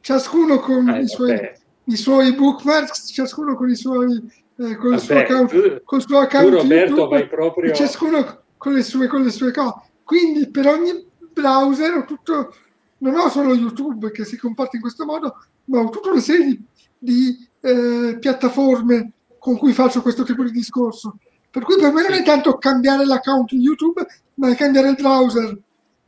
ciascuno 0.00 0.58
con 0.58 0.88
eh, 0.88 1.02
i 1.02 1.08
suoi 1.08 1.60
i 1.84 1.96
suoi 1.96 2.32
bookmarks, 2.34 3.10
ciascuno 3.12 3.56
con 3.56 3.68
i 3.68 3.74
suoi 3.74 4.22
eh, 4.56 4.76
con, 4.76 4.92
il 4.92 5.00
suo 5.00 5.18
account, 5.18 5.82
col 5.84 6.02
suo 6.02 6.18
account 6.18 6.48
tu 6.48 6.56
Roberto 6.56 6.94
YouTube, 6.94 7.08
vai 7.08 7.28
proprio 7.28 7.72
ciascuno 7.72 8.42
con 8.56 8.74
le 8.74 8.82
sue, 8.82 9.06
con 9.08 9.22
le 9.22 9.30
sue 9.30 9.50
cose. 9.50 9.74
Quindi 10.04 10.48
per 10.50 10.66
ogni 10.66 11.04
browser 11.32 11.94
ho 11.94 12.04
tutto, 12.04 12.54
non 12.98 13.16
ho 13.16 13.28
solo 13.28 13.54
YouTube 13.54 14.10
che 14.12 14.24
si 14.24 14.36
comporta 14.36 14.76
in 14.76 14.82
questo 14.82 15.04
modo, 15.04 15.36
ma 15.64 15.80
ho 15.80 15.88
tutta 15.88 16.10
una 16.10 16.20
serie 16.20 16.46
di, 16.46 16.64
di 16.98 17.48
eh, 17.60 18.18
piattaforme 18.20 19.12
con 19.38 19.56
cui 19.56 19.72
faccio 19.72 20.02
questo 20.02 20.22
tipo 20.22 20.44
di 20.44 20.50
discorso. 20.50 21.16
Per 21.52 21.62
cui 21.62 21.76
per 21.76 21.92
me 21.92 22.02
non 22.02 22.14
è 22.14 22.24
tanto 22.24 22.56
cambiare 22.58 23.04
l'account 23.04 23.52
YouTube, 23.52 24.04
ma 24.34 24.50
è 24.50 24.56
cambiare 24.56 24.88
il 24.88 24.96
browser. 24.96 25.56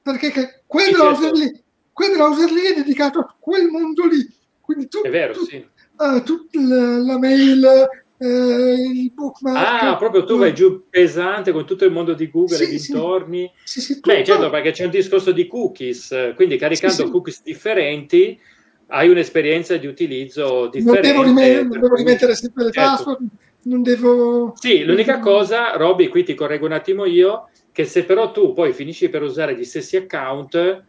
Perché 0.03 0.63
quel, 0.67 0.91
browser 0.91 1.37
certo. 1.37 1.39
lì, 1.39 1.63
quel 1.93 2.13
browser 2.17 2.51
lì 2.51 2.63
è 2.63 2.75
dedicato 2.75 3.21
a 3.21 3.37
quel 3.39 3.69
mondo 3.69 4.07
lì 4.07 4.43
quindi 4.65 4.89
tu, 4.89 5.03
è 5.03 5.11
vero, 5.11 5.35
tu, 5.35 5.45
sì. 5.45 5.63
Uh, 5.99 6.23
tutta 6.23 6.59
la, 6.59 6.97
la, 6.97 7.19
mail, 7.19 7.87
uh, 8.17 8.27
il 8.27 9.13
bookmark. 9.13 9.83
Ah, 9.83 9.97
proprio 9.99 10.25
tu 10.25 10.39
vai 10.39 10.55
giù 10.55 10.85
pesante 10.89 11.53
con 11.53 11.67
tutto 11.67 11.85
il 11.85 11.93
mondo 11.93 12.15
di 12.15 12.31
Google 12.31 12.57
sì, 12.57 12.63
e 12.63 12.69
dintorni. 12.69 13.53
Sì, 13.63 13.83
sì, 13.83 14.01
Beh, 14.01 14.25
certo, 14.25 14.49
perché 14.49 14.71
c'è 14.71 14.85
un 14.85 14.91
discorso 14.91 15.33
di 15.33 15.47
cookies, 15.47 16.33
quindi 16.35 16.57
caricando 16.57 17.11
cookies 17.11 17.43
differenti 17.43 18.41
hai 18.87 19.11
un'esperienza 19.11 19.77
di 19.77 19.87
utilizzo 19.87 20.69
differente. 20.69 21.13
Non 21.13 21.25
devo, 21.25 21.41
rimettere, 21.41 21.63
non 21.63 21.81
devo 21.81 21.95
rimettere 21.95 22.35
sempre 22.35 22.65
le 22.65 22.71
certo. 22.71 22.91
password, 22.91 23.27
non 23.65 23.83
devo... 23.83 24.55
Sì, 24.57 24.85
l'unica 24.85 25.19
cosa, 25.19 25.77
Robby, 25.77 26.09
qui 26.09 26.25
ti 26.25 26.35
correggo 26.35 26.67
un 26.67 26.73
attimo 26.73 27.05
io, 27.05 27.49
che 27.73 27.85
se 27.85 28.05
però 28.05 28.31
tu 28.31 28.53
poi 28.53 28.73
finisci 28.73 29.09
per 29.09 29.23
usare 29.23 29.57
gli 29.57 29.65
stessi 29.65 29.97
account, 29.97 30.85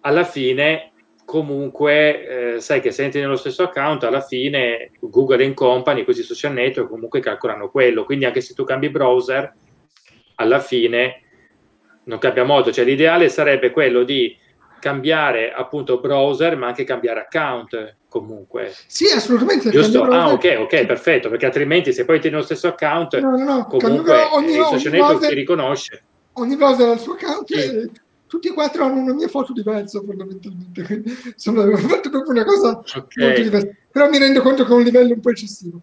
alla 0.00 0.24
fine 0.24 0.92
comunque 1.24 2.54
eh, 2.54 2.60
sai 2.60 2.80
che 2.80 2.90
se 2.90 3.04
entri 3.04 3.20
nello 3.20 3.36
stesso 3.36 3.62
account 3.62 4.02
alla 4.02 4.20
fine 4.20 4.90
Google 5.00 5.44
and 5.44 5.54
Company, 5.54 6.02
questi 6.02 6.22
social 6.22 6.52
network 6.52 6.88
comunque 6.88 7.20
calcolano 7.20 7.70
quello, 7.70 8.04
quindi 8.04 8.24
anche 8.24 8.40
se 8.40 8.52
tu 8.54 8.64
cambi 8.64 8.90
browser 8.90 9.54
alla 10.36 10.58
fine 10.58 11.22
non 12.04 12.18
cambia 12.18 12.44
molto, 12.44 12.72
cioè 12.72 12.84
l'ideale 12.84 13.28
sarebbe 13.28 13.70
quello 13.70 14.02
di 14.02 14.36
cambiare 14.80 15.52
appunto 15.52 16.00
browser 16.00 16.56
ma 16.56 16.66
anche 16.66 16.82
cambiare 16.84 17.20
account 17.20 17.96
comunque. 18.08 18.74
Sì, 18.86 19.06
assolutamente. 19.06 19.70
Giusto? 19.70 20.02
Ah, 20.02 20.32
ok, 20.32 20.56
ok, 20.58 20.86
perfetto, 20.86 21.28
perché 21.28 21.46
altrimenti 21.46 21.92
se 21.92 22.04
poi 22.04 22.18
tieni 22.20 22.36
lo 22.36 22.42
stesso 22.42 22.66
account 22.66 23.18
no, 23.20 23.36
no, 23.36 23.44
no. 23.44 23.66
comunque 23.66 24.22
ogni, 24.32 24.56
il 24.56 24.64
social 24.64 24.92
network 24.92 25.28
ti 25.28 25.34
riconosce. 25.34 26.02
Ogni 26.34 26.56
browser 26.56 26.88
ha 26.88 26.92
il 26.92 26.98
suo 26.98 27.12
account 27.12 27.54
sì. 27.54 27.58
e 27.58 27.90
tutti 28.26 28.46
e 28.46 28.52
quattro 28.52 28.84
hanno 28.84 29.00
una 29.00 29.12
mia 29.12 29.28
foto 29.28 29.52
diversa 29.52 30.00
fondamentalmente, 30.00 30.82
quindi 30.82 31.12
sono 31.34 31.62
fatto 31.78 32.10
proprio 32.10 32.32
una 32.32 32.44
cosa 32.44 32.78
okay. 32.78 33.24
molto 33.24 33.42
diversa, 33.42 33.68
però 33.90 34.08
mi 34.08 34.18
rendo 34.18 34.40
conto 34.42 34.64
che 34.64 34.70
è 34.70 34.74
un 34.74 34.82
livello 34.82 35.14
un 35.14 35.20
po' 35.20 35.30
eccessivo. 35.30 35.80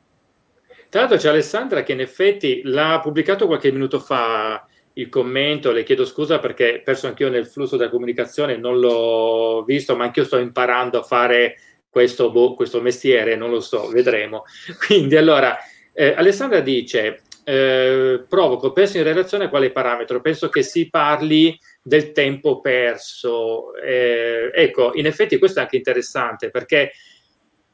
Tra 0.90 1.02
l'altro 1.02 1.18
c'è 1.18 1.28
Alessandra 1.28 1.84
che 1.84 1.92
in 1.92 2.00
effetti 2.00 2.62
l'ha 2.64 3.02
pubblicato 3.02 3.46
qualche 3.46 3.72
minuto 3.72 4.00
fa 4.00 4.66
il 4.98 5.10
commento, 5.10 5.72
le 5.72 5.84
chiedo 5.84 6.06
scusa 6.06 6.40
perché 6.40 6.82
perso 6.84 7.08
anch'io 7.08 7.30
nel 7.30 7.48
flusso 7.48 7.78
della 7.78 7.90
comunicazione, 7.90 8.58
non 8.58 8.80
l'ho 8.80 9.64
visto, 9.64 9.96
ma 9.96 10.06
anch'io 10.06 10.24
sto 10.24 10.38
imparando 10.38 11.00
a 11.00 11.04
fare 11.04 11.58
questo, 11.90 12.32
boh, 12.32 12.54
questo 12.54 12.82
mestiere, 12.82 13.36
non 13.36 13.50
lo 13.50 13.60
so, 13.60 13.88
vedremo. 13.90 14.44
Quindi 14.86 15.16
allora, 15.16 15.58
eh, 15.94 16.14
Alessandra 16.16 16.62
dice, 16.62 17.22
eh, 17.44 18.26
provoco, 18.28 18.72
penso 18.72 18.98
in 18.98 19.04
relazione 19.04 19.46
a 19.46 19.50
quale 19.50 19.72
parametro? 19.72 20.20
Penso 20.20 20.50
che 20.50 20.64
si 20.64 20.90
parli 20.90 21.58
del 21.82 22.12
tempo 22.12 22.60
perso. 22.60 23.76
Eh, 23.76 24.52
ecco, 24.54 24.92
in 24.96 25.06
effetti 25.06 25.38
questo 25.38 25.60
è 25.60 25.62
anche 25.62 25.78
interessante 25.78 26.50
perché 26.50 26.92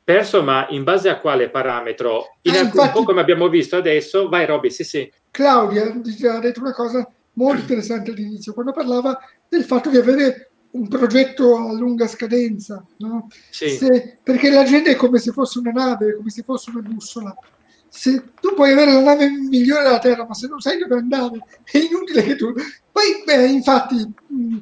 perso, 0.04 0.44
ma 0.44 0.68
in 0.70 0.84
base 0.84 1.08
a 1.08 1.20
quale 1.20 1.50
parametro? 1.50 2.38
In 2.42 2.54
eh, 2.54 2.58
alcun, 2.58 2.82
infatti, 2.82 2.98
un 2.98 3.04
po' 3.04 3.10
come 3.10 3.22
abbiamo 3.22 3.48
visto 3.48 3.78
adesso, 3.78 4.28
vai 4.28 4.46
Robby, 4.46 4.70
sì 4.70 4.84
sì. 4.84 5.12
Claudia 5.34 5.92
ha 5.92 6.40
detto 6.40 6.60
una 6.60 6.74
cosa 6.74 7.10
molto 7.34 7.62
interessante 7.62 8.12
all'inizio, 8.12 8.54
quando 8.54 8.72
parlava 8.72 9.18
del 9.50 9.64
fatto 9.64 9.90
di 9.90 9.98
avere 9.98 10.52
un 10.72 10.88
progetto 10.88 11.56
a 11.58 11.74
lunga 11.74 12.08
scadenza, 12.08 12.86
no? 12.98 13.28
sì. 13.50 13.70
Se, 13.70 14.20
perché 14.22 14.52
la 14.52 14.64
gente 14.64 14.92
è 14.92 14.96
come 14.96 15.18
se 15.18 15.32
fosse 15.32 15.58
una 15.58 15.72
nave, 15.72 16.16
come 16.16 16.30
se 16.30 16.44
fosse 16.44 16.70
una 16.70 16.88
bussola 16.88 17.36
se 17.96 18.32
tu 18.42 18.56
puoi 18.56 18.72
avere 18.72 18.92
la 18.92 19.02
nave 19.02 19.30
migliore 19.30 19.84
della 19.84 20.00
Terra, 20.00 20.26
ma 20.26 20.34
se 20.34 20.48
non 20.48 20.60
sai 20.60 20.80
dove 20.80 20.96
andare, 20.96 21.46
è 21.64 21.78
inutile 21.78 22.24
che 22.24 22.36
tu... 22.36 22.52
Poi, 22.92 23.22
beh, 23.24 23.46
infatti, 23.46 24.12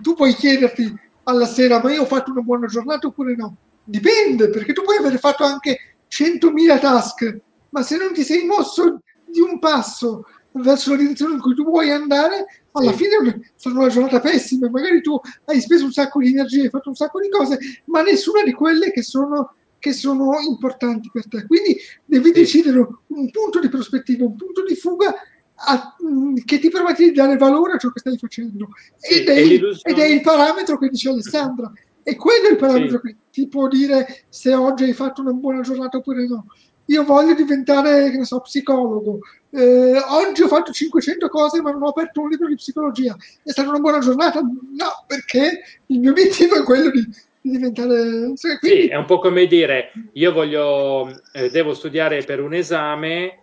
tu 0.01 0.15
puoi 0.15 0.33
chiederti 0.33 0.93
alla 1.23 1.45
sera, 1.45 1.81
ma 1.81 1.93
io 1.93 2.01
ho 2.01 2.05
fatto 2.05 2.31
una 2.31 2.41
buona 2.41 2.67
giornata 2.67 3.07
oppure 3.07 3.37
no? 3.37 3.55
Dipende, 3.85 4.49
perché 4.49 4.73
tu 4.73 4.81
puoi 4.81 4.97
aver 4.97 5.17
fatto 5.17 5.45
anche 5.45 5.95
100.000 6.09 6.79
task, 6.81 7.39
ma 7.69 7.81
se 7.83 7.95
non 7.95 8.11
ti 8.11 8.23
sei 8.23 8.43
mosso 8.43 8.99
di 9.25 9.39
un 9.39 9.59
passo 9.59 10.25
verso 10.53 10.91
la 10.91 10.97
direzione 10.97 11.35
in 11.35 11.39
cui 11.39 11.55
tu 11.55 11.63
vuoi 11.63 11.91
andare, 11.91 12.45
alla 12.71 12.91
sì. 12.91 13.03
fine 13.03 13.51
sarà 13.55 13.79
una 13.79 13.89
giornata 13.89 14.19
pessima. 14.19 14.69
Magari 14.69 15.01
tu 15.01 15.19
hai 15.45 15.61
speso 15.61 15.85
un 15.85 15.91
sacco 15.91 16.19
di 16.19 16.29
energia, 16.29 16.63
hai 16.63 16.69
fatto 16.69 16.89
un 16.89 16.95
sacco 16.95 17.19
di 17.19 17.29
cose, 17.29 17.57
ma 17.85 18.01
nessuna 18.01 18.43
di 18.43 18.53
quelle 18.53 18.91
che 18.91 19.03
sono 19.03 19.53
che 19.81 19.93
sono 19.93 20.39
importanti 20.47 21.09
per 21.11 21.27
te. 21.27 21.45
Quindi 21.47 21.75
devi 22.05 22.27
sì. 22.27 22.31
decidere 22.31 22.77
un 23.07 23.31
punto 23.31 23.59
di 23.59 23.67
prospettiva, 23.67 24.25
un 24.25 24.35
punto 24.35 24.63
di 24.63 24.75
fuga 24.75 25.11
a, 25.55 25.95
mm, 26.03 26.35
che 26.45 26.59
ti 26.59 26.69
permette 26.69 27.03
di 27.03 27.11
dare 27.11 27.35
valore 27.35 27.73
a 27.73 27.77
ciò 27.77 27.89
che 27.89 27.99
stai 27.99 28.17
facendo. 28.17 28.69
Sì, 28.95 29.21
ed, 29.21 29.27
è 29.27 29.39
il, 29.39 29.79
ed, 29.81 29.97
è 29.97 30.05
il, 30.05 30.21
parametro 30.21 30.77
che 30.77 30.87
dice 30.87 31.09
Alessandra. 31.09 31.71
E 32.03 32.15
quello 32.15 32.47
è 32.47 32.51
il 32.51 32.57
parametro 32.57 32.99
che 32.99 33.15
ti 33.31 33.47
può 33.47 33.67
dire 33.67 34.23
se 34.29 34.53
oggi 34.53 34.83
hai 34.83 34.93
fatto 34.93 35.21
una 35.21 35.33
buona 35.33 35.61
giornata 35.61 35.97
oppure 35.97 36.27
no. 36.27 36.45
Io 36.91 37.03
voglio 37.05 37.33
diventare, 37.33 38.11
che 38.11 38.17
ne 38.17 38.25
so, 38.25 38.41
psicologo. 38.41 39.19
Eh, 39.49 39.97
oggi 40.09 40.43
ho 40.43 40.47
fatto 40.47 40.71
500 40.71 41.27
cose 41.29 41.61
ma 41.61 41.71
non 41.71 41.83
ho 41.83 41.89
aperto 41.89 42.21
un 42.21 42.29
libro 42.29 42.47
di 42.47 42.55
psicologia. 42.55 43.15
È 43.43 43.49
stata 43.49 43.69
una 43.69 43.79
buona 43.79 43.99
giornata? 43.99 44.41
No, 44.41 45.05
perché 45.07 45.61
il 45.87 45.99
mio 45.99 46.11
obiettivo 46.11 46.55
è 46.55 46.63
quello 46.63 46.89
di 46.89 47.07
diventare... 47.41 48.35
Cioè, 48.35 48.59
quindi... 48.59 48.81
Sì, 48.81 48.87
è 48.87 48.95
un 48.95 49.05
po' 49.05 49.19
come 49.19 49.47
dire, 49.47 49.91
io 50.13 50.33
voglio, 50.33 51.09
eh, 51.31 51.49
devo 51.49 51.73
studiare 51.73 52.23
per 52.23 52.41
un 52.41 52.53
esame 52.53 53.39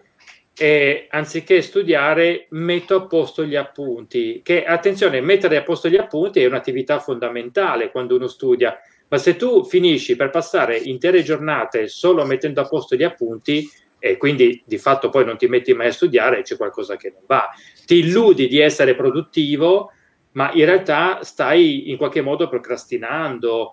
e 0.55 1.07
anziché 1.11 1.63
studiare 1.63 2.49
metto 2.51 2.97
a 2.97 3.07
posto 3.07 3.45
gli 3.45 3.57
appunti, 3.57 4.41
che 4.43 4.65
attenzione, 4.65 5.21
mettere 5.21 5.57
a 5.57 5.63
posto 5.63 5.89
gli 5.89 5.97
appunti 5.97 6.41
è 6.41 6.47
un'attività 6.47 6.99
fondamentale 6.99 7.91
quando 7.91 8.17
uno 8.17 8.27
studia, 8.27 8.77
ma 9.09 9.19
se 9.19 9.37
tu 9.37 9.65
finisci 9.65 10.17
per 10.17 10.31
passare 10.31 10.77
intere 10.77 11.23
giornate 11.23 11.89
solo 11.89 12.25
mettendo 12.25 12.61
a 12.61 12.69
posto 12.69 12.95
gli 12.95 13.03
appunti 13.03 13.69
e 13.99 14.17
quindi 14.17 14.63
di 14.65 14.79
fatto 14.79 15.09
poi 15.09 15.25
non 15.25 15.37
ti 15.37 15.47
metti 15.49 15.75
mai 15.75 15.89
a 15.89 15.93
studiare, 15.93 16.43
c'è 16.43 16.57
qualcosa 16.57 16.97
che 16.97 17.11
non 17.11 17.23
va. 17.27 17.49
Ti 17.85 17.97
illudi 17.97 18.47
di 18.47 18.61
essere 18.61 18.95
produttivo, 18.95 19.91
ma 20.33 20.53
in 20.53 20.67
realtà 20.67 21.25
stai 21.25 21.91
in 21.91 21.97
qualche 21.97 22.21
modo 22.21 22.49
procrastinando, 22.49 23.73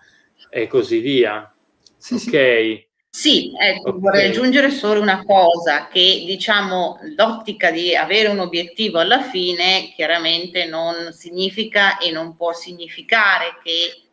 e 0.50 0.68
così 0.68 1.00
via. 1.00 1.54
Sì, 1.98 2.14
ok. 2.16 2.88
Sì, 3.10 3.52
ecco, 3.58 3.90
okay. 3.90 4.02
vorrei 4.02 4.28
aggiungere 4.28 4.70
solo 4.70 5.00
una 5.00 5.24
cosa, 5.24 5.88
che 5.88 6.24
diciamo 6.26 7.00
l'ottica 7.16 7.72
di 7.72 7.96
avere 7.96 8.28
un 8.28 8.40
obiettivo 8.40 9.00
alla 9.00 9.22
fine 9.22 9.94
chiaramente 9.96 10.66
non 10.66 11.14
significa 11.14 11.98
e 11.98 12.12
non 12.12 12.36
può 12.36 12.52
significare 12.52 13.58
che 13.64 14.05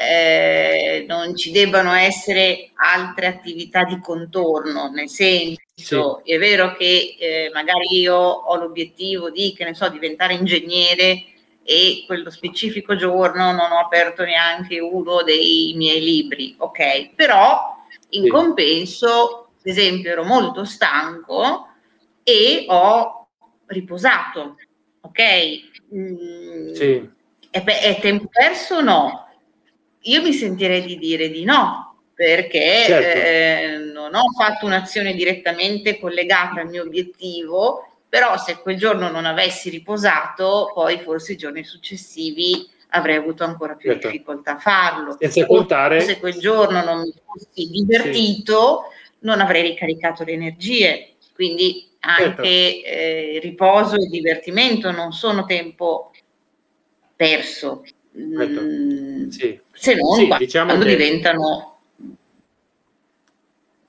eh, 0.00 1.04
non 1.08 1.36
ci 1.36 1.50
debbano 1.50 1.92
essere 1.92 2.70
altre 2.74 3.26
attività 3.26 3.82
di 3.82 3.98
contorno, 3.98 4.88
nel 4.88 5.08
senso 5.08 6.22
sì. 6.24 6.32
è 6.32 6.38
vero 6.38 6.76
che 6.76 7.16
eh, 7.18 7.50
magari 7.52 7.98
io 7.98 8.14
ho 8.14 8.54
l'obiettivo 8.54 9.28
di, 9.28 9.52
che 9.56 9.64
ne 9.64 9.74
so, 9.74 9.88
diventare 9.88 10.34
ingegnere 10.34 11.24
e 11.64 12.04
quello 12.06 12.30
specifico 12.30 12.94
giorno 12.94 13.50
non 13.50 13.72
ho 13.72 13.78
aperto 13.80 14.22
neanche 14.22 14.78
uno 14.78 15.24
dei 15.24 15.74
miei 15.74 16.00
libri, 16.00 16.54
ok? 16.56 17.14
Però 17.16 17.76
in 18.10 18.22
sì. 18.22 18.28
compenso, 18.28 19.48
ad 19.58 19.66
esempio, 19.66 20.12
ero 20.12 20.22
molto 20.22 20.64
stanco 20.64 21.70
e 22.22 22.66
ho 22.68 23.26
riposato, 23.66 24.54
ok? 25.00 25.22
Mm, 25.92 26.72
sì. 26.72 27.10
È, 27.50 27.64
è 27.64 27.98
tempo 28.00 28.28
perso 28.30 28.76
o 28.76 28.80
no? 28.80 29.27
Io 30.08 30.22
mi 30.22 30.32
sentirei 30.32 30.82
di 30.84 30.98
dire 30.98 31.30
di 31.30 31.44
no, 31.44 31.96
perché 32.14 32.82
certo. 32.86 33.18
eh, 33.18 33.92
non 33.92 34.14
ho 34.14 34.30
fatto 34.36 34.66
un'azione 34.66 35.14
direttamente 35.14 35.98
collegata 35.98 36.60
al 36.60 36.68
mio 36.68 36.82
obiettivo, 36.82 37.86
però 38.08 38.36
se 38.38 38.58
quel 38.58 38.78
giorno 38.78 39.10
non 39.10 39.26
avessi 39.26 39.68
riposato, 39.68 40.70
poi 40.74 40.98
forse 40.98 41.32
i 41.32 41.36
giorni 41.36 41.62
successivi 41.62 42.68
avrei 42.90 43.16
avuto 43.16 43.44
ancora 43.44 43.74
più 43.74 43.90
certo. 43.92 44.08
difficoltà 44.08 44.56
a 44.56 44.58
farlo. 44.58 45.16
Senza 45.18 45.44
contare... 45.44 46.00
Se 46.00 46.18
quel 46.18 46.38
giorno 46.38 46.82
non 46.82 47.02
mi 47.02 47.12
fossi 47.24 47.68
divertito, 47.70 48.84
sì. 48.90 49.16
non 49.20 49.40
avrei 49.40 49.62
ricaricato 49.62 50.24
le 50.24 50.32
energie. 50.32 51.12
Quindi 51.34 51.86
anche 52.00 52.32
certo. 52.32 52.42
eh, 52.42 53.38
riposo 53.42 53.96
e 53.96 54.06
divertimento 54.06 54.90
non 54.90 55.12
sono 55.12 55.44
tempo 55.44 56.12
perso. 57.14 57.84
Mm, 58.18 59.28
sì. 59.28 59.60
Se 59.72 59.94
non 59.94 60.14
sì, 60.14 60.34
diciamo 60.38 60.66
quando 60.66 60.84
che... 60.84 60.96
diventano... 60.96 61.80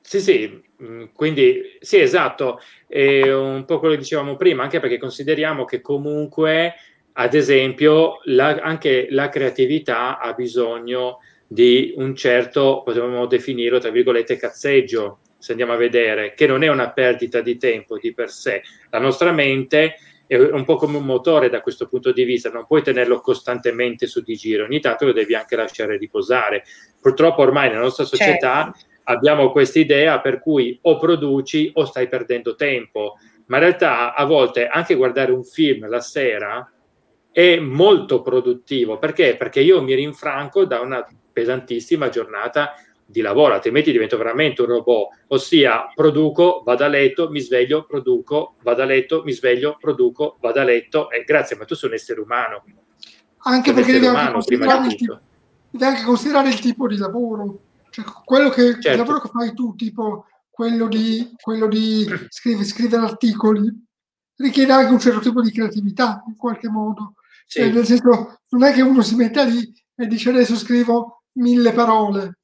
Sì, 0.02 0.20
sì, 0.22 0.64
mm, 0.84 1.06
quindi 1.14 1.78
sì, 1.80 2.00
esatto, 2.00 2.60
è 2.88 3.32
un 3.32 3.66
po' 3.66 3.80
quello 3.80 3.94
che 3.94 4.02
dicevamo 4.02 4.36
prima, 4.38 4.64
anche 4.64 4.80
perché 4.80 4.98
consideriamo 4.98 5.66
che 5.66 5.82
comunque, 5.82 6.74
ad 7.14 7.34
esempio, 7.34 8.20
la, 8.24 8.58
anche 8.62 9.08
la 9.12 9.30
creatività 9.30 10.20
ha 10.20 10.34
bisogno 10.34 11.20
di 11.46 11.94
un 11.98 12.16
certo, 12.16 12.82
potremmo 12.84 13.26
definirlo, 13.26 13.80
tra 13.80 13.90
virgolette, 13.90 14.38
cazzeggio, 14.38 15.20
se 15.38 15.52
andiamo 15.52 15.74
a 15.74 15.78
vedere, 15.78 16.34
che 16.34 16.46
non 16.48 16.64
è 16.64 16.68
una 16.68 16.92
perdita 16.92 17.42
di 17.42 17.58
tempo 17.58 17.98
di 17.98 18.14
per 18.14 18.30
sé. 18.30 18.62
La 18.90 19.00
nostra 19.00 19.32
mente 19.32 19.96
è 20.30 20.38
un 20.38 20.64
po' 20.64 20.76
come 20.76 20.98
un 20.98 21.06
motore 21.06 21.50
da 21.50 21.62
questo 21.62 21.88
punto 21.88 22.12
di 22.12 22.24
vista, 22.24 22.52
non 22.52 22.68
puoi 22.68 22.84
tenerlo 22.84 23.20
costantemente 23.20 24.06
su 24.06 24.22
di 24.22 24.36
giro, 24.36 24.66
ogni 24.66 24.80
tanto 24.80 25.06
lo 25.06 25.12
devi 25.12 25.34
anche 25.34 25.56
lasciare 25.56 25.98
riposare. 25.98 26.66
Purtroppo 27.02 27.42
ormai 27.42 27.70
nella 27.70 27.82
nostra 27.82 28.04
società 28.06 28.72
certo. 28.72 28.80
abbiamo 29.06 29.50
questa 29.50 29.80
idea 29.80 30.20
per 30.20 30.40
cui 30.40 30.78
o 30.84 31.00
produci 31.00 31.72
o 31.74 31.86
stai 31.86 32.08
perdendo 32.08 32.54
tempo, 32.54 33.16
ma 33.48 33.58
in 33.58 33.64
realtà 33.64 34.14
a 34.14 34.24
volte 34.26 34.68
anche 34.68 34.94
guardare 34.94 35.32
un 35.32 35.44
film 35.44 35.90
la 35.90 36.00
sera 36.00 36.72
è 37.32 37.58
molto 37.58 38.22
produttivo, 38.22 39.00
perché? 39.00 39.36
Perché 39.36 39.62
io 39.62 39.82
mi 39.82 39.96
rinfranco 39.96 40.66
da 40.66 40.80
una 40.80 41.04
pesantissima 41.34 42.10
giornata 42.10 42.76
di 43.10 43.22
lavoro, 43.22 43.56
altrimenti 43.56 43.92
divento 43.92 44.18
veramente 44.18 44.62
un 44.62 44.68
robot, 44.68 45.08
ossia 45.30 45.92
produco, 45.96 46.62
vado 46.64 46.84
a 46.84 46.88
letto, 46.88 47.30
mi 47.32 47.40
sveglio, 47.40 47.86
produco, 47.86 48.56
vado 48.62 48.84
a 48.84 48.86
letto, 48.86 49.24
mi 49.26 49.32
sveglio, 49.32 49.78
produco, 49.80 50.38
vado 50.40 50.60
a 50.60 50.64
letto 50.64 51.10
e 51.10 51.24
grazie, 51.24 51.56
ma 51.56 51.66
tu 51.66 51.74
sei 51.74 51.90
un 51.90 51.96
essere 51.96 52.22
umano. 52.22 52.64
Anche 53.40 53.74
perché 53.74 53.94
devi 53.94 54.06
anche, 54.06 54.32
considerare 54.32 54.88
il 54.88 54.96
tipo, 54.96 55.20
devi 55.72 55.84
anche 55.86 56.04
considerare 56.04 56.50
il 56.50 56.60
tipo 56.60 56.88
di 56.88 56.98
lavoro, 56.98 57.60
cioè 57.90 58.06
quello 58.24 58.50
che, 58.50 58.74
certo. 58.74 58.90
il 58.90 58.98
lavoro 58.98 59.20
che 59.22 59.30
fai 59.30 59.54
tu, 59.56 59.74
tipo 59.76 60.26
quello 60.52 60.88
di, 60.88 61.32
quello 61.42 61.68
di 61.68 62.08
scrivere, 62.28 62.66
scrivere 62.66 63.04
articoli, 63.04 63.74
richiede 64.36 64.72
anche 64.72 64.92
un 64.92 65.00
certo 65.00 65.20
tipo 65.20 65.42
di 65.42 65.52
creatività 65.52 66.24
in 66.28 66.36
qualche 66.36 66.70
modo. 66.70 67.16
Sì. 67.48 67.62
Cioè, 67.62 67.72
nel 67.72 67.86
senso, 67.86 68.40
non 68.50 68.64
è 68.64 68.72
che 68.72 68.82
uno 68.82 69.02
si 69.02 69.16
metta 69.16 69.44
lì 69.44 69.74
e 69.96 70.06
dice 70.06 70.30
adesso 70.30 70.56
scrivo 70.56 71.24
mille 71.34 71.72
parole, 71.72 72.40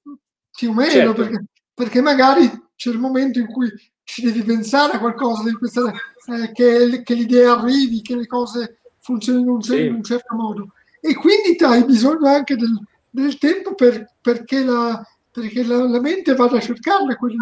più 0.56 0.70
o 0.70 0.74
meno, 0.74 0.90
certo. 0.90 1.14
perché, 1.14 1.44
perché, 1.74 2.02
magari 2.02 2.50
c'è 2.76 2.90
il 2.90 3.00
momento 3.00 3.40
in 3.40 3.48
cui 3.48 3.70
ci 4.04 4.22
devi 4.22 4.44
pensare 4.44 4.94
a 4.94 5.00
qualcosa 5.00 5.52
questa, 5.58 5.92
eh, 5.92 6.52
che, 6.54 7.02
che 7.04 7.14
l'idea 7.14 7.60
arrivi, 7.60 8.02
che 8.02 8.16
le 8.16 8.28
cose 8.28 8.80
funzionino 9.00 9.44
in 9.44 9.50
un, 9.50 9.62
sì. 9.62 9.86
in 9.86 9.96
un 9.96 10.04
certo 10.04 10.36
modo. 10.36 10.72
E 11.02 11.14
quindi 11.14 11.56
hai 11.64 11.84
bisogno 11.84 12.28
anche 12.28 12.56
del, 12.56 12.80
del 13.10 13.38
tempo 13.38 13.76
per, 13.76 14.14
perché, 14.22 14.64
la, 14.64 15.06
perché 15.32 15.64
la, 15.64 15.88
la, 15.88 16.00
mente 16.00 16.34
vada 16.36 16.58
a 16.58 16.62
cercarle 16.62 17.16
quelle 17.16 17.36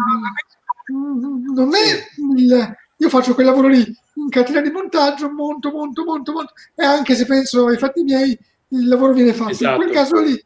mm, 0.92 1.54
non 1.54 1.74
è 1.74 2.06
il, 2.36 2.76
io 2.96 3.08
faccio 3.08 3.34
quel 3.34 3.46
lavoro 3.46 3.68
lì 3.68 3.84
in 4.16 4.28
catena 4.28 4.60
di 4.60 4.70
montaggio 4.70 5.30
monto 5.30 5.70
monto 5.70 6.04
monto 6.04 6.32
monto 6.32 6.52
e 6.74 6.84
anche 6.84 7.14
se 7.16 7.26
penso 7.26 7.66
ai 7.66 7.78
fatti 7.78 8.02
miei 8.02 8.38
il 8.68 8.86
lavoro 8.86 9.12
viene 9.12 9.32
fatto 9.32 9.50
esatto. 9.50 9.82
in 9.82 9.88
quel 9.88 9.90
esatto. 9.90 10.14
caso 10.16 10.24
lì 10.28 10.44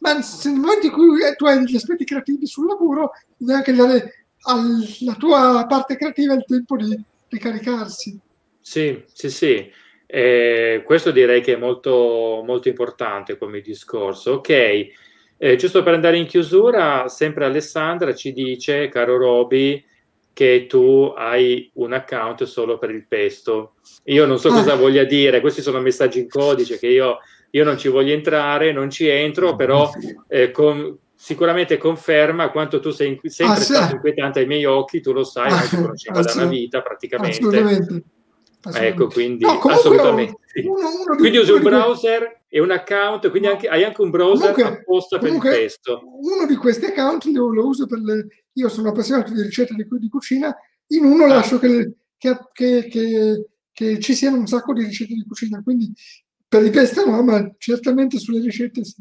ma 0.00 0.12
nel 0.12 0.54
momento 0.54 0.86
in 0.86 0.92
cui 0.92 1.20
tu 1.36 1.46
hai 1.46 1.58
degli 1.58 1.76
aspetti 1.76 2.04
creativi 2.04 2.46
sul 2.46 2.66
lavoro, 2.66 3.12
devi 3.36 3.52
anche 3.52 3.72
dare 3.72 4.26
alla 4.42 5.14
tua 5.18 5.66
parte 5.68 5.96
creativa 5.96 6.34
il 6.34 6.44
tempo 6.46 6.76
di 6.76 6.98
ricaricarsi. 7.28 8.18
Sì, 8.60 9.02
sì, 9.12 9.30
sì. 9.30 9.70
Eh, 10.06 10.82
questo 10.84 11.10
direi 11.10 11.42
che 11.42 11.54
è 11.54 11.58
molto, 11.58 12.42
molto 12.44 12.68
importante 12.68 13.36
come 13.36 13.60
discorso. 13.60 14.34
Ok, 14.34 14.86
eh, 15.36 15.56
giusto 15.56 15.82
per 15.82 15.94
andare 15.94 16.18
in 16.18 16.26
chiusura, 16.26 17.08
sempre 17.08 17.44
Alessandra 17.44 18.14
ci 18.14 18.32
dice, 18.32 18.88
caro 18.88 19.16
Roby, 19.16 19.84
che 20.32 20.66
tu 20.68 21.12
hai 21.16 21.70
un 21.74 21.92
account 21.92 22.44
solo 22.44 22.78
per 22.78 22.90
il 22.90 23.06
pesto. 23.06 23.74
Io 24.04 24.24
non 24.24 24.38
so 24.38 24.48
ah. 24.48 24.52
cosa 24.52 24.76
voglia 24.76 25.04
dire, 25.04 25.40
questi 25.40 25.62
sono 25.62 25.80
messaggi 25.80 26.20
in 26.20 26.28
codice 26.28 26.78
che 26.78 26.86
io 26.86 27.18
io 27.50 27.64
non 27.64 27.78
ci 27.78 27.88
voglio 27.88 28.12
entrare, 28.12 28.72
non 28.72 28.90
ci 28.90 29.06
entro, 29.06 29.56
però 29.56 29.90
eh, 30.28 30.50
con, 30.50 30.98
sicuramente 31.14 31.78
conferma 31.78 32.50
quanto 32.50 32.78
tu 32.78 32.90
sei 32.90 33.18
sempre 33.24 33.56
ah, 33.56 33.60
stato 33.60 33.94
inquietante 33.94 34.40
ai 34.40 34.46
miei 34.46 34.64
occhi, 34.64 35.00
tu 35.00 35.12
lo 35.12 35.24
sai, 35.24 35.50
noi 35.50 35.66
ci 35.66 35.76
ah, 35.76 35.80
conosciamo 35.80 36.20
da 36.20 36.32
una 36.34 36.44
vita 36.46 36.82
praticamente. 36.82 37.38
Assolutamente. 37.38 38.02
Ecco, 38.74 39.06
quindi 39.06 39.44
no, 39.44 39.58
assolutamente. 39.58 40.38
Sì. 40.46 40.66
Uno, 40.66 40.88
uno 40.88 41.16
quindi 41.16 41.38
usi 41.38 41.52
un 41.52 41.62
browser 41.62 42.42
e 42.48 42.60
un 42.60 42.70
account, 42.70 43.30
quindi 43.30 43.48
anche, 43.48 43.68
hai 43.68 43.84
anche 43.84 44.02
un 44.02 44.10
browser 44.10 44.52
comunque, 44.52 44.78
apposta 44.80 45.18
per 45.18 45.32
il 45.32 45.40
testo. 45.40 46.02
Uno 46.04 46.46
di 46.46 46.56
questi 46.56 46.86
account 46.86 47.24
io 47.26 47.52
lo 47.52 47.66
uso 47.66 47.86
per 47.86 47.98
le... 47.98 48.26
Io 48.54 48.68
sono 48.68 48.88
appassionato 48.88 49.32
di 49.32 49.42
ricette 49.42 49.74
di, 49.74 49.86
di 49.88 50.08
cucina, 50.08 50.54
in 50.88 51.04
uno 51.04 51.24
ah. 51.24 51.28
lascio 51.28 51.58
che, 51.58 51.94
che, 52.16 52.38
che, 52.52 53.46
che, 53.72 54.00
ci 54.00 54.14
siano 54.14 54.36
un 54.36 54.46
sacco 54.46 54.72
di 54.72 54.84
ricette 54.84 55.14
di 55.14 55.24
cucina, 55.26 55.62
quindi 55.62 55.92
per 56.48 56.64
i 56.64 56.70
pesta 56.70 57.04
no, 57.04 57.22
ma 57.22 57.54
certamente 57.58 58.18
sulle 58.18 58.40
ricette 58.40 58.84
sì. 58.84 58.96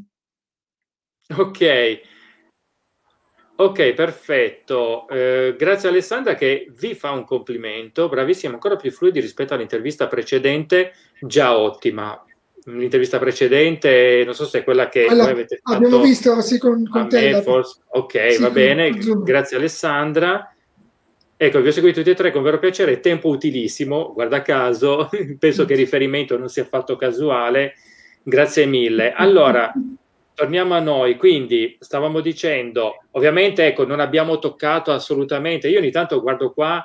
Ok. 1.35 2.01
Ok, 3.59 3.93
perfetto. 3.93 5.07
Eh, 5.09 5.55
grazie 5.57 5.89
Alessandra 5.89 6.35
che 6.35 6.71
vi 6.77 6.93
fa 6.93 7.11
un 7.11 7.25
complimento, 7.25 8.07
bravissima, 8.07 8.53
ancora 8.53 8.75
più 8.75 8.91
fluidi 8.91 9.19
rispetto 9.19 9.53
all'intervista 9.53 10.07
precedente, 10.07 10.93
già 11.21 11.57
ottima. 11.57 12.23
L'intervista 12.65 13.17
precedente, 13.17 14.23
non 14.25 14.35
so 14.35 14.45
se 14.45 14.59
è 14.59 14.63
quella 14.63 14.89
che 14.89 15.05
allora, 15.05 15.31
avete 15.31 15.59
fatto. 15.63 15.77
Abbiamo 15.77 16.01
visto, 16.01 16.39
sì, 16.41 16.59
con, 16.59 16.87
con 16.87 17.09
te. 17.09 17.41
Forse, 17.41 17.81
ok, 17.87 18.33
sì, 18.33 18.41
va 18.41 18.49
bene, 18.49 18.91
grazie 19.23 19.57
Alessandra. 19.57 20.53
Ecco, 21.39 21.61
vi 21.61 21.67
ho 21.67 21.71
seguito 21.71 21.99
tutti 21.99 22.09
e 22.09 22.15
tre 22.15 22.31
con 22.31 22.41
vero 22.41 22.57
piacere, 22.57 22.99
tempo 22.99 23.29
utilissimo, 23.29 24.11
guarda 24.11 24.41
caso, 24.41 25.07
penso 25.37 25.65
che 25.65 25.73
il 25.73 25.79
riferimento 25.79 26.35
non 26.35 26.49
sia 26.49 26.63
affatto 26.63 26.95
casuale, 26.95 27.75
grazie 28.23 28.65
mille. 28.65 29.11
Allora, 29.11 29.71
torniamo 30.33 30.73
a 30.73 30.79
noi, 30.79 31.15
quindi 31.15 31.77
stavamo 31.79 32.21
dicendo, 32.21 33.03
ovviamente 33.11 33.67
ecco, 33.67 33.85
non 33.85 33.99
abbiamo 33.99 34.39
toccato 34.39 34.91
assolutamente, 34.91 35.69
io 35.69 35.77
ogni 35.77 35.91
tanto 35.91 36.19
guardo 36.21 36.51
qua, 36.51 36.83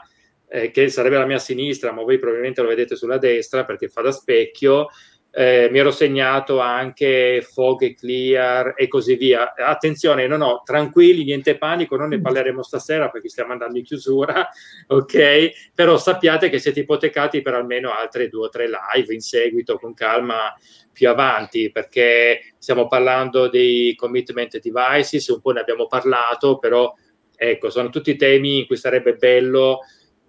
eh, 0.49 0.71
che 0.71 0.91
sarebbe 0.91 1.17
la 1.17 1.25
mia 1.25 1.39
sinistra, 1.39 1.91
ma 1.91 2.03
voi 2.03 2.19
probabilmente 2.19 2.61
lo 2.61 2.69
vedete 2.69 2.95
sulla 2.95 3.17
destra 3.17 3.65
perché 3.65 3.89
fa 3.89 4.03
da 4.03 4.13
specchio, 4.13 4.89
eh, 5.35 5.69
mi 5.71 5.79
ero 5.79 5.91
segnato 5.91 6.61
anche 6.61 7.41
fog 7.41 7.81
e 7.83 7.95
clear 7.95 8.75
e 8.77 8.87
così 8.87 9.17
via. 9.17 9.55
Attenzione, 9.55 10.27
no, 10.27 10.37
no, 10.37 10.63
tranquilli, 10.63 11.25
niente 11.25 11.57
panico, 11.57 11.97
non 11.97 12.11
ne 12.11 12.19
mm. 12.19 12.23
parleremo 12.23 12.63
stasera 12.63 13.09
perché 13.09 13.31
stiamo 13.31 13.53
andando 13.53 13.79
in 13.79 13.85
chiusura, 13.85 14.47
ok? 14.89 15.51
Però 15.75 15.97
sappiate 15.97 16.51
che 16.51 16.59
siete 16.59 16.81
ipotecati 16.81 17.41
per 17.41 17.55
almeno 17.55 17.93
altre 17.93 18.29
due 18.29 18.47
o 18.47 18.49
tre 18.51 18.69
live 18.69 19.15
in 19.15 19.21
seguito, 19.21 19.79
con 19.79 19.95
calma, 19.95 20.55
più 20.93 21.09
avanti, 21.09 21.71
perché 21.73 22.55
stiamo 22.59 22.87
parlando 22.87 23.49
dei 23.49 23.95
commitment 23.95 24.61
devices, 24.61 25.29
un 25.29 25.41
po' 25.41 25.53
ne 25.53 25.61
abbiamo 25.61 25.87
parlato, 25.87 26.59
però 26.59 26.95
ecco, 27.35 27.71
sono 27.71 27.89
tutti 27.89 28.17
temi 28.17 28.59
in 28.59 28.67
cui 28.67 28.77
sarebbe 28.77 29.15
bello 29.15 29.79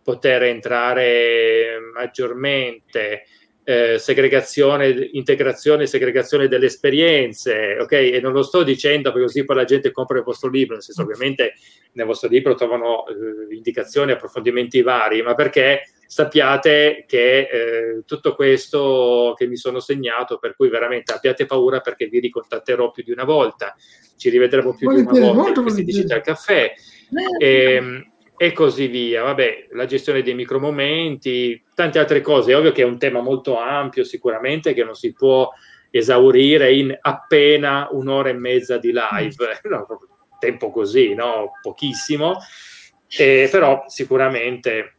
poter 0.01 0.43
entrare 0.43 1.77
maggiormente 1.93 3.25
eh, 3.64 3.98
segregazione, 3.98 5.10
integrazione 5.14 5.84
e 5.84 5.88
segregazione 5.88 6.48
delle 6.48 6.65
esperienze, 6.65 7.77
ok? 7.80 7.91
E 7.91 8.19
non 8.22 8.34
lo 8.34 8.44
sto 8.44 8.64
dicendo 8.64 9.11
perché 9.11 9.26
così 9.26 9.45
poi 9.45 9.56
la 9.56 9.64
gente 9.64 9.91
compra 9.91 10.18
il 10.18 10.23
vostro 10.23 10.49
libro, 10.49 10.73
nel 10.73 10.84
senso 10.84 11.02
ovviamente 11.02 11.53
nel 11.94 12.06
vostro 12.06 12.30
libro 12.30 12.56
trovano 12.56 13.06
eh, 13.07 13.53
indicazioni, 13.56 14.11
approfondimenti 14.11 14.81
vari, 14.81 15.22
ma 15.22 15.34
perché 15.34 15.81
sappiate 16.06 17.06
che 17.07 17.40
eh, 17.40 18.03
tutto 18.06 18.35
questo 18.35 19.34
che 19.38 19.48
mi 19.48 19.56
sono 19.56 19.80
segnato, 19.80 20.38
per 20.38 20.56
cui 20.56 20.69
veramente 20.69 21.14
abbiate 21.14 21.45
paura 21.45 21.80
perché 21.80 22.07
vi 22.07 22.19
ricontatterò 22.19 22.91
più 22.91 23.03
di 23.03 23.11
una 23.11 23.23
volta, 23.23 23.76
ci 24.18 24.30
rivedremo 24.30 24.76
più 24.76 24.88
volentieri, 24.90 25.19
di 25.19 25.26
una 25.26 25.41
volta 25.41 25.60
in 25.60 25.65
questi 25.65 25.84
Digital 25.84 26.22
Caffè. 26.22 26.73
E, 27.40 27.73
ehm, 27.73 28.11
e, 28.38 28.51
così 28.51 28.88
via. 28.88 29.23
Vabbè, 29.23 29.68
la 29.72 29.85
gestione 29.85 30.22
dei 30.22 30.34
micromomenti, 30.34 31.64
tante 31.73 31.99
altre 31.99 32.22
cose. 32.22 32.51
È 32.51 32.57
ovvio 32.57 32.72
che 32.72 32.81
è 32.81 32.85
un 32.85 32.97
tema 32.97 33.22
molto 33.22 33.57
ampio 33.57 34.03
sicuramente 34.03 34.73
che 34.73 34.84
non 34.84 34.95
si 34.95 35.14
può 35.14 35.49
esaurire 35.89 36.73
in 36.73 36.97
appena 36.99 37.88
un'ora 37.91 38.30
e 38.30 38.34
mezza 38.34 38.77
di 38.77 38.91
live, 38.91 39.60
no, 39.69 39.85
tempo 40.39 40.72
così, 40.72 41.14
no? 41.14 41.51
pochissimo, 41.61 42.38
eh, 43.15 43.47
però 43.51 43.84
sicuramente 43.88 44.95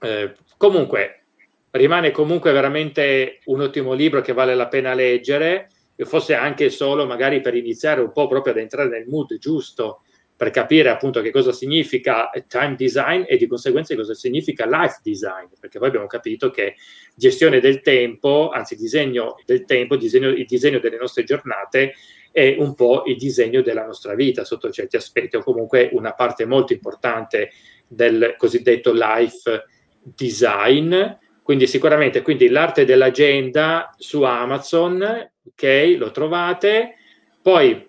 eh, 0.00 0.34
comunque 0.56 1.24
rimane 1.72 2.10
comunque 2.10 2.52
veramente 2.52 3.40
un 3.44 3.60
ottimo 3.60 3.92
libro 3.92 4.22
che 4.22 4.32
vale 4.32 4.54
la 4.54 4.68
pena 4.68 4.94
leggere, 4.94 5.68
fosse 5.98 6.34
anche 6.34 6.70
solo 6.70 7.06
magari 7.06 7.40
per 7.40 7.54
iniziare 7.54 8.00
un 8.00 8.12
po' 8.12 8.28
proprio 8.28 8.52
ad 8.52 8.58
entrare 8.60 8.88
nel 8.88 9.06
mood 9.06 9.36
giusto, 9.38 10.02
per 10.38 10.50
capire 10.50 10.88
appunto 10.88 11.20
che 11.20 11.32
cosa 11.32 11.50
significa 11.50 12.30
time 12.46 12.76
design 12.76 13.24
e 13.26 13.36
di 13.36 13.48
conseguenza 13.48 13.96
cosa 13.96 14.14
significa 14.14 14.66
life 14.66 15.00
design, 15.02 15.46
perché 15.58 15.80
poi 15.80 15.88
abbiamo 15.88 16.06
capito 16.06 16.48
che 16.50 16.76
gestione 17.16 17.58
del 17.58 17.80
tempo, 17.80 18.48
anzi 18.50 18.76
disegno 18.76 19.34
del 19.44 19.64
tempo, 19.64 19.96
disegno, 19.96 20.28
il 20.28 20.46
disegno 20.46 20.78
delle 20.78 20.96
nostre 20.96 21.24
giornate 21.24 21.94
è 22.30 22.54
un 22.56 22.76
po' 22.76 23.02
il 23.06 23.16
disegno 23.16 23.62
della 23.62 23.84
nostra 23.84 24.14
vita 24.14 24.44
sotto 24.44 24.70
certi 24.70 24.94
aspetti, 24.94 25.34
o 25.34 25.42
comunque 25.42 25.88
una 25.90 26.12
parte 26.12 26.46
molto 26.46 26.72
importante 26.72 27.50
del 27.88 28.36
cosiddetto 28.38 28.92
life 28.92 29.64
design. 30.02 30.94
Quindi 31.42 31.66
sicuramente 31.66 32.22
quindi 32.22 32.48
l'arte 32.48 32.84
dell'agenda 32.84 33.92
su 33.98 34.22
Amazon, 34.22 35.02
ok, 35.48 35.96
lo 35.98 36.12
trovate. 36.12 36.94
Poi 37.42 37.84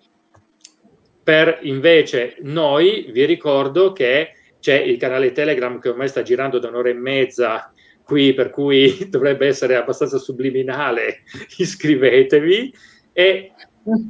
per 1.22 1.60
invece 1.62 2.36
noi 2.40 3.08
vi 3.12 3.24
ricordo 3.24 3.92
che 3.92 4.32
c'è 4.60 4.78
il 4.78 4.98
canale 4.98 5.32
Telegram 5.32 5.78
che 5.78 5.88
ormai 5.88 6.08
sta 6.08 6.20
girando 6.22 6.58
da 6.58 6.68
un'ora 6.68 6.90
e 6.90 6.94
mezza 6.94 7.72
qui, 8.04 8.34
per 8.34 8.50
cui 8.50 9.06
dovrebbe 9.10 9.46
essere 9.46 9.76
abbastanza 9.76 10.18
subliminale. 10.18 11.22
Iscrivetevi 11.58 12.74
e 13.12 13.52